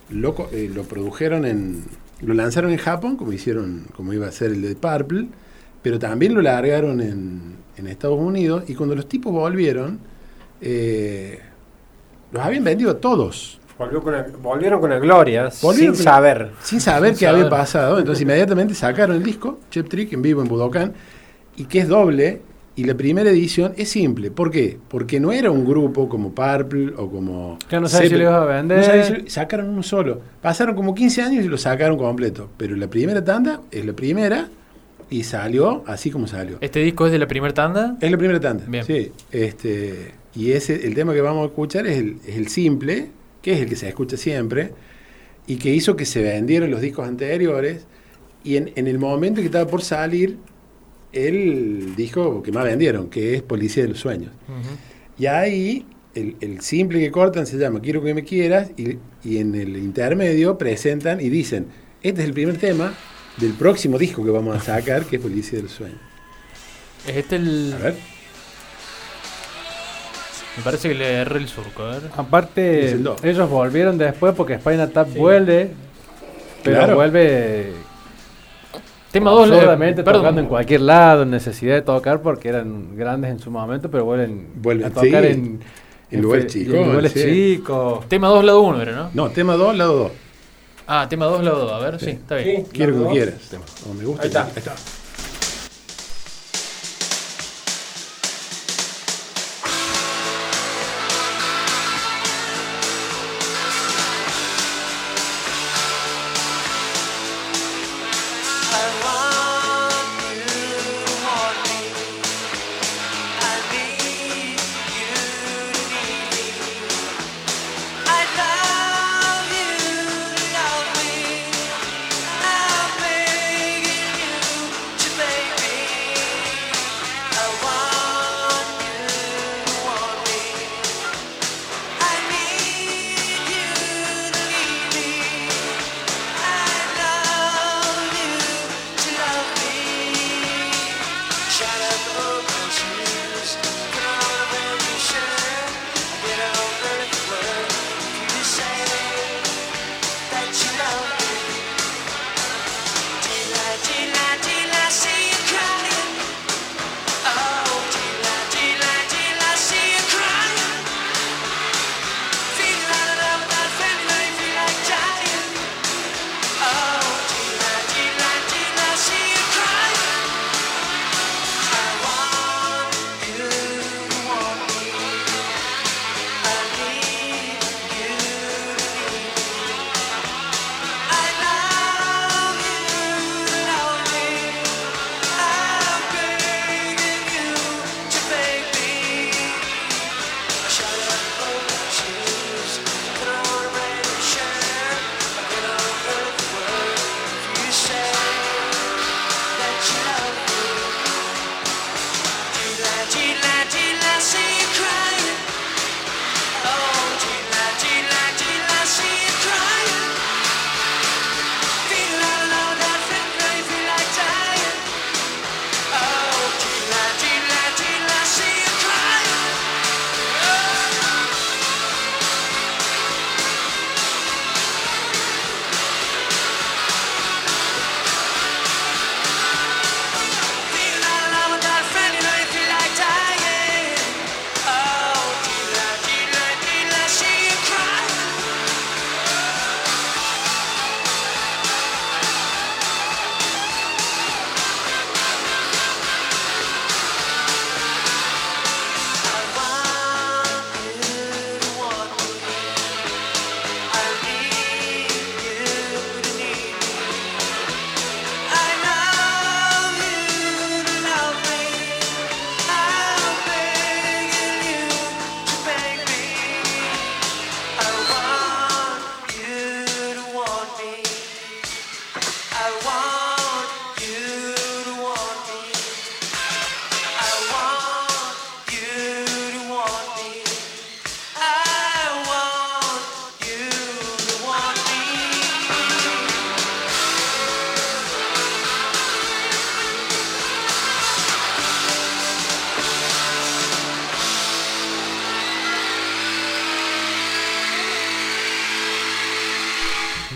lo, 0.10 0.50
eh, 0.52 0.72
lo 0.74 0.84
produjeron 0.84 1.46
en. 1.46 1.84
lo 2.22 2.34
lanzaron 2.34 2.72
en 2.72 2.78
Japón, 2.78 3.18
como 3.18 3.34
hicieron, 3.34 3.86
como 3.96 4.14
iba 4.14 4.28
a 4.28 4.32
ser 4.32 4.52
el 4.52 4.62
de 4.62 4.76
Purple, 4.76 5.28
pero 5.82 5.98
también 6.00 6.34
lo 6.34 6.42
largaron 6.42 7.00
en, 7.02 7.56
en 7.78 7.88
Estados 7.88 8.20
Unidos, 8.20 8.64
y 8.68 8.76
cuando 8.76 8.96
los 8.96 9.08
tipos 9.08 9.32
volvieron, 9.32 10.00
eh, 10.62 11.40
los 12.32 12.44
habían 12.44 12.64
vendido 12.64 12.96
todos. 12.98 13.60
Volvió 13.78 14.02
con 14.02 14.12
la- 14.14 14.26
volvieron 14.42 14.82
con 14.82 14.90
la 14.90 15.00
gloria, 15.00 15.50
Volvieron 15.62 15.96
sin 15.96 16.04
con- 16.04 16.14
saber. 16.14 16.52
Sin 16.62 16.82
saber 16.82 17.12
Sin 17.12 17.20
qué 17.20 17.26
saber. 17.26 17.46
había 17.46 17.50
pasado. 17.50 17.98
Entonces 18.00 18.22
inmediatamente 18.24 18.74
sacaron 18.74 19.16
el 19.16 19.24
disco, 19.24 19.60
Chep 19.72 19.88
Trick, 19.88 20.12
en 20.14 20.22
vivo 20.22 20.42
en 20.42 20.48
Budokan, 20.50 20.94
y 21.56 21.66
que 21.66 21.80
es 21.80 21.88
doble. 21.88 22.42
Y 22.76 22.86
la 22.86 22.94
primera 22.96 23.30
edición 23.30 23.74
es 23.76 23.90
simple. 23.90 24.32
¿Por 24.32 24.52
qué? 24.52 24.78
Porque 24.88 25.20
no 25.20 25.34
era 25.34 25.52
un 25.52 25.66
grupo 25.66 26.08
como 26.08 26.32
Purple 26.34 26.94
o 26.96 27.10
como. 27.10 27.58
Ya 27.70 27.80
no 27.82 27.90
sabes 27.90 28.08
si 28.10 28.16
lo 28.16 28.22
ibas 28.24 28.36
a 28.42 28.46
vender. 28.46 28.78
No 28.80 28.84
sabes 28.86 29.08
si- 29.26 29.30
sacaron 29.30 29.70
uno 29.70 29.84
solo. 29.84 30.22
Pasaron 30.42 30.76
como 30.76 30.94
15 30.96 31.22
años 31.22 31.44
y 31.44 31.48
lo 31.50 31.58
sacaron 31.58 31.98
completo. 31.98 32.50
Pero 32.56 32.78
la 32.78 32.88
primera 32.88 33.22
tanda 33.24 33.62
es 33.72 33.86
la 33.86 33.92
primera 33.94 34.48
y 35.10 35.24
salió 35.24 35.84
así 35.88 36.12
como 36.12 36.28
salió. 36.28 36.58
¿Este 36.62 36.80
disco 36.80 37.06
es 37.06 37.12
de 37.12 37.20
la 37.20 37.28
primera 37.28 37.54
tanda? 37.54 37.98
Es 38.00 38.12
la 38.12 38.18
primera 38.18 38.40
tanda. 38.40 38.66
Bien. 38.68 38.86
Sí. 38.86 39.12
Este, 39.32 40.12
y 40.36 40.52
ese, 40.52 40.86
el 40.86 40.94
tema 40.94 41.14
que 41.14 41.22
vamos 41.22 41.44
a 41.44 41.48
escuchar 41.48 41.88
es 41.88 41.98
el, 41.98 42.18
es 42.26 42.38
el 42.38 42.48
simple, 42.48 43.08
que 43.42 43.54
es 43.54 43.60
el 43.60 43.70
que 43.70 43.76
se 43.76 43.88
escucha 43.88 44.18
siempre, 44.18 44.74
y 45.48 45.56
que 45.56 45.74
hizo 45.74 45.96
que 45.96 46.06
se 46.06 46.22
vendieran 46.22 46.70
los 46.70 46.82
discos 46.82 47.08
anteriores. 47.08 47.86
Y 48.44 48.58
en, 48.58 48.72
en 48.76 48.88
el 48.88 49.00
momento 49.00 49.42
que 49.42 49.48
estaba 49.48 49.70
por 49.70 49.82
salir, 49.82 50.38
el 51.12 51.96
disco 51.96 52.44
que 52.44 52.52
más 52.52 52.64
vendieron, 52.64 53.10
que 53.10 53.34
es 53.34 53.42
Policía 53.42 53.84
de 53.84 53.90
los 53.90 54.00
Sueños. 54.00 54.32
Y 55.18 55.26
ahí, 55.26 55.86
el, 56.14 56.36
el 56.40 56.62
simple 56.62 57.00
que 57.00 57.12
cortan 57.12 57.48
se 57.48 57.58
llama 57.58 57.82
Quiero 57.82 58.04
que 58.04 58.14
me 58.14 58.24
quieras, 58.24 58.72
y, 58.78 58.98
y 59.24 59.38
en 59.38 59.56
el 59.56 59.76
intermedio 59.78 60.58
presentan 60.58 61.20
y 61.20 61.30
dicen: 61.30 61.66
Este 62.04 62.22
es 62.22 62.28
el 62.28 62.34
primer 62.34 62.58
tema 62.58 62.94
del 63.40 63.54
próximo 63.54 63.98
disco 63.98 64.24
que 64.24 64.32
vamos 64.32 64.56
a 64.56 64.60
sacar, 64.60 65.04
que 65.06 65.16
es 65.18 65.22
Policía 65.22 65.58
de 65.58 65.64
los 65.64 65.72
Sueños. 65.72 66.00
¿Es 67.08 67.16
este 67.18 67.36
el.? 67.38 67.74
A 67.80 67.84
ver. 67.84 67.96
Me 70.58 70.64
parece 70.64 70.90
que 70.90 70.96
le 70.96 71.14
erré 71.14 71.40
el 71.40 71.48
surco, 71.48 71.84
a 71.84 71.92
ver. 71.92 72.02
Aparte, 72.18 72.92
el 72.92 73.10
ellos 73.24 73.50
volvieron 73.50 73.98
después 73.98 74.34
porque 74.36 74.58
Spinal 74.58 74.90
Tap 74.92 75.08
vuelve, 75.14 75.72
pero 76.64 76.78
Claro. 76.78 76.96
vuelve 76.96 77.72
Tema 79.12 79.32
2, 79.32 79.50
absurdamente 79.52 80.04
perdón. 80.04 80.22
tocando 80.22 80.42
en 80.42 80.48
cualquier 80.48 80.82
lado, 80.82 81.24
en 81.24 81.32
necesidad 81.32 81.76
de 81.76 81.82
tocar 81.82 82.22
porque 82.22 82.50
eran 82.50 82.96
grandes 82.98 83.32
en 83.32 83.40
su 83.40 83.50
momento, 83.52 83.90
pero 83.90 84.06
vuelven, 84.06 84.50
Vuelven, 84.56 84.88
a 84.88 84.90
tocar 84.90 85.24
sí. 85.24 85.30
en, 85.32 85.60
En 86.12 86.22
lugares 86.22 86.48
chicos, 86.48 86.76
en 86.76 86.86
lugares 86.90 87.12
sí. 87.14 87.56
chicos. 87.58 88.08
Tema 88.10 88.28
2, 88.28 88.44
lado 88.44 88.62
1 88.62 88.82
era, 88.82 88.92
¿no? 88.92 89.10
No, 89.14 89.30
tema 89.30 89.54
2, 89.56 89.78
lado 89.78 89.94
2. 89.98 90.12
Ah, 90.92 91.08
tema 91.08 91.26
2, 91.26 91.44
lado 91.44 91.66
2. 91.66 91.72
A 91.72 91.78
ver, 91.78 92.00
sí, 92.00 92.10
está 92.10 92.38
bien. 92.38 92.66
Sí. 92.66 92.72
Quiero 92.74 93.04
que 93.04 93.12
quieras. 93.12 93.36
Como 93.84 93.94
me 93.94 94.06
gusta. 94.06 94.24
Ahí 94.24 94.28
está. 94.28 94.44
Ahí 94.46 94.52
está. 94.56 94.74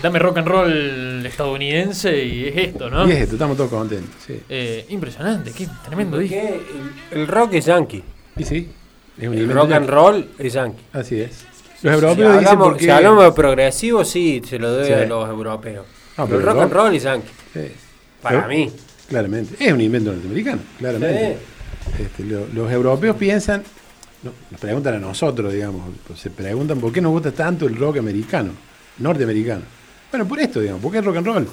Dame 0.04 0.18
rock 0.18 0.36
and 0.38 0.46
roll 0.48 1.24
estadounidense 1.26 2.24
y 2.24 2.46
es 2.48 2.56
esto, 2.68 2.90
¿no? 2.90 3.08
Y 3.08 3.12
es 3.12 3.20
esto, 3.22 3.34
estamos 3.36 3.56
todos 3.56 3.70
contentos. 3.70 4.14
Sí. 4.26 4.38
Eh, 4.48 4.84
impresionante, 4.90 5.50
qué 5.52 5.66
tremendo 5.86 6.18
disco. 6.18 6.36
El, 7.10 7.20
el 7.20 7.26
rock 7.26 7.54
es 7.54 7.64
yankee. 7.64 8.04
Y 8.36 8.44
sí, 8.44 8.70
es 9.18 9.26
un 9.28 9.34
El 9.34 9.40
invento 9.42 9.62
rock 9.62 9.72
and 9.72 9.88
roll 9.88 10.28
es 10.38 10.52
yankee. 10.52 10.82
Así 10.92 11.20
es. 11.20 11.44
Los 11.80 11.80
Si 11.80 11.88
europeos 11.88 12.16
dicen 12.16 12.32
hablamos, 12.48 12.68
porque... 12.68 12.84
si 12.84 12.90
hablamos 12.90 13.24
de 13.24 13.32
progresivo, 13.32 14.04
sí, 14.04 14.42
se 14.46 14.58
lo 14.58 14.70
doy 14.72 14.86
Sí. 14.86 14.92
a 14.92 15.06
los 15.06 15.28
europeos. 15.28 15.86
No, 16.18 16.26
Pero 16.26 16.38
el 16.38 16.44
rock 16.44 16.56
el 16.56 16.62
and 16.62 16.72
rock- 16.72 16.82
roll 16.84 16.94
es 16.94 17.02
yankee. 17.02 17.28
Sí, 17.54 17.60
Para 18.22 18.36
Pero- 18.46 18.48
mí. 18.48 18.72
claramente. 19.08 19.64
Es 19.64 19.72
un 19.72 19.80
invento 19.80 20.12
norteamericano, 20.12 20.60
claramente. 20.78 21.36
Este, 21.98 22.24
lo- 22.24 22.46
los 22.54 22.70
europeos 22.72 23.16
piensan, 23.16 23.62
no, 24.22 24.32
nos 24.50 24.60
preguntan 24.60 24.94
a 24.94 24.98
nosotros, 24.98 25.52
digamos, 25.52 25.82
pues 26.06 26.18
se 26.20 26.30
preguntan 26.30 26.78
por 26.80 26.92
qué 26.92 27.00
nos 27.00 27.12
gusta 27.12 27.32
tanto 27.32 27.66
el 27.66 27.76
rock 27.76 27.98
americano, 27.98 28.52
norteamericano. 28.98 29.62
Bueno, 30.14 30.28
por 30.28 30.38
esto, 30.38 30.60
digamos, 30.60 30.80
porque 30.80 30.98
es 30.98 31.04
rock 31.04 31.16
and 31.16 31.26
roll. 31.26 31.48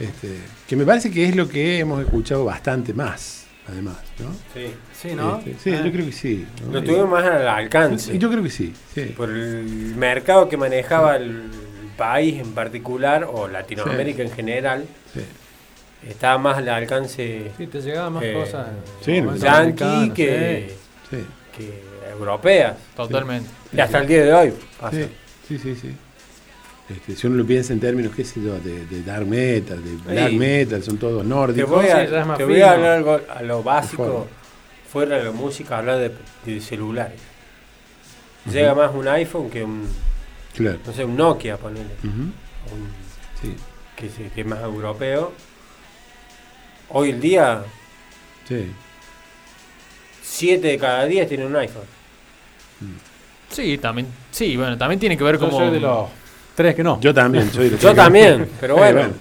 Este, 0.00 0.36
que 0.66 0.74
me 0.74 0.84
parece 0.84 1.12
que 1.12 1.28
es 1.28 1.36
lo 1.36 1.48
que 1.48 1.78
hemos 1.78 2.02
escuchado 2.02 2.44
bastante 2.44 2.92
más, 2.92 3.46
además, 3.68 3.98
¿no? 4.18 4.32
Sí. 4.52 4.74
Sí, 5.00 5.14
¿no? 5.14 5.38
Este, 5.38 5.54
sí, 5.62 5.76
Ah. 5.78 5.82
yo 5.86 5.92
creo 5.92 6.04
que 6.06 6.10
sí. 6.10 6.44
¿no? 6.66 6.72
Lo 6.72 6.82
tuvimos 6.82 7.08
más 7.08 7.24
al 7.24 7.46
alcance. 7.46 8.12
Y 8.12 8.18
Yo 8.18 8.28
creo 8.32 8.42
que 8.42 8.50
sí, 8.50 8.74
sí. 8.92 9.14
Por 9.16 9.30
el 9.30 9.94
mercado 9.96 10.48
que 10.48 10.56
manejaba 10.56 11.14
el 11.14 11.44
país 11.96 12.40
en 12.40 12.50
particular, 12.52 13.28
o 13.32 13.46
Latinoamérica 13.46 14.22
en 14.24 14.32
general, 14.32 14.86
sí. 15.14 15.20
estaba 16.10 16.36
más 16.38 16.58
al 16.58 16.68
alcance 16.70 17.52
Sí, 17.56 17.66
te 17.68 17.80
llegaban 17.80 18.14
más 18.14 18.24
Eh, 18.24 18.32
cosas. 18.32 18.66
sí, 19.04 19.22
más 19.22 19.38
yankee 19.38 20.10
que, 20.12 20.74
sí. 21.10 21.18
que 21.56 21.80
europeas. 22.18 22.74
Totalmente. 22.96 23.48
Y 23.72 23.78
hasta 23.78 23.98
el 24.00 24.08
día 24.08 24.24
de 24.24 24.32
hoy 24.34 24.52
pasa. 24.80 24.96
Sí, 24.96 25.06
sí, 25.46 25.58
sí, 25.60 25.76
sí. 25.76 25.94
Este, 26.88 27.16
si 27.16 27.26
uno 27.26 27.36
lo 27.36 27.46
piensa 27.46 27.72
en 27.72 27.80
términos, 27.80 28.12
qué 28.14 28.24
sé 28.24 28.42
yo, 28.42 28.58
de, 28.60 28.84
de 28.86 29.02
dark 29.02 29.26
metal, 29.26 29.82
de 29.82 29.96
black 30.12 30.30
Sí. 30.30 30.36
metal, 30.36 30.82
son 30.82 30.98
todos 30.98 31.22
Te 31.22 31.28
nórdicos. 31.28 31.70
voy 31.70 31.86
Sí, 31.86 31.90
a, 31.92 32.36
te 32.36 32.44
voy 32.44 32.60
a 32.60 32.72
hablar 32.72 32.90
algo 32.92 33.20
a 33.34 33.42
lo 33.42 33.62
básico, 33.62 34.26
fuera 34.92 35.16
de 35.16 35.24
la 35.24 35.32
música, 35.32 35.78
hablar 35.78 35.98
de, 35.98 36.12
de 36.44 36.60
celulares. 36.60 37.18
Llega 38.52 38.74
más 38.74 38.94
un 38.94 39.08
iPhone 39.08 39.48
que 39.48 39.64
un, 39.64 39.88
Claro. 40.54 40.78
no 40.86 40.92
sé, 40.92 41.04
un 41.04 41.16
Nokia, 41.16 41.56
ponele. 41.56 41.88
Un- 42.02 42.32
Sí, 43.40 43.54
que, 43.96 44.08
se- 44.10 44.28
que 44.30 44.40
es 44.42 44.46
más 44.46 44.60
europeo. 44.62 45.32
Hoy 46.90 47.10
el 47.10 47.20
día, 47.20 47.62
sí. 48.46 48.70
7 50.22 50.66
de 50.68 50.78
cada 50.78 51.06
10 51.06 51.28
tienen 51.28 51.46
un 51.46 51.56
iPhone. 51.56 51.82
Sí, 53.50 53.78
también. 53.78 54.06
Sí, 54.30 54.56
bueno, 54.56 54.76
también 54.76 54.98
tiene 55.00 55.16
que 55.16 55.24
ver 55.24 55.36
Yo 55.36 55.40
como. 55.46 55.58
soy 55.58 55.70
de 55.70 55.80
los 55.80 56.08
tres 56.54 56.74
que 56.74 56.82
no. 56.82 57.00
Yo 57.00 57.12
también, 57.14 57.50
soy 57.52 57.68
de 57.70 57.78
Yo 57.78 57.90
que- 57.90 57.94
también, 57.94 58.48
pero 58.60 58.76
bueno. 58.76 58.98
bueno. 59.00 59.14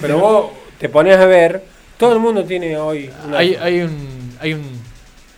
Pero 0.00 0.18
vos 0.18 0.50
te 0.78 0.88
pones 0.88 1.16
a 1.18 1.26
ver, 1.26 1.62
todo 1.98 2.12
el 2.12 2.18
mundo 2.20 2.44
tiene 2.44 2.76
hoy 2.76 3.10
un 3.26 3.34
Hay, 3.34 3.54
hay 3.56 3.80
un. 3.82 4.36
Hay 4.40 4.54
un. 4.54 4.62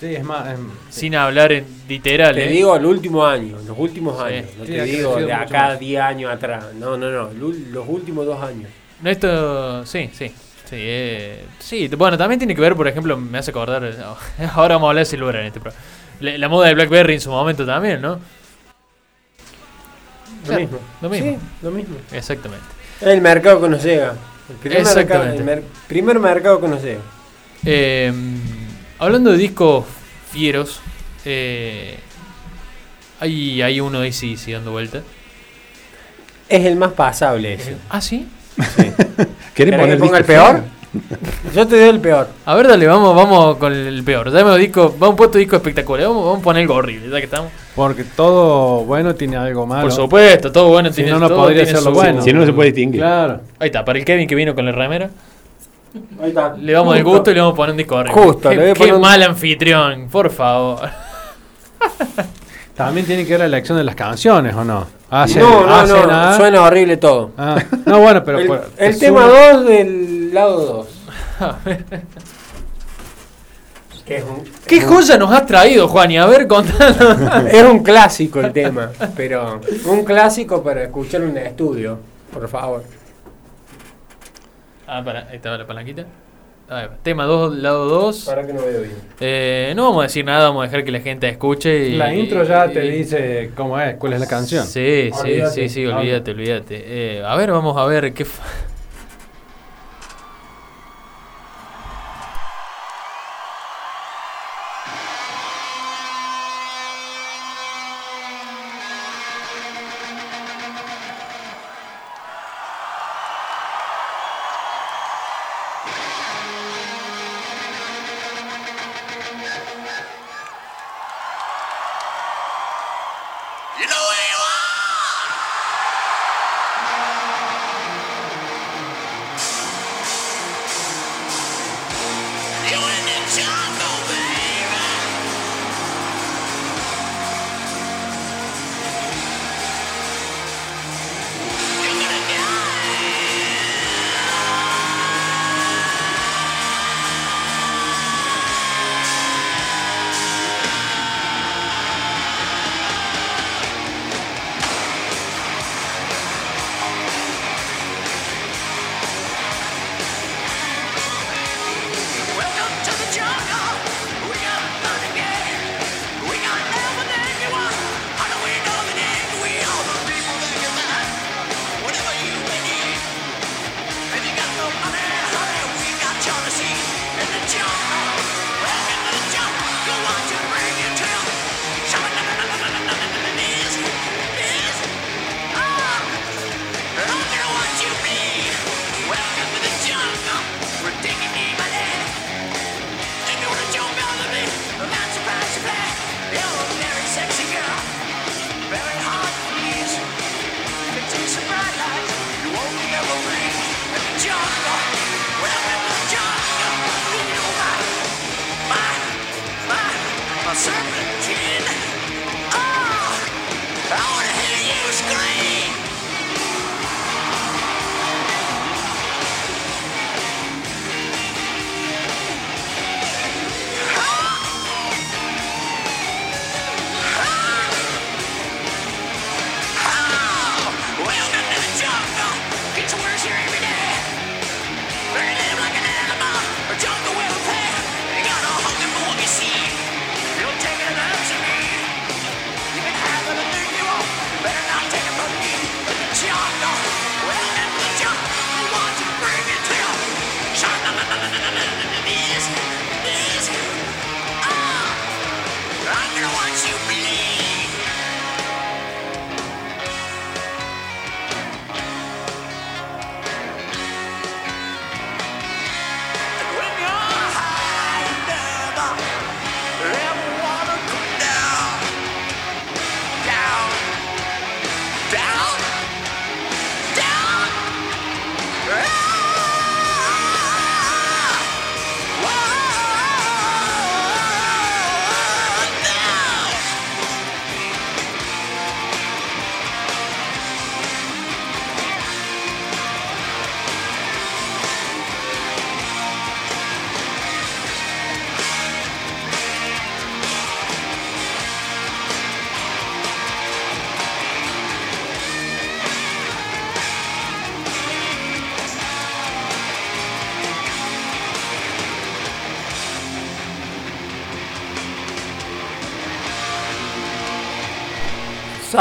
Sí, 0.00 0.14
es 0.14 0.24
más. 0.24 0.48
es- 0.52 0.58
Sin 0.94 1.14
hablar 1.14 1.52
en 1.52 1.64
literal, 1.88 2.34
Te 2.34 2.46
¿eh? 2.46 2.48
digo 2.48 2.74
el 2.76 2.84
último 2.84 3.24
año, 3.24 3.56
los 3.66 3.78
últimos 3.78 4.16
Sí. 4.18 4.24
años. 4.24 4.46
No 4.58 4.64
Sí, 4.66 4.72
te 4.72 4.84
digo 4.84 5.16
de 5.16 5.32
acá 5.32 5.68
más. 5.68 5.78
10 5.80 6.00
años 6.02 6.32
atrás. 6.32 6.64
No, 6.78 6.96
no, 6.96 7.10
no. 7.10 7.30
Los 7.32 7.88
últimos 7.88 8.26
dos 8.26 8.42
años. 8.42 8.68
No, 9.00 9.10
Esto, 9.10 9.84
sí, 9.86 10.10
sí. 10.12 10.28
Sí, 10.64 10.76
eh, 10.78 11.44
sí, 11.58 11.88
bueno, 11.98 12.16
también 12.16 12.38
tiene 12.38 12.54
que 12.54 12.60
ver, 12.62 12.74
por 12.74 12.88
ejemplo, 12.88 13.16
me 13.16 13.36
hace 13.38 13.50
acordar, 13.50 13.82
ahora 14.54 14.76
vamos 14.76 14.86
a 14.86 14.90
hablar 14.90 15.04
de 15.04 15.10
celular 15.10 15.36
en 15.36 15.46
este 15.46 15.60
programa. 15.60 15.84
La, 16.20 16.38
la 16.38 16.48
moda 16.48 16.68
de 16.68 16.74
BlackBerry 16.74 17.14
en 17.14 17.20
su 17.20 17.30
momento 17.30 17.66
también, 17.66 18.00
¿no? 18.00 18.18
Lo 20.42 20.46
Claro, 20.46 20.60
mismo. 20.60 20.78
lo 21.00 21.08
mismo. 21.10 21.30
Sí, 21.32 21.38
lo 21.62 21.70
mismo. 21.70 21.96
Exactamente. 22.12 22.64
El 23.00 23.20
mercado 23.20 23.60
que 23.62 23.68
nos 23.68 23.82
llega. 23.82 24.14
El 24.48 24.56
primer, 24.56 24.78
mercado, 24.78 25.00
Exactamente. 25.00 25.38
el 25.38 25.44
mer- 25.44 25.62
primer 25.88 26.18
mercado 26.18 26.60
que 26.60 26.68
nos 26.68 26.82
llega. 26.82 27.00
Eh, 27.64 28.12
hablando 28.98 29.30
de 29.32 29.38
discos 29.38 29.84
fieros, 30.30 30.80
eh, 31.24 31.98
hay, 33.20 33.62
hay 33.62 33.80
uno 33.80 34.00
de 34.00 34.08
AC 34.08 34.36
dando 34.52 34.72
vuelta. 34.72 35.02
Es 36.48 36.64
el 36.66 36.76
más 36.76 36.92
pasable 36.92 37.54
ese. 37.54 37.76
Ah, 37.88 38.00
sí. 38.00 38.28
¿Querés 38.56 39.28
¿Querés 39.54 39.80
poner 39.80 39.96
que 39.96 40.00
ponga 40.04 40.18
el 40.18 40.24
peor? 40.24 40.62
Yo 41.54 41.66
te 41.66 41.78
doy 41.80 41.88
el 41.88 42.00
peor. 42.00 42.28
A 42.44 42.54
ver, 42.54 42.68
dale, 42.68 42.86
vamos, 42.86 43.16
vamos 43.16 43.56
con 43.56 43.72
el 43.72 44.02
peor. 44.04 44.30
Dame 44.30 44.56
disco, 44.58 44.94
vamos 44.98 45.16
puesto 45.16 45.38
disco 45.38 45.56
espectacular. 45.56 46.06
Vamos, 46.08 46.24
vamos 46.24 46.40
a 46.40 46.42
poner 46.42 46.62
algo 46.62 46.74
horrible, 46.74 47.08
ya 47.08 47.16
que 47.18 47.24
estamos. 47.24 47.50
Porque 47.74 48.04
todo 48.04 48.84
bueno 48.84 49.14
tiene 49.14 49.36
algo 49.36 49.66
malo. 49.66 49.82
Por 49.82 49.92
supuesto, 49.92 50.52
todo 50.52 50.68
bueno 50.68 50.90
Si 50.90 50.96
tiene 50.96 51.10
no, 51.12 51.18
no 51.20 51.28
todo 51.28 51.38
podría 51.44 51.64
ser 51.64 51.82
lo 51.82 51.92
bueno. 51.92 52.20
Si 52.22 52.32
no, 52.32 52.40
no 52.40 52.46
se 52.46 52.52
puede 52.52 52.72
distinguir. 52.72 53.00
Claro. 53.00 53.40
Ahí 53.58 53.66
está, 53.68 53.84
para 53.84 53.98
el 53.98 54.04
Kevin 54.04 54.26
que 54.28 54.34
vino 54.34 54.54
con 54.54 54.66
la 54.66 54.72
remera. 54.72 55.08
Ahí 56.22 56.28
está. 56.28 56.54
Le 56.56 56.72
damos 56.72 56.94
el 56.96 57.02
Justo. 57.02 57.16
gusto 57.18 57.30
y 57.30 57.34
le 57.34 57.40
vamos 57.40 57.54
a 57.54 57.56
poner 57.56 57.70
un 57.72 57.76
disco 57.78 57.94
horrible. 57.96 58.22
Justo, 58.22 58.48
Qué, 58.50 58.56
le 58.56 58.62
voy 58.62 58.70
a 58.70 58.74
qué 58.74 58.78
poner 58.78 58.94
un- 58.94 59.00
mal 59.00 59.22
anfitrión, 59.22 60.08
por 60.10 60.30
favor. 60.30 60.80
También 62.86 63.06
tiene 63.06 63.24
que 63.24 63.30
ver 63.32 63.40
la 63.40 63.46
elección 63.46 63.78
de 63.78 63.84
las 63.84 63.94
canciones, 63.94 64.54
¿o 64.54 64.64
no? 64.64 64.86
Hace- 65.10 65.40
no, 65.40 65.66
no, 65.66 65.74
hacen 65.74 66.06
no. 66.06 66.10
a- 66.14 66.36
Suena 66.36 66.62
horrible 66.62 66.96
todo. 66.96 67.32
Ah, 67.36 67.56
no, 67.86 68.00
bueno, 68.00 68.24
pero. 68.24 68.38
el 68.38 68.46
por- 68.46 68.70
el 68.78 68.90
es 68.90 68.98
tema 68.98 69.26
uno- 69.26 69.58
2 69.58 69.66
del 69.66 70.34
lado 70.34 70.86
2. 71.38 71.38
que 74.04 74.16
es 74.16 74.24
un, 74.24 74.42
¿Qué 74.66 74.80
joya 74.80 75.16
nos 75.16 75.30
has 75.32 75.46
traído, 75.46 75.86
Juan? 75.88 76.10
Y 76.10 76.18
a 76.18 76.26
ver, 76.26 76.46
contanos. 76.48 77.44
es 77.52 77.62
un 77.64 77.82
clásico 77.82 78.40
el 78.40 78.52
tema, 78.52 78.90
pero 79.16 79.60
un 79.86 80.04
clásico 80.04 80.62
para 80.62 80.82
escuchar 80.84 81.22
en 81.22 81.36
estudio, 81.36 81.98
por 82.32 82.48
favor. 82.48 82.82
Ah, 84.86 85.02
para, 85.04 85.20
ahí 85.30 85.36
estaba 85.36 85.56
la 85.56 85.66
palanquita. 85.66 86.04
A 86.72 86.74
ver, 86.76 86.90
tema 87.02 87.24
2, 87.26 87.56
lado 87.56 87.84
2. 87.84 88.24
Para 88.24 88.46
que 88.46 88.54
no 88.54 88.62
veo 88.62 88.80
bien. 88.80 88.94
Eh, 89.20 89.72
no 89.76 89.84
vamos 89.84 90.00
a 90.00 90.02
decir 90.04 90.24
nada, 90.24 90.48
vamos 90.48 90.62
a 90.62 90.64
dejar 90.68 90.84
que 90.84 90.90
la 90.90 91.00
gente 91.00 91.28
escuche. 91.28 91.88
Y, 91.88 91.96
La 91.96 92.14
intro 92.14 92.44
ya 92.44 92.66
te 92.70 92.82
y- 92.86 92.90
dice 92.90 93.50
cómo 93.54 93.78
es, 93.78 93.96
cuál 93.96 94.14
es 94.14 94.20
la 94.20 94.26
canción. 94.26 94.64
Sí, 94.64 95.10
sí, 95.12 95.20
Olvídate. 95.20 95.50
sí, 95.54 95.68
sí, 95.68 95.86
olvídate, 95.86 96.30
olvídate. 96.30 96.82
Eh, 97.18 97.22
a 97.24 97.36
ver, 97.36 97.50
vamos 97.52 97.76
a 97.76 97.84
ver 97.84 98.14
qué. 98.14 98.24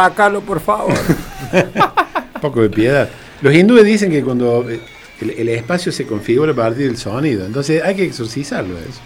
Sácalo, 0.10 0.42
por 0.42 0.60
favor. 0.60 0.94
Un 1.54 2.42
poco 2.42 2.62
de 2.62 2.70
piedad. 2.70 3.08
Los 3.42 3.54
hindúes 3.54 3.86
dicen 3.86 4.10
que 4.12 4.24
cuando 4.24 4.68
eh, 4.70 4.80
el, 5.22 5.30
el 5.32 5.50
espacio 5.50 5.92
se 5.92 6.06
configura 6.08 6.52
a 6.54 6.56
partir 6.56 6.88
del 6.88 6.98
sonido, 6.98 7.46
entonces 7.46 7.84
hay 7.84 7.96
que 7.96 8.06
exorcizarlo 8.06 8.78
eso. 8.80 9.00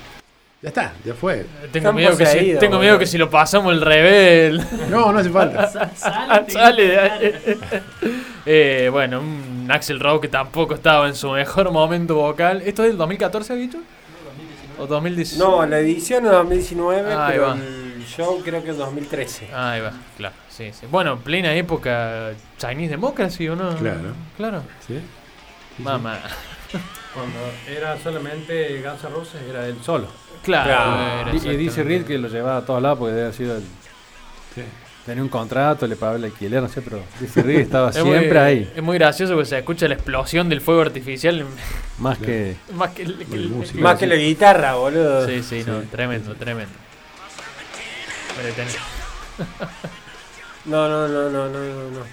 Ya 0.62 0.70
está, 0.70 0.94
ya 1.06 1.14
fue. 1.14 1.46
Tengo, 1.72 1.92
miedo 1.94 2.18
que, 2.18 2.26
si, 2.26 2.34
poseídos, 2.34 2.60
tengo 2.60 2.80
miedo 2.80 2.94
boludo. 2.94 3.00
que 3.00 3.06
si 3.08 3.18
lo 3.18 3.30
pasamos 3.30 3.74
el- 3.74 4.58
No, 4.90 5.12
no 5.12 5.20
hace 5.20 5.30
falta. 5.30 5.70
Sale 6.48 6.88
de- 6.88 7.58
Eh, 8.48 8.90
bueno, 8.92 9.20
un 9.22 9.68
Axel 9.72 10.00
Rose 10.00 10.22
que 10.22 10.28
tampoco 10.28 10.76
estaba 10.76 11.08
en 11.08 11.16
su 11.16 11.32
mejor 11.32 11.72
momento 11.72 12.14
vocal. 12.16 12.62
¿Esto 12.64 12.84
es 12.84 12.90
del 12.90 12.98
2014, 12.98 13.54
ha 13.54 13.56
dicho? 13.56 13.80
¿O 14.80 14.86
2019? 14.86 15.52
No, 15.52 15.66
la 15.66 15.80
edición 15.80 16.26
es 16.26 16.32
2019, 16.32 17.12
Ahí 17.14 17.32
pero 17.32 17.44
va. 17.48 17.54
el 17.56 17.85
show 18.16 18.42
creo 18.44 18.64
que 18.64 18.72
es 18.72 18.78
2013. 18.78 19.50
Ahí 19.54 19.82
va, 19.82 19.92
claro, 20.18 20.36
sí, 20.50 20.72
sí. 20.80 20.86
Bueno, 20.90 21.18
plena 21.20 21.54
época 21.54 22.32
Chinese 22.58 22.92
Democracy, 22.92 23.48
¿o 23.50 23.56
no? 23.56 23.76
Claro. 23.76 24.14
Claro. 24.38 24.64
¿Sí? 24.88 25.00
Mamá. 25.80 26.20
Cuando 27.14 27.38
era 27.70 27.98
solamente 28.00 28.82
Guns 28.82 29.04
N' 29.04 29.10
Roses, 29.10 29.42
era 29.50 29.66
él 29.68 29.78
solo. 29.82 30.08
Claro. 30.44 30.66
Claro. 30.66 31.30
era 31.30 31.34
Y, 31.34 31.54
y 31.54 31.58
dice. 31.58 31.84
Reed 31.84 32.06
que 32.06 32.18
lo 32.18 32.28
llevaba 32.28 32.58
a 32.58 32.66
todos 32.66 32.82
lados 32.82 33.00
porque 33.00 33.14
debe 33.14 33.26
haber 33.28 33.36
sido 33.36 33.56
el. 33.58 33.64
Sí. 34.54 34.62
Tenía 35.06 35.22
un 35.22 35.30
contrato, 35.30 35.86
le 35.86 35.96
pagaba 35.96 36.18
el 36.18 36.24
alquiler, 36.26 36.62
no 36.64 36.68
sé, 36.68 36.82
pero 36.82 37.00
dice 37.20 37.44
Reed 37.44 37.60
estaba 37.62 37.92
Es 37.92 38.04
muy- 38.04 38.18
siempre 38.18 38.40
ahí. 38.40 38.72
Es 38.76 38.82
muy 38.82 38.98
gracioso 38.98 39.34
porque 39.34 39.50
se 39.50 39.60
escucha 39.60 39.88
la 39.88 39.94
explosión 39.96 40.50
del 40.50 40.62
fuego 40.62 40.82
artificial 40.82 41.46
Más 42.00 42.18
que. 42.18 42.56
más 42.74 42.90
que 42.92 43.04
el, 43.04 43.18
que 43.26 43.36
el-. 43.36 43.66
Más 43.76 44.00
que 44.00 44.08
la 44.08 44.16
guitarra, 44.16 44.74
boludo. 44.76 45.26
Sí, 45.28 45.44
sí, 45.44 45.64
no, 45.66 45.80
tremendo, 45.92 46.34
tremendo. 46.36 46.74
Pero 48.36 48.54
ten- 48.56 48.68
No, 50.66 50.88
no, 50.90 51.08
no, 51.08 51.30
no, 51.30 51.50
no, 51.50 51.60
no, 51.60 51.90
no. 51.92 52.06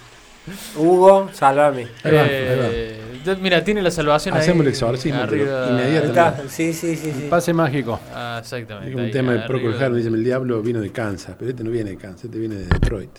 Hugo, 0.76 1.30
sálvame. 1.32 1.88
Ahí 2.02 2.12
va, 2.12 2.24
Eh, 2.28 2.98
Mira, 3.40 3.62
tiene 3.62 3.80
la 3.80 3.90
salvación 3.92 4.36
Hacemos 4.36 4.56
ahí. 4.62 4.66
el 4.66 4.68
exorcismo, 4.72 5.20
pero 5.28 5.32
arriba. 5.32 5.64
Ahí 5.66 5.70
inmediatamente. 5.72 6.20
está. 6.42 6.48
Sí, 6.48 6.72
sí, 6.72 6.96
sí, 6.96 7.12
sí. 7.12 7.26
Pase 7.30 7.52
mágico. 7.52 8.00
Ah, 8.12 8.38
exactamente. 8.40 8.90
Es 8.90 8.96
un 8.96 9.02
ahí, 9.02 9.10
tema 9.12 9.32
de 9.32 9.38
arriba. 9.44 9.60
Procol 9.60 9.82
Harum, 9.82 9.96
dicen 9.96 10.14
el 10.14 10.24
diablo 10.24 10.60
vino 10.60 10.80
de 10.80 10.90
Kansas, 10.90 11.36
pero 11.38 11.50
este 11.52 11.62
no 11.62 11.70
viene 11.70 11.90
de 11.90 11.96
Kansas, 11.96 12.24
este 12.24 12.38
viene 12.38 12.56
de 12.56 12.64
Detroit. 12.66 13.16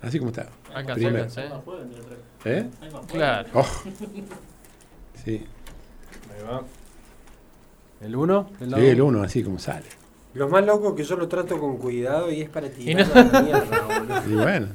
Así 0.00 0.18
como 0.18 0.30
está. 0.30 0.46
Alcanzó, 0.74 0.94
Primero. 0.94 1.24
alcanzó, 1.24 1.40
¿eh? 1.42 1.50
¿Eh? 2.44 2.66
Claro. 3.12 3.48
Oh. 3.52 3.66
Sí, 5.24 5.44
Ahí 6.34 6.42
va. 6.50 6.62
El 8.00 8.16
1. 8.16 8.50
El 8.60 8.74
sí, 8.74 8.86
el 8.86 9.00
uno 9.02 9.22
así 9.22 9.42
como 9.42 9.58
sale. 9.58 9.86
Lo 10.36 10.48
más 10.48 10.64
loco 10.66 10.90
es 10.90 10.94
que 10.96 11.04
yo 11.04 11.16
lo 11.16 11.28
trato 11.28 11.58
con 11.58 11.76
cuidado 11.78 12.30
y 12.30 12.42
es 12.42 12.48
para 12.50 12.66
Y 12.66 12.70
tirar 12.70 13.06
no- 13.08 13.32
la 13.32 13.42
mierda, 13.42 13.82
boludo. 14.00 14.22
Y 14.30 14.34
bueno, 14.34 14.66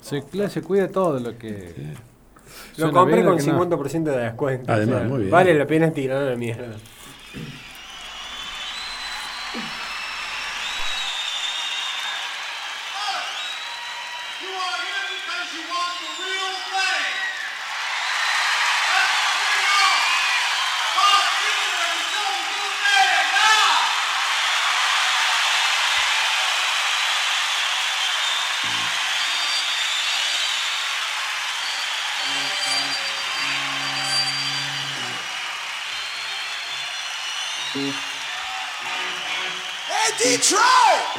Se, 0.00 0.22
se 0.48 0.62
cuida 0.62 0.88
todo 0.88 1.18
lo 1.18 1.36
que. 1.36 1.72
Lo 2.76 2.92
compré 2.92 3.24
con 3.24 3.36
que 3.36 3.44
no. 3.44 3.58
50% 3.66 4.04
de 4.04 4.18
descuento. 4.18 4.72
Además, 4.72 5.04
muy 5.08 5.18
bien. 5.20 5.30
Vale 5.30 5.54
la 5.54 5.66
pena 5.66 5.90
tirar 5.90 6.22
a 6.22 6.30
la 6.30 6.36
mierda. 6.36 6.76
control. 40.48 41.15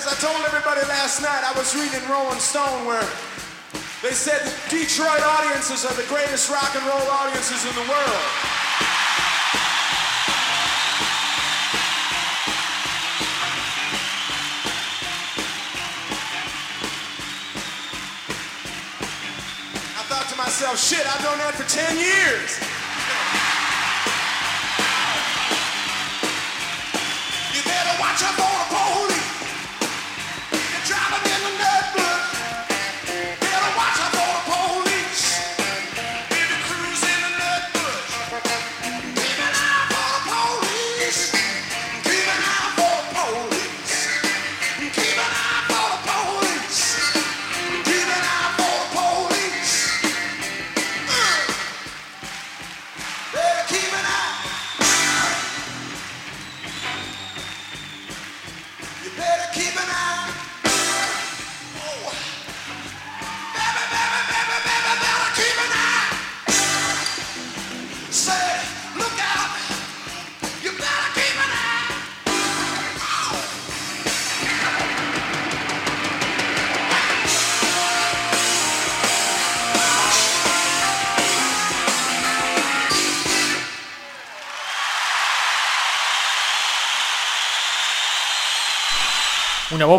As 0.00 0.06
I 0.06 0.16
told 0.16 0.40
everybody 0.46 0.80
last 0.88 1.20
night, 1.20 1.44
I 1.44 1.52
was 1.60 1.76
reading 1.76 2.00
Rolling 2.08 2.40
Stone 2.40 2.86
where 2.86 3.04
they 4.00 4.16
said 4.16 4.40
Detroit 4.72 5.20
audiences 5.20 5.84
are 5.84 5.92
the 5.92 6.08
greatest 6.08 6.48
rock 6.48 6.72
and 6.72 6.80
roll 6.88 7.04
audiences 7.20 7.68
in 7.68 7.74
the 7.76 7.84
world. 7.84 8.24
I 20.00 20.02
thought 20.08 20.24
to 20.32 20.36
myself, 20.40 20.80
shit, 20.80 21.04
I've 21.04 21.20
known 21.20 21.36
that 21.44 21.52
for 21.60 21.68
10 21.68 22.00
years. 22.00 22.56
You 27.52 27.60
better 27.68 28.00
watch 28.00 28.24
out 28.24 28.32
for 28.40 28.69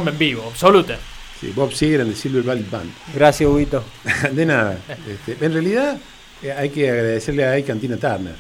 bomba 0.02 0.12
en 0.12 0.18
vivo, 0.18 0.44
absoluta. 0.50 0.98
Sí, 1.40 1.52
Bob 1.56 1.72
Seger 1.74 2.02
and 2.02 2.12
the 2.12 2.16
Silver 2.16 2.44
Valley 2.44 2.66
Band. 2.70 2.92
Gracias, 3.16 3.50
Huguito. 3.50 3.84
De 4.34 4.46
nada. 4.46 4.78
Este, 5.08 5.44
en 5.46 5.54
realidad 5.54 5.98
eh, 6.44 6.52
hay 6.52 6.70
que 6.70 6.90
agradecerle 6.90 7.46
a 7.46 7.64
Cantina 7.66 7.98
Turner, 7.98 8.36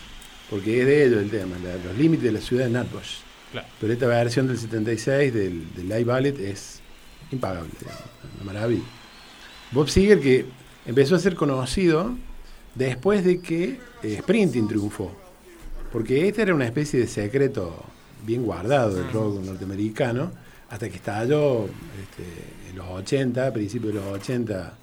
porque 0.50 0.82
es 0.82 0.86
de 0.86 1.06
ellos 1.06 1.22
el 1.24 1.30
tema, 1.30 1.56
la- 1.64 1.78
los 1.84 1.98
límites 1.98 2.24
de 2.26 2.32
la 2.32 2.42
ciudad 2.42 2.66
de 2.66 2.72
Nutbush. 2.72 3.18
Claro. 3.52 3.68
Pero 3.80 3.94
esta 3.94 4.06
versión 4.08 4.48
del 4.48 4.58
76 4.58 5.34
del, 5.34 5.74
del 5.76 5.90
Live 5.90 6.04
Ballet 6.06 6.40
es 6.40 6.80
impagable, 7.32 7.70
una 8.44 8.54
maravilla. 8.54 8.84
Bob 9.72 9.90
Seger 9.90 10.20
que 10.20 10.46
empezó 10.86 11.16
a 11.16 11.20
ser 11.20 11.36
conocido 11.36 12.16
después 12.76 13.24
de 13.26 13.40
que 13.42 13.80
eh, 14.04 14.18
Sprinting 14.22 14.68
triunfó, 14.68 15.12
porque 15.92 16.28
este 16.28 16.44
era 16.44 16.54
una 16.56 16.66
especie 16.66 17.00
de 17.00 17.08
secreto 17.08 17.84
bien 18.26 18.44
guardado 18.44 18.94
del 18.96 19.12
rock 19.12 19.42
norteamericano, 19.44 20.32
hasta 20.72 20.90
que 20.90 20.96
estalló 20.96 21.66
este, 21.66 22.70
en 22.70 22.78
los 22.78 22.88
80, 22.88 23.54
principios 23.54 23.94
de 23.94 24.00
los 24.00 24.08
80, 24.14 24.74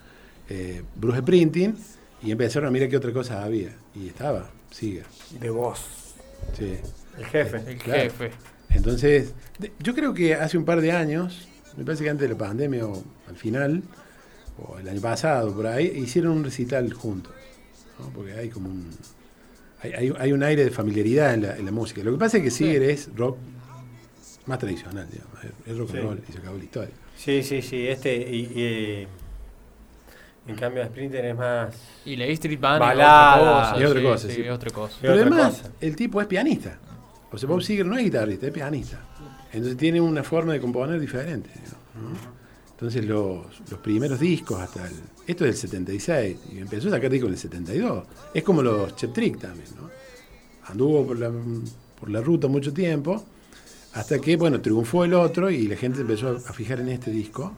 eh, 0.51 0.83
Bruce 0.95 1.19
Sprinting, 1.21 1.75
y 2.23 2.31
empezaron 2.31 2.69
a 2.69 2.71
mirar 2.71 2.89
qué 2.89 2.97
otra 2.97 3.13
cosa 3.13 3.43
había. 3.43 3.71
Y 3.95 4.09
estaba, 4.09 4.51
Seger. 4.71 5.07
De 5.41 5.51
vos. 5.51 6.15
Sí. 6.57 6.77
El 7.19 7.25
jefe. 7.25 7.57
El 7.73 7.79
Claro. 7.79 8.03
jefe. 8.03 8.31
Entonces, 8.71 9.33
de- 9.59 9.73
yo 9.81 9.95
creo 9.95 10.13
que 10.15 10.35
hace 10.35 10.59
un 10.59 10.65
par 10.65 10.81
de 10.81 10.93
años, 10.93 11.49
me 11.77 11.85
parece 11.85 12.05
que 12.05 12.11
antes 12.11 12.29
de 12.29 12.35
la 12.35 12.39
pandemia 12.39 12.87
o 12.87 13.03
al 13.29 13.37
final, 13.37 13.83
o 14.59 14.79
el 14.79 14.89
año 14.89 15.01
pasado, 15.01 15.55
por 15.55 15.67
ahí, 15.67 15.87
hicieron 15.87 16.33
un 16.33 16.45
recital 16.45 16.93
juntos. 16.93 17.33
¿no? 17.99 18.11
Porque 18.11 18.33
hay 18.35 18.49
como 18.51 18.69
un. 18.69 18.91
Hay, 19.81 19.93
hay- 19.93 20.13
hay 20.19 20.33
un 20.33 20.43
aire 20.43 20.65
de 20.65 20.71
familiaridad 20.71 21.35
en 21.35 21.43
la, 21.43 21.57
en 21.57 21.65
la 21.65 21.71
música. 21.73 22.03
Lo 22.03 22.13
que 22.13 22.19
pasa 22.19 22.37
es 22.39 22.43
que 22.43 22.51
Seger 22.51 22.83
es 22.83 23.09
rock 23.17 23.39
más 24.49 24.59
tradicional, 24.59 25.07
digamos. 25.11 25.45
Es, 25.45 25.51
es 25.67 25.79
rock 25.79 25.91
and 25.91 25.99
Sí. 26.01 26.05
roll 26.07 26.23
y 26.29 26.33
se 26.33 26.39
acabó 26.39 26.59
la 26.59 26.65
historia. 26.65 26.95
Sí, 27.17 27.43
sí, 27.43 27.63
sí. 27.63 27.87
Este. 27.89 28.17
Y, 28.17 28.41
y- 28.61 29.09
en 30.47 30.57
cambio, 30.57 30.85
Sprinter 30.87 31.25
es 31.27 31.37
más. 31.37 31.75
Y 32.07 32.17
la 32.17 32.25
Street 32.27 32.59
Band 32.59 32.81
Balada. 32.81 33.77
y 33.79 33.83
Y 33.83 33.85
otra 33.85 34.03
cosa. 34.03 34.29
sí, 34.29 34.35
sí. 34.35 34.49
otra 34.49 34.71
cosa. 34.71 34.95
Y 34.99 35.01
Pero 35.03 35.13
otra 35.15 35.27
además, 35.27 35.57
cosa. 35.59 35.71
el 35.81 35.97
tipo 35.97 36.21
es 36.23 36.27
pianista. 36.27 36.79
O 37.31 37.37
sea, 37.37 37.49
Bob 37.49 37.61
Seger 37.63 37.85
no 37.85 37.99
es 37.99 38.05
guitarrista, 38.05 38.47
es 38.47 38.53
pianista. 38.53 38.99
Entonces 39.53 39.77
tiene 39.77 40.01
una 40.01 40.23
forma 40.23 40.55
de 40.55 40.61
componer 40.61 40.99
diferente. 40.99 41.51
¿no? 42.01 42.09
Entonces 42.71 43.05
los, 43.05 43.45
los 43.71 43.81
primeros 43.81 44.19
discos 44.21 44.61
hasta 44.61 44.87
el... 44.87 44.95
Esto 45.27 45.45
es 45.45 45.61
del 45.61 45.71
76 45.71 46.39
y 46.55 46.59
empezó 46.59 46.89
a 46.89 46.93
sacar 46.93 47.11
discos 47.11 47.29
en 47.29 47.35
el 47.35 47.39
72. 47.39 48.05
Es 48.33 48.43
como 48.43 48.63
los 48.63 48.97
Chep 48.97 49.13
Trick 49.13 49.39
también, 49.39 49.67
¿no? 49.77 49.91
Anduvo 50.65 51.07
por 51.07 51.19
la, 51.19 51.31
por 52.01 52.09
la 52.09 52.21
ruta 52.23 52.49
mucho 52.49 52.73
tiempo 52.73 53.23
hasta 53.95 54.19
que, 54.19 54.37
bueno, 54.37 54.61
triunfó 54.61 55.05
el 55.05 55.15
otro 55.15 55.51
y 55.51 55.67
la 55.67 55.77
gente 55.77 56.03
empezó 56.03 56.31
a, 56.31 56.53
fijar 56.53 56.81
en 56.81 56.89
este 56.89 57.11
disco. 57.11 57.55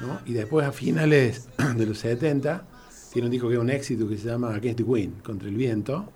¿no? 0.00 0.20
Y 0.26 0.32
después 0.32 0.66
a 0.66 0.72
finales 0.72 1.48
de 1.76 1.86
los 1.86 1.98
70 1.98 2.64
tiene 3.12 3.26
un 3.26 3.32
disco 3.32 3.48
que 3.48 3.54
es 3.54 3.60
un 3.60 3.70
éxito 3.70 4.08
que 4.08 4.18
se 4.18 4.28
llama 4.28 4.54
Against 4.54 4.78
the 4.78 4.82
Wind, 4.82 5.22
Contra 5.22 5.48
el 5.48 5.54
Viento, 5.54 6.12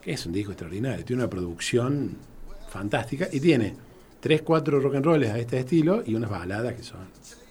que 0.00 0.12
es 0.12 0.26
un 0.26 0.32
disco 0.32 0.52
extraordinario. 0.52 1.04
Tiene 1.04 1.22
una 1.22 1.30
producción 1.30 2.16
fantástica 2.68 3.28
y 3.30 3.40
tiene 3.40 3.74
tres, 4.20 4.42
cuatro 4.42 4.80
rock 4.80 4.96
and 4.96 5.04
rolls 5.04 5.28
a 5.28 5.38
este 5.38 5.58
estilo 5.58 6.02
y 6.04 6.14
unas 6.14 6.30
baladas 6.30 6.74
que 6.74 6.82
son 6.82 7.00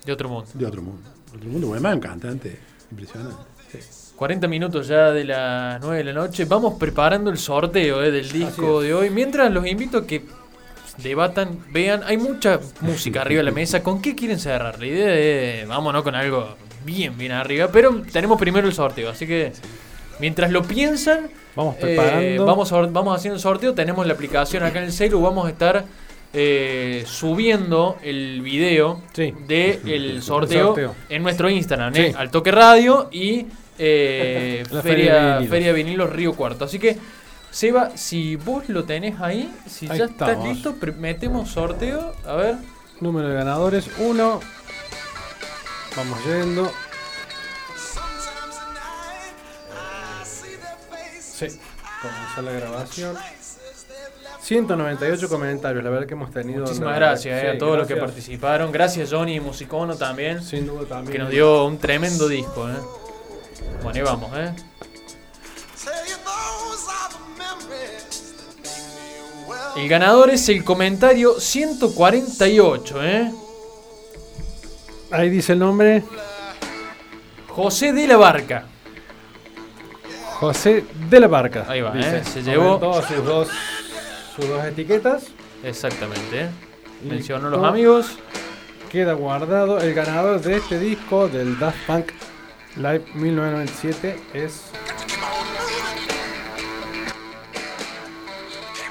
De 0.05 0.11
otro 0.11 0.29
mundo. 0.29 0.49
de 0.53 0.65
otro 0.65 0.81
mundo. 0.81 1.09
De 1.31 1.37
otro 1.37 1.49
mundo, 1.49 1.71
además 1.73 1.95
un 1.95 2.01
cantante 2.01 2.59
impresionante. 2.91 3.35
Sí. 3.71 3.79
40 4.15 4.47
minutos 4.47 4.87
ya 4.87 5.11
de 5.11 5.23
las 5.25 5.79
9 5.79 5.97
de 5.97 6.03
la 6.05 6.13
noche. 6.13 6.45
Vamos 6.45 6.73
preparando 6.79 7.29
el 7.29 7.37
sorteo 7.37 8.01
eh, 8.01 8.09
del 8.09 8.31
disco 8.31 8.81
de 8.81 8.93
hoy. 8.93 9.11
Mientras 9.11 9.51
los 9.51 9.67
invito 9.67 9.99
a 9.99 10.07
que 10.07 10.23
debatan, 10.97 11.59
vean. 11.71 12.01
Hay 12.05 12.17
mucha 12.17 12.59
música 12.81 13.21
arriba 13.21 13.39
de 13.39 13.43
la 13.45 13.51
mesa. 13.51 13.83
¿Con 13.83 14.01
qué 14.01 14.15
quieren 14.15 14.39
cerrar? 14.39 14.79
La 14.79 14.85
idea 14.85 15.13
es, 15.61 15.67
vámonos 15.67 16.03
con 16.03 16.15
algo 16.15 16.55
bien, 16.85 17.17
bien 17.17 17.31
arriba. 17.31 17.69
Pero 17.71 18.01
tenemos 18.11 18.39
primero 18.39 18.67
el 18.67 18.73
sorteo. 18.73 19.09
Así 19.09 19.25
que 19.27 19.51
mientras 20.19 20.51
lo 20.51 20.63
piensan, 20.63 21.29
Vamos 21.55 21.75
eh, 21.77 21.79
preparando. 21.81 22.45
vamos, 22.45 22.71
a- 22.71 22.81
vamos 22.81 23.15
haciendo 23.17 23.35
el 23.35 23.41
sorteo. 23.41 23.73
Tenemos 23.73 24.05
la 24.07 24.13
aplicación 24.13 24.63
acá 24.63 24.79
en 24.79 24.85
el 24.85 24.91
celu. 24.91 25.21
Vamos 25.21 25.45
a 25.47 25.49
estar 25.49 25.85
eh, 26.33 27.03
subiendo 27.07 27.97
el 28.03 28.41
video 28.41 29.01
Sí. 29.13 29.33
del 29.47 30.21
sorteo, 30.21 30.67
sorteo. 30.67 30.95
en 31.09 31.23
nuestro 31.23 31.49
Instagram, 31.49 31.93
Sí. 31.95 32.01
¿eh? 32.01 32.13
al 32.17 32.29
toque 32.31 32.51
radio 32.51 33.07
y 33.11 33.45
eh, 33.79 34.63
Feria 34.83 35.39
de 35.39 35.47
Feria, 35.47 35.71
Vinilos 35.71 36.11
Río 36.11 36.33
Cuarto. 36.33 36.65
Así 36.65 36.79
que, 36.79 36.97
Seba, 37.51 37.97
si 37.97 38.35
vos 38.35 38.69
lo 38.69 38.83
tenés 38.83 39.19
ahí, 39.19 39.53
si 39.67 39.89
Ahí 39.89 39.99
ya 39.99 40.05
estás 40.05 40.43
listo, 40.43 40.75
metemos 40.97 41.49
sorteo. 41.49 42.13
A 42.25 42.35
ver, 42.35 42.55
Número 42.99 43.27
de 43.29 43.35
ganadores, 43.35 43.87
1. 43.99 44.39
Vamos 45.95 46.25
yendo. 46.25 46.71
Sí, 51.19 51.47
comenzó 52.01 52.41
la 52.41 52.51
grabación. 52.51 53.15
198 54.41 55.29
comentarios, 55.29 55.83
la 55.83 55.89
verdad 55.89 56.07
que 56.07 56.13
hemos 56.13 56.31
tenido. 56.31 56.61
muchísimas 56.61 56.95
gracias 56.95 57.37
eh, 57.37 57.47
sí, 57.51 57.55
a 57.55 57.59
todos 57.59 57.77
los 57.77 57.87
que 57.87 57.97
participaron. 57.97 58.71
Gracias, 58.71 59.11
Johnny 59.11 59.35
y 59.35 59.39
Musicono 59.39 59.95
también, 59.95 60.41
Sin 60.41 60.65
duda 60.65 60.85
también. 60.87 61.11
que 61.11 61.19
nos 61.19 61.29
dio 61.29 61.65
un 61.65 61.77
tremendo 61.77 62.27
disco. 62.27 62.67
¿eh? 62.69 62.75
Bueno, 63.83 63.91
ahí 63.93 64.01
vamos, 64.01 64.31
¿eh? 64.37 64.53
El 69.75 69.87
ganador 69.87 70.29
es 70.31 70.49
el 70.49 70.63
comentario 70.63 71.39
148, 71.39 73.03
¿eh? 73.03 73.31
Ahí 75.11 75.29
dice 75.29 75.53
el 75.53 75.59
nombre: 75.59 76.03
José 77.49 77.93
de 77.93 78.07
la 78.07 78.17
Barca. 78.17 78.65
José 80.39 80.83
de 81.09 81.19
la 81.19 81.27
Barca. 81.27 81.65
Ahí 81.67 81.81
va, 81.81 81.91
dice. 81.91 82.17
¿eh? 82.17 82.23
Se 82.23 82.41
llevó- 82.43 82.79
sus 83.03 83.23
dos, 83.23 83.47
sus 84.35 84.47
dos 84.47 84.65
etiquetas. 84.65 85.25
Exactamente, 85.63 86.41
¿eh? 86.41 86.49
Mencionó 87.03 87.49
los 87.49 87.63
amigos. 87.63 88.17
Queda 88.91 89.13
guardado. 89.13 89.79
El 89.79 89.93
ganador 89.93 90.41
de 90.41 90.57
este 90.57 90.79
disco 90.79 91.27
del 91.27 91.59
Daft 91.59 91.77
Punk 91.85 92.11
Live 92.77 93.05
1997 93.13 94.19
es. 94.33 94.61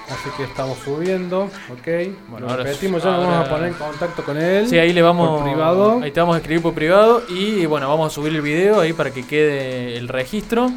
Así 0.09 0.31
que 0.37 0.45
estamos 0.45 0.79
subiendo, 0.79 1.45
ok. 1.73 2.15
Bueno, 2.29 2.49
ahora- 2.49 2.63
repetimos, 2.63 3.03
ya 3.03 3.11
nos 3.11 3.27
vamos 3.27 3.47
a 3.47 3.51
poner 3.51 3.69
en 3.69 3.75
contacto 3.75 4.23
con 4.25 4.37
él. 4.37 4.69
Sí, 4.69 4.79
ahí 4.79 4.93
le 4.93 5.03
vamos. 5.03 5.41
Por 5.41 5.43
privado. 5.51 6.01
Ahí 6.03 6.13
te 6.13 6.21
vamos 6.21 6.37
a 6.37 6.39
escribir 6.39 6.63
por 6.63 6.75
privado. 6.75 7.23
Y 7.29 7.67
bueno, 7.67 7.89
vamos 7.89 8.13
a 8.13 8.15
subir 8.15 8.33
el 8.35 8.41
video 8.41 8.81
ahí 8.81 8.93
para 8.93 9.11
que 9.11 9.27
quede 9.27 9.97
el 9.97 10.07
registro. 10.09 10.71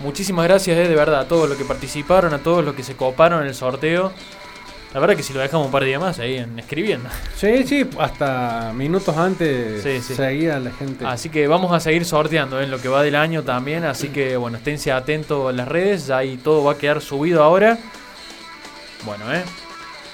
Muchísimas 0.00 0.44
gracias, 0.46 0.76
eh, 0.76 0.88
de 0.88 0.94
verdad, 0.94 1.20
a 1.20 1.28
todos 1.28 1.48
los 1.48 1.56
que 1.56 1.64
participaron, 1.64 2.34
a 2.34 2.38
todos 2.38 2.62
los 2.64 2.74
que 2.74 2.82
se 2.82 2.94
coparon 2.94 3.40
en 3.42 3.48
el 3.48 3.54
sorteo. 3.54 4.12
La 4.92 5.00
verdad 5.00 5.16
que 5.16 5.22
si 5.24 5.32
lo 5.32 5.40
dejamos 5.40 5.66
un 5.66 5.72
par 5.72 5.82
de 5.82 5.88
días 5.88 6.00
más 6.00 6.18
ahí 6.20 6.36
en 6.36 6.56
escribiendo. 6.58 7.08
Sí, 7.36 7.64
sí, 7.66 7.88
hasta 7.98 8.72
minutos 8.76 9.16
antes 9.16 9.82
Sí, 9.82 10.00
sí. 10.02 10.14
seguía 10.14 10.60
la 10.60 10.70
gente. 10.70 11.04
Así 11.06 11.30
que 11.30 11.48
vamos 11.48 11.72
a 11.72 11.80
seguir 11.80 12.04
sorteando 12.04 12.60
en 12.60 12.70
lo 12.70 12.78
que 12.80 12.88
va 12.88 13.02
del 13.02 13.16
año 13.16 13.42
también. 13.42 13.82
Así 13.84 14.08
que 14.10 14.36
bueno, 14.36 14.56
esténse 14.58 14.92
atentos 14.92 15.50
en 15.50 15.56
las 15.56 15.66
redes. 15.66 16.06
Ya 16.08 16.18
ahí 16.18 16.36
todo 16.36 16.62
va 16.62 16.72
a 16.72 16.78
quedar 16.78 17.00
subido 17.00 17.42
ahora. 17.42 17.78
Bueno, 19.04 19.32
eh. 19.32 19.44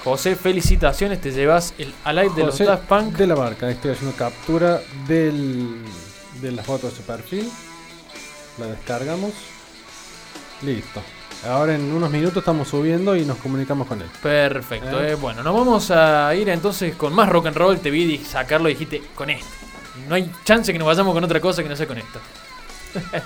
José, 0.05 0.37
felicitaciones. 0.37 1.21
Te 1.21 1.31
llevas 1.31 1.75
el 1.79 1.95
Alive 2.05 2.35
de 2.35 2.45
los 2.45 2.59
Daft 2.59 2.85
Punk. 2.85 3.17
de 3.17 3.27
la 3.27 3.35
barca. 3.35 3.71
Estoy 3.71 3.93
haciendo 3.93 4.17
captura 4.17 4.81
del, 5.07 5.83
de 6.41 6.53
la 6.53 6.63
foto 6.63 6.89
de 6.89 6.97
su 6.97 7.03
perfil. 7.03 7.51
La 8.59 8.67
descargamos. 8.67 9.33
Listo. 10.63 11.03
Ahora 11.47 11.75
en 11.75 11.91
unos 11.93 12.11
minutos 12.11 12.39
estamos 12.39 12.69
subiendo 12.69 13.17
y 13.17 13.25
nos 13.25 13.39
comunicamos 13.39 13.87
con 13.87 14.03
él. 14.03 14.09
Perfecto, 14.23 15.03
¿Eh? 15.03 15.13
eh. 15.13 15.15
bueno, 15.15 15.43
nos 15.43 15.55
vamos 15.55 15.91
a 15.91 16.35
ir 16.35 16.51
entonces 16.51 16.95
con 16.97 17.15
más 17.15 17.29
rock 17.31 17.47
and 17.47 17.57
roll. 17.57 17.79
Te 17.79 17.91
vi 17.91 18.19
sacarlo 18.19 18.69
y 18.69 18.75
dijiste 18.75 19.03
con 19.15 19.31
este. 19.31 19.49
No 20.09 20.15
hay 20.15 20.31
chance 20.45 20.73
que 20.73 20.79
nos 20.79 20.87
vayamos 20.87 21.15
con 21.15 21.25
otra 21.25 21.41
cosa 21.41 21.63
que 21.63 21.69
no 21.69 21.77
sea 21.77 21.87
con 21.87 21.99
esto. 21.99 22.21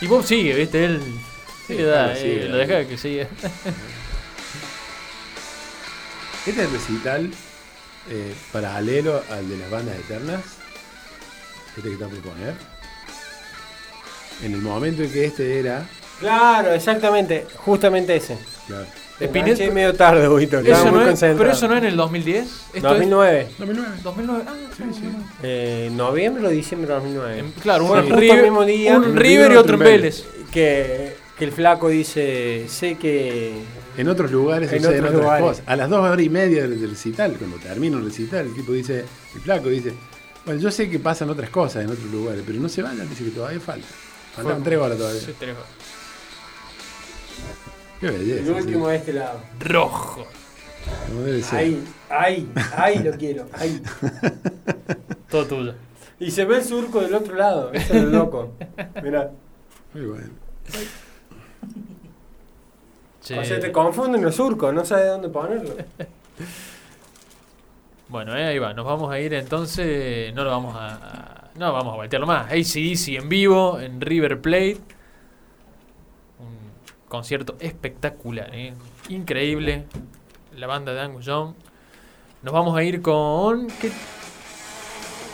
y 0.00 0.06
Bob 0.06 0.24
sigue, 0.24 0.54
viste, 0.54 0.84
él. 0.84 1.02
Sí, 1.68 1.74
le 1.74 1.84
da, 1.84 2.12
eh, 2.12 2.16
sigue, 2.20 2.48
lo 2.48 2.56
deja 2.56 2.84
que 2.88 2.98
siga. 2.98 3.28
Este 6.46 6.62
es 6.62 6.66
el 6.68 6.72
recital 6.72 7.30
eh, 8.10 8.34
paralelo 8.52 9.22
al 9.30 9.48
de 9.50 9.58
las 9.58 9.70
bandas 9.70 9.96
eternas. 9.98 10.40
Este 11.76 11.82
que 11.88 11.94
está 11.94 12.06
por 12.08 12.18
poner. 12.20 12.54
En 14.42 14.54
el 14.54 14.62
momento 14.62 15.02
en 15.02 15.12
que 15.12 15.26
este 15.26 15.58
era. 15.58 15.86
Claro, 16.20 16.72
exactamente. 16.72 17.46
Justamente 17.56 18.16
ese. 18.16 18.38
Claro, 18.66 18.86
Te 19.18 19.24
enganché 19.26 19.70
medio 19.70 19.94
tarde, 19.94 20.26
Huguito. 20.28 20.58
Estaba 20.58 20.76
Eso 20.78 20.86
muy 20.86 20.94
no 20.94 21.00
es- 21.02 21.08
concentrado. 21.08 21.38
pero 21.38 21.52
eso 21.52 21.68
no 21.68 21.74
es 21.74 21.78
en 21.82 21.88
el 21.88 21.96
2010. 21.96 22.46
Esto 22.72 22.88
2009. 22.88 23.48
2009. 23.58 23.94
es 23.96 24.02
2009. 24.02 24.44
Ah, 24.48 24.54
Sí, 24.76 24.84
sí. 24.94 25.02
Eh, 25.42 25.90
noviembre 25.92 26.46
o 26.46 26.50
diciembre 26.50 26.88
de 26.88 26.94
2009. 26.94 27.38
en- 27.40 27.50
claro, 27.52 27.84
un, 27.84 27.90
justo 28.00 28.16
River, 28.16 28.38
el 28.38 28.44
mismo 28.44 28.64
día. 28.64 28.96
un 28.96 29.04
River 29.04 29.22
River, 29.22 29.52
y 29.52 29.56
otro 29.56 29.74
en 29.74 29.80
Vélez. 29.80 30.24
Que, 30.50 31.16
que 31.38 31.44
el 31.44 31.52
flaco 31.52 31.88
dice, 31.88 32.66
sé 32.68 32.96
que 32.96 33.62
En 33.96 34.08
otros 34.08 34.30
lugares 34.32 34.72
En 34.72 34.84
otros 34.84 34.98
otras 34.98 35.12
lugares. 35.14 35.46
cosas. 35.46 35.64
A 35.66 35.76
las 35.76 35.88
dos 35.88 36.00
horas 36.00 36.20
y 36.20 36.28
media 36.28 36.62
del, 36.62 36.90
recital, 36.90 37.36
cuando 37.38 37.56
termina 37.58 37.96
un 37.96 38.04
recital, 38.04 38.46
el 38.46 38.54
tipo 38.54 38.72
dice, 38.72 39.04
el 39.34 39.40
flaco 39.40 39.68
dice, 39.68 39.94
bueno, 40.44 40.60
yo 40.60 40.70
sé 40.70 40.90
que 40.90 40.98
pasan 40.98 41.30
otras 41.30 41.50
cosas 41.50 41.84
en 41.84 41.90
otros 41.90 42.10
lugares, 42.10 42.42
pero 42.44 42.58
no 42.58 42.68
se 42.68 42.82
vayan, 42.82 43.08
dice 43.08 43.24
que 43.24 43.30
todavía 43.30 43.60
falta. 43.60 43.86
Faltan 44.34 44.62
tres 44.64 44.78
horas 44.78 44.98
todavía. 44.98 45.20
Sí, 45.20 45.34
tres 45.38 45.56
horas. 45.56 45.68
Qué 48.00 48.10
belleza. 48.10 48.42
El 48.42 48.50
último 48.50 48.88
de 48.88 48.96
este 48.96 49.12
lado. 49.12 49.40
Rojo. 49.60 50.26
como 51.08 51.22
debe 51.22 51.42
ser. 51.42 51.58
Ahí, 51.58 51.84
ahí, 52.10 52.48
ahí 52.76 52.98
lo 52.98 53.12
quiero. 53.12 53.46
Ahí. 53.52 53.80
Todo 55.30 55.46
tuyo. 55.46 55.74
Y 56.20 56.30
se 56.30 56.44
ve 56.44 56.56
el 56.56 56.64
surco 56.64 57.00
del 57.00 57.14
otro 57.14 57.36
lado. 57.36 57.72
Eso 57.72 57.94
es 57.94 58.02
lo 58.02 58.10
loco. 58.10 58.54
Mirá. 59.02 59.30
Muy 59.94 60.06
bueno. 60.06 60.30
O 63.36 63.44
sea, 63.44 63.60
te 63.60 63.72
confunden 63.72 64.22
los 64.22 64.34
surcos, 64.36 64.72
no 64.72 64.84
sabes 64.84 65.08
dónde 65.08 65.28
ponerlo. 65.28 65.74
Bueno, 68.08 68.34
eh, 68.34 68.46
ahí 68.46 68.58
va. 68.58 68.72
Nos 68.72 68.86
vamos 68.86 69.12
a 69.12 69.20
ir 69.20 69.34
entonces. 69.34 70.32
No 70.34 70.42
lo 70.42 70.50
vamos 70.50 70.74
a. 70.74 71.50
no 71.56 71.72
vamos 71.72 71.92
a 71.92 71.96
voltearlo 71.96 72.26
más. 72.26 72.46
ACDC 72.50 73.08
en 73.20 73.28
vivo 73.28 73.78
en 73.80 74.00
River 74.00 74.40
Plate. 74.40 74.78
Un 76.38 76.72
concierto 77.06 77.56
espectacular, 77.60 78.48
eh. 78.54 78.72
increíble. 79.10 79.84
La 80.56 80.66
banda 80.66 80.94
de 80.94 81.00
Angus 81.00 81.26
Young. 81.26 81.52
Nos 82.42 82.54
vamos 82.54 82.76
a 82.76 82.82
ir 82.82 83.02
con. 83.02 83.66
¿qué? 83.66 83.88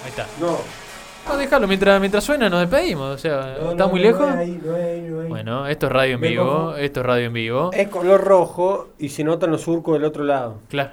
Ahí 0.02 0.10
está. 0.10 0.26
No. 0.40 0.83
No, 1.28 1.36
déjalo. 1.36 1.66
Mientras, 1.66 2.00
mientras 2.00 2.24
suena, 2.24 2.48
nos 2.50 2.60
despedimos. 2.60 3.14
O 3.14 3.18
sea, 3.18 3.56
no, 3.60 3.70
¿está 3.72 3.84
no, 3.84 3.90
muy 3.90 4.00
no 4.00 4.06
lejos? 4.06 5.28
Bueno, 5.28 5.66
esto 5.66 5.86
es 5.86 5.92
radio 5.92 6.14
en 6.16 6.20
Me 6.20 6.28
vivo. 6.28 6.74
Esto 6.76 7.00
es 7.00 7.06
radio 7.06 7.26
en 7.26 7.32
vivo. 7.32 7.70
Es 7.72 7.88
color 7.88 8.22
rojo 8.22 8.88
y 8.98 9.08
se 9.08 9.24
notan 9.24 9.50
los 9.50 9.62
surcos 9.62 9.94
del 9.94 10.04
otro 10.04 10.24
lado. 10.24 10.58
Claro, 10.68 10.90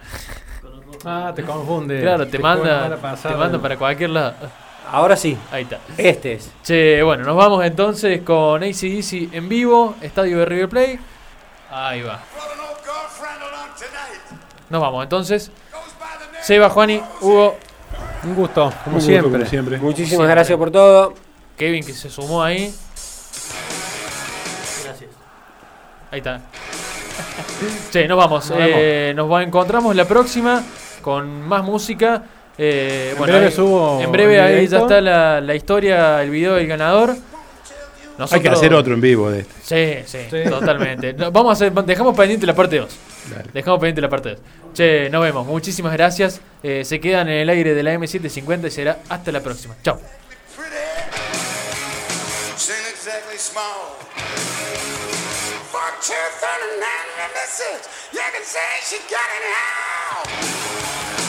Ah, 1.03 1.31
te 1.35 1.43
confunde. 1.43 1.99
claro 2.01 2.27
te, 2.27 2.37
una 2.37 2.55
manda, 2.55 3.15
te 3.21 3.35
manda 3.35 3.59
para 3.59 3.75
cualquier 3.77 4.11
lado. 4.11 4.33
Ahora 4.91 5.15
sí, 5.15 5.35
Ahí 5.51 5.63
está. 5.63 5.79
este 5.97 6.33
es. 6.33 6.51
Che, 6.63 7.01
bueno, 7.01 7.23
nos 7.23 7.35
vamos 7.35 7.63
entonces 7.65 8.21
con 8.21 8.61
ACDC 8.61 9.33
en 9.33 9.49
vivo, 9.49 9.95
estadio 10.01 10.37
de 10.39 10.45
River 10.45 10.69
Plate. 10.69 10.99
Ahí 11.71 12.01
va. 12.03 12.19
Nos 14.69 14.81
vamos 14.81 15.03
entonces. 15.03 15.51
Name 15.71 16.43
Seba, 16.43 16.69
Juani, 16.69 17.01
Hugo, 17.21 17.57
Un 18.23 18.35
gusto, 18.35 18.71
como 18.83 18.85
Un 18.85 18.93
gusto, 18.93 18.99
siempre. 19.07 19.31
como 19.31 19.45
siempre. 19.45 19.77
Muchísimas 19.77 20.09
Siempre. 20.09 20.27
gracias 20.29 20.57
por 20.57 20.71
todo. 20.71 21.13
Kevin 21.57 21.83
que 21.83 21.93
se 21.93 22.09
sumó 22.09 22.43
ahí. 22.43 22.73
Gracias. 24.83 25.09
Ahí 26.11 26.19
está. 26.19 26.41
Che, 27.91 28.07
nos 28.07 28.17
vamos. 28.17 28.49
Nos 28.49 28.57
vemos. 28.57 28.75
Eh, 28.77 29.13
nos 29.15 29.31
va- 29.31 29.43
encontramos 29.43 29.95
la 29.95 30.05
próxima 30.05 30.63
con 31.01 31.41
más 31.47 31.63
música. 31.63 32.23
Eh, 32.57 33.13
En 33.17 33.21
breve 33.23 33.45
ahí- 33.47 33.51
subo 33.51 33.99
En 34.01 34.11
breve 34.11 34.39
ahí 34.41 34.67
ya 34.67 34.79
está 34.79 35.01
la, 35.01 35.41
la 35.41 35.55
historia, 35.55 36.21
el 36.21 36.29
video 36.29 36.55
del 36.55 36.67
ganador. 36.67 37.15
Hay 38.29 38.41
que 38.41 38.49
hacer 38.49 38.73
otro 38.73 38.93
en 38.93 39.01
vivo 39.01 39.29
de 39.31 39.41
este. 39.41 40.05
Sí, 40.05 40.17
sí, 40.17 40.27
Sí. 40.43 40.49
totalmente. 40.49 41.13
No, 41.13 41.31
Vamos 41.31 41.51
a 41.51 41.53
hacer, 41.53 41.71
dejamos 41.85 42.15
pendiente 42.15 42.45
la 42.45 42.55
parte 42.55 42.77
2. 42.77 42.89
Dale. 43.29 43.49
Dejamos 43.53 43.79
pendiente 43.79 44.01
la 44.01 44.09
parte 44.09 44.29
2. 44.29 44.39
Che, 44.73 45.09
nos 45.09 45.21
vemos. 45.23 45.45
Muchísimas 45.47 45.93
gracias. 45.93 46.41
Eh, 46.63 46.83
se 46.85 46.99
quedan 46.99 47.27
en 47.29 47.39
el 47.39 47.49
aire 47.49 47.73
de 47.73 47.83
la 47.83 47.93
M750 47.93 48.67
y 48.67 48.71
será 48.71 48.99
hasta 49.09 49.31
la 49.31 49.41
próxima. 49.41 49.75
Chao. 49.83 49.99
you 58.13 58.19
can 58.33 58.43
say 58.43 58.59
she 58.83 58.97
got 59.09 59.29
it 59.37 59.43
now. 61.15 61.20